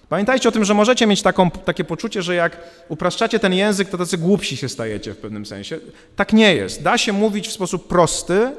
Pamiętajcie 0.10 0.50
o 0.50 0.52
tym, 0.52 0.66
że 0.66 0.74
możecie 0.74 1.08
mieć 1.08 1.22
taką, 1.22 1.52
takie 1.52 1.84
poczucie, 1.84 2.22
że 2.22 2.36
jak 2.36 2.58
upraszczacie 2.90 3.40
ten 3.40 3.54
język, 3.54 3.90
to 3.90 3.98
tacy 3.98 4.18
głupsi 4.18 4.58
się 4.58 4.70
stajecie 4.70 5.14
w 5.14 5.18
pewnym 5.18 5.46
sensie. 5.46 5.80
Tak 6.16 6.34
nie 6.34 6.56
jest. 6.56 6.84
Da 6.84 6.98
się 6.98 7.14
mówić 7.14 7.48
w 7.48 7.52
sposób 7.52 7.88
prosty, 7.88 8.52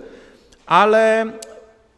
ale, 0.67 1.33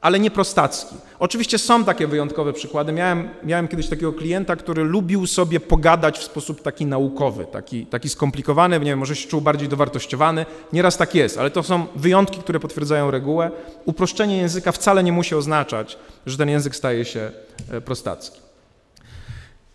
ale 0.05 0.21
nie 0.21 0.31
prostacki. 0.31 0.97
Oczywiście 1.19 1.59
są 1.59 1.85
takie 1.85 2.07
wyjątkowe 2.07 2.53
przykłady. 2.53 2.93
Miałem, 2.93 3.29
miałem 3.45 3.69
kiedyś 3.69 3.89
takiego 3.89 4.13
klienta, 4.13 4.57
który 4.57 4.85
lubił 4.85 5.27
sobie 5.27 5.61
pogadać 5.61 6.19
w 6.19 6.23
sposób 6.23 6.63
taki 6.63 6.87
naukowy, 6.87 7.47
taki, 7.47 7.87
taki 7.87 8.09
skomplikowany, 8.09 8.79
nie 8.81 8.85
wiem, 8.87 8.99
może 8.99 9.17
się 9.17 9.29
czuł 9.29 9.41
bardziej 9.41 9.69
dowartościowany. 9.69 10.47
Nieraz 10.73 10.97
tak 10.97 11.15
jest, 11.15 11.39
ale 11.39 11.51
to 11.51 11.63
są 11.63 11.87
wyjątki, 11.97 12.39
które 12.39 12.61
potwierdzają 12.61 13.11
regułę. 13.11 13.51
Uproszczenie 13.85 14.37
języka 14.37 14.73
wcale 14.73 15.05
nie 15.05 15.13
musi 15.13 15.35
oznaczać, 15.35 15.99
że 16.27 16.37
ten 16.37 16.49
język 16.49 16.77
staje 16.77 17.05
się 17.05 17.31
e, 17.71 17.81
prostacki. 17.81 18.41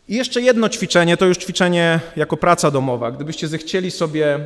I 0.07 0.15
jeszcze 0.15 0.41
jedno 0.41 0.69
ćwiczenie, 0.69 1.17
to 1.17 1.25
już 1.25 1.37
ćwiczenie 1.37 1.99
jako 2.15 2.37
praca 2.37 2.71
domowa. 2.71 3.11
Gdybyście 3.11 3.47
zechcieli 3.47 3.91
sobie 3.91 4.35
e, 4.35 4.41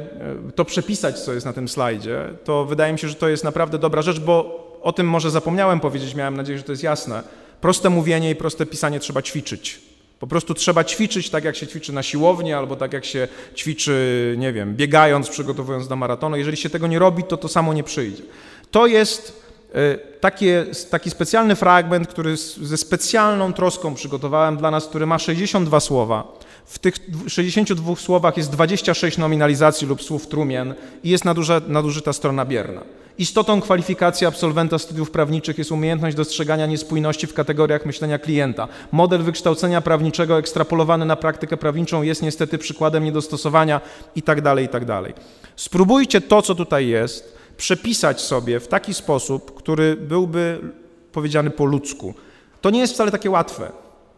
to 0.56 0.66
przepisać, 0.66 1.20
co 1.20 1.34
jest 1.34 1.46
na 1.46 1.54
tym 1.54 1.68
slajdzie, 1.68 2.30
to 2.44 2.66
wydaje 2.66 2.94
mi 2.94 3.00
się, 3.00 3.08
że 3.08 3.16
to 3.16 3.30
jest 3.30 3.44
naprawdę 3.44 3.80
dobra 3.80 4.02
rzecz, 4.02 4.20
bo 4.20 4.63
o 4.84 4.94
tym 4.94 5.10
może 5.10 5.32
zapomniałem 5.32 5.80
powiedzieć, 5.80 6.16
miałem 6.16 6.38
nadzieję, 6.38 6.58
że 6.58 6.64
to 6.64 6.72
jest 6.72 6.84
jasne. 6.84 7.24
Proste 7.62 7.90
mówienie 7.90 8.32
i 8.32 8.36
proste 8.36 8.66
pisanie 8.66 9.00
trzeba 9.00 9.22
ćwiczyć. 9.22 9.82
Po 10.20 10.28
prostu 10.28 10.54
trzeba 10.54 10.84
ćwiczyć 10.84 11.30
tak, 11.30 11.44
jak 11.44 11.56
się 11.56 11.68
ćwiczy 11.68 11.94
na 11.94 12.04
siłowni, 12.04 12.54
albo 12.54 12.76
tak, 12.76 12.94
jak 12.94 13.06
się 13.06 13.28
ćwiczy, 13.56 14.36
nie 14.38 14.54
wiem, 14.54 14.76
biegając, 14.76 15.30
przygotowując 15.30 15.88
do 15.88 15.96
maratonu. 15.96 16.36
Jeżeli 16.36 16.58
się 16.58 16.70
tego 16.70 16.88
nie 16.88 17.00
robi, 17.00 17.24
to 17.24 17.38
to 17.38 17.48
samo 17.48 17.74
nie 17.74 17.84
przyjdzie. 17.84 18.24
To 18.72 18.88
jest 18.88 19.44
e, 19.74 19.98
takie, 19.98 20.66
taki 20.90 21.10
specjalny 21.10 21.56
fragment, 21.56 22.08
który 22.08 22.38
ze 22.62 22.78
specjalną 22.78 23.54
troską 23.54 23.96
przygotowałem 23.96 24.58
dla 24.58 24.72
nas, 24.72 24.88
który 24.88 25.06
ma 25.06 25.20
62 25.20 25.80
słowa. 25.80 26.40
W 26.66 26.80
tych 26.80 26.94
62 27.28 27.96
słowach 27.96 28.38
jest 28.38 28.52
26 28.52 29.18
nominalizacji 29.18 29.88
lub 29.88 30.04
słów 30.04 30.28
trumien 30.28 30.74
i 31.04 31.10
jest 31.10 31.26
nadużyta 31.68 32.14
strona 32.14 32.46
bierna. 32.46 32.82
Istotą 33.18 33.62
kwalifikacji 33.62 34.28
absolwenta 34.28 34.80
studiów 34.80 35.12
prawniczych 35.12 35.58
jest 35.58 35.72
umiejętność 35.72 36.18
dostrzegania 36.18 36.66
niespójności 36.66 37.28
w 37.28 37.34
kategoriach 37.34 37.86
myślenia 37.86 38.20
klienta. 38.20 38.68
Model 38.92 39.22
wykształcenia 39.24 39.82
prawniczego 39.82 40.38
ekstrapolowany 40.38 41.06
na 41.06 41.16
praktykę 41.16 41.58
prawniczą 41.58 42.02
jest 42.02 42.22
niestety 42.22 42.58
przykładem 42.58 43.04
niedostosowania 43.04 43.82
itd., 44.16 44.42
tak 44.42 44.60
itd. 44.60 45.02
Tak 45.04 45.14
Spróbujcie 45.56 46.22
to, 46.22 46.42
co 46.42 46.56
tutaj 46.56 46.88
jest, 46.88 47.38
przepisać 47.58 48.22
sobie 48.22 48.60
w 48.60 48.68
taki 48.68 48.94
sposób, 48.94 49.54
który 49.56 49.96
byłby 49.96 50.60
powiedziany 51.12 51.50
po 51.50 51.66
ludzku. 51.66 52.14
To 52.62 52.70
nie 52.70 52.80
jest 52.80 52.94
wcale 52.94 53.12
takie 53.12 53.30
łatwe. 53.30 53.72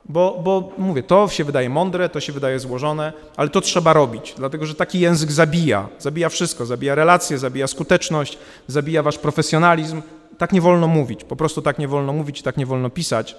Bo, 0.09 0.41
bo 0.43 0.71
mówię, 0.77 1.03
to 1.03 1.27
się 1.27 1.43
wydaje 1.43 1.69
mądre, 1.69 2.09
to 2.09 2.19
się 2.19 2.33
wydaje 2.33 2.59
złożone, 2.59 3.13
ale 3.37 3.49
to 3.49 3.61
trzeba 3.61 3.93
robić, 3.93 4.33
dlatego 4.37 4.65
że 4.65 4.75
taki 4.75 4.99
język 4.99 5.31
zabija. 5.31 5.87
Zabija 5.99 6.29
wszystko, 6.29 6.65
zabija 6.65 6.95
relacje, 6.95 7.37
zabija 7.37 7.67
skuteczność, 7.67 8.37
zabija 8.67 9.03
wasz 9.03 9.17
profesjonalizm. 9.17 10.01
Tak 10.37 10.51
nie 10.51 10.61
wolno 10.61 10.87
mówić, 10.87 11.23
po 11.23 11.35
prostu 11.35 11.61
tak 11.61 11.79
nie 11.79 11.87
wolno 11.87 12.13
mówić, 12.13 12.41
tak 12.41 12.57
nie 12.57 12.65
wolno 12.65 12.89
pisać. 12.89 13.35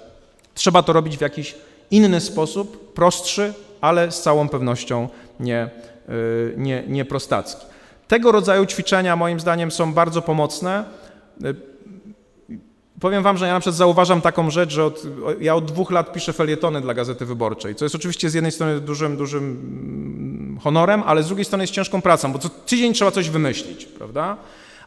Trzeba 0.53 0.83
to 0.83 0.93
robić 0.93 1.17
w 1.17 1.21
jakiś 1.21 1.55
inny 1.91 2.21
sposób, 2.21 2.93
prostszy, 2.93 3.53
ale 3.81 4.11
z 4.11 4.21
całą 4.21 4.49
pewnością 4.49 5.09
nie, 5.39 5.69
y, 6.09 6.53
nie, 6.57 6.83
nie 6.87 7.05
prostacki. 7.05 7.65
Tego 8.07 8.31
rodzaju 8.31 8.65
ćwiczenia 8.65 9.15
moim 9.15 9.39
zdaniem 9.39 9.71
są 9.71 9.93
bardzo 9.93 10.21
pomocne. 10.21 10.83
Powiem 13.01 13.23
wam, 13.23 13.37
że 13.37 13.47
ja 13.47 13.53
na 13.53 13.59
przykład 13.59 13.75
zauważam 13.75 14.21
taką 14.21 14.49
rzecz, 14.49 14.73
że 14.73 14.85
od, 14.85 15.03
ja 15.39 15.55
od 15.55 15.65
dwóch 15.65 15.91
lat 15.91 16.13
piszę 16.13 16.33
felietony 16.33 16.81
dla 16.81 16.93
Gazety 16.93 17.25
Wyborczej, 17.25 17.75
co 17.75 17.85
jest 17.85 17.95
oczywiście 17.95 18.29
z 18.29 18.33
jednej 18.33 18.51
strony 18.51 18.79
dużym, 18.79 19.17
dużym 19.17 19.43
mm, 19.43 20.59
honorem, 20.59 21.03
ale 21.05 21.23
z 21.23 21.27
drugiej 21.27 21.45
strony 21.45 21.63
jest 21.63 21.73
ciężką 21.73 22.01
pracą, 22.01 22.33
bo 22.33 22.39
co 22.39 22.49
tydzień 22.49 22.93
trzeba 22.93 23.11
coś 23.11 23.29
wymyślić, 23.29 23.85
prawda? 23.85 24.37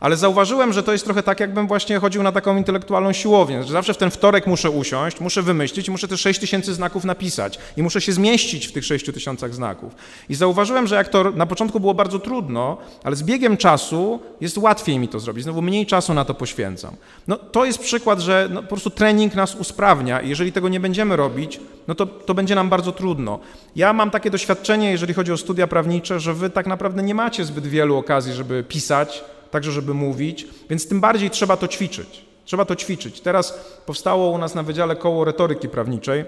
Ale 0.01 0.16
zauważyłem, 0.16 0.72
że 0.72 0.82
to 0.82 0.92
jest 0.92 1.05
trochę 1.05 1.22
tak, 1.22 1.40
jakbym 1.40 1.66
właśnie 1.66 1.98
chodził 1.98 2.22
na 2.22 2.32
taką 2.32 2.57
intelektualną 2.57 3.12
siłownię, 3.12 3.64
że 3.64 3.72
zawsze 3.72 3.94
w 3.94 3.96
ten 3.96 4.11
wtorek 4.11 4.46
muszę 4.46 4.70
usiąść, 4.70 5.20
muszę 5.20 5.42
wymyślić 5.42 5.90
muszę 5.90 6.09
te 6.09 6.16
6 6.16 6.40
tysięcy 6.40 6.74
znaków 6.74 7.05
napisać 7.05 7.59
i 7.76 7.82
muszę 7.82 8.01
się 8.01 8.12
zmieścić 8.12 8.66
w 8.66 8.72
tych 8.72 8.84
6 8.84 9.07
tysiącach 9.07 9.55
znaków. 9.55 9.94
I 10.28 10.34
zauważyłem, 10.34 10.86
że 10.86 10.94
jak 10.94 11.09
to 11.09 11.30
na 11.30 11.46
początku 11.46 11.80
było 11.80 11.94
bardzo 11.94 12.18
trudno, 12.18 12.76
ale 13.05 13.16
z 13.16 13.22
biegiem 13.22 13.57
czasu 13.57 14.20
jest 14.40 14.59
łatwiej 14.59 14.98
mi 14.98 15.09
to 15.09 15.20
zrobić, 15.20 15.44
znowu 15.44 15.62
mniej 15.62 15.86
czasu 15.86 16.14
na 16.14 16.24
to 16.24 16.34
poświęcam. 16.34 16.96
No 17.28 17.36
to 17.36 17.64
jest 17.64 17.78
przykład, 17.78 18.20
że 18.20 18.48
no, 18.51 18.62
po 18.62 18.68
prostu 18.68 18.90
trening 18.90 19.34
nas 19.34 19.55
usprawnia 19.55 20.20
i 20.20 20.28
jeżeli 20.28 20.53
tego 20.53 20.68
nie 20.68 20.80
będziemy 20.80 21.16
robić, 21.16 21.61
no 21.88 21.94
to, 21.94 22.07
to 22.07 22.34
będzie 22.34 22.55
nam 22.55 22.68
bardzo 22.68 22.92
trudno. 22.92 23.38
Ja 23.76 23.92
mam 23.92 24.11
takie 24.11 24.30
doświadczenie, 24.30 24.90
jeżeli 24.90 25.14
chodzi 25.14 25.32
o 25.32 25.36
studia 25.36 25.66
prawnicze, 25.66 26.20
że 26.20 26.34
wy 26.34 26.51
tak 26.51 26.66
naprawdę 26.66 27.03
nie 27.03 27.14
macie 27.14 27.44
zbyt 27.44 27.66
wielu 27.66 27.96
okazji, 27.96 28.32
żeby 28.32 28.64
pisać, 28.68 29.24
także 29.51 29.72
żeby 29.72 29.94
mówić, 29.94 30.46
więc 30.70 30.88
tym 30.88 31.01
bardziej 31.01 31.30
trzeba 31.30 31.57
to 31.57 31.68
ćwiczyć. 31.68 32.24
Trzeba 32.44 32.64
to 32.64 32.76
ćwiczyć. 32.76 33.20
Teraz 33.20 33.61
powstało 33.86 34.30
u 34.30 34.38
nas 34.38 34.55
na 34.55 34.62
Wydziale 34.62 34.96
Koło 34.96 35.24
Retoryki 35.24 35.68
Prawniczej, 35.68 36.24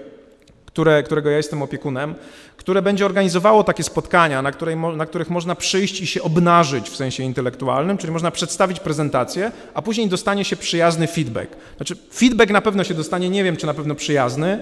które, 0.65 1.03
którego 1.03 1.29
ja 1.29 1.37
jestem 1.37 1.61
opiekunem, 1.61 2.15
które 2.57 2.81
będzie 2.81 3.05
organizowało 3.05 3.63
takie 3.63 3.83
spotkania, 3.83 4.41
na, 4.41 4.51
której, 4.51 4.77
na 4.77 5.05
których 5.05 5.29
można 5.29 5.55
przyjść 5.55 6.01
i 6.01 6.07
się 6.07 6.21
obnażyć 6.21 6.89
w 6.89 6.95
sensie 6.95 7.23
intelektualnym, 7.23 7.97
czyli 7.97 8.13
można 8.13 8.31
przedstawić 8.31 8.79
prezentację, 8.79 9.51
a 9.73 9.81
później 9.81 10.07
dostanie 10.07 10.45
się 10.45 10.55
przyjazny 10.55 11.07
feedback. 11.07 11.55
Znaczy, 11.77 11.95
feedback 12.13 12.51
na 12.51 12.61
pewno 12.61 12.83
się 12.83 12.93
dostanie, 12.93 13.29
nie 13.29 13.43
wiem, 13.43 13.57
czy 13.57 13.65
na 13.65 13.73
pewno 13.73 13.95
przyjazny, 13.95 14.59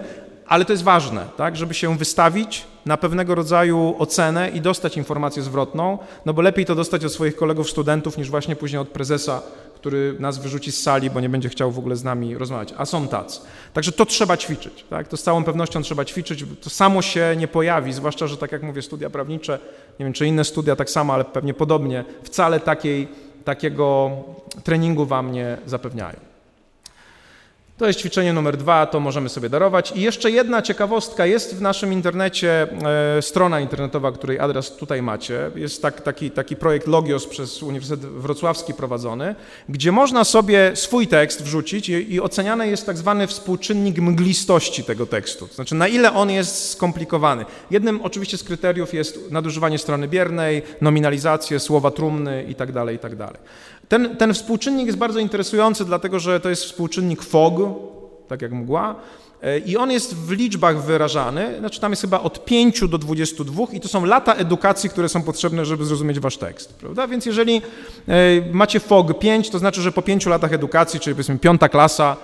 ale 0.51 0.65
to 0.65 0.73
jest 0.73 0.83
ważne, 0.83 1.25
tak, 1.37 1.55
żeby 1.55 1.73
się 1.73 1.97
wystawić 1.97 2.63
na 2.85 2.97
pewnego 2.97 3.35
rodzaju 3.35 3.95
ocenę 3.99 4.49
i 4.49 4.61
dostać 4.61 4.97
informację 4.97 5.43
zwrotną, 5.43 5.97
no 6.25 6.33
bo 6.33 6.41
lepiej 6.41 6.65
to 6.65 6.75
dostać 6.75 7.05
od 7.05 7.13
swoich 7.13 7.35
kolegów 7.35 7.69
studentów 7.69 8.17
niż 8.17 8.29
właśnie 8.29 8.55
później 8.55 8.81
od 8.81 8.89
prezesa, 8.89 9.41
który 9.75 10.15
nas 10.19 10.37
wyrzuci 10.37 10.71
z 10.71 10.83
sali, 10.83 11.09
bo 11.09 11.19
nie 11.19 11.29
będzie 11.29 11.49
chciał 11.49 11.71
w 11.71 11.79
ogóle 11.79 11.95
z 11.95 12.03
nami 12.03 12.37
rozmawiać, 12.37 12.73
a 12.77 12.85
są 12.85 13.07
tacy. 13.07 13.39
Także 13.73 13.91
to 13.91 14.05
trzeba 14.05 14.37
ćwiczyć, 14.37 14.85
tak? 14.89 15.07
to 15.07 15.17
z 15.17 15.23
całą 15.23 15.43
pewnością 15.43 15.81
trzeba 15.81 16.05
ćwiczyć, 16.05 16.45
to 16.61 16.69
samo 16.69 17.01
się 17.01 17.35
nie 17.37 17.47
pojawi, 17.47 17.93
zwłaszcza, 17.93 18.27
że 18.27 18.37
tak 18.37 18.51
jak 18.51 18.63
mówię, 18.63 18.81
studia 18.81 19.09
prawnicze, 19.09 19.59
nie 19.99 20.05
wiem 20.05 20.13
czy 20.13 20.27
inne 20.27 20.43
studia 20.43 20.75
tak 20.75 20.89
samo, 20.89 21.13
ale 21.13 21.25
pewnie 21.25 21.53
podobnie, 21.53 22.05
wcale 22.23 22.59
takiej, 22.59 23.07
takiego 23.45 24.11
treningu 24.63 25.05
wam 25.05 25.31
nie 25.31 25.57
zapewniają. 25.65 26.30
To 27.81 27.87
jest 27.87 27.99
ćwiczenie 27.99 28.33
numer 28.33 28.57
dwa, 28.57 28.85
to 28.85 28.99
możemy 28.99 29.29
sobie 29.29 29.49
darować. 29.49 29.93
I 29.95 30.01
jeszcze 30.01 30.31
jedna 30.31 30.61
ciekawostka, 30.61 31.25
jest 31.25 31.55
w 31.55 31.61
naszym 31.61 31.93
internecie 31.93 32.67
e, 33.17 33.21
strona 33.21 33.59
internetowa, 33.59 34.11
której 34.11 34.39
adres 34.39 34.75
tutaj 34.75 35.01
macie. 35.01 35.51
Jest 35.55 35.81
tak, 35.81 36.01
taki, 36.01 36.31
taki 36.31 36.55
projekt 36.55 36.87
Logios 36.87 37.27
przez 37.27 37.63
Uniwersytet 37.63 38.09
Wrocławski 38.09 38.73
prowadzony, 38.73 39.35
gdzie 39.69 39.91
można 39.91 40.23
sobie 40.23 40.71
swój 40.75 41.07
tekst 41.07 41.43
wrzucić 41.43 41.89
i, 41.89 42.13
i 42.13 42.21
oceniany 42.21 42.67
jest 42.67 42.85
tak 42.85 42.97
zwany 42.97 43.27
współczynnik 43.27 43.97
mglistości 43.97 44.83
tego 44.83 45.05
tekstu. 45.05 45.47
To 45.47 45.53
znaczy, 45.53 45.75
na 45.75 45.87
ile 45.87 46.13
on 46.13 46.29
jest 46.29 46.69
skomplikowany. 46.69 47.45
Jednym 47.71 48.01
oczywiście 48.01 48.37
z 48.37 48.43
kryteriów 48.43 48.93
jest 48.93 49.31
nadużywanie 49.31 49.77
strony 49.77 50.07
biernej, 50.07 50.61
nominalizację, 50.81 51.59
słowa 51.59 51.91
trumny 51.91 52.45
itd., 52.47 52.73
tak 52.73 52.91
itd. 52.91 53.27
Ten, 53.91 54.15
ten 54.15 54.33
współczynnik 54.33 54.85
jest 54.85 54.97
bardzo 54.97 55.19
interesujący, 55.19 55.85
dlatego 55.85 56.19
że 56.19 56.39
to 56.39 56.49
jest 56.49 56.63
współczynnik 56.63 57.23
FOG, 57.23 57.53
tak 58.27 58.41
jak 58.41 58.51
mgła, 58.51 58.95
e, 59.41 59.59
i 59.59 59.77
on 59.77 59.91
jest 59.91 60.15
w 60.15 60.31
liczbach 60.31 60.83
wyrażany, 60.83 61.59
znaczy 61.59 61.81
tam 61.81 61.91
jest 61.91 62.01
chyba 62.01 62.19
od 62.19 62.45
5 62.45 62.87
do 62.87 62.97
22 62.97 63.63
i 63.71 63.79
to 63.79 63.87
są 63.87 64.05
lata 64.05 64.33
edukacji, 64.33 64.89
które 64.89 65.09
są 65.09 65.23
potrzebne, 65.23 65.65
żeby 65.65 65.85
zrozumieć 65.85 66.19
wasz 66.19 66.37
tekst, 66.37 66.73
prawda? 66.73 67.07
Więc 67.07 67.25
jeżeli 67.25 67.61
e, 68.07 68.11
macie 68.51 68.79
FOG 68.79 69.19
5, 69.19 69.49
to 69.49 69.59
znaczy, 69.59 69.81
że 69.81 69.91
po 69.91 70.01
5 70.01 70.25
latach 70.25 70.53
edukacji, 70.53 70.99
czyli 70.99 71.15
powiedzmy 71.15 71.39
piąta 71.39 71.69
klasa, 71.69 72.17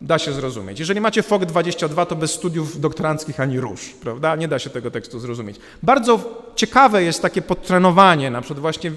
da 0.00 0.18
się 0.18 0.32
zrozumieć. 0.32 0.78
Jeżeli 0.78 1.00
macie 1.00 1.22
FOG 1.22 1.44
22, 1.44 2.06
to 2.06 2.16
bez 2.16 2.32
studiów 2.32 2.80
doktoranckich 2.80 3.40
ani 3.40 3.60
róż, 3.60 3.94
prawda? 4.00 4.36
Nie 4.36 4.48
da 4.48 4.58
się 4.58 4.70
tego 4.70 4.90
tekstu 4.90 5.20
zrozumieć. 5.20 5.56
Bardzo 5.82 6.42
ciekawe 6.56 7.02
jest 7.02 7.22
takie 7.22 7.42
podtrenowanie, 7.42 8.30
na 8.30 8.40
przykład 8.40 8.60
właśnie 8.60 8.92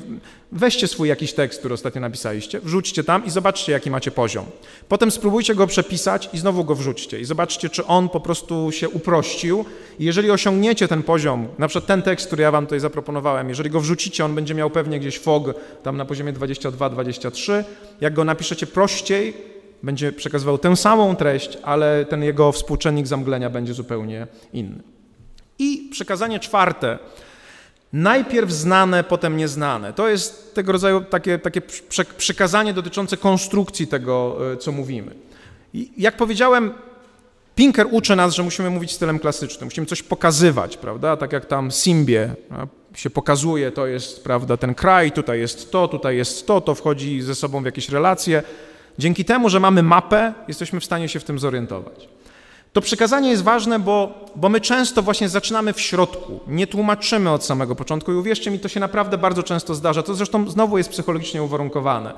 weźcie 0.51 0.87
swój 0.87 1.09
jakiś 1.09 1.33
tekst, 1.33 1.59
który 1.59 1.73
ostatnio 1.73 2.01
napisaliście, 2.01 2.59
wrzućcie 2.59 3.03
tam 3.03 3.25
i 3.25 3.29
zobaczcie, 3.29 3.71
jaki 3.71 3.91
macie 3.91 4.11
poziom. 4.11 4.45
Potem 4.89 5.11
spróbujcie 5.11 5.55
go 5.55 5.67
przepisać 5.67 6.29
i 6.33 6.37
znowu 6.37 6.63
go 6.63 6.75
wrzućcie 6.75 7.19
i 7.19 7.25
zobaczcie, 7.25 7.69
czy 7.69 7.85
on 7.85 8.09
po 8.09 8.19
prostu 8.19 8.71
się 8.71 8.89
uprościł 8.89 9.65
i 9.99 10.05
jeżeli 10.05 10.31
osiągniecie 10.31 10.87
ten 10.87 11.03
poziom, 11.03 11.47
na 11.57 11.67
przykład 11.67 11.87
ten 11.87 12.01
tekst, 12.01 12.27
który 12.27 12.43
ja 12.43 12.51
wam 12.51 12.65
tutaj 12.65 12.79
zaproponowałem, 12.79 13.49
jeżeli 13.49 13.69
go 13.69 13.79
wrzucicie, 13.79 14.25
on 14.25 14.35
będzie 14.35 14.53
miał 14.53 14.69
pewnie 14.69 14.99
gdzieś 14.99 15.19
FOG 15.19 15.53
tam 15.83 15.97
na 15.97 16.05
poziomie 16.05 16.33
22-23, 16.33 17.63
jak 18.01 18.13
go 18.13 18.23
napiszecie 18.23 18.67
prościej, 18.67 19.33
będzie 19.83 20.11
przekazywał 20.11 20.57
tę 20.57 20.75
samą 20.75 21.15
treść, 21.15 21.57
ale 21.63 22.05
ten 22.05 22.23
jego 22.23 22.51
współczynnik 22.51 23.07
zamglenia 23.07 23.49
będzie 23.49 23.73
zupełnie 23.73 24.27
inny. 24.53 24.83
I 25.59 25.89
przekazanie 25.91 26.39
czwarte. 26.39 26.99
Najpierw 27.93 28.51
znane, 28.51 29.03
potem 29.03 29.37
nieznane. 29.37 29.93
To 29.93 30.09
jest 30.09 30.55
tego 30.55 30.71
rodzaju 30.71 31.01
takie, 31.01 31.39
takie 31.39 31.61
przekazanie 32.17 32.73
dotyczące 32.73 33.17
konstrukcji 33.17 33.87
tego, 33.87 34.37
e, 34.53 34.57
co 34.57 34.71
mówimy. 34.71 35.15
I 35.73 35.91
jak 35.97 36.17
powiedziałem, 36.17 36.73
Pinker 37.55 37.87
uczy 37.91 38.15
nas, 38.15 38.33
że 38.33 38.43
musimy 38.43 38.69
mówić 38.69 38.91
stylem 38.91 39.19
klasycznym, 39.19 39.65
musimy 39.65 39.87
coś 39.87 40.03
pokazywać, 40.03 40.77
prawda? 40.77 41.17
Tak 41.17 41.33
jak 41.33 41.45
tam 41.45 41.71
Simbie 41.71 42.19
się 42.95 43.09
pokazuje, 43.09 43.71
to 43.71 43.87
jest, 43.87 44.23
prawda, 44.23 44.57
ten 44.57 44.75
kraj, 44.75 45.11
tutaj 45.11 45.39
jest 45.39 45.71
to, 45.71 45.87
tutaj 45.87 46.17
jest 46.17 46.47
to, 46.47 46.61
to 46.61 46.75
wchodzi 46.75 47.21
ze 47.21 47.35
sobą 47.35 47.61
w 47.61 47.65
jakieś 47.65 47.89
relacje. 47.89 48.43
Dzięki 48.99 49.25
temu, 49.25 49.49
że 49.49 49.59
mamy 49.59 49.83
mapę, 49.83 50.33
jesteśmy 50.47 50.79
w 50.79 50.85
stanie 50.85 51.09
się 51.09 51.19
w 51.19 51.23
tym 51.23 51.39
zorientować. 51.39 52.09
To 52.73 52.81
przekazanie 52.81 53.29
jest 53.29 53.43
ważne, 53.43 53.79
bo, 53.79 54.25
bo 54.35 54.49
my 54.49 54.61
często 54.61 55.01
właśnie 55.01 55.29
zaczynamy 55.29 55.73
w 55.73 55.81
środku, 55.81 56.39
nie 56.47 56.67
tłumaczymy 56.67 57.31
od 57.31 57.45
samego 57.45 57.75
początku 57.75 58.11
i 58.11 58.15
uwierzcie 58.15 58.51
mi, 58.51 58.59
to 58.59 58.67
się 58.67 58.79
naprawdę 58.79 59.17
bardzo 59.17 59.43
często 59.43 59.75
zdarza. 59.75 60.03
To 60.03 60.13
zresztą 60.13 60.49
znowu 60.49 60.77
jest 60.77 60.89
psychologicznie 60.89 61.43
uwarunkowane. 61.43 62.13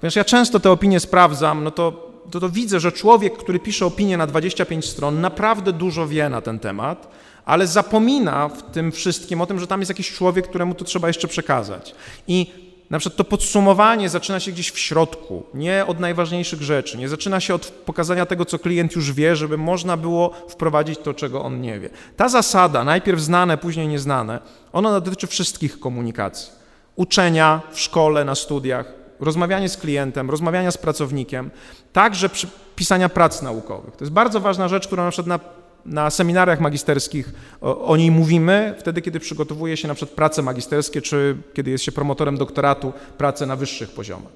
Ponieważ 0.00 0.16
ja 0.16 0.24
często 0.24 0.60
te 0.60 0.70
opinie 0.70 1.00
sprawdzam, 1.00 1.64
no 1.64 1.70
to, 1.70 2.12
to, 2.30 2.40
to 2.40 2.48
widzę, 2.48 2.80
że 2.80 2.92
człowiek, 2.92 3.36
który 3.36 3.58
pisze 3.58 3.86
opinię 3.86 4.16
na 4.16 4.26
25 4.26 4.84
stron, 4.84 5.20
naprawdę 5.20 5.72
dużo 5.72 6.06
wie 6.06 6.28
na 6.28 6.40
ten 6.40 6.58
temat, 6.58 7.08
ale 7.44 7.66
zapomina 7.66 8.48
w 8.48 8.62
tym 8.62 8.92
wszystkim 8.92 9.40
o 9.40 9.46
tym, 9.46 9.60
że 9.60 9.66
tam 9.66 9.80
jest 9.80 9.90
jakiś 9.90 10.12
człowiek, 10.12 10.48
któremu 10.48 10.74
to 10.74 10.84
trzeba 10.84 11.08
jeszcze 11.08 11.28
przekazać. 11.28 11.94
I 12.28 12.65
na 12.90 12.98
przykład 12.98 13.16
to 13.16 13.24
podsumowanie 13.24 14.08
zaczyna 14.08 14.40
się 14.40 14.52
gdzieś 14.52 14.70
w 14.70 14.78
środku, 14.78 15.42
nie 15.54 15.86
od 15.86 16.00
najważniejszych 16.00 16.62
rzeczy, 16.62 16.98
nie 16.98 17.08
zaczyna 17.08 17.40
się 17.40 17.54
od 17.54 17.66
pokazania 17.66 18.26
tego, 18.26 18.44
co 18.44 18.58
klient 18.58 18.96
już 18.96 19.12
wie, 19.12 19.36
żeby 19.36 19.58
można 19.58 19.96
było 19.96 20.30
wprowadzić 20.48 20.98
to, 20.98 21.14
czego 21.14 21.42
on 21.42 21.60
nie 21.60 21.80
wie. 21.80 21.90
Ta 22.16 22.28
zasada, 22.28 22.84
najpierw 22.84 23.20
znane, 23.20 23.58
później 23.58 23.88
nieznane, 23.88 24.40
ona 24.72 25.00
dotyczy 25.00 25.26
wszystkich 25.26 25.80
komunikacji. 25.80 26.52
Uczenia 26.96 27.60
w 27.72 27.80
szkole, 27.80 28.24
na 28.24 28.34
studiach, 28.34 28.92
rozmawianie 29.20 29.68
z 29.68 29.76
klientem, 29.76 30.30
rozmawiania 30.30 30.70
z 30.70 30.78
pracownikiem, 30.78 31.50
także 31.92 32.30
pisania 32.76 33.08
prac 33.08 33.42
naukowych. 33.42 33.96
To 33.96 34.04
jest 34.04 34.12
bardzo 34.12 34.40
ważna 34.40 34.68
rzecz, 34.68 34.86
którą 34.86 35.04
na 35.04 35.10
przykład 35.10 35.26
na 35.26 35.65
na 35.86 36.10
seminariach 36.10 36.60
magisterskich 36.60 37.32
o, 37.60 37.96
niej 37.96 38.10
mówimy, 38.10 38.74
wtedy, 38.78 39.02
kiedy 39.02 39.20
przygotowuje 39.20 39.76
się 39.76 39.88
na 39.88 39.94
przykład 39.94 40.16
prace 40.16 40.42
magisterskie, 40.42 41.02
czy 41.02 41.36
kiedy 41.54 41.70
jest 41.70 41.84
się 41.84 41.92
promotorem 41.92 42.36
doktoratu, 42.36 42.92
prace 43.18 43.46
na 43.46 43.56
wyższych 43.56 43.90
poziomach. 43.90 44.32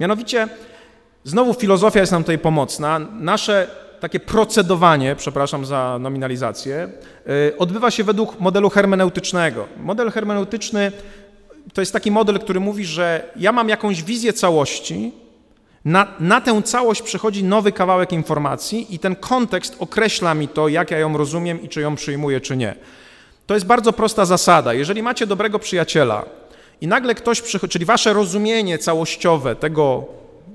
Mianowicie, 0.00 0.48
znowu 1.24 1.54
filozofia 1.54 2.00
jest 2.00 2.12
nam 2.12 2.22
tutaj 2.22 2.38
pomocna. 2.38 2.98
Nasze 2.98 3.66
takie 4.00 4.20
procedowanie, 4.20 5.16
przepraszam 5.16 5.64
za 5.64 5.98
nominalizację, 6.00 6.88
y, 7.48 7.58
odbywa 7.58 7.90
się 7.90 8.04
według 8.04 8.40
modelu 8.40 8.70
hermeneutycznego. 8.70 9.66
Model 9.82 10.10
hermeneutyczny 10.10 10.92
to 11.74 11.82
jest 11.82 11.92
taki 11.92 12.10
model, 12.10 12.38
który 12.38 12.60
mówi, 12.60 12.84
że 12.84 13.30
ja 13.36 13.52
mam 13.52 13.68
jakąś 13.68 14.02
wizję 14.02 14.32
całości, 14.32 15.12
na, 15.84 16.06
na, 16.20 16.40
tę 16.40 16.62
całość 16.62 17.02
przychodzi 17.02 17.44
nowy 17.44 17.72
kawałek 17.72 18.12
informacji 18.12 18.94
i 18.94 18.98
ten 18.98 19.16
kontekst 19.16 19.76
określa 19.78 20.34
mi 20.34 20.48
to, 20.48 20.68
jak 20.68 20.90
ja 20.90 20.98
ją 20.98 21.16
rozumiem 21.16 21.62
i 21.62 21.68
czy 21.68 21.80
ją 21.80 21.96
przyjmuję, 21.96 22.40
czy 22.40 22.56
nie. 22.56 22.74
To 23.46 23.54
jest 23.54 23.66
bardzo 23.66 23.92
prosta 23.92 24.24
zasada. 24.24 24.74
Jeżeli 24.74 25.02
macie 25.02 25.26
dobrego 25.26 25.58
przyjaciela 25.58 26.24
i 26.80 26.86
nagle 26.86 27.14
ktoś 27.14 27.40
przychodzi, 27.40 27.72
czyli 27.72 27.84
wasze 27.84 28.12
rozumienie 28.12 28.78
całościowe 28.78 29.56
tego, 29.56 30.04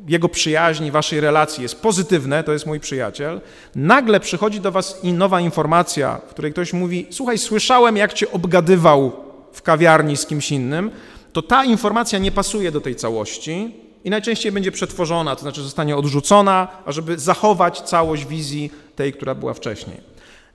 jego 0.08 0.30
przyjaźni, 0.30 0.92
waszej 0.92 1.20
relacji 1.20 1.64
jest 1.64 1.82
pozytywne, 1.82 2.44
to 2.44 2.54
jest 2.54 2.66
mój 2.66 2.80
przyjaciel, 2.80 3.42
nagle 3.76 4.20
przychodzi 4.20 4.60
do 4.60 4.72
was 4.72 5.00
nowa 5.04 5.42
informacja, 5.42 6.22
w 6.28 6.30
której 6.30 6.52
ktoś 6.52 6.74
mówi: 6.74 7.08
Słuchaj, 7.12 7.38
słyszałem, 7.38 7.98
jak 7.98 8.14
cię 8.14 8.32
obgadywał 8.32 9.12
w 9.52 9.62
kawiarni 9.62 10.18
z 10.18 10.26
kimś 10.26 10.52
innym, 10.52 10.92
to 11.34 11.42
ta 11.42 11.66
informacja 11.66 12.20
nie 12.20 12.32
pasuje 12.32 12.72
do 12.72 12.82
tej 12.82 12.96
całości 12.96 13.85
i 14.06 14.10
najczęściej 14.10 14.52
będzie 14.52 14.72
przetworzona, 14.72 15.36
to 15.36 15.42
znaczy 15.42 15.62
zostanie 15.62 15.96
odrzucona, 15.96 16.68
ażeby 16.86 17.20
zachować 17.20 17.82
całość 17.82 18.26
wizji 18.26 18.72
tej, 18.96 19.14
która 19.14 19.36
była 19.36 19.54
wcześniej. 19.54 19.98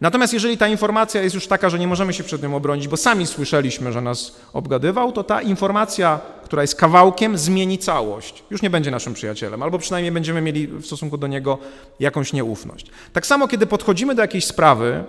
Natomiast 0.00 0.32
jeżeli 0.32 0.58
ta 0.58 0.68
informacja 0.68 1.22
jest 1.22 1.34
już 1.34 1.46
taka, 1.46 1.70
że 1.70 1.78
nie 1.78 1.86
możemy 1.86 2.12
się 2.12 2.24
przed 2.24 2.42
nią 2.42 2.56
obronić, 2.56 2.88
bo 2.88 2.96
sami 2.96 3.26
słyszeliśmy, 3.26 3.92
że 3.92 4.00
nas 4.00 4.36
obgadywał, 4.52 5.12
to 5.12 5.24
ta 5.24 5.42
informacja, 5.42 6.20
która 6.44 6.62
jest 6.62 6.74
kawałkiem, 6.74 7.38
zmieni 7.38 7.78
całość. 7.78 8.44
Już 8.50 8.62
nie 8.62 8.70
będzie 8.70 8.90
naszym 8.90 9.14
przyjacielem, 9.14 9.62
albo 9.62 9.78
przynajmniej 9.78 10.12
będziemy 10.12 10.40
mieli 10.40 10.66
w 10.66 10.86
stosunku 10.86 11.18
do 11.18 11.26
niego 11.26 11.58
jakąś 12.00 12.32
nieufność. 12.32 12.86
Tak 13.12 13.26
samo, 13.26 13.48
kiedy 13.48 13.66
podchodzimy 13.66 14.14
do 14.14 14.22
jakiejś 14.22 14.44
sprawy, 14.44 15.04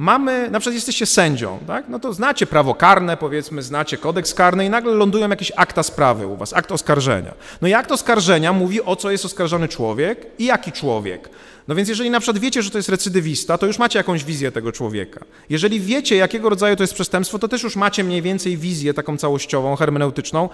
mamy, 0.00 0.50
na 0.50 0.60
przykład 0.60 0.74
jesteście 0.74 1.06
sędzią, 1.06 1.58
tak? 1.66 1.88
no 1.88 1.98
to 1.98 2.12
znacie 2.12 2.46
prawo 2.46 2.74
karne, 2.74 3.16
powiedzmy, 3.16 3.62
znacie 3.62 3.96
kodeks 3.96 4.34
karny 4.34 4.64
i 4.64 4.70
nagle 4.70 4.92
lądują 4.92 5.28
jakieś 5.28 5.52
akta 5.56 5.82
sprawy 5.82 6.26
u 6.26 6.36
was, 6.36 6.52
akt 6.52 6.72
oskarżenia. 6.72 7.34
No 7.62 7.68
i 7.68 7.74
akt 7.74 7.92
oskarżenia 7.92 8.52
mówi, 8.52 8.82
o 8.82 8.96
co 8.96 9.10
jest 9.10 9.24
oskarżony 9.24 9.68
człowiek 9.68 10.26
i 10.38 10.44
jaki 10.44 10.72
człowiek. 10.72 11.28
No 11.68 11.74
więc 11.74 11.88
jeżeli 11.88 12.10
na 12.10 12.20
przykład 12.20 12.38
wiecie, 12.38 12.62
że 12.62 12.70
to 12.70 12.78
jest 12.78 12.88
recydywista, 12.88 13.58
to 13.58 13.66
już 13.66 13.78
macie 13.78 13.98
jakąś 13.98 14.24
wizję 14.24 14.52
tego 14.52 14.72
człowieka. 14.72 15.24
Jeżeli 15.50 15.80
wiecie, 15.80 16.16
jakiego 16.16 16.48
rodzaju 16.48 16.76
to 16.76 16.82
jest 16.82 16.94
przestępstwo, 16.94 17.38
to 17.38 17.48
też 17.48 17.62
już 17.62 17.76
macie 17.76 18.04
mniej 18.04 18.22
więcej 18.22 18.56
wizję 18.56 18.94
taką 18.94 19.16
całościową, 19.16 19.76
hermeneutyczną, 19.76 20.48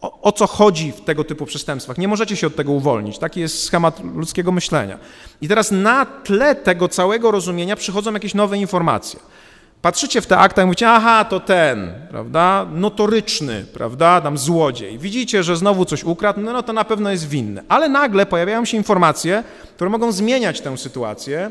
o, 0.00 0.20
o, 0.22 0.32
co 0.32 0.46
chodzi 0.46 0.92
w 0.92 1.00
tego 1.00 1.24
typu 1.24 1.46
przestępstwach. 1.46 1.98
Nie 1.98 2.08
możecie 2.08 2.36
się 2.36 2.46
od 2.46 2.56
tego 2.56 2.72
uwolnić. 2.72 3.18
Taki 3.18 3.40
jest 3.40 3.62
schemat 3.62 4.00
ludzkiego 4.14 4.52
myślenia. 4.52 4.98
I 5.40 5.48
teraz 5.48 5.70
na 5.70 6.06
tle 6.06 6.54
tego 6.54 6.88
całego 6.88 7.30
rozumienia 7.30 7.76
przychodzą 7.76 8.12
jakieś 8.12 8.34
nowe 8.34 8.58
informacje. 8.58 9.20
Patrzycie 9.82 10.20
w 10.20 10.26
te 10.26 10.38
akta 10.38 10.62
i 10.62 10.64
mówicie, 10.64 10.90
aha, 10.90 11.24
to 11.24 11.40
ten, 11.40 11.92
prawda, 12.10 12.66
notoryczny, 12.72 13.64
prawda, 13.74 14.20
tam 14.20 14.38
złodziej. 14.38 14.98
Widzicie, 14.98 15.42
że 15.42 15.56
znowu 15.56 15.84
coś 15.84 16.04
ukradł, 16.04 16.40
no, 16.40 16.52
no 16.52 16.62
to 16.62 16.72
na 16.72 16.84
pewno 16.84 17.10
jest 17.10 17.28
winny. 17.28 17.62
Ale 17.68 17.88
nagle 17.88 18.26
pojawiają 18.26 18.64
się 18.64 18.76
informacje, 18.76 19.44
które 19.74 19.90
mogą 19.90 20.12
zmieniać 20.12 20.60
tę 20.60 20.78
sytuację, 20.78 21.50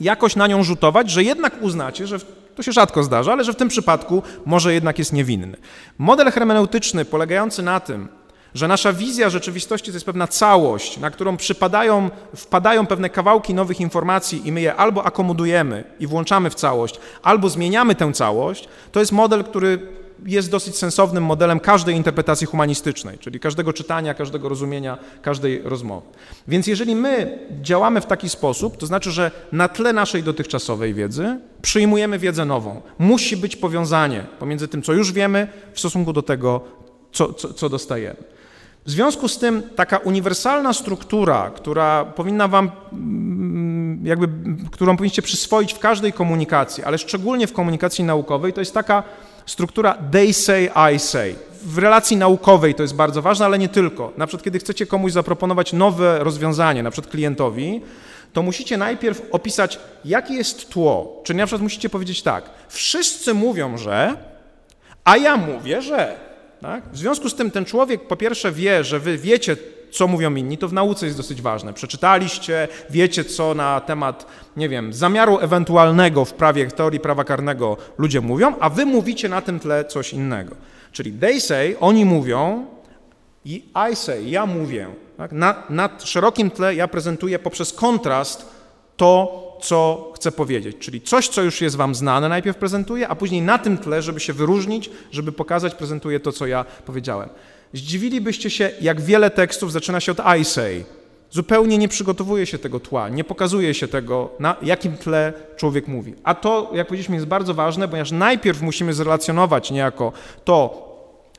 jakoś 0.00 0.36
na 0.36 0.46
nią 0.46 0.64
rzutować, 0.64 1.10
że 1.10 1.22
jednak 1.22 1.62
uznacie, 1.62 2.06
że 2.06 2.18
to 2.58 2.62
się 2.62 2.72
rzadko 2.72 3.02
zdarza, 3.02 3.32
ale 3.32 3.44
że 3.44 3.52
w 3.52 3.56
tym 3.56 3.68
przypadku 3.68 4.22
może 4.46 4.74
jednak 4.74 4.98
jest 4.98 5.12
niewinny. 5.12 5.56
Model 5.98 6.30
hermeneutyczny 6.30 7.04
polegający 7.04 7.62
na 7.62 7.80
tym, 7.80 8.08
że 8.54 8.68
nasza 8.68 8.92
wizja 8.92 9.30
rzeczywistości 9.30 9.90
to 9.90 9.96
jest 9.96 10.06
pewna 10.06 10.26
całość, 10.26 10.98
na 10.98 11.10
którą 11.10 11.36
przypadają, 11.36 12.10
wpadają 12.36 12.86
pewne 12.86 13.10
kawałki 13.10 13.54
nowych 13.54 13.80
informacji 13.80 14.48
i 14.48 14.52
my 14.52 14.60
je 14.60 14.74
albo 14.74 15.04
akomodujemy 15.04 15.84
i 16.00 16.06
włączamy 16.06 16.50
w 16.50 16.54
całość, 16.54 17.00
albo 17.22 17.48
zmieniamy 17.48 17.94
tę 17.94 18.12
całość, 18.12 18.68
to 18.92 19.00
jest 19.00 19.12
model, 19.12 19.44
który 19.44 19.78
jest 20.26 20.50
dosyć 20.50 20.76
sensownym 20.76 21.24
modelem 21.24 21.60
każdej 21.60 21.96
interpretacji 21.96 22.46
humanistycznej, 22.46 23.18
czyli 23.18 23.40
każdego 23.40 23.72
czytania, 23.72 24.14
każdego 24.14 24.48
rozumienia, 24.48 24.98
każdej 25.22 25.62
rozmowy. 25.64 26.06
Więc 26.48 26.66
jeżeli 26.66 26.94
my 26.94 27.38
działamy 27.62 28.00
w 28.00 28.06
taki 28.06 28.28
sposób, 28.28 28.76
to 28.76 28.86
znaczy, 28.86 29.10
że 29.10 29.30
na 29.52 29.68
tle 29.68 29.92
naszej 29.92 30.22
dotychczasowej 30.22 30.94
wiedzy 30.94 31.40
przyjmujemy 31.62 32.18
wiedzę 32.18 32.44
nową. 32.44 32.80
Musi 32.98 33.36
być 33.36 33.56
powiązanie 33.56 34.26
pomiędzy 34.38 34.68
tym, 34.68 34.82
co 34.82 34.92
już 34.92 35.12
wiemy, 35.12 35.48
w 35.72 35.80
stosunku 35.80 36.12
do 36.12 36.22
tego, 36.22 36.60
co, 37.12 37.32
co, 37.32 37.52
co 37.52 37.68
dostajemy. 37.68 38.16
W 38.86 38.90
związku 38.90 39.28
z 39.28 39.38
tym 39.38 39.62
taka 39.76 39.96
uniwersalna 39.98 40.72
struktura, 40.72 41.50
która 41.50 42.04
powinna 42.04 42.48
wam 42.48 42.70
mm, 42.92 44.06
jakby, 44.06 44.28
którą 44.70 44.96
powinniście 44.96 45.22
przyswoić 45.22 45.74
w 45.74 45.78
każdej 45.78 46.12
komunikacji, 46.12 46.84
ale 46.84 46.98
szczególnie 46.98 47.46
w 47.46 47.52
komunikacji 47.52 48.04
naukowej, 48.04 48.52
to 48.52 48.60
jest 48.60 48.74
taka 48.74 49.02
struktura 49.48 49.98
they 50.12 50.32
say, 50.32 50.70
I 50.94 50.98
say. 50.98 51.34
W 51.62 51.78
relacji 51.78 52.16
naukowej 52.16 52.74
to 52.74 52.82
jest 52.82 52.94
bardzo 52.94 53.22
ważne, 53.22 53.46
ale 53.46 53.58
nie 53.58 53.68
tylko. 53.68 54.12
Na 54.16 54.26
przykład, 54.26 54.44
kiedy 54.44 54.58
chcecie 54.58 54.86
komuś 54.86 55.12
zaproponować 55.12 55.72
nowe 55.72 56.18
rozwiązanie, 56.24 56.82
na 56.82 56.90
przykład 56.90 57.12
klientowi, 57.12 57.80
to 58.32 58.42
musicie 58.42 58.76
najpierw 58.76 59.22
opisać, 59.32 59.78
jakie 60.04 60.34
jest 60.34 60.68
tło. 60.68 61.20
Czyli 61.24 61.36
na 61.36 61.46
przykład 61.46 61.62
musicie 61.62 61.88
powiedzieć 61.88 62.22
tak, 62.22 62.50
wszyscy 62.68 63.34
mówią, 63.34 63.78
że, 63.78 64.14
a 65.04 65.16
ja 65.16 65.36
mówię, 65.36 65.82
że. 65.82 66.16
Tak? 66.60 66.84
W 66.92 66.98
związku 66.98 67.28
z 67.28 67.34
tym 67.34 67.50
ten 67.50 67.64
człowiek 67.64 68.06
po 68.06 68.16
pierwsze 68.16 68.52
wie, 68.52 68.84
że 68.84 69.00
wy 69.00 69.18
wiecie, 69.18 69.56
co 69.90 70.08
mówią 70.08 70.34
inni, 70.34 70.58
to 70.58 70.68
w 70.68 70.72
nauce 70.72 71.06
jest 71.06 71.18
dosyć 71.18 71.42
ważne. 71.42 71.72
Przeczytaliście, 71.72 72.68
wiecie, 72.90 73.24
co 73.24 73.54
na 73.54 73.80
temat, 73.80 74.26
nie 74.56 74.68
wiem, 74.68 74.92
zamiaru 74.92 75.38
ewentualnego 75.38 76.24
w 76.24 76.34
prawie 76.34 76.66
teorii 76.66 77.00
prawa 77.00 77.24
karnego 77.24 77.76
ludzie 77.98 78.20
mówią, 78.20 78.54
a 78.60 78.70
wy 78.70 78.86
mówicie 78.86 79.28
na 79.28 79.40
tym 79.40 79.60
tle 79.60 79.84
coś 79.84 80.12
innego. 80.12 80.54
Czyli 80.92 81.12
they 81.12 81.40
say, 81.40 81.76
oni 81.80 82.04
mówią 82.04 82.66
i 83.44 83.64
I 83.92 83.96
say, 83.96 84.24
ja 84.24 84.46
mówię. 84.46 84.86
Tak? 85.16 85.32
Na, 85.32 85.62
na 85.70 85.88
szerokim 85.98 86.50
tle 86.50 86.74
ja 86.74 86.88
prezentuję 86.88 87.38
poprzez 87.38 87.72
kontrast 87.72 88.58
to, 88.96 89.48
co 89.62 90.12
chcę 90.16 90.32
powiedzieć. 90.32 90.76
Czyli 90.78 91.00
coś, 91.00 91.28
co 91.28 91.42
już 91.42 91.60
jest 91.60 91.76
Wam 91.76 91.94
znane, 91.94 92.28
najpierw 92.28 92.56
prezentuję, 92.56 93.08
a 93.08 93.14
później 93.14 93.42
na 93.42 93.58
tym 93.58 93.78
tle, 93.78 94.02
żeby 94.02 94.20
się 94.20 94.32
wyróżnić, 94.32 94.90
żeby 95.10 95.32
pokazać, 95.32 95.74
prezentuję 95.74 96.20
to, 96.20 96.32
co 96.32 96.46
ja 96.46 96.64
powiedziałem. 96.86 97.28
Zdziwilibyście 97.72 98.50
się, 98.50 98.70
jak 98.80 99.00
wiele 99.00 99.30
tekstów 99.30 99.72
zaczyna 99.72 100.00
się 100.00 100.12
od 100.12 100.18
I 100.40 100.44
say. 100.44 100.84
Zupełnie 101.30 101.78
nie 101.78 101.88
przygotowuje 101.88 102.46
się 102.46 102.58
tego 102.58 102.80
tła, 102.80 103.08
nie 103.08 103.24
pokazuje 103.24 103.74
się 103.74 103.88
tego, 103.88 104.30
na 104.40 104.56
jakim 104.62 104.96
tle 104.96 105.32
człowiek 105.56 105.88
mówi. 105.88 106.14
A 106.24 106.34
to, 106.34 106.70
jak 106.74 106.86
powiedzieliśmy, 106.86 107.14
jest 107.14 107.26
bardzo 107.26 107.54
ważne, 107.54 107.88
ponieważ 107.88 108.10
najpierw 108.10 108.62
musimy 108.62 108.94
zrelacjonować 108.94 109.70
niejako 109.70 110.12
to, 110.44 110.88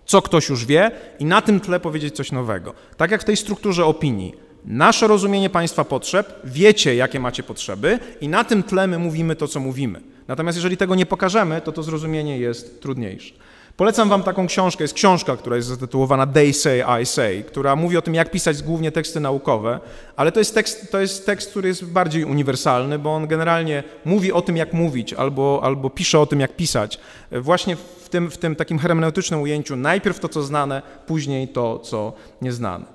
co 0.06 0.22
ktoś 0.22 0.50
już 0.50 0.66
wie, 0.66 0.92
i 1.20 1.26
na 1.26 1.42
tym 1.42 1.60
tle 1.60 1.80
powiedzieć 1.80 2.16
coś 2.16 2.32
nowego. 2.32 2.74
Tak 2.98 3.12
jak 3.12 3.22
w 3.22 3.26
tej 3.26 3.38
strukturze 3.38 3.86
opinii 3.86 4.34
nasze 4.66 5.08
rozumienie 5.08 5.50
Państwa 5.50 5.86
potrzeb, 5.86 6.40
wiecie, 6.44 6.96
jakie 6.96 7.20
macie 7.20 7.44
potrzeby 7.44 8.00
i 8.22 8.28
na 8.28 8.44
tym 8.44 8.64
tle 8.64 8.88
my 8.88 9.00
mówimy 9.00 9.36
to, 9.36 9.48
co 9.48 9.60
mówimy. 9.60 10.02
Natomiast 10.28 10.58
jeżeli 10.58 10.78
tego 10.78 10.96
nie 10.96 11.06
pokażemy, 11.06 11.62
to 11.62 11.72
to 11.72 11.84
zrozumienie 11.84 12.40
jest 12.40 12.82
trudniejsze. 12.82 13.34
Polecam 13.80 14.10
Wam 14.10 14.24
taką 14.24 14.48
książkę, 14.48 14.84
jest 14.84 14.94
książka, 14.94 15.38
która 15.38 15.56
jest 15.56 15.68
zatytułowana 15.68 16.28
They 16.28 16.54
Say, 16.54 16.84
I 17.02 17.06
Say, 17.06 17.44
która 17.48 17.76
mówi 17.76 17.98
o 17.98 18.02
tym, 18.02 18.16
jak 18.16 18.32
pisać 18.32 18.64
głównie 18.64 18.92
teksty 18.92 19.20
naukowe, 19.20 19.80
ale 20.16 20.32
to 20.32 20.40
jest 20.40 20.56
tekst, 20.56 20.92
to 20.92 21.00
jest 21.00 21.26
tekst 21.26 21.52
który 21.52 21.68
jest 21.68 21.86
bardziej 21.86 22.24
uniwersalny, 22.24 23.00
bo 23.00 23.16
on 23.16 23.28
generalnie 23.28 23.84
mówi 24.06 24.32
o 24.32 24.42
tym, 24.42 24.58
jak 24.58 24.74
mówić, 24.74 25.14
albo, 25.14 25.60
albo 25.64 25.90
pisze 25.90 26.20
o 26.20 26.26
tym, 26.26 26.40
jak 26.40 26.56
pisać. 26.56 27.00
Właśnie 27.32 27.76
w 27.76 28.10
tym, 28.10 28.32
w 28.32 28.38
tym 28.38 28.56
takim 28.56 28.80
hermeneutycznym 28.80 29.42
ujęciu 29.42 29.76
najpierw 29.76 30.20
to, 30.20 30.30
co 30.30 30.44
znane, 30.44 30.82
później 31.08 31.48
to, 31.48 31.80
co 31.80 32.14
nieznane. 32.42 32.86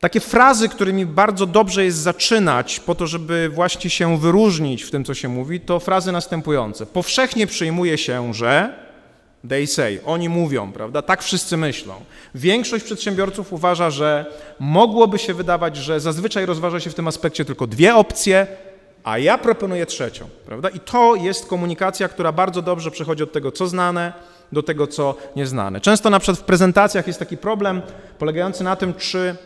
Takie 0.00 0.20
frazy, 0.20 0.68
którymi 0.68 1.06
bardzo 1.06 1.46
dobrze 1.46 1.84
jest 1.84 1.98
zaczynać, 1.98 2.80
po 2.80 2.94
to, 2.94 3.06
żeby 3.06 3.48
właśnie 3.48 3.90
się 3.90 4.18
wyróżnić 4.18 4.82
w 4.82 4.90
tym, 4.90 5.04
co 5.04 5.14
się 5.14 5.28
mówi, 5.28 5.60
to 5.60 5.80
frazy 5.80 6.12
następujące. 6.12 6.86
Powszechnie 6.86 7.46
przyjmuje 7.46 7.98
się, 7.98 8.34
że 8.34 8.83
they 9.48 9.66
say, 9.66 10.00
oni 10.04 10.28
mówią, 10.28 10.72
prawda? 10.72 11.02
Tak 11.02 11.22
wszyscy 11.22 11.56
myślą. 11.56 11.94
Większość 12.34 12.84
przedsiębiorców 12.84 13.52
uważa, 13.52 13.90
że 13.90 14.26
mogłoby 14.58 15.18
się 15.18 15.34
wydawać, 15.34 15.76
że 15.76 16.00
zazwyczaj 16.00 16.46
rozważa 16.46 16.80
się 16.80 16.90
w 16.90 16.94
tym 16.94 17.08
aspekcie 17.08 17.44
tylko 17.44 17.66
dwie 17.66 17.94
opcje, 17.94 18.46
a 19.04 19.18
ja 19.18 19.38
proponuję 19.38 19.86
trzecią, 19.86 20.28
prawda? 20.46 20.68
I 20.68 20.80
to 20.80 21.14
jest 21.14 21.46
komunikacja, 21.46 22.08
która 22.08 22.32
bardzo 22.32 22.62
dobrze 22.62 22.90
przechodzi 22.90 23.22
od 23.22 23.32
tego, 23.32 23.52
co 23.52 23.66
znane, 23.66 24.12
do 24.52 24.62
tego, 24.62 24.86
co 24.86 25.14
nieznane. 25.36 25.80
Często 25.80 26.10
na 26.10 26.18
przykład 26.18 26.38
w 26.38 26.44
prezentacjach 26.44 27.06
jest 27.06 27.18
taki 27.18 27.36
problem 27.36 27.82
polegający 28.18 28.64
na 28.64 28.76
tym, 28.76 28.94
czy 28.94 29.36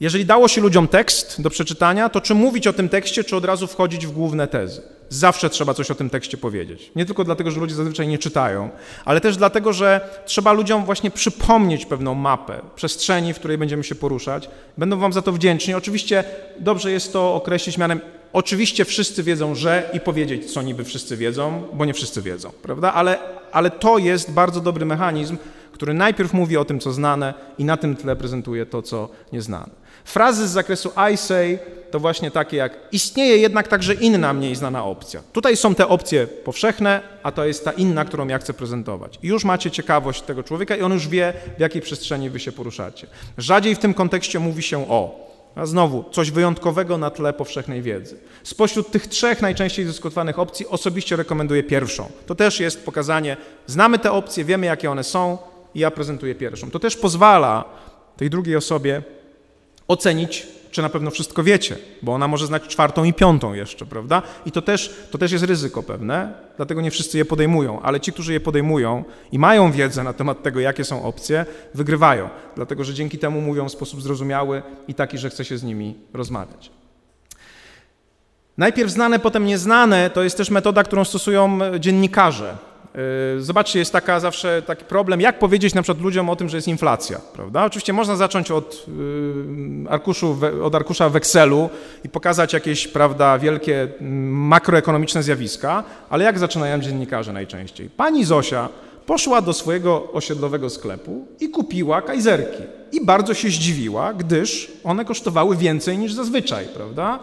Jeżeli 0.00 0.24
dało 0.24 0.48
się 0.48 0.60
ludziom 0.60 0.88
tekst 0.88 1.42
do 1.42 1.50
przeczytania, 1.50 2.08
to 2.08 2.20
czy 2.20 2.34
mówić 2.34 2.66
o 2.66 2.72
tym 2.72 2.88
tekście, 2.88 3.24
czy 3.24 3.36
od 3.36 3.44
razu 3.44 3.66
wchodzić 3.66 4.06
w 4.06 4.10
główne 4.10 4.46
tezy? 4.48 4.82
Zawsze 5.08 5.50
trzeba 5.50 5.74
coś 5.74 5.90
o 5.90 5.94
tym 5.94 6.10
tekście 6.10 6.36
powiedzieć. 6.36 6.92
Nie 6.96 7.06
tylko 7.06 7.24
dlatego, 7.24 7.50
że 7.50 7.60
ludzie 7.60 7.74
zazwyczaj 7.74 8.08
nie 8.08 8.18
czytają, 8.18 8.70
ale 9.04 9.20
też 9.20 9.36
dlatego, 9.36 9.72
że 9.72 10.08
trzeba 10.26 10.52
ludziom 10.52 10.84
właśnie 10.84 11.10
przypomnieć 11.10 11.86
pewną 11.86 12.14
mapę 12.14 12.60
przestrzeni, 12.76 13.34
w 13.34 13.38
której 13.38 13.58
będziemy 13.58 13.84
się 13.84 13.94
poruszać. 13.94 14.50
Będą 14.78 14.98
Wam 14.98 15.12
za 15.12 15.22
to 15.22 15.32
wdzięczni. 15.32 15.74
Oczywiście 15.74 16.24
dobrze 16.60 16.92
jest 16.92 17.12
to 17.12 17.34
określić 17.34 17.78
mianem 17.78 18.00
Oczywiście 18.34 18.84
wszyscy 18.84 19.22
wiedzą, 19.22 19.54
że 19.54 19.90
i 19.92 20.00
powiedzieć, 20.00 20.52
co 20.52 20.62
niby 20.62 20.84
wszyscy 20.84 21.16
wiedzą, 21.16 21.62
bo 21.72 21.84
nie 21.84 21.94
wszyscy 21.94 22.22
wiedzą, 22.22 22.50
prawda? 22.62 22.92
Ale, 22.92 23.18
ale 23.52 23.70
to 23.70 23.98
jest 23.98 24.30
bardzo 24.30 24.60
dobry 24.60 24.86
mechanizm, 24.86 25.36
który 25.72 25.94
najpierw 25.94 26.32
mówi 26.32 26.56
o 26.56 26.64
tym, 26.64 26.80
co 26.80 26.92
znane 26.92 27.34
i 27.58 27.64
na 27.64 27.76
tym 27.76 27.96
tle 27.96 28.16
prezentuje 28.16 28.66
to, 28.66 28.82
co 28.82 29.08
nieznane. 29.32 29.83
Frazy 30.04 30.48
z 30.48 30.50
zakresu 30.50 30.92
I 31.12 31.16
say 31.16 31.58
to 31.90 32.00
właśnie 32.00 32.30
takie 32.30 32.56
jak 32.56 32.78
istnieje 32.92 33.36
jednak 33.36 33.68
także 33.68 33.94
inna, 33.94 34.32
mniej 34.32 34.54
znana 34.54 34.84
opcja. 34.84 35.22
Tutaj 35.32 35.56
są 35.56 35.74
te 35.74 35.88
opcje 35.88 36.26
powszechne, 36.26 37.00
a 37.22 37.32
to 37.32 37.44
jest 37.44 37.64
ta 37.64 37.72
inna, 37.72 38.04
którą 38.04 38.28
ja 38.28 38.38
chcę 38.38 38.54
prezentować. 38.54 39.18
I 39.22 39.28
już 39.28 39.44
macie 39.44 39.70
ciekawość 39.70 40.22
tego 40.22 40.42
człowieka 40.42 40.76
i 40.76 40.82
on 40.82 40.92
już 40.92 41.08
wie, 41.08 41.32
w 41.56 41.60
jakiej 41.60 41.82
przestrzeni 41.82 42.30
wy 42.30 42.40
się 42.40 42.52
poruszacie. 42.52 43.06
Rzadziej 43.38 43.74
w 43.74 43.78
tym 43.78 43.94
kontekście 43.94 44.38
mówi 44.38 44.62
się 44.62 44.90
o 44.90 45.24
a 45.54 45.66
znowu, 45.66 46.04
coś 46.12 46.30
wyjątkowego 46.30 46.98
na 46.98 47.10
tle 47.10 47.32
powszechnej 47.32 47.82
wiedzy. 47.82 48.16
Spośród 48.42 48.90
tych 48.90 49.06
trzech 49.06 49.42
najczęściej 49.42 49.86
dyskutowanych 49.86 50.38
opcji 50.38 50.66
osobiście 50.66 51.16
rekomenduję 51.16 51.62
pierwszą. 51.62 52.10
To 52.26 52.34
też 52.34 52.60
jest 52.60 52.84
pokazanie, 52.84 53.36
znamy 53.66 53.98
te 53.98 54.12
opcje, 54.12 54.44
wiemy 54.44 54.66
jakie 54.66 54.90
one 54.90 55.04
są 55.04 55.38
i 55.74 55.80
ja 55.80 55.90
prezentuję 55.90 56.34
pierwszą. 56.34 56.70
To 56.70 56.78
też 56.78 56.96
pozwala 56.96 57.64
tej 58.16 58.30
drugiej 58.30 58.56
osobie 58.56 59.02
ocenić, 59.88 60.46
czy 60.70 60.82
na 60.82 60.88
pewno 60.88 61.10
wszystko 61.10 61.42
wiecie, 61.42 61.76
bo 62.02 62.12
ona 62.12 62.28
może 62.28 62.46
znać 62.46 62.62
czwartą 62.62 63.04
i 63.04 63.12
piątą 63.12 63.54
jeszcze, 63.54 63.86
prawda? 63.86 64.22
I 64.46 64.52
to 64.52 64.62
też, 64.62 64.94
to 65.10 65.18
też 65.18 65.32
jest 65.32 65.44
ryzyko 65.44 65.82
pewne, 65.82 66.32
dlatego 66.56 66.80
nie 66.80 66.90
wszyscy 66.90 67.18
je 67.18 67.24
podejmują, 67.24 67.82
ale 67.82 68.00
ci, 68.00 68.12
którzy 68.12 68.32
je 68.32 68.40
podejmują 68.40 69.04
i 69.32 69.38
mają 69.38 69.72
wiedzę 69.72 70.02
na 70.02 70.12
temat 70.12 70.42
tego, 70.42 70.60
jakie 70.60 70.84
są 70.84 71.02
opcje, 71.02 71.46
wygrywają, 71.74 72.28
dlatego 72.56 72.84
że 72.84 72.94
dzięki 72.94 73.18
temu 73.18 73.40
mówią 73.40 73.68
w 73.68 73.72
sposób 73.72 74.02
zrozumiały 74.02 74.62
i 74.88 74.94
taki, 74.94 75.18
że 75.18 75.30
chce 75.30 75.44
się 75.44 75.58
z 75.58 75.62
nimi 75.62 75.94
rozmawiać. 76.12 76.70
Najpierw 78.58 78.90
znane, 78.90 79.18
potem 79.18 79.46
nieznane 79.46 80.10
to 80.10 80.22
jest 80.22 80.36
też 80.36 80.50
metoda, 80.50 80.82
którą 80.82 81.04
stosują 81.04 81.58
dziennikarze. 81.80 82.56
Yy, 83.34 83.42
zobaczcie, 83.42 83.78
jest 83.78 83.92
taka 83.92 84.20
zawsze 84.20 84.62
taki 84.62 84.84
problem, 84.84 85.20
jak 85.20 85.38
powiedzieć 85.38 85.74
na 85.74 85.82
przykład 85.82 86.04
ludziom 86.04 86.30
o 86.30 86.36
tym, 86.36 86.48
że 86.48 86.56
jest 86.56 86.68
inflacja, 86.68 87.20
prawda? 87.32 87.64
Oczywiście 87.64 87.92
można 87.92 88.16
zacząć 88.16 88.50
od, 88.50 88.86
yy, 88.88 89.90
arkuszu, 89.90 90.36
od 90.62 90.74
arkusza 90.74 91.08
w 91.08 91.16
Excelu 91.16 91.70
i 92.04 92.08
pokazać 92.08 92.52
jakieś, 92.52 92.88
prawda, 92.88 93.38
wielkie 93.38 93.88
mm, 94.00 94.32
makroekonomiczne 94.32 95.22
zjawiska, 95.22 95.84
ale 96.10 96.24
jak 96.24 96.38
zaczynają 96.38 96.80
dziennikarze 96.80 97.32
najczęściej? 97.32 97.90
Pani 97.90 98.24
Zosia 98.24 98.68
poszła 99.06 99.40
do 99.40 99.52
swojego 99.52 100.12
osiedlowego 100.12 100.70
sklepu 100.70 101.26
i 101.40 101.48
kupiła 101.48 102.02
kajzerki. 102.02 102.62
I 102.92 103.04
bardzo 103.04 103.34
się 103.34 103.48
zdziwiła, 103.48 104.14
gdyż 104.14 104.72
one 104.84 105.04
kosztowały 105.04 105.56
więcej 105.56 105.98
niż 105.98 106.12
zazwyczaj, 106.12 106.66
prawda? 106.74 107.18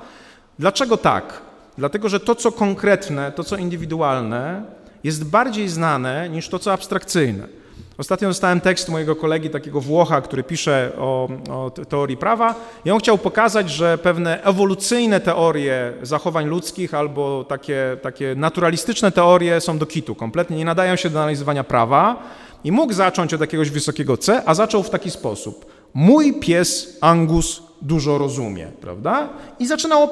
Dlaczego 0.59 0.97
tak? 0.97 1.41
Dlatego, 1.77 2.09
że 2.09 2.19
to, 2.19 2.35
co 2.35 2.51
konkretne, 2.51 3.31
to, 3.31 3.43
co 3.43 3.57
indywidualne, 3.57 4.63
jest 5.03 5.29
bardziej 5.29 5.69
znane 5.69 6.29
niż 6.29 6.49
to, 6.49 6.59
co 6.59 6.73
abstrakcyjne. 6.73 7.61
Ostatnio 7.97 8.27
dostałem 8.27 8.61
tekst 8.61 8.89
mojego 8.89 9.15
kolegi, 9.15 9.49
takiego 9.49 9.81
Włocha, 9.81 10.21
który 10.21 10.43
pisze 10.43 10.91
o, 10.97 11.29
o, 11.49 11.69
teorii 11.69 12.17
prawa 12.17 12.55
i 12.85 12.91
on 12.91 12.99
chciał 12.99 13.17
pokazać, 13.17 13.69
że 13.69 13.97
pewne 13.97 14.43
ewolucyjne 14.43 15.19
teorie 15.19 15.93
zachowań 16.01 16.45
ludzkich 16.45 16.93
albo 16.93 17.43
takie, 17.43 17.97
takie 18.01 18.35
naturalistyczne 18.35 19.11
teorie 19.11 19.61
są 19.61 19.77
do 19.77 19.85
kitu, 19.85 20.15
kompletnie 20.15 20.57
nie 20.57 20.65
nadają 20.65 20.95
się 20.95 21.09
do 21.09 21.19
analizowania 21.19 21.63
prawa 21.63 22.23
i 22.63 22.71
mógł 22.71 22.93
zacząć 22.93 23.33
od 23.33 23.41
jakiegoś 23.41 23.69
wysokiego 23.69 24.17
C, 24.17 24.41
a 24.45 24.53
zaczął 24.53 24.83
w 24.83 24.89
taki 24.89 25.11
sposób. 25.11 25.65
Mój 25.93 26.33
pies 26.33 26.97
Angus 27.01 27.63
dużo 27.81 28.17
rozumie, 28.17 28.67
prawda? 28.81 29.29
I 29.59 29.67
zaczynał 29.67 30.09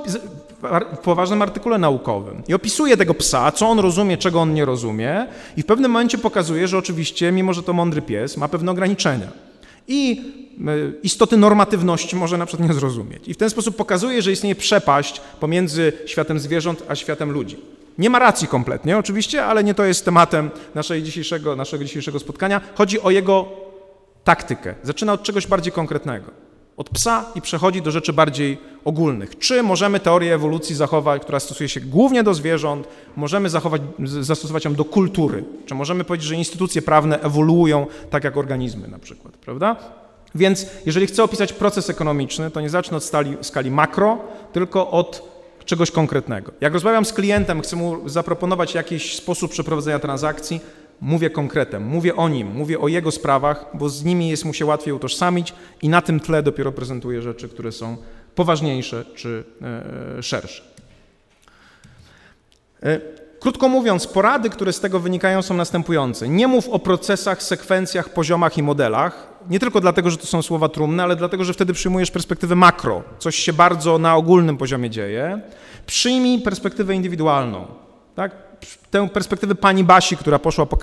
w 0.95 0.97
poważnym 0.97 1.41
artykule 1.41 1.77
naukowym. 1.77 2.43
I 2.47 2.53
opisuje 2.53 2.97
tego 2.97 3.13
psa, 3.13 3.51
co 3.51 3.67
on 3.67 3.79
rozumie, 3.79 4.17
czego 4.17 4.41
on 4.41 4.53
nie 4.53 4.65
rozumie, 4.65 5.27
i 5.57 5.63
w 5.63 5.65
pewnym 5.65 5.91
momencie 5.91 6.17
pokazuje, 6.17 6.67
że 6.67 6.77
oczywiście, 6.77 7.31
mimo 7.31 7.53
że 7.53 7.63
to 7.63 7.73
mądry 7.73 8.01
pies, 8.01 8.37
ma 8.37 8.47
pewne 8.47 8.71
ograniczenia. 8.71 9.27
I 9.87 10.21
e, 10.67 11.01
istoty 11.03 11.37
normatywności 11.37 12.15
może 12.15 12.37
na 12.37 12.45
przykład 12.45 12.69
nie 12.69 12.75
zrozumieć. 12.75 13.27
I 13.27 13.33
w 13.33 13.37
ten 13.37 13.49
sposób 13.49 13.75
pokazuje, 13.75 14.21
że 14.21 14.31
istnieje 14.31 14.55
przepaść 14.55 15.21
pomiędzy 15.39 15.93
światem 16.05 16.39
zwierząt 16.39 16.83
a 16.87 16.95
światem 16.95 17.31
ludzi. 17.31 17.57
Nie 17.97 18.09
ma 18.09 18.19
racji 18.19 18.47
kompletnie, 18.47 18.97
oczywiście, 18.97 19.45
ale 19.45 19.63
nie 19.63 19.73
to 19.73 19.83
jest 19.83 20.05
tematem 20.05 20.49
naszej 20.75 21.03
dzisiejszego, 21.03 21.55
naszego 21.55 21.83
dzisiejszego 21.83 22.19
spotkania. 22.19 22.61
Chodzi 22.75 23.01
o 23.01 23.11
jego 23.11 23.49
taktykę. 24.23 24.75
Zaczyna 24.83 25.13
od 25.13 25.23
czegoś 25.23 25.47
bardziej 25.47 25.73
konkretnego 25.73 26.49
od 26.79 26.89
psa 26.89 27.25
i 27.35 27.41
przechodzi 27.41 27.81
do 27.81 27.91
rzeczy 27.91 28.13
bardziej 28.13 28.57
ogólnych. 28.85 29.37
Czy 29.37 29.63
możemy 29.63 29.99
teorię 29.99 30.33
ewolucji 30.33 30.75
zachować, 30.75 31.21
która 31.21 31.39
stosuje 31.39 31.69
się 31.69 31.79
głównie 31.79 32.23
do 32.23 32.33
zwierząt, 32.33 32.87
możemy 33.15 33.49
zachować, 33.49 33.81
zastosować 34.05 34.65
ją 34.65 34.75
do 34.75 34.85
kultury? 34.85 35.43
Czy 35.65 35.75
możemy 35.75 36.03
powiedzieć, 36.03 36.27
że 36.27 36.35
instytucje 36.35 36.81
prawne 36.81 37.21
ewoluują 37.21 37.87
tak 38.09 38.23
jak 38.23 38.37
organizmy 38.37 38.87
na 38.87 38.99
przykład, 38.99 39.37
prawda? 39.37 39.75
Więc 40.35 40.65
jeżeli 40.85 41.07
chcę 41.07 41.23
opisać 41.23 41.53
proces 41.53 41.89
ekonomiczny, 41.89 42.51
to 42.51 42.61
nie 42.61 42.69
zacznę 42.69 42.97
od 42.97 43.03
skali, 43.03 43.37
skali 43.41 43.71
makro, 43.71 44.17
tylko 44.53 44.91
od 44.91 45.29
czegoś 45.65 45.91
konkretnego. 45.91 46.51
Jak 46.61 46.73
rozmawiam 46.73 47.05
z 47.05 47.13
klientem, 47.13 47.61
chcę 47.61 47.75
mu 47.75 48.09
zaproponować 48.09 48.75
jakiś 48.75 49.15
sposób 49.15 49.51
przeprowadzenia 49.51 49.99
transakcji, 49.99 50.61
mówię 51.01 51.29
konkretem, 51.29 51.83
mówię 51.83 52.15
o 52.15 52.29
nim, 52.29 52.47
mówię 52.47 52.79
o 52.79 52.87
jego 52.87 53.11
sprawach, 53.11 53.65
bo 53.73 53.89
z 53.89 54.03
nimi 54.03 54.29
jest 54.29 54.45
mu 54.45 54.53
się 54.53 54.65
łatwiej 54.65 54.93
utożsamić 54.93 55.53
i 55.81 55.89
na 55.89 56.01
tym 56.01 56.19
tle 56.19 56.43
dopiero 56.43 56.71
prezentuję 56.71 57.21
rzeczy, 57.21 57.49
które 57.49 57.71
są 57.71 57.97
poważniejsze 58.39 59.05
czy 59.15 59.43
e, 60.17 60.23
szersze. 60.23 60.63
Krótko 63.39 63.69
mówiąc, 63.69 64.07
porady, 64.07 64.49
które 64.49 64.73
z 64.73 64.79
tego 64.79 64.99
wynikają, 64.99 65.41
są 65.41 65.53
następujące. 65.53 66.29
Nie 66.29 66.47
mów 66.47 66.69
o 66.69 66.79
procesach, 66.79 67.43
sekwencjach, 67.43 68.09
poziomach 68.09 68.57
i 68.57 68.63
modelach. 68.63 69.27
Nie 69.49 69.59
tylko 69.59 69.81
dlatego, 69.81 70.09
że 70.09 70.17
to 70.17 70.27
są 70.27 70.41
słowa 70.41 70.69
trumne, 70.69 71.03
ale 71.03 71.15
dlatego, 71.15 71.43
że 71.43 71.53
wtedy 71.53 71.73
przyjmujesz 71.73 72.11
perspektywę 72.11 72.55
makro. 72.55 73.03
Coś 73.19 73.35
się 73.35 73.53
bardzo 73.53 73.97
na 73.97 74.15
ogólnym 74.15 74.57
poziomie 74.57 74.89
dzieje. 74.89 75.41
Przyjmij 75.85 76.41
perspektywę 76.41 76.95
indywidualną. 76.95 77.67
Tak? 78.15 78.48
Tę 78.91 79.09
perspektywę 79.09 79.55
pani 79.55 79.83
Basi, 79.83 80.17
która 80.17 80.39
poszła 80.39 80.65
po 80.65 80.77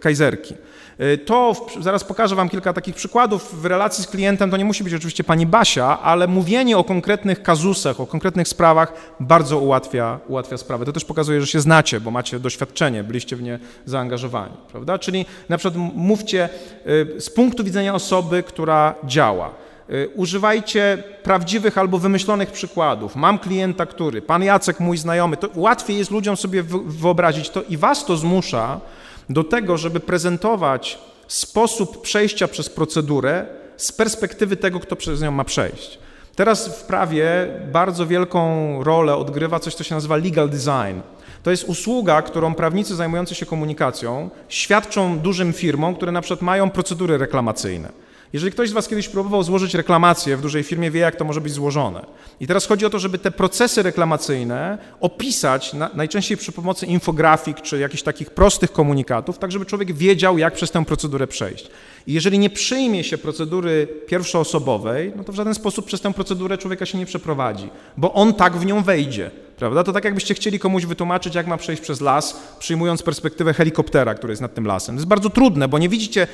kajzerki. 0.00 0.54
Y, 1.00 1.18
to 1.18 1.66
zaraz 1.80 2.04
pokażę 2.04 2.34
Wam 2.34 2.48
kilka 2.48 2.72
takich 2.72 2.94
przykładów. 2.94 3.62
W 3.62 3.66
relacji 3.66 4.04
z 4.04 4.06
klientem 4.06 4.50
to 4.50 4.56
nie 4.56 4.64
musi 4.64 4.84
być 4.84 4.94
oczywiście 4.94 5.24
pani 5.24 5.46
Basia, 5.46 6.00
ale 6.02 6.26
mówienie 6.26 6.78
o 6.78 6.84
konkretnych 6.84 7.42
kazusach, 7.42 8.00
o 8.00 8.06
konkretnych 8.06 8.48
sprawach 8.48 8.92
bardzo 9.20 9.58
ułatwia, 9.58 10.18
ułatwia 10.28 10.56
sprawę. 10.56 10.84
To 10.84 10.92
też 10.92 11.04
pokazuje, 11.04 11.40
że 11.40 11.46
się 11.46 11.60
znacie, 11.60 12.00
bo 12.00 12.10
macie 12.10 12.40
doświadczenie, 12.40 13.04
byliście 13.04 13.36
w 13.36 13.42
nie 13.42 13.58
zaangażowani. 13.86 14.54
Prawda? 14.72 14.98
Czyli 14.98 15.26
na 15.48 15.58
przykład 15.58 15.84
mówcie 15.94 16.48
y, 16.86 17.20
z 17.20 17.30
punktu 17.30 17.64
widzenia 17.64 17.94
osoby, 17.94 18.42
która 18.42 18.94
działa. 19.04 19.67
Y, 19.90 20.08
używajcie 20.14 21.02
prawdziwych 21.22 21.78
albo 21.78 21.98
wymyślonych 21.98 22.52
przykładów. 22.52 23.16
Mam 23.16 23.38
klienta, 23.38 23.86
który, 23.86 24.22
pan 24.22 24.42
Jacek, 24.42 24.80
mój 24.80 24.98
znajomy, 24.98 25.36
to 25.36 25.48
łatwiej 25.54 25.98
jest 25.98 26.10
ludziom 26.10 26.36
sobie 26.36 26.62
wyobrazić 26.86 27.50
to 27.50 27.62
i 27.62 27.76
was 27.76 28.04
to 28.04 28.16
zmusza 28.16 28.80
do 29.28 29.44
tego, 29.44 29.76
żeby 29.76 30.00
prezentować 30.00 30.98
sposób 31.28 32.02
przejścia 32.02 32.48
przez 32.48 32.68
procedurę 32.68 33.46
z 33.76 33.92
perspektywy 33.92 34.56
tego, 34.56 34.80
kto 34.80 34.96
przez 34.96 35.22
nią 35.22 35.30
ma 35.30 35.44
przejść. 35.44 35.98
Teraz 36.36 36.78
w 36.78 36.82
prawie 36.82 37.48
bardzo 37.72 38.06
wielką 38.06 38.82
rolę 38.84 39.16
odgrywa 39.16 39.60
coś, 39.60 39.74
co 39.74 39.84
się 39.84 39.94
nazywa 39.94 40.16
legal 40.16 40.48
design. 40.48 41.00
To 41.42 41.50
jest 41.50 41.64
usługa, 41.64 42.22
którą 42.22 42.54
prawnicy 42.54 42.96
zajmujący 42.96 43.34
się 43.34 43.46
komunikacją 43.46 44.30
świadczą 44.48 45.18
dużym 45.18 45.52
firmom, 45.52 45.94
które 45.94 46.12
na 46.12 46.20
przykład 46.20 46.42
mają 46.42 46.70
procedury 46.70 47.18
reklamacyjne. 47.18 48.07
Jeżeli 48.32 48.52
ktoś 48.52 48.70
z 48.70 48.72
Was 48.72 48.88
kiedyś 48.88 49.08
próbował 49.08 49.42
złożyć 49.42 49.74
reklamację 49.74 50.36
w 50.36 50.40
dużej 50.40 50.62
firmie, 50.62 50.90
wie, 50.90 51.00
jak 51.00 51.16
to 51.16 51.24
może 51.24 51.40
być 51.40 51.52
złożone. 51.52 52.06
I 52.40 52.46
teraz 52.46 52.66
chodzi 52.66 52.86
o 52.86 52.90
to, 52.90 52.98
żeby 52.98 53.18
te 53.18 53.30
procesy 53.30 53.82
reklamacyjne 53.82 54.78
opisać 55.00 55.72
na, 55.72 55.90
najczęściej 55.94 56.36
przy 56.36 56.52
pomocy 56.52 56.86
infografik 56.86 57.60
czy 57.60 57.78
jakichś 57.78 58.02
takich 58.02 58.30
prostych 58.30 58.72
komunikatów, 58.72 59.38
tak 59.38 59.52
żeby 59.52 59.66
człowiek 59.66 59.92
wiedział, 59.92 60.38
jak 60.38 60.54
przez 60.54 60.70
tę 60.70 60.84
procedurę 60.84 61.26
przejść. 61.26 61.70
I 62.06 62.12
jeżeli 62.12 62.38
nie 62.38 62.50
przyjmie 62.50 63.04
się 63.04 63.18
procedury 63.18 63.88
pierwszoosobowej, 64.06 65.12
no 65.16 65.24
to 65.24 65.32
w 65.32 65.36
żaden 65.36 65.54
sposób 65.54 65.86
przez 65.86 66.00
tę 66.00 66.12
procedurę 66.12 66.58
człowieka 66.58 66.86
się 66.86 66.98
nie 66.98 67.06
przeprowadzi, 67.06 67.70
bo 67.96 68.12
on 68.12 68.34
tak 68.34 68.56
w 68.56 68.66
nią 68.66 68.82
wejdzie. 68.82 69.30
Prawda? 69.56 69.84
To 69.84 69.92
tak 69.92 70.04
jakbyście 70.04 70.34
chcieli 70.34 70.58
komuś 70.58 70.86
wytłumaczyć, 70.86 71.34
jak 71.34 71.46
ma 71.46 71.56
przejść 71.56 71.82
przez 71.82 72.00
las, 72.00 72.40
przyjmując 72.58 73.02
perspektywę 73.02 73.54
helikoptera, 73.54 74.14
który 74.14 74.32
jest 74.32 74.42
nad 74.42 74.54
tym 74.54 74.66
lasem. 74.66 74.94
To 74.94 74.98
jest 74.98 75.08
bardzo 75.08 75.30
trudne, 75.30 75.68
bo 75.68 75.78
nie 75.78 75.88
widzicie 75.88 76.26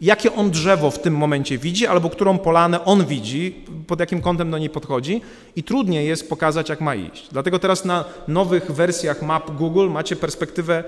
jakie 0.00 0.34
on 0.34 0.50
drzewo 0.50 0.90
w 0.90 0.98
tym 0.98 1.16
momencie 1.16 1.58
widzi, 1.58 1.86
albo 1.86 2.10
którą 2.10 2.38
polanę 2.38 2.84
on 2.84 3.04
widzi, 3.04 3.64
pod 3.86 4.00
jakim 4.00 4.20
kątem 4.20 4.50
do 4.50 4.58
niej 4.58 4.70
podchodzi 4.70 5.20
i 5.56 5.62
trudniej 5.62 6.08
jest 6.08 6.28
pokazać, 6.28 6.68
jak 6.68 6.80
ma 6.80 6.94
iść. 6.94 7.28
Dlatego 7.32 7.58
teraz 7.58 7.84
na 7.84 8.04
nowych 8.28 8.72
wersjach 8.72 9.22
map 9.22 9.50
Google 9.50 9.88
macie 9.88 10.16
perspektywę 10.16 10.84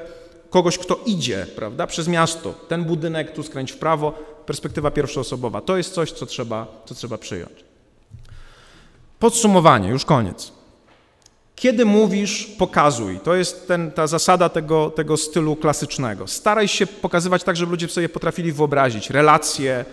kogoś, 0.50 0.78
kto 0.78 1.00
idzie, 1.06 1.46
prawda, 1.56 1.86
przez 1.86 2.08
miasto. 2.08 2.52
Ten 2.68 2.84
budynek, 2.84 3.32
tu 3.32 3.42
skręć 3.42 3.72
w 3.72 3.76
prawo, 3.76 4.12
perspektywa 4.46 4.90
pierwszoosobowa. 4.90 5.60
To 5.60 5.76
jest 5.76 5.94
coś, 5.94 6.12
co 6.12 6.26
trzeba, 6.26 6.82
co 6.84 6.94
trzeba 6.94 7.18
przyjąć. 7.18 7.64
Podsumowanie, 9.18 9.88
już 9.88 10.04
koniec. 10.04 10.57
Kiedy 11.58 11.84
mówisz, 11.84 12.46
pokazuj. 12.58 13.20
To 13.20 13.34
jest 13.34 13.68
ten, 13.68 13.90
ta 13.90 14.06
zasada 14.06 14.48
tego, 14.48 14.90
tego 14.90 15.16
stylu 15.16 15.56
klasycznego. 15.56 16.26
Staraj 16.26 16.68
się 16.68 16.86
pokazywać 16.86 17.44
tak, 17.44 17.56
żeby 17.56 17.70
ludzie 17.70 17.88
sobie 17.88 18.08
potrafili 18.08 18.52
wyobrazić 18.52 19.10
relacje, 19.10 19.84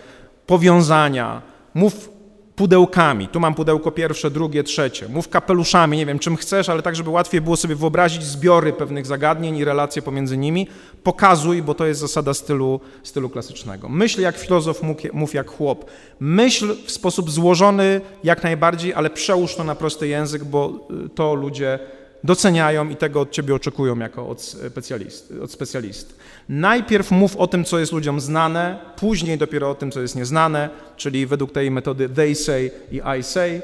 powiązania. 0.46 1.42
Mów 1.74 2.15
pudełkami. 2.56 3.28
Tu 3.28 3.40
mam 3.40 3.54
pudełko 3.54 3.90
pierwsze, 3.90 4.30
drugie, 4.30 4.64
trzecie. 4.64 5.08
Mów 5.08 5.28
kapeluszami, 5.28 5.98
nie 5.98 6.06
wiem 6.06 6.18
czym 6.18 6.36
chcesz, 6.36 6.68
ale 6.68 6.82
tak, 6.82 6.96
żeby 6.96 7.10
łatwiej 7.10 7.40
było 7.40 7.56
sobie 7.56 7.74
wyobrazić 7.74 8.24
zbiory 8.24 8.72
pewnych 8.72 9.06
zagadnień 9.06 9.56
i 9.56 9.64
relacje 9.64 10.02
pomiędzy 10.02 10.36
nimi. 10.36 10.68
Pokazuj, 11.02 11.62
bo 11.62 11.74
to 11.74 11.86
jest 11.86 12.00
zasada 12.00 12.34
stylu, 12.34 12.80
stylu 13.02 13.30
klasycznego. 13.30 13.88
Myśl 13.88 14.20
jak 14.20 14.36
filozof, 14.36 14.80
mów 15.12 15.34
jak 15.34 15.50
chłop. 15.50 15.90
Myśl 16.20 16.76
w 16.86 16.90
sposób 16.90 17.30
złożony 17.30 18.00
jak 18.24 18.42
najbardziej, 18.42 18.94
ale 18.94 19.10
przełóż 19.10 19.54
to 19.54 19.64
na 19.64 19.74
prosty 19.74 20.08
język, 20.08 20.44
bo 20.44 20.88
y, 21.04 21.08
to 21.08 21.34
ludzie 21.34 21.78
doceniają 22.24 22.88
i 22.88 22.96
tego 22.96 23.20
od 23.20 23.30
ciebie 23.30 23.54
oczekują 23.54 23.98
jako 23.98 24.28
od 24.28 24.42
specjalisty. 24.42 25.42
Od 25.42 25.52
specjalisty. 25.52 26.14
Najpierw 26.48 27.10
mów 27.10 27.36
o 27.36 27.46
tym, 27.46 27.64
co 27.64 27.78
jest 27.78 27.92
ludziom 27.92 28.20
znane, 28.20 28.78
później 28.96 29.38
dopiero 29.38 29.70
o 29.70 29.74
tym, 29.74 29.90
co 29.90 30.00
jest 30.00 30.16
nieznane, 30.16 30.68
czyli 30.96 31.26
według 31.26 31.52
tej 31.52 31.70
metody 31.70 32.08
they 32.08 32.34
say 32.34 32.70
i 32.92 33.00
I 33.18 33.22
say. 33.22 33.62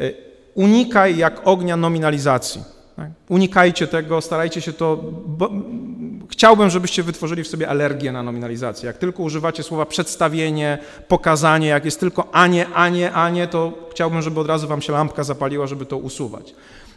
Y, 0.00 0.14
unikaj 0.54 1.16
jak 1.16 1.40
ognia 1.44 1.76
nominalizacji. 1.76 2.62
Tak? 2.96 3.10
Unikajcie 3.28 3.86
tego, 3.86 4.20
starajcie 4.20 4.60
się 4.60 4.72
to. 4.72 4.96
Bo, 5.26 5.50
chciałbym, 6.30 6.70
żebyście 6.70 7.02
wytworzyli 7.02 7.44
w 7.44 7.48
sobie 7.48 7.68
alergię 7.68 8.12
na 8.12 8.22
nominalizację. 8.22 8.86
Jak 8.86 8.98
tylko 8.98 9.22
używacie 9.22 9.62
słowa 9.62 9.86
przedstawienie, 9.86 10.78
pokazanie, 11.08 11.68
jak 11.68 11.84
jest 11.84 12.00
tylko 12.00 12.28
a 12.32 12.46
nie, 12.46 12.68
a 12.68 12.88
nie, 12.88 13.12
a 13.12 13.30
nie, 13.30 13.46
to 13.46 13.72
chciałbym, 13.90 14.22
żeby 14.22 14.40
od 14.40 14.46
razu 14.46 14.68
wam 14.68 14.82
się 14.82 14.92
lampka 14.92 15.24
zapaliła, 15.24 15.66
żeby 15.66 15.86
to 15.86 15.96
usuwać. 15.96 16.54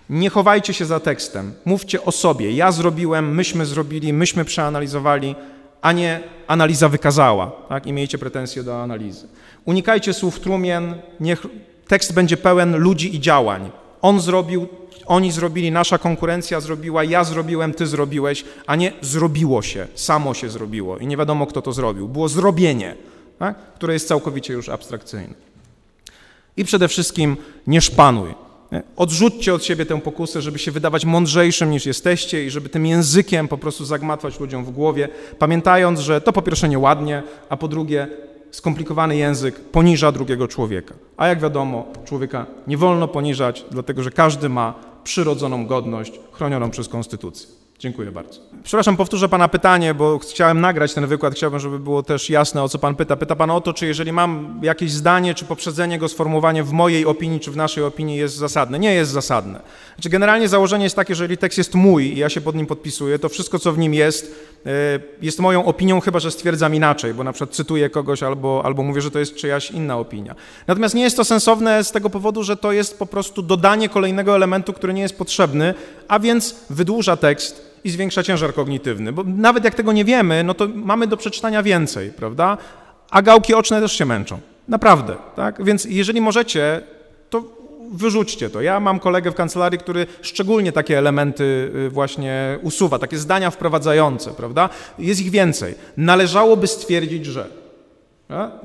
Nie 0.10 0.30
chowajcie 0.30 0.74
się 0.74 0.86
za 0.86 1.00
tekstem. 1.00 1.54
Mówcie 1.66 2.04
o 2.04 2.12
sobie. 2.12 2.52
Ja 2.52 2.72
zrobiłem, 2.72 3.36
myśmy 3.36 3.66
zrobili, 3.66 4.14
myśmy 4.14 4.46
przeanalizowali, 4.46 5.36
a 5.82 5.92
nie 5.92 6.24
analiza 6.48 6.90
wykazała. 6.90 7.52
Tak? 7.70 7.88
I 7.88 7.94
miejcie 7.94 8.18
pretensje 8.18 8.64
do 8.64 8.84
analizy. 8.84 9.28
Unikajcie 9.66 10.14
słów 10.14 10.40
trumien. 10.40 10.96
Niech 11.20 11.46
tekst 11.88 12.14
będzie 12.14 12.38
pełen 12.38 12.78
ludzi 12.78 13.16
i 13.16 13.20
działań. 13.20 13.72
On 14.02 14.20
zrobił, 14.20 14.68
oni 15.06 15.32
zrobili, 15.32 15.72
nasza 15.72 15.98
konkurencja 15.98 16.60
zrobiła, 16.60 17.04
ja 17.04 17.24
zrobiłem, 17.24 17.74
ty 17.74 17.88
zrobiłeś, 17.88 18.46
a 18.68 18.76
nie 18.76 18.94
zrobiło 19.02 19.62
się, 19.62 19.88
samo 19.96 20.34
się 20.34 20.50
zrobiło 20.50 20.98
i 20.98 21.08
nie 21.08 21.18
wiadomo, 21.18 21.48
kto 21.48 21.62
to 21.62 21.74
zrobił. 21.74 22.08
Było 22.08 22.30
zrobienie, 22.30 22.96
tak? 23.40 23.58
które 23.74 23.94
jest 23.94 24.08
całkowicie 24.08 24.54
już 24.54 24.70
abstrakcyjne. 24.70 25.34
I 26.58 26.66
przede 26.66 26.88
wszystkim 26.88 27.38
nie 27.68 27.82
szpanuj. 27.82 28.45
Odrzućcie 28.96 29.54
od 29.54 29.64
siebie 29.64 29.86
tę 29.86 30.02
pokusę, 30.02 30.42
żeby 30.42 30.60
się 30.60 30.72
wydawać 30.72 31.06
mądrzejszym 31.06 31.72
niż 31.72 31.86
jesteście 31.86 32.46
i 32.46 32.50
żeby 32.50 32.70
tym 32.70 32.86
językiem 32.86 33.48
po 33.48 33.58
prostu 33.58 33.86
zagmatwać 33.86 34.40
ludziom 34.40 34.66
w 34.66 34.72
głowie, 34.72 35.10
pamiętając, 35.40 36.00
że 36.00 36.22
to 36.22 36.34
po 36.34 36.42
pierwsze 36.42 36.70
nieładnie, 36.70 37.24
a 37.50 37.58
po 37.58 37.68
drugie 37.68 38.08
skomplikowany 38.52 39.18
język 39.18 39.60
poniża 39.60 40.12
drugiego 40.12 40.48
człowieka. 40.48 40.94
A 41.18 41.28
jak 41.28 41.40
wiadomo, 41.40 41.86
człowieka 42.06 42.46
nie 42.68 42.78
wolno 42.78 43.08
poniżać, 43.08 43.66
dlatego 43.72 44.04
że 44.04 44.12
każdy 44.12 44.50
ma 44.50 44.74
przyrodzoną 45.04 45.68
godność 45.68 46.20
chronioną 46.32 46.70
przez 46.70 46.90
konstytucję. 46.90 47.65
Dziękuję 47.80 48.12
bardzo. 48.12 48.40
Przepraszam, 48.64 48.98
powtórzę 48.98 49.30
Pana 49.30 49.48
pytanie, 49.48 49.94
bo 49.94 50.20
chciałem 50.20 50.62
nagrać 50.62 50.94
ten 50.94 51.08
wykład, 51.08 51.34
chciałbym, 51.34 51.60
żeby 51.60 51.80
było 51.80 52.04
też 52.04 52.30
jasne, 52.30 52.64
o 52.64 52.70
co 52.70 52.80
Pan 52.80 52.96
pyta. 52.96 53.16
Pyta 53.16 53.36
Pan 53.36 53.52
o 53.52 53.62
to, 53.62 53.74
czy 53.74 53.86
jeżeli 53.86 54.12
mam 54.12 54.60
jakieś 54.64 54.92
zdanie, 54.92 55.34
czy 55.34 55.46
poprzedzenie 55.46 56.00
go, 56.00 56.08
sformułowanie 56.08 56.64
w 56.64 56.72
mojej 56.72 57.06
opinii, 57.06 57.40
czy 57.40 57.52
w 57.52 57.58
naszej 57.58 57.84
opinii 57.84 58.18
jest 58.18 58.36
zasadne. 58.36 58.80
Nie 58.80 58.94
jest 58.94 59.12
zasadne. 59.12 59.60
Znaczy, 59.96 60.10
generalnie 60.10 60.48
założenie 60.48 60.84
jest 60.84 60.96
takie, 60.96 61.16
że 61.16 61.24
jeżeli 61.24 61.38
tekst 61.38 61.58
jest 61.58 61.76
mój 61.76 62.06
i 62.06 62.18
ja 62.18 62.30
się 62.30 62.42
pod 62.42 62.56
nim 62.56 62.66
podpisuję, 62.66 63.20
to 63.20 63.30
wszystko, 63.30 63.60
co 63.60 63.72
w 63.72 63.78
nim 63.78 63.94
jest, 63.94 64.36
e, 64.66 64.70
jest 65.22 65.40
moją 65.40 65.66
opinią, 65.66 66.00
chyba 66.00 66.20
że 66.20 66.32
stwierdzam 66.32 66.76
inaczej, 66.76 67.14
bo 67.14 67.24
na 67.24 67.34
przykład 67.34 67.56
cytuję 67.56 67.90
kogoś 67.90 68.24
albo, 68.24 68.62
albo 68.66 68.84
mówię, 68.84 69.02
że 69.02 69.12
to 69.12 69.20
jest 69.20 69.36
czyjaś 69.36 69.72
inna 69.72 69.98
opinia. 69.98 70.36
Natomiast 70.68 70.96
nie 70.96 71.04
jest 71.04 71.18
to 71.18 71.26
sensowne 71.26 71.84
z 71.84 71.92
tego 71.92 72.10
powodu, 72.10 72.44
że 72.44 72.58
to 72.58 72.72
jest 72.72 73.00
po 73.00 73.06
prostu 73.06 73.42
dodanie 73.42 73.90
kolejnego 73.90 74.36
elementu, 74.36 74.74
który 74.74 74.94
nie 74.94 75.02
jest 75.02 75.18
potrzebny, 75.18 75.74
a 76.08 76.20
więc 76.20 76.56
wydłuża 76.70 77.18
tekst 77.18 77.75
i 77.86 77.90
zwiększa 77.90 78.24
ciężar 78.24 78.54
kognitywny, 78.54 79.14
bo 79.14 79.24
nawet 79.24 79.64
jak 79.64 79.76
tego 79.76 79.94
nie 79.94 80.06
wiemy, 80.06 80.44
no 80.44 80.54
to 80.54 80.68
mamy 80.76 81.08
do 81.08 81.18
przeczytania 81.18 81.64
więcej, 81.64 82.10
prawda? 82.10 82.58
A 83.10 83.22
gałki 83.22 83.54
oczne 83.54 83.82
też 83.82 83.94
się 83.94 84.06
męczą. 84.06 84.40
Naprawdę, 84.68 85.16
tak? 85.36 85.64
Więc 85.64 85.86
jeżeli 85.86 86.22
możecie, 86.22 86.82
to 87.30 87.44
wyrzućcie 87.92 88.50
to. 88.50 88.62
Ja 88.62 88.80
mam 88.80 89.00
kolegę 89.00 89.32
w 89.32 89.36
kancelarii, 89.36 89.80
który 89.80 90.08
szczególnie 90.22 90.72
takie 90.72 90.98
elementy 90.98 91.72
y, 91.76 91.90
właśnie 91.90 92.60
usuwa, 92.62 93.00
takie 93.00 93.18
zdania 93.18 93.52
wprowadzające, 93.52 94.32
prawda? 94.32 94.70
Jest 95.00 95.22
ich 95.22 95.32
więcej. 95.32 95.76
Należałoby 95.98 96.68
stwierdzić, 96.68 97.26
że 97.26 97.65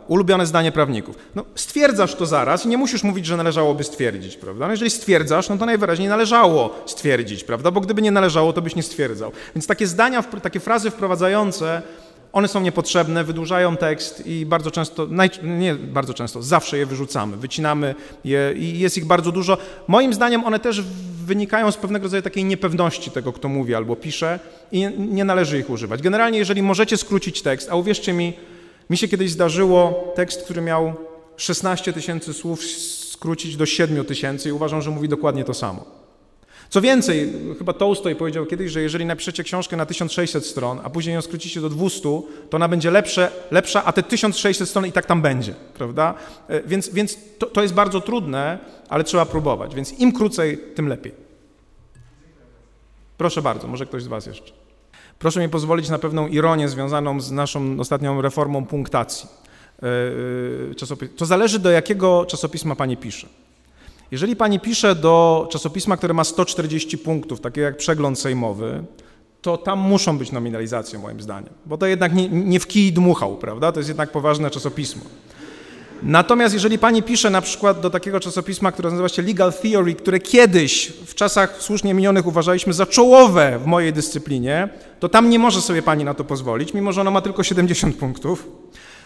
Ulubione 0.08 0.46
zdanie 0.46 0.72
prawników. 0.72 1.16
No, 1.34 1.44
stwierdzasz 1.54 2.14
to 2.14 2.26
zaraz 2.26 2.66
i 2.66 2.68
nie 2.68 2.78
musisz 2.78 3.02
mówić, 3.02 3.26
że 3.26 3.36
należałoby 3.36 3.84
stwierdzić, 3.84 4.36
prawda? 4.36 4.66
No, 4.66 4.70
jeżeli 4.70 4.90
stwierdzasz, 4.90 5.48
no 5.48 5.58
to 5.58 5.66
najwyraźniej 5.66 6.08
należało 6.08 6.74
stwierdzić, 6.86 7.44
prawda? 7.44 7.70
Bo 7.70 7.80
gdyby 7.80 8.02
nie 8.02 8.10
należało, 8.10 8.52
to 8.52 8.62
byś 8.62 8.76
nie 8.76 8.82
stwierdzał. 8.82 9.32
Więc 9.54 9.66
takie 9.66 9.86
zdania, 9.86 10.22
takie 10.22 10.60
frazy 10.60 10.90
wprowadzające, 10.90 11.82
one 12.32 12.48
są 12.48 12.60
niepotrzebne, 12.60 13.24
wydłużają 13.24 13.76
tekst 13.76 14.26
i 14.26 14.46
bardzo 14.46 14.70
często, 14.70 15.08
nie 15.42 15.74
bardzo 15.74 16.14
często, 16.14 16.42
zawsze 16.42 16.78
je 16.78 16.86
wyrzucamy, 16.86 17.36
wycinamy 17.36 17.94
je 18.24 18.54
i 18.56 18.78
jest 18.78 18.96
ich 18.96 19.04
bardzo 19.04 19.32
dużo. 19.32 19.58
Moim 19.88 20.14
zdaniem 20.14 20.44
one 20.44 20.58
też 20.58 20.82
wynikają 21.24 21.72
z 21.72 21.76
pewnego 21.76 22.02
rodzaju 22.02 22.22
takiej 22.22 22.44
niepewności 22.44 23.10
tego, 23.10 23.32
kto 23.32 23.48
mówi 23.48 23.74
albo 23.74 23.96
pisze 23.96 24.38
i 24.72 24.88
nie 24.98 25.24
należy 25.24 25.58
ich 25.58 25.70
używać. 25.70 26.02
Generalnie, 26.02 26.38
jeżeli 26.38 26.62
możecie 26.62 26.96
skrócić 26.96 27.42
tekst, 27.42 27.68
a 27.70 27.76
uwierzcie 27.76 28.12
mi, 28.12 28.32
mi 28.90 28.96
się 28.96 29.08
kiedyś 29.08 29.30
zdarzyło 29.30 30.12
tekst, 30.16 30.42
który 30.42 30.60
miał 30.60 30.94
16 31.36 31.92
tysięcy 31.92 32.34
słów, 32.34 32.64
skrócić 32.64 33.56
do 33.56 33.66
7 33.66 34.04
tysięcy 34.04 34.48
i 34.48 34.52
uważam, 34.52 34.82
że 34.82 34.90
mówi 34.90 35.08
dokładnie 35.08 35.44
to 35.44 35.54
samo. 35.54 36.00
Co 36.70 36.80
więcej, 36.80 37.32
chyba 37.58 37.72
Tolstoj 37.72 38.16
powiedział 38.16 38.46
kiedyś, 38.46 38.72
że 38.72 38.82
jeżeli 38.82 39.04
napiszecie 39.04 39.44
książkę 39.44 39.76
na 39.76 39.86
1600 39.86 40.46
stron, 40.46 40.80
a 40.84 40.90
później 40.90 41.14
ją 41.14 41.22
skrócicie 41.22 41.60
do 41.60 41.68
200, 41.68 42.02
to 42.02 42.22
ona 42.56 42.68
będzie 42.68 42.90
lepsze, 42.90 43.30
lepsza, 43.50 43.84
a 43.84 43.92
te 43.92 44.02
1600 44.02 44.68
stron 44.68 44.86
i 44.86 44.92
tak 44.92 45.06
tam 45.06 45.22
będzie, 45.22 45.54
prawda? 45.74 46.14
E, 46.48 46.62
więc, 46.62 46.88
więc 46.88 47.18
to, 47.38 47.46
to 47.46 47.62
jest 47.62 47.74
bardzo 47.74 48.00
trudne, 48.00 48.58
ale 48.88 49.04
trzeba 49.04 49.26
próbować, 49.26 49.74
więc 49.74 49.92
im 49.92 50.12
krócej, 50.12 50.58
tym 50.74 50.88
lepiej. 50.88 51.12
Proszę 53.18 53.42
bardzo, 53.42 53.68
może 53.68 53.86
ktoś 53.86 54.02
z 54.02 54.06
Was 54.06 54.26
jeszcze. 54.26 54.59
Proszę 55.20 55.40
mi 55.40 55.48
pozwolić 55.48 55.88
na 55.88 55.98
pewną 55.98 56.28
ironię 56.28 56.68
związaną 56.68 57.20
z 57.20 57.30
naszą 57.30 57.80
ostatnią 57.80 58.22
reformą 58.22 58.66
punktacji. 58.66 59.28
E, 59.82 59.86
e, 60.92 61.09
to 61.16 61.26
zależy 61.26 61.59
do 61.59 61.70
jakiego 61.70 62.26
czasopisma 62.26 62.76
pani 62.76 62.97
pisze. 62.97 63.26
Jeżeli 64.10 64.36
pani 64.36 64.60
pisze 64.60 64.94
do 64.94 65.48
czasopisma, 65.51 65.97
które 65.97 66.14
ma 66.14 66.24
140 66.24 66.98
punktów, 66.98 67.40
takie 67.40 67.60
jak 67.60 67.76
przegląd 67.76 68.18
sejmowy, 68.18 68.84
to 69.42 69.56
tam 69.56 69.78
muszą 69.78 70.18
być 70.18 70.32
nominalizacje 70.32 70.98
moim 70.98 71.20
zdaniem, 71.20 71.52
bo 71.66 71.78
to 71.78 71.86
jednak 71.86 72.14
nie, 72.14 72.28
nie 72.28 72.60
w 72.60 72.66
kij 72.66 72.92
dmuchał, 72.92 73.36
prawda? 73.36 73.72
To 73.72 73.80
jest 73.80 73.88
jednak 73.88 74.12
poważne 74.12 74.51
czasopismo. 74.51 75.02
Natomiast 76.02 76.55
jeżeli 76.55 76.78
pani 76.78 77.02
pisze 77.02 77.31
na 77.31 77.40
przykład 77.40 77.81
do 77.81 77.90
takiego 77.90 78.20
czasopisma, 78.20 78.72
które 78.72 78.90
nazywa 78.90 79.09
się 79.09 79.22
Legal 79.22 79.52
Theory, 79.52 79.94
które 79.94 80.18
kiedyś 80.18 80.93
w 81.06 81.14
czasach 81.14 81.56
słusznie 81.59 81.94
minionych 81.94 82.27
uważaliśmy 82.27 82.72
za 82.72 82.86
czołowe 82.86 83.59
w 83.59 83.66
mojej 83.66 83.93
dyscyplinie, 83.93 84.68
to 85.01 85.09
tam 85.09 85.31
nie 85.31 85.39
może 85.39 85.60
sobie 85.60 85.82
pani 85.82 86.05
na 86.05 86.14
to 86.14 86.24
pozwolić, 86.24 86.74
mimo 86.74 86.93
że 86.93 87.01
ono 87.01 87.10
ma 87.10 87.20
tylko 87.20 87.43
70 87.43 87.97
punktów, 87.97 88.48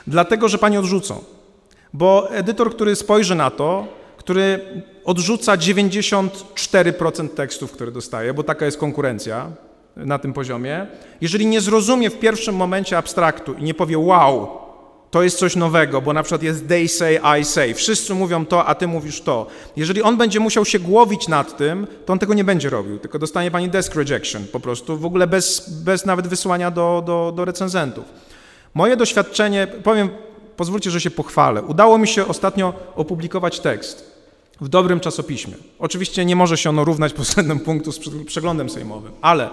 dlatego 0.06 0.48
że 0.48 0.58
pani 0.58 0.78
odrzucą. 0.78 1.24
Bo 1.92 2.30
edytor, 2.30 2.70
który 2.70 2.96
spojrzy 2.96 3.34
na 3.34 3.50
to, 3.50 3.88
który 4.16 4.60
odrzuca 5.04 5.56
94% 5.56 7.28
tekstów, 7.28 7.72
które 7.72 7.92
dostaje, 7.92 8.34
bo 8.34 8.42
taka 8.42 8.64
jest 8.64 8.78
konkurencja 8.78 9.50
na 9.96 10.18
tym 10.18 10.32
poziomie, 10.32 10.86
jeżeli 11.20 11.46
nie 11.46 11.60
zrozumie 11.60 12.10
w 12.10 12.18
pierwszym 12.18 12.54
momencie 12.56 12.98
abstraktu 12.98 13.54
i 13.54 13.62
nie 13.62 13.74
powie 13.74 13.98
wow, 13.98 14.63
to 15.14 15.22
jest 15.22 15.38
coś 15.38 15.56
nowego, 15.56 16.02
bo 16.02 16.12
na 16.12 16.22
przykład 16.22 16.42
jest 16.42 16.68
they 16.68 16.88
say, 16.88 17.20
I 17.40 17.44
say. 17.44 17.74
Wszyscy 17.74 18.14
mówią 18.14 18.46
to, 18.46 18.66
a 18.66 18.74
ty 18.74 18.86
mówisz 18.86 19.20
to. 19.20 19.46
Jeżeli 19.76 20.02
on 20.02 20.16
będzie 20.16 20.40
musiał 20.40 20.64
się 20.64 20.78
głowić 20.78 21.28
nad 21.28 21.56
tym, 21.56 21.86
to 22.06 22.12
on 22.12 22.18
tego 22.18 22.34
nie 22.34 22.44
będzie 22.44 22.70
robił, 22.70 22.98
tylko 22.98 23.18
dostanie 23.18 23.50
pani 23.50 23.68
desk 23.68 23.94
rejection 23.94 24.44
po 24.52 24.60
prostu, 24.60 24.98
w 24.98 25.04
ogóle 25.04 25.26
bez, 25.26 25.70
bez 25.84 26.06
nawet 26.06 26.26
wysłania 26.26 26.70
do, 26.70 27.02
do, 27.06 27.32
do 27.36 27.44
recenzentów. 27.44 28.04
Moje 28.74 28.96
doświadczenie, 28.96 29.66
powiem, 29.66 30.08
pozwólcie, 30.56 30.90
że 30.90 31.00
się 31.00 31.10
pochwalę. 31.10 31.62
Udało 31.62 31.98
mi 31.98 32.08
się 32.08 32.26
ostatnio 32.26 32.74
opublikować 32.96 33.60
tekst 33.60 34.20
w 34.60 34.68
dobrym 34.68 35.00
czasopiśmie. 35.00 35.54
Oczywiście 35.78 36.24
nie 36.24 36.36
może 36.36 36.56
się 36.56 36.70
ono 36.70 36.84
równać 36.84 37.12
pod 37.12 37.24
względem 37.24 37.60
punktu 37.60 37.92
z 37.92 38.00
przeglądem 38.26 38.70
sejmowym, 38.70 39.12
ale 39.20 39.50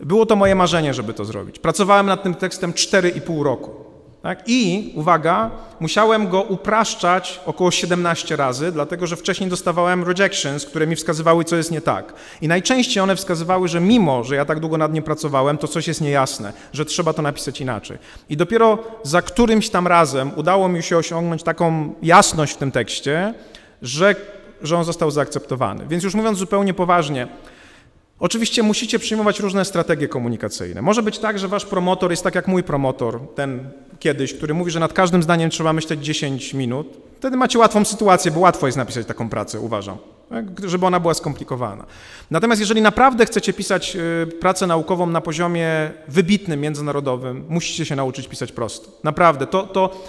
było 0.00 0.26
to 0.26 0.36
moje 0.36 0.54
marzenie, 0.54 0.94
żeby 0.94 1.14
to 1.14 1.24
zrobić. 1.24 1.58
Pracowałem 1.58 2.06
nad 2.06 2.22
tym 2.22 2.34
tekstem 2.34 2.72
4,5 2.72 3.42
roku. 3.42 3.85
Tak? 4.26 4.42
I, 4.46 4.92
uwaga, 4.94 5.50
musiałem 5.80 6.28
go 6.28 6.42
upraszczać 6.42 7.40
około 7.46 7.70
17 7.70 8.36
razy, 8.36 8.72
dlatego 8.72 9.06
że 9.06 9.16
wcześniej 9.16 9.50
dostawałem 9.50 10.04
rejections, 10.04 10.66
które 10.66 10.86
mi 10.86 10.96
wskazywały, 10.96 11.44
co 11.44 11.56
jest 11.56 11.70
nie 11.70 11.80
tak. 11.80 12.14
I 12.40 12.48
najczęściej 12.48 13.02
one 13.02 13.16
wskazywały, 13.16 13.68
że 13.68 13.80
mimo, 13.80 14.24
że 14.24 14.36
ja 14.36 14.44
tak 14.44 14.60
długo 14.60 14.78
nad 14.78 14.92
nim 14.92 15.02
pracowałem, 15.02 15.58
to 15.58 15.68
coś 15.68 15.88
jest 15.88 16.00
niejasne, 16.00 16.52
że 16.72 16.84
trzeba 16.84 17.12
to 17.12 17.22
napisać 17.22 17.60
inaczej. 17.60 17.98
I 18.28 18.36
dopiero 18.36 18.78
za 19.02 19.22
którymś 19.22 19.70
tam 19.70 19.86
razem 19.86 20.30
udało 20.36 20.68
mi 20.68 20.82
się 20.82 20.96
osiągnąć 20.96 21.42
taką 21.42 21.94
jasność 22.02 22.52
w 22.52 22.56
tym 22.56 22.72
tekście, 22.72 23.34
że, 23.82 24.14
że 24.62 24.76
on 24.76 24.84
został 24.84 25.10
zaakceptowany. 25.10 25.86
Więc 25.88 26.04
już 26.04 26.14
mówiąc 26.14 26.38
zupełnie 26.38 26.74
poważnie, 26.74 27.28
Oczywiście 28.20 28.62
musicie 28.62 28.98
przyjmować 28.98 29.40
różne 29.40 29.64
strategie 29.64 30.08
komunikacyjne. 30.08 30.82
Może 30.82 31.02
być 31.02 31.18
tak, 31.18 31.38
że 31.38 31.48
wasz 31.48 31.66
promotor 31.66 32.10
jest 32.10 32.24
tak 32.24 32.34
jak 32.34 32.48
mój 32.48 32.62
promotor, 32.62 33.20
ten 33.34 33.68
kiedyś, 33.98 34.34
który 34.34 34.54
mówi, 34.54 34.70
że 34.70 34.80
nad 34.80 34.92
każdym 34.92 35.22
zdaniem 35.22 35.50
trzeba 35.50 35.72
myśleć 35.72 36.04
10 36.04 36.54
minut. 36.54 36.86
Wtedy 37.18 37.36
macie 37.36 37.58
łatwą 37.58 37.84
sytuację, 37.84 38.30
bo 38.30 38.40
łatwo 38.40 38.66
jest 38.66 38.78
napisać 38.78 39.06
taką 39.06 39.28
pracę, 39.28 39.60
uważam, 39.60 39.96
tak? 40.30 40.44
żeby 40.68 40.86
ona 40.86 41.00
była 41.00 41.14
skomplikowana. 41.14 41.84
Natomiast 42.30 42.60
jeżeli 42.60 42.82
naprawdę 42.82 43.26
chcecie 43.26 43.52
pisać 43.52 43.96
y, 43.96 44.26
pracę 44.26 44.66
naukową 44.66 45.06
na 45.06 45.20
poziomie 45.20 45.90
wybitnym, 46.08 46.60
międzynarodowym, 46.60 47.44
musicie 47.48 47.84
się 47.84 47.96
nauczyć 47.96 48.28
pisać 48.28 48.52
prosto. 48.52 48.88
Naprawdę. 49.04 49.46
To, 49.46 49.62
to 49.62 50.06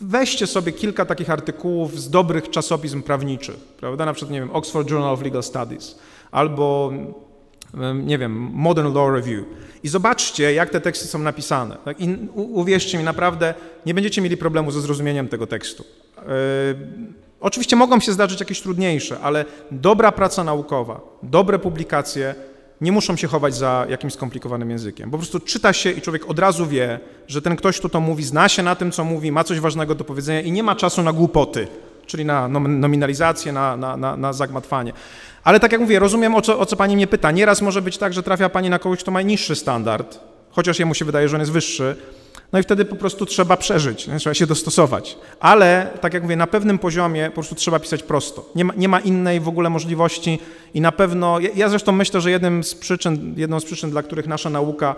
weźcie 0.00 0.46
sobie 0.46 0.72
kilka 0.72 1.04
takich 1.04 1.30
artykułów 1.30 2.00
z 2.00 2.10
dobrych 2.10 2.50
czasopism 2.50 3.02
prawniczych, 3.02 3.56
prawda? 3.56 4.06
Na 4.06 4.12
przykład, 4.12 4.32
nie 4.32 4.40
wiem, 4.40 4.50
Oxford 4.50 4.90
Journal 4.90 5.12
of 5.12 5.22
Legal 5.22 5.42
Studies 5.42 5.96
albo 6.32 6.92
nie 7.94 8.18
wiem, 8.18 8.50
Modern 8.52 8.94
Law 8.94 9.10
Review 9.14 9.44
i 9.82 9.88
zobaczcie, 9.88 10.52
jak 10.52 10.70
te 10.70 10.80
teksty 10.80 11.06
są 11.06 11.18
napisane. 11.18 11.76
Tak? 11.84 12.00
I 12.00 12.16
uwierzcie 12.34 12.98
mi, 12.98 13.04
naprawdę 13.04 13.54
nie 13.86 13.94
będziecie 13.94 14.22
mieli 14.22 14.36
problemu 14.36 14.70
ze 14.70 14.80
zrozumieniem 14.80 15.28
tego 15.28 15.46
tekstu. 15.46 15.84
Yy, 16.16 16.24
oczywiście 17.40 17.76
mogą 17.76 18.00
się 18.00 18.12
zdarzyć 18.12 18.40
jakieś 18.40 18.60
trudniejsze, 18.60 19.20
ale 19.20 19.44
dobra 19.70 20.12
praca 20.12 20.44
naukowa, 20.44 21.00
dobre 21.22 21.58
publikacje 21.58 22.34
nie 22.80 22.92
muszą 22.92 23.16
się 23.16 23.28
chować 23.28 23.54
za 23.54 23.86
jakimś 23.88 24.12
skomplikowanym 24.12 24.70
językiem. 24.70 25.10
Po 25.10 25.18
prostu 25.18 25.40
czyta 25.40 25.72
się 25.72 25.90
i 25.90 26.00
człowiek 26.00 26.30
od 26.30 26.38
razu 26.38 26.66
wie, 26.66 27.00
że 27.28 27.42
ten 27.42 27.56
ktoś, 27.56 27.78
kto 27.78 27.88
to 27.88 28.00
mówi, 28.00 28.24
zna 28.24 28.48
się 28.48 28.62
na 28.62 28.74
tym, 28.74 28.92
co 28.92 29.04
mówi, 29.04 29.32
ma 29.32 29.44
coś 29.44 29.60
ważnego 29.60 29.94
do 29.94 30.04
powiedzenia 30.04 30.40
i 30.40 30.52
nie 30.52 30.62
ma 30.62 30.76
czasu 30.76 31.02
na 31.02 31.12
głupoty, 31.12 31.68
czyli 32.06 32.24
na 32.24 32.48
nominalizację, 32.48 33.52
na, 33.52 33.76
na, 33.76 33.96
na, 33.96 34.16
na 34.16 34.32
zagmatwanie. 34.32 34.92
Ale 35.44 35.60
tak 35.60 35.72
jak 35.72 35.80
mówię, 35.80 35.98
rozumiem, 35.98 36.34
o 36.34 36.42
co, 36.42 36.58
o 36.58 36.66
co 36.66 36.76
pani 36.76 36.96
mnie 36.96 37.06
pyta. 37.06 37.30
Nieraz 37.30 37.62
może 37.62 37.82
być 37.82 37.98
tak, 37.98 38.12
że 38.12 38.22
trafia 38.22 38.48
pani 38.48 38.70
na 38.70 38.78
kogoś, 38.78 38.98
kto 38.98 39.10
ma 39.10 39.22
niższy 39.22 39.56
standard, 39.56 40.20
chociaż 40.50 40.78
jemu 40.78 40.94
się 40.94 41.04
wydaje, 41.04 41.28
że 41.28 41.36
on 41.36 41.40
jest 41.40 41.52
wyższy. 41.52 41.96
No 42.52 42.58
i 42.58 42.62
wtedy 42.62 42.84
po 42.84 42.96
prostu 42.96 43.26
trzeba 43.26 43.56
przeżyć, 43.56 44.08
trzeba 44.18 44.34
się 44.34 44.46
dostosować. 44.46 45.16
Ale, 45.40 45.90
tak 46.00 46.14
jak 46.14 46.22
mówię, 46.22 46.36
na 46.36 46.46
pewnym 46.46 46.78
poziomie 46.78 47.26
po 47.26 47.34
prostu 47.34 47.54
trzeba 47.54 47.78
pisać 47.78 48.02
prosto. 48.02 48.50
Nie 48.54 48.64
ma, 48.64 48.74
nie 48.76 48.88
ma 48.88 49.00
innej 49.00 49.40
w 49.40 49.48
ogóle 49.48 49.70
możliwości 49.70 50.38
i 50.74 50.80
na 50.80 50.92
pewno, 50.92 51.40
ja, 51.40 51.48
ja 51.54 51.68
zresztą 51.68 51.92
myślę, 51.92 52.20
że 52.20 52.30
jednym 52.30 52.64
z 52.64 52.74
przyczyn, 52.74 53.34
jedną 53.36 53.60
z 53.60 53.64
przyczyn, 53.64 53.90
dla 53.90 54.02
których 54.02 54.26
nasza 54.26 54.50
nauka 54.50 54.94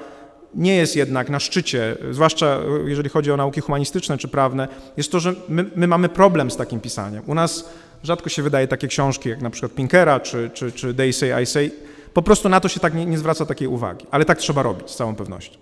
nie 0.54 0.76
jest 0.76 0.96
jednak 0.96 1.30
na 1.30 1.40
szczycie, 1.40 1.96
zwłaszcza 2.10 2.60
jeżeli 2.86 3.08
chodzi 3.08 3.32
o 3.32 3.36
nauki 3.36 3.60
humanistyczne 3.60 4.18
czy 4.18 4.28
prawne, 4.28 4.68
jest 4.96 5.12
to, 5.12 5.20
że 5.20 5.34
my, 5.48 5.64
my 5.76 5.86
mamy 5.86 6.08
problem 6.08 6.50
z 6.50 6.56
takim 6.56 6.80
pisaniem. 6.80 7.22
U 7.26 7.34
nas 7.34 7.70
Rzadko 8.04 8.28
się 8.28 8.42
wydaje 8.42 8.68
takie 8.68 8.88
książki 8.88 9.28
jak 9.28 9.42
na 9.42 9.50
przykład 9.50 9.74
Pinkera 9.74 10.20
czy, 10.20 10.50
czy, 10.54 10.72
czy 10.72 10.94
They 10.94 11.12
Say, 11.12 11.42
I 11.42 11.46
Say. 11.46 11.70
Po 12.14 12.22
prostu 12.22 12.48
na 12.48 12.60
to 12.60 12.68
się 12.68 12.80
tak 12.80 12.94
nie, 12.94 13.06
nie 13.06 13.18
zwraca 13.18 13.46
takiej 13.46 13.68
uwagi. 13.68 14.06
Ale 14.10 14.24
tak 14.24 14.38
trzeba 14.38 14.62
robić 14.62 14.90
z 14.90 14.96
całą 14.96 15.14
pewnością. 15.14 15.58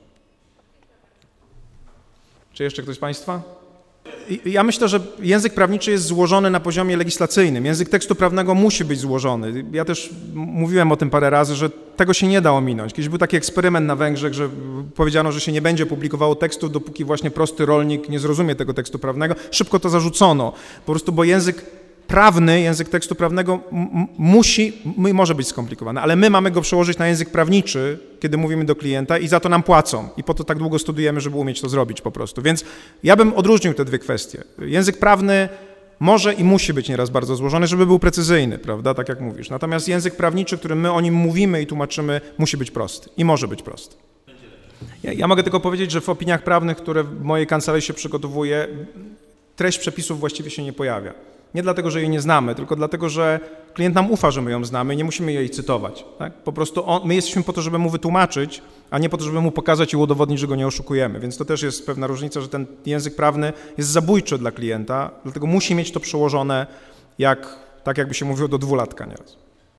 Czy 2.53 2.65
jeszcze 2.65 2.83
ktoś 2.83 2.97
z 2.97 2.99
Państwa? 2.99 3.43
Ja 4.45 4.63
myślę, 4.63 4.89
że 4.89 5.01
język 5.19 5.55
prawniczy 5.55 5.91
jest 5.91 6.05
złożony 6.05 6.51
na 6.51 6.61
poziomie 6.61 6.97
legislacyjnym. 6.97 7.67
Język 7.67 7.89
tekstu 7.89 8.15
prawnego 8.15 8.55
musi 8.55 8.85
być 8.85 9.01
złożony. 9.01 9.65
Ja 9.73 9.85
też 9.85 10.11
mówiłem 10.35 10.93
o 10.93 10.97
tym 10.97 11.11
parę 11.11 11.31
razy, 11.31 11.55
że 11.55 11.71
tego 11.71 12.15
się 12.15 12.27
nie 12.27 12.41
da 12.41 12.53
ominąć. 12.53 12.93
Kiedyś 12.93 13.09
był 13.09 13.19
taki 13.19 13.37
eksperyment 13.37 13.87
na 13.87 13.97
Węgrzech, 13.97 14.35
że 14.35 14.49
powiedziano, 14.95 15.33
że 15.33 15.41
się 15.41 15.53
nie 15.53 15.63
będzie 15.63 15.87
publikowało 15.87 16.35
tekstu, 16.35 16.69
dopóki 16.69 17.05
właśnie 17.05 17.31
prosty 17.31 17.67
rolnik 17.67 18.09
nie 18.09 18.19
zrozumie 18.19 18.55
tego 18.55 18.75
tekstu 18.75 18.99
prawnego. 18.99 19.35
Szybko 19.51 19.81
to 19.81 19.89
zarzucono, 19.89 20.53
po 20.87 20.93
prostu, 20.93 21.13
bo 21.13 21.25
język 21.25 21.82
prawny, 22.13 22.61
język 22.61 22.89
tekstu 22.89 23.15
prawnego 23.15 23.61
musi, 24.19 24.73
może 24.97 25.35
być 25.35 25.49
skomplikowany, 25.49 26.01
ale 26.01 26.17
my 26.17 26.31
mamy 26.31 26.51
go 26.51 26.61
przełożyć 26.61 26.99
na 26.99 27.09
język 27.09 27.31
prawniczy, 27.31 27.99
kiedy 28.21 28.37
mówimy 28.37 28.65
do 28.65 28.77
klienta 28.77 29.19
i 29.19 29.29
za 29.29 29.41
to 29.41 29.49
nam 29.49 29.63
płacą. 29.63 30.09
I 30.17 30.25
po 30.25 30.35
to 30.35 30.45
tak 30.45 30.59
długo 30.59 30.79
studujemy, 30.79 31.21
żeby 31.21 31.37
umieć 31.37 31.61
to 31.61 31.69
zrobić 31.69 32.01
po 32.01 32.11
prostu. 32.11 32.43
Więc 32.43 32.65
ja 33.03 33.17
bym 33.17 33.35
odróżnił 33.35 33.75
te 33.75 33.85
dwie 33.85 33.99
kwestie. 33.99 34.45
Język 34.59 34.99
prawny 34.99 35.49
może 36.01 36.35
i 36.35 36.45
musi 36.45 36.73
być 36.73 36.89
nieraz 36.89 37.11
bardzo 37.11 37.37
złożony, 37.37 37.67
żeby 37.67 37.87
był 37.87 37.99
precyzyjny, 37.99 38.59
prawda, 38.59 38.95
tak 38.95 39.09
jak 39.09 39.21
mówisz. 39.21 39.51
Natomiast 39.51 39.89
język 39.89 40.17
prawniczy, 40.17 40.59
którym 40.59 40.81
my 40.81 40.93
o 40.93 41.01
nim 41.01 41.15
mówimy 41.15 41.63
i 41.63 41.67
tłumaczymy, 41.67 42.21
musi 42.39 42.57
być 42.57 42.71
prosty 42.71 43.11
i 43.17 43.25
może 43.25 43.49
być 43.49 43.63
prosty. 43.63 43.97
Ja, 45.03 45.13
ja 45.13 45.27
mogę 45.27 45.43
tylko 45.43 45.61
powiedzieć, 45.61 45.91
że 45.91 46.01
w 46.01 46.09
opiniach 46.09 46.45
prawnych, 46.45 46.77
które 46.77 47.05
w 47.05 47.23
mojej 47.23 47.47
kancelarii 47.47 47.87
się 47.87 47.95
przygotowuje, 47.95 48.69
treść 49.57 49.79
przepisów 49.79 50.21
właściwie 50.21 50.51
się 50.51 50.63
nie 50.63 50.73
pojawia. 50.73 51.32
Nie 51.55 51.63
dlatego, 51.63 51.91
że 51.91 52.01
jej 52.01 52.09
nie 52.09 52.21
znamy, 52.21 52.55
tylko 52.55 52.77
dlatego, 52.77 53.09
że 53.09 53.41
klient 53.75 53.95
nam 53.95 54.11
ufa, 54.11 54.31
że 54.31 54.43
my 54.43 54.51
ją 54.51 54.65
znamy, 54.65 54.97
nie 54.97 55.05
musimy 55.05 55.33
jej 55.33 55.51
cytować. 55.51 56.05
Tak? 56.19 56.33
Po 56.33 56.53
prostu 56.53 56.87
on, 56.87 57.03
my 57.05 57.15
jesteśmy 57.15 57.43
po 57.43 57.53
to, 57.53 57.63
żeby 57.63 57.79
mu 57.79 57.91
wytłumaczyć, 57.91 58.63
a 58.91 58.99
nie 58.99 59.09
po 59.09 59.17
to, 59.17 59.25
żeby 59.25 59.41
mu 59.41 59.51
pokazać 59.51 59.93
i 59.93 59.97
udowodnić, 59.97 60.41
że 60.41 60.47
go 60.47 60.57
nie 60.57 60.67
oszukujemy. 60.67 61.21
Więc 61.21 61.37
to 61.37 61.45
też 61.45 61.63
jest 61.63 61.87
pewna 61.87 62.07
różnica, 62.07 62.41
że 62.41 62.49
ten 62.49 62.67
język 62.87 63.17
prawny 63.17 63.53
jest 63.79 63.91
zabójczy 63.91 64.39
dla 64.39 64.51
klienta, 64.51 65.11
dlatego 65.23 65.47
musi 65.47 65.75
mieć 65.75 65.93
to 65.93 66.01
przełożone 66.01 66.67
jak, 67.19 67.57
tak 67.85 67.99
jakby 67.99 68.15
się 68.15 68.25
mówiło, 68.25 68.49
do 68.49 68.59
dwulatka 68.59 69.05
nieraz. 69.05 69.42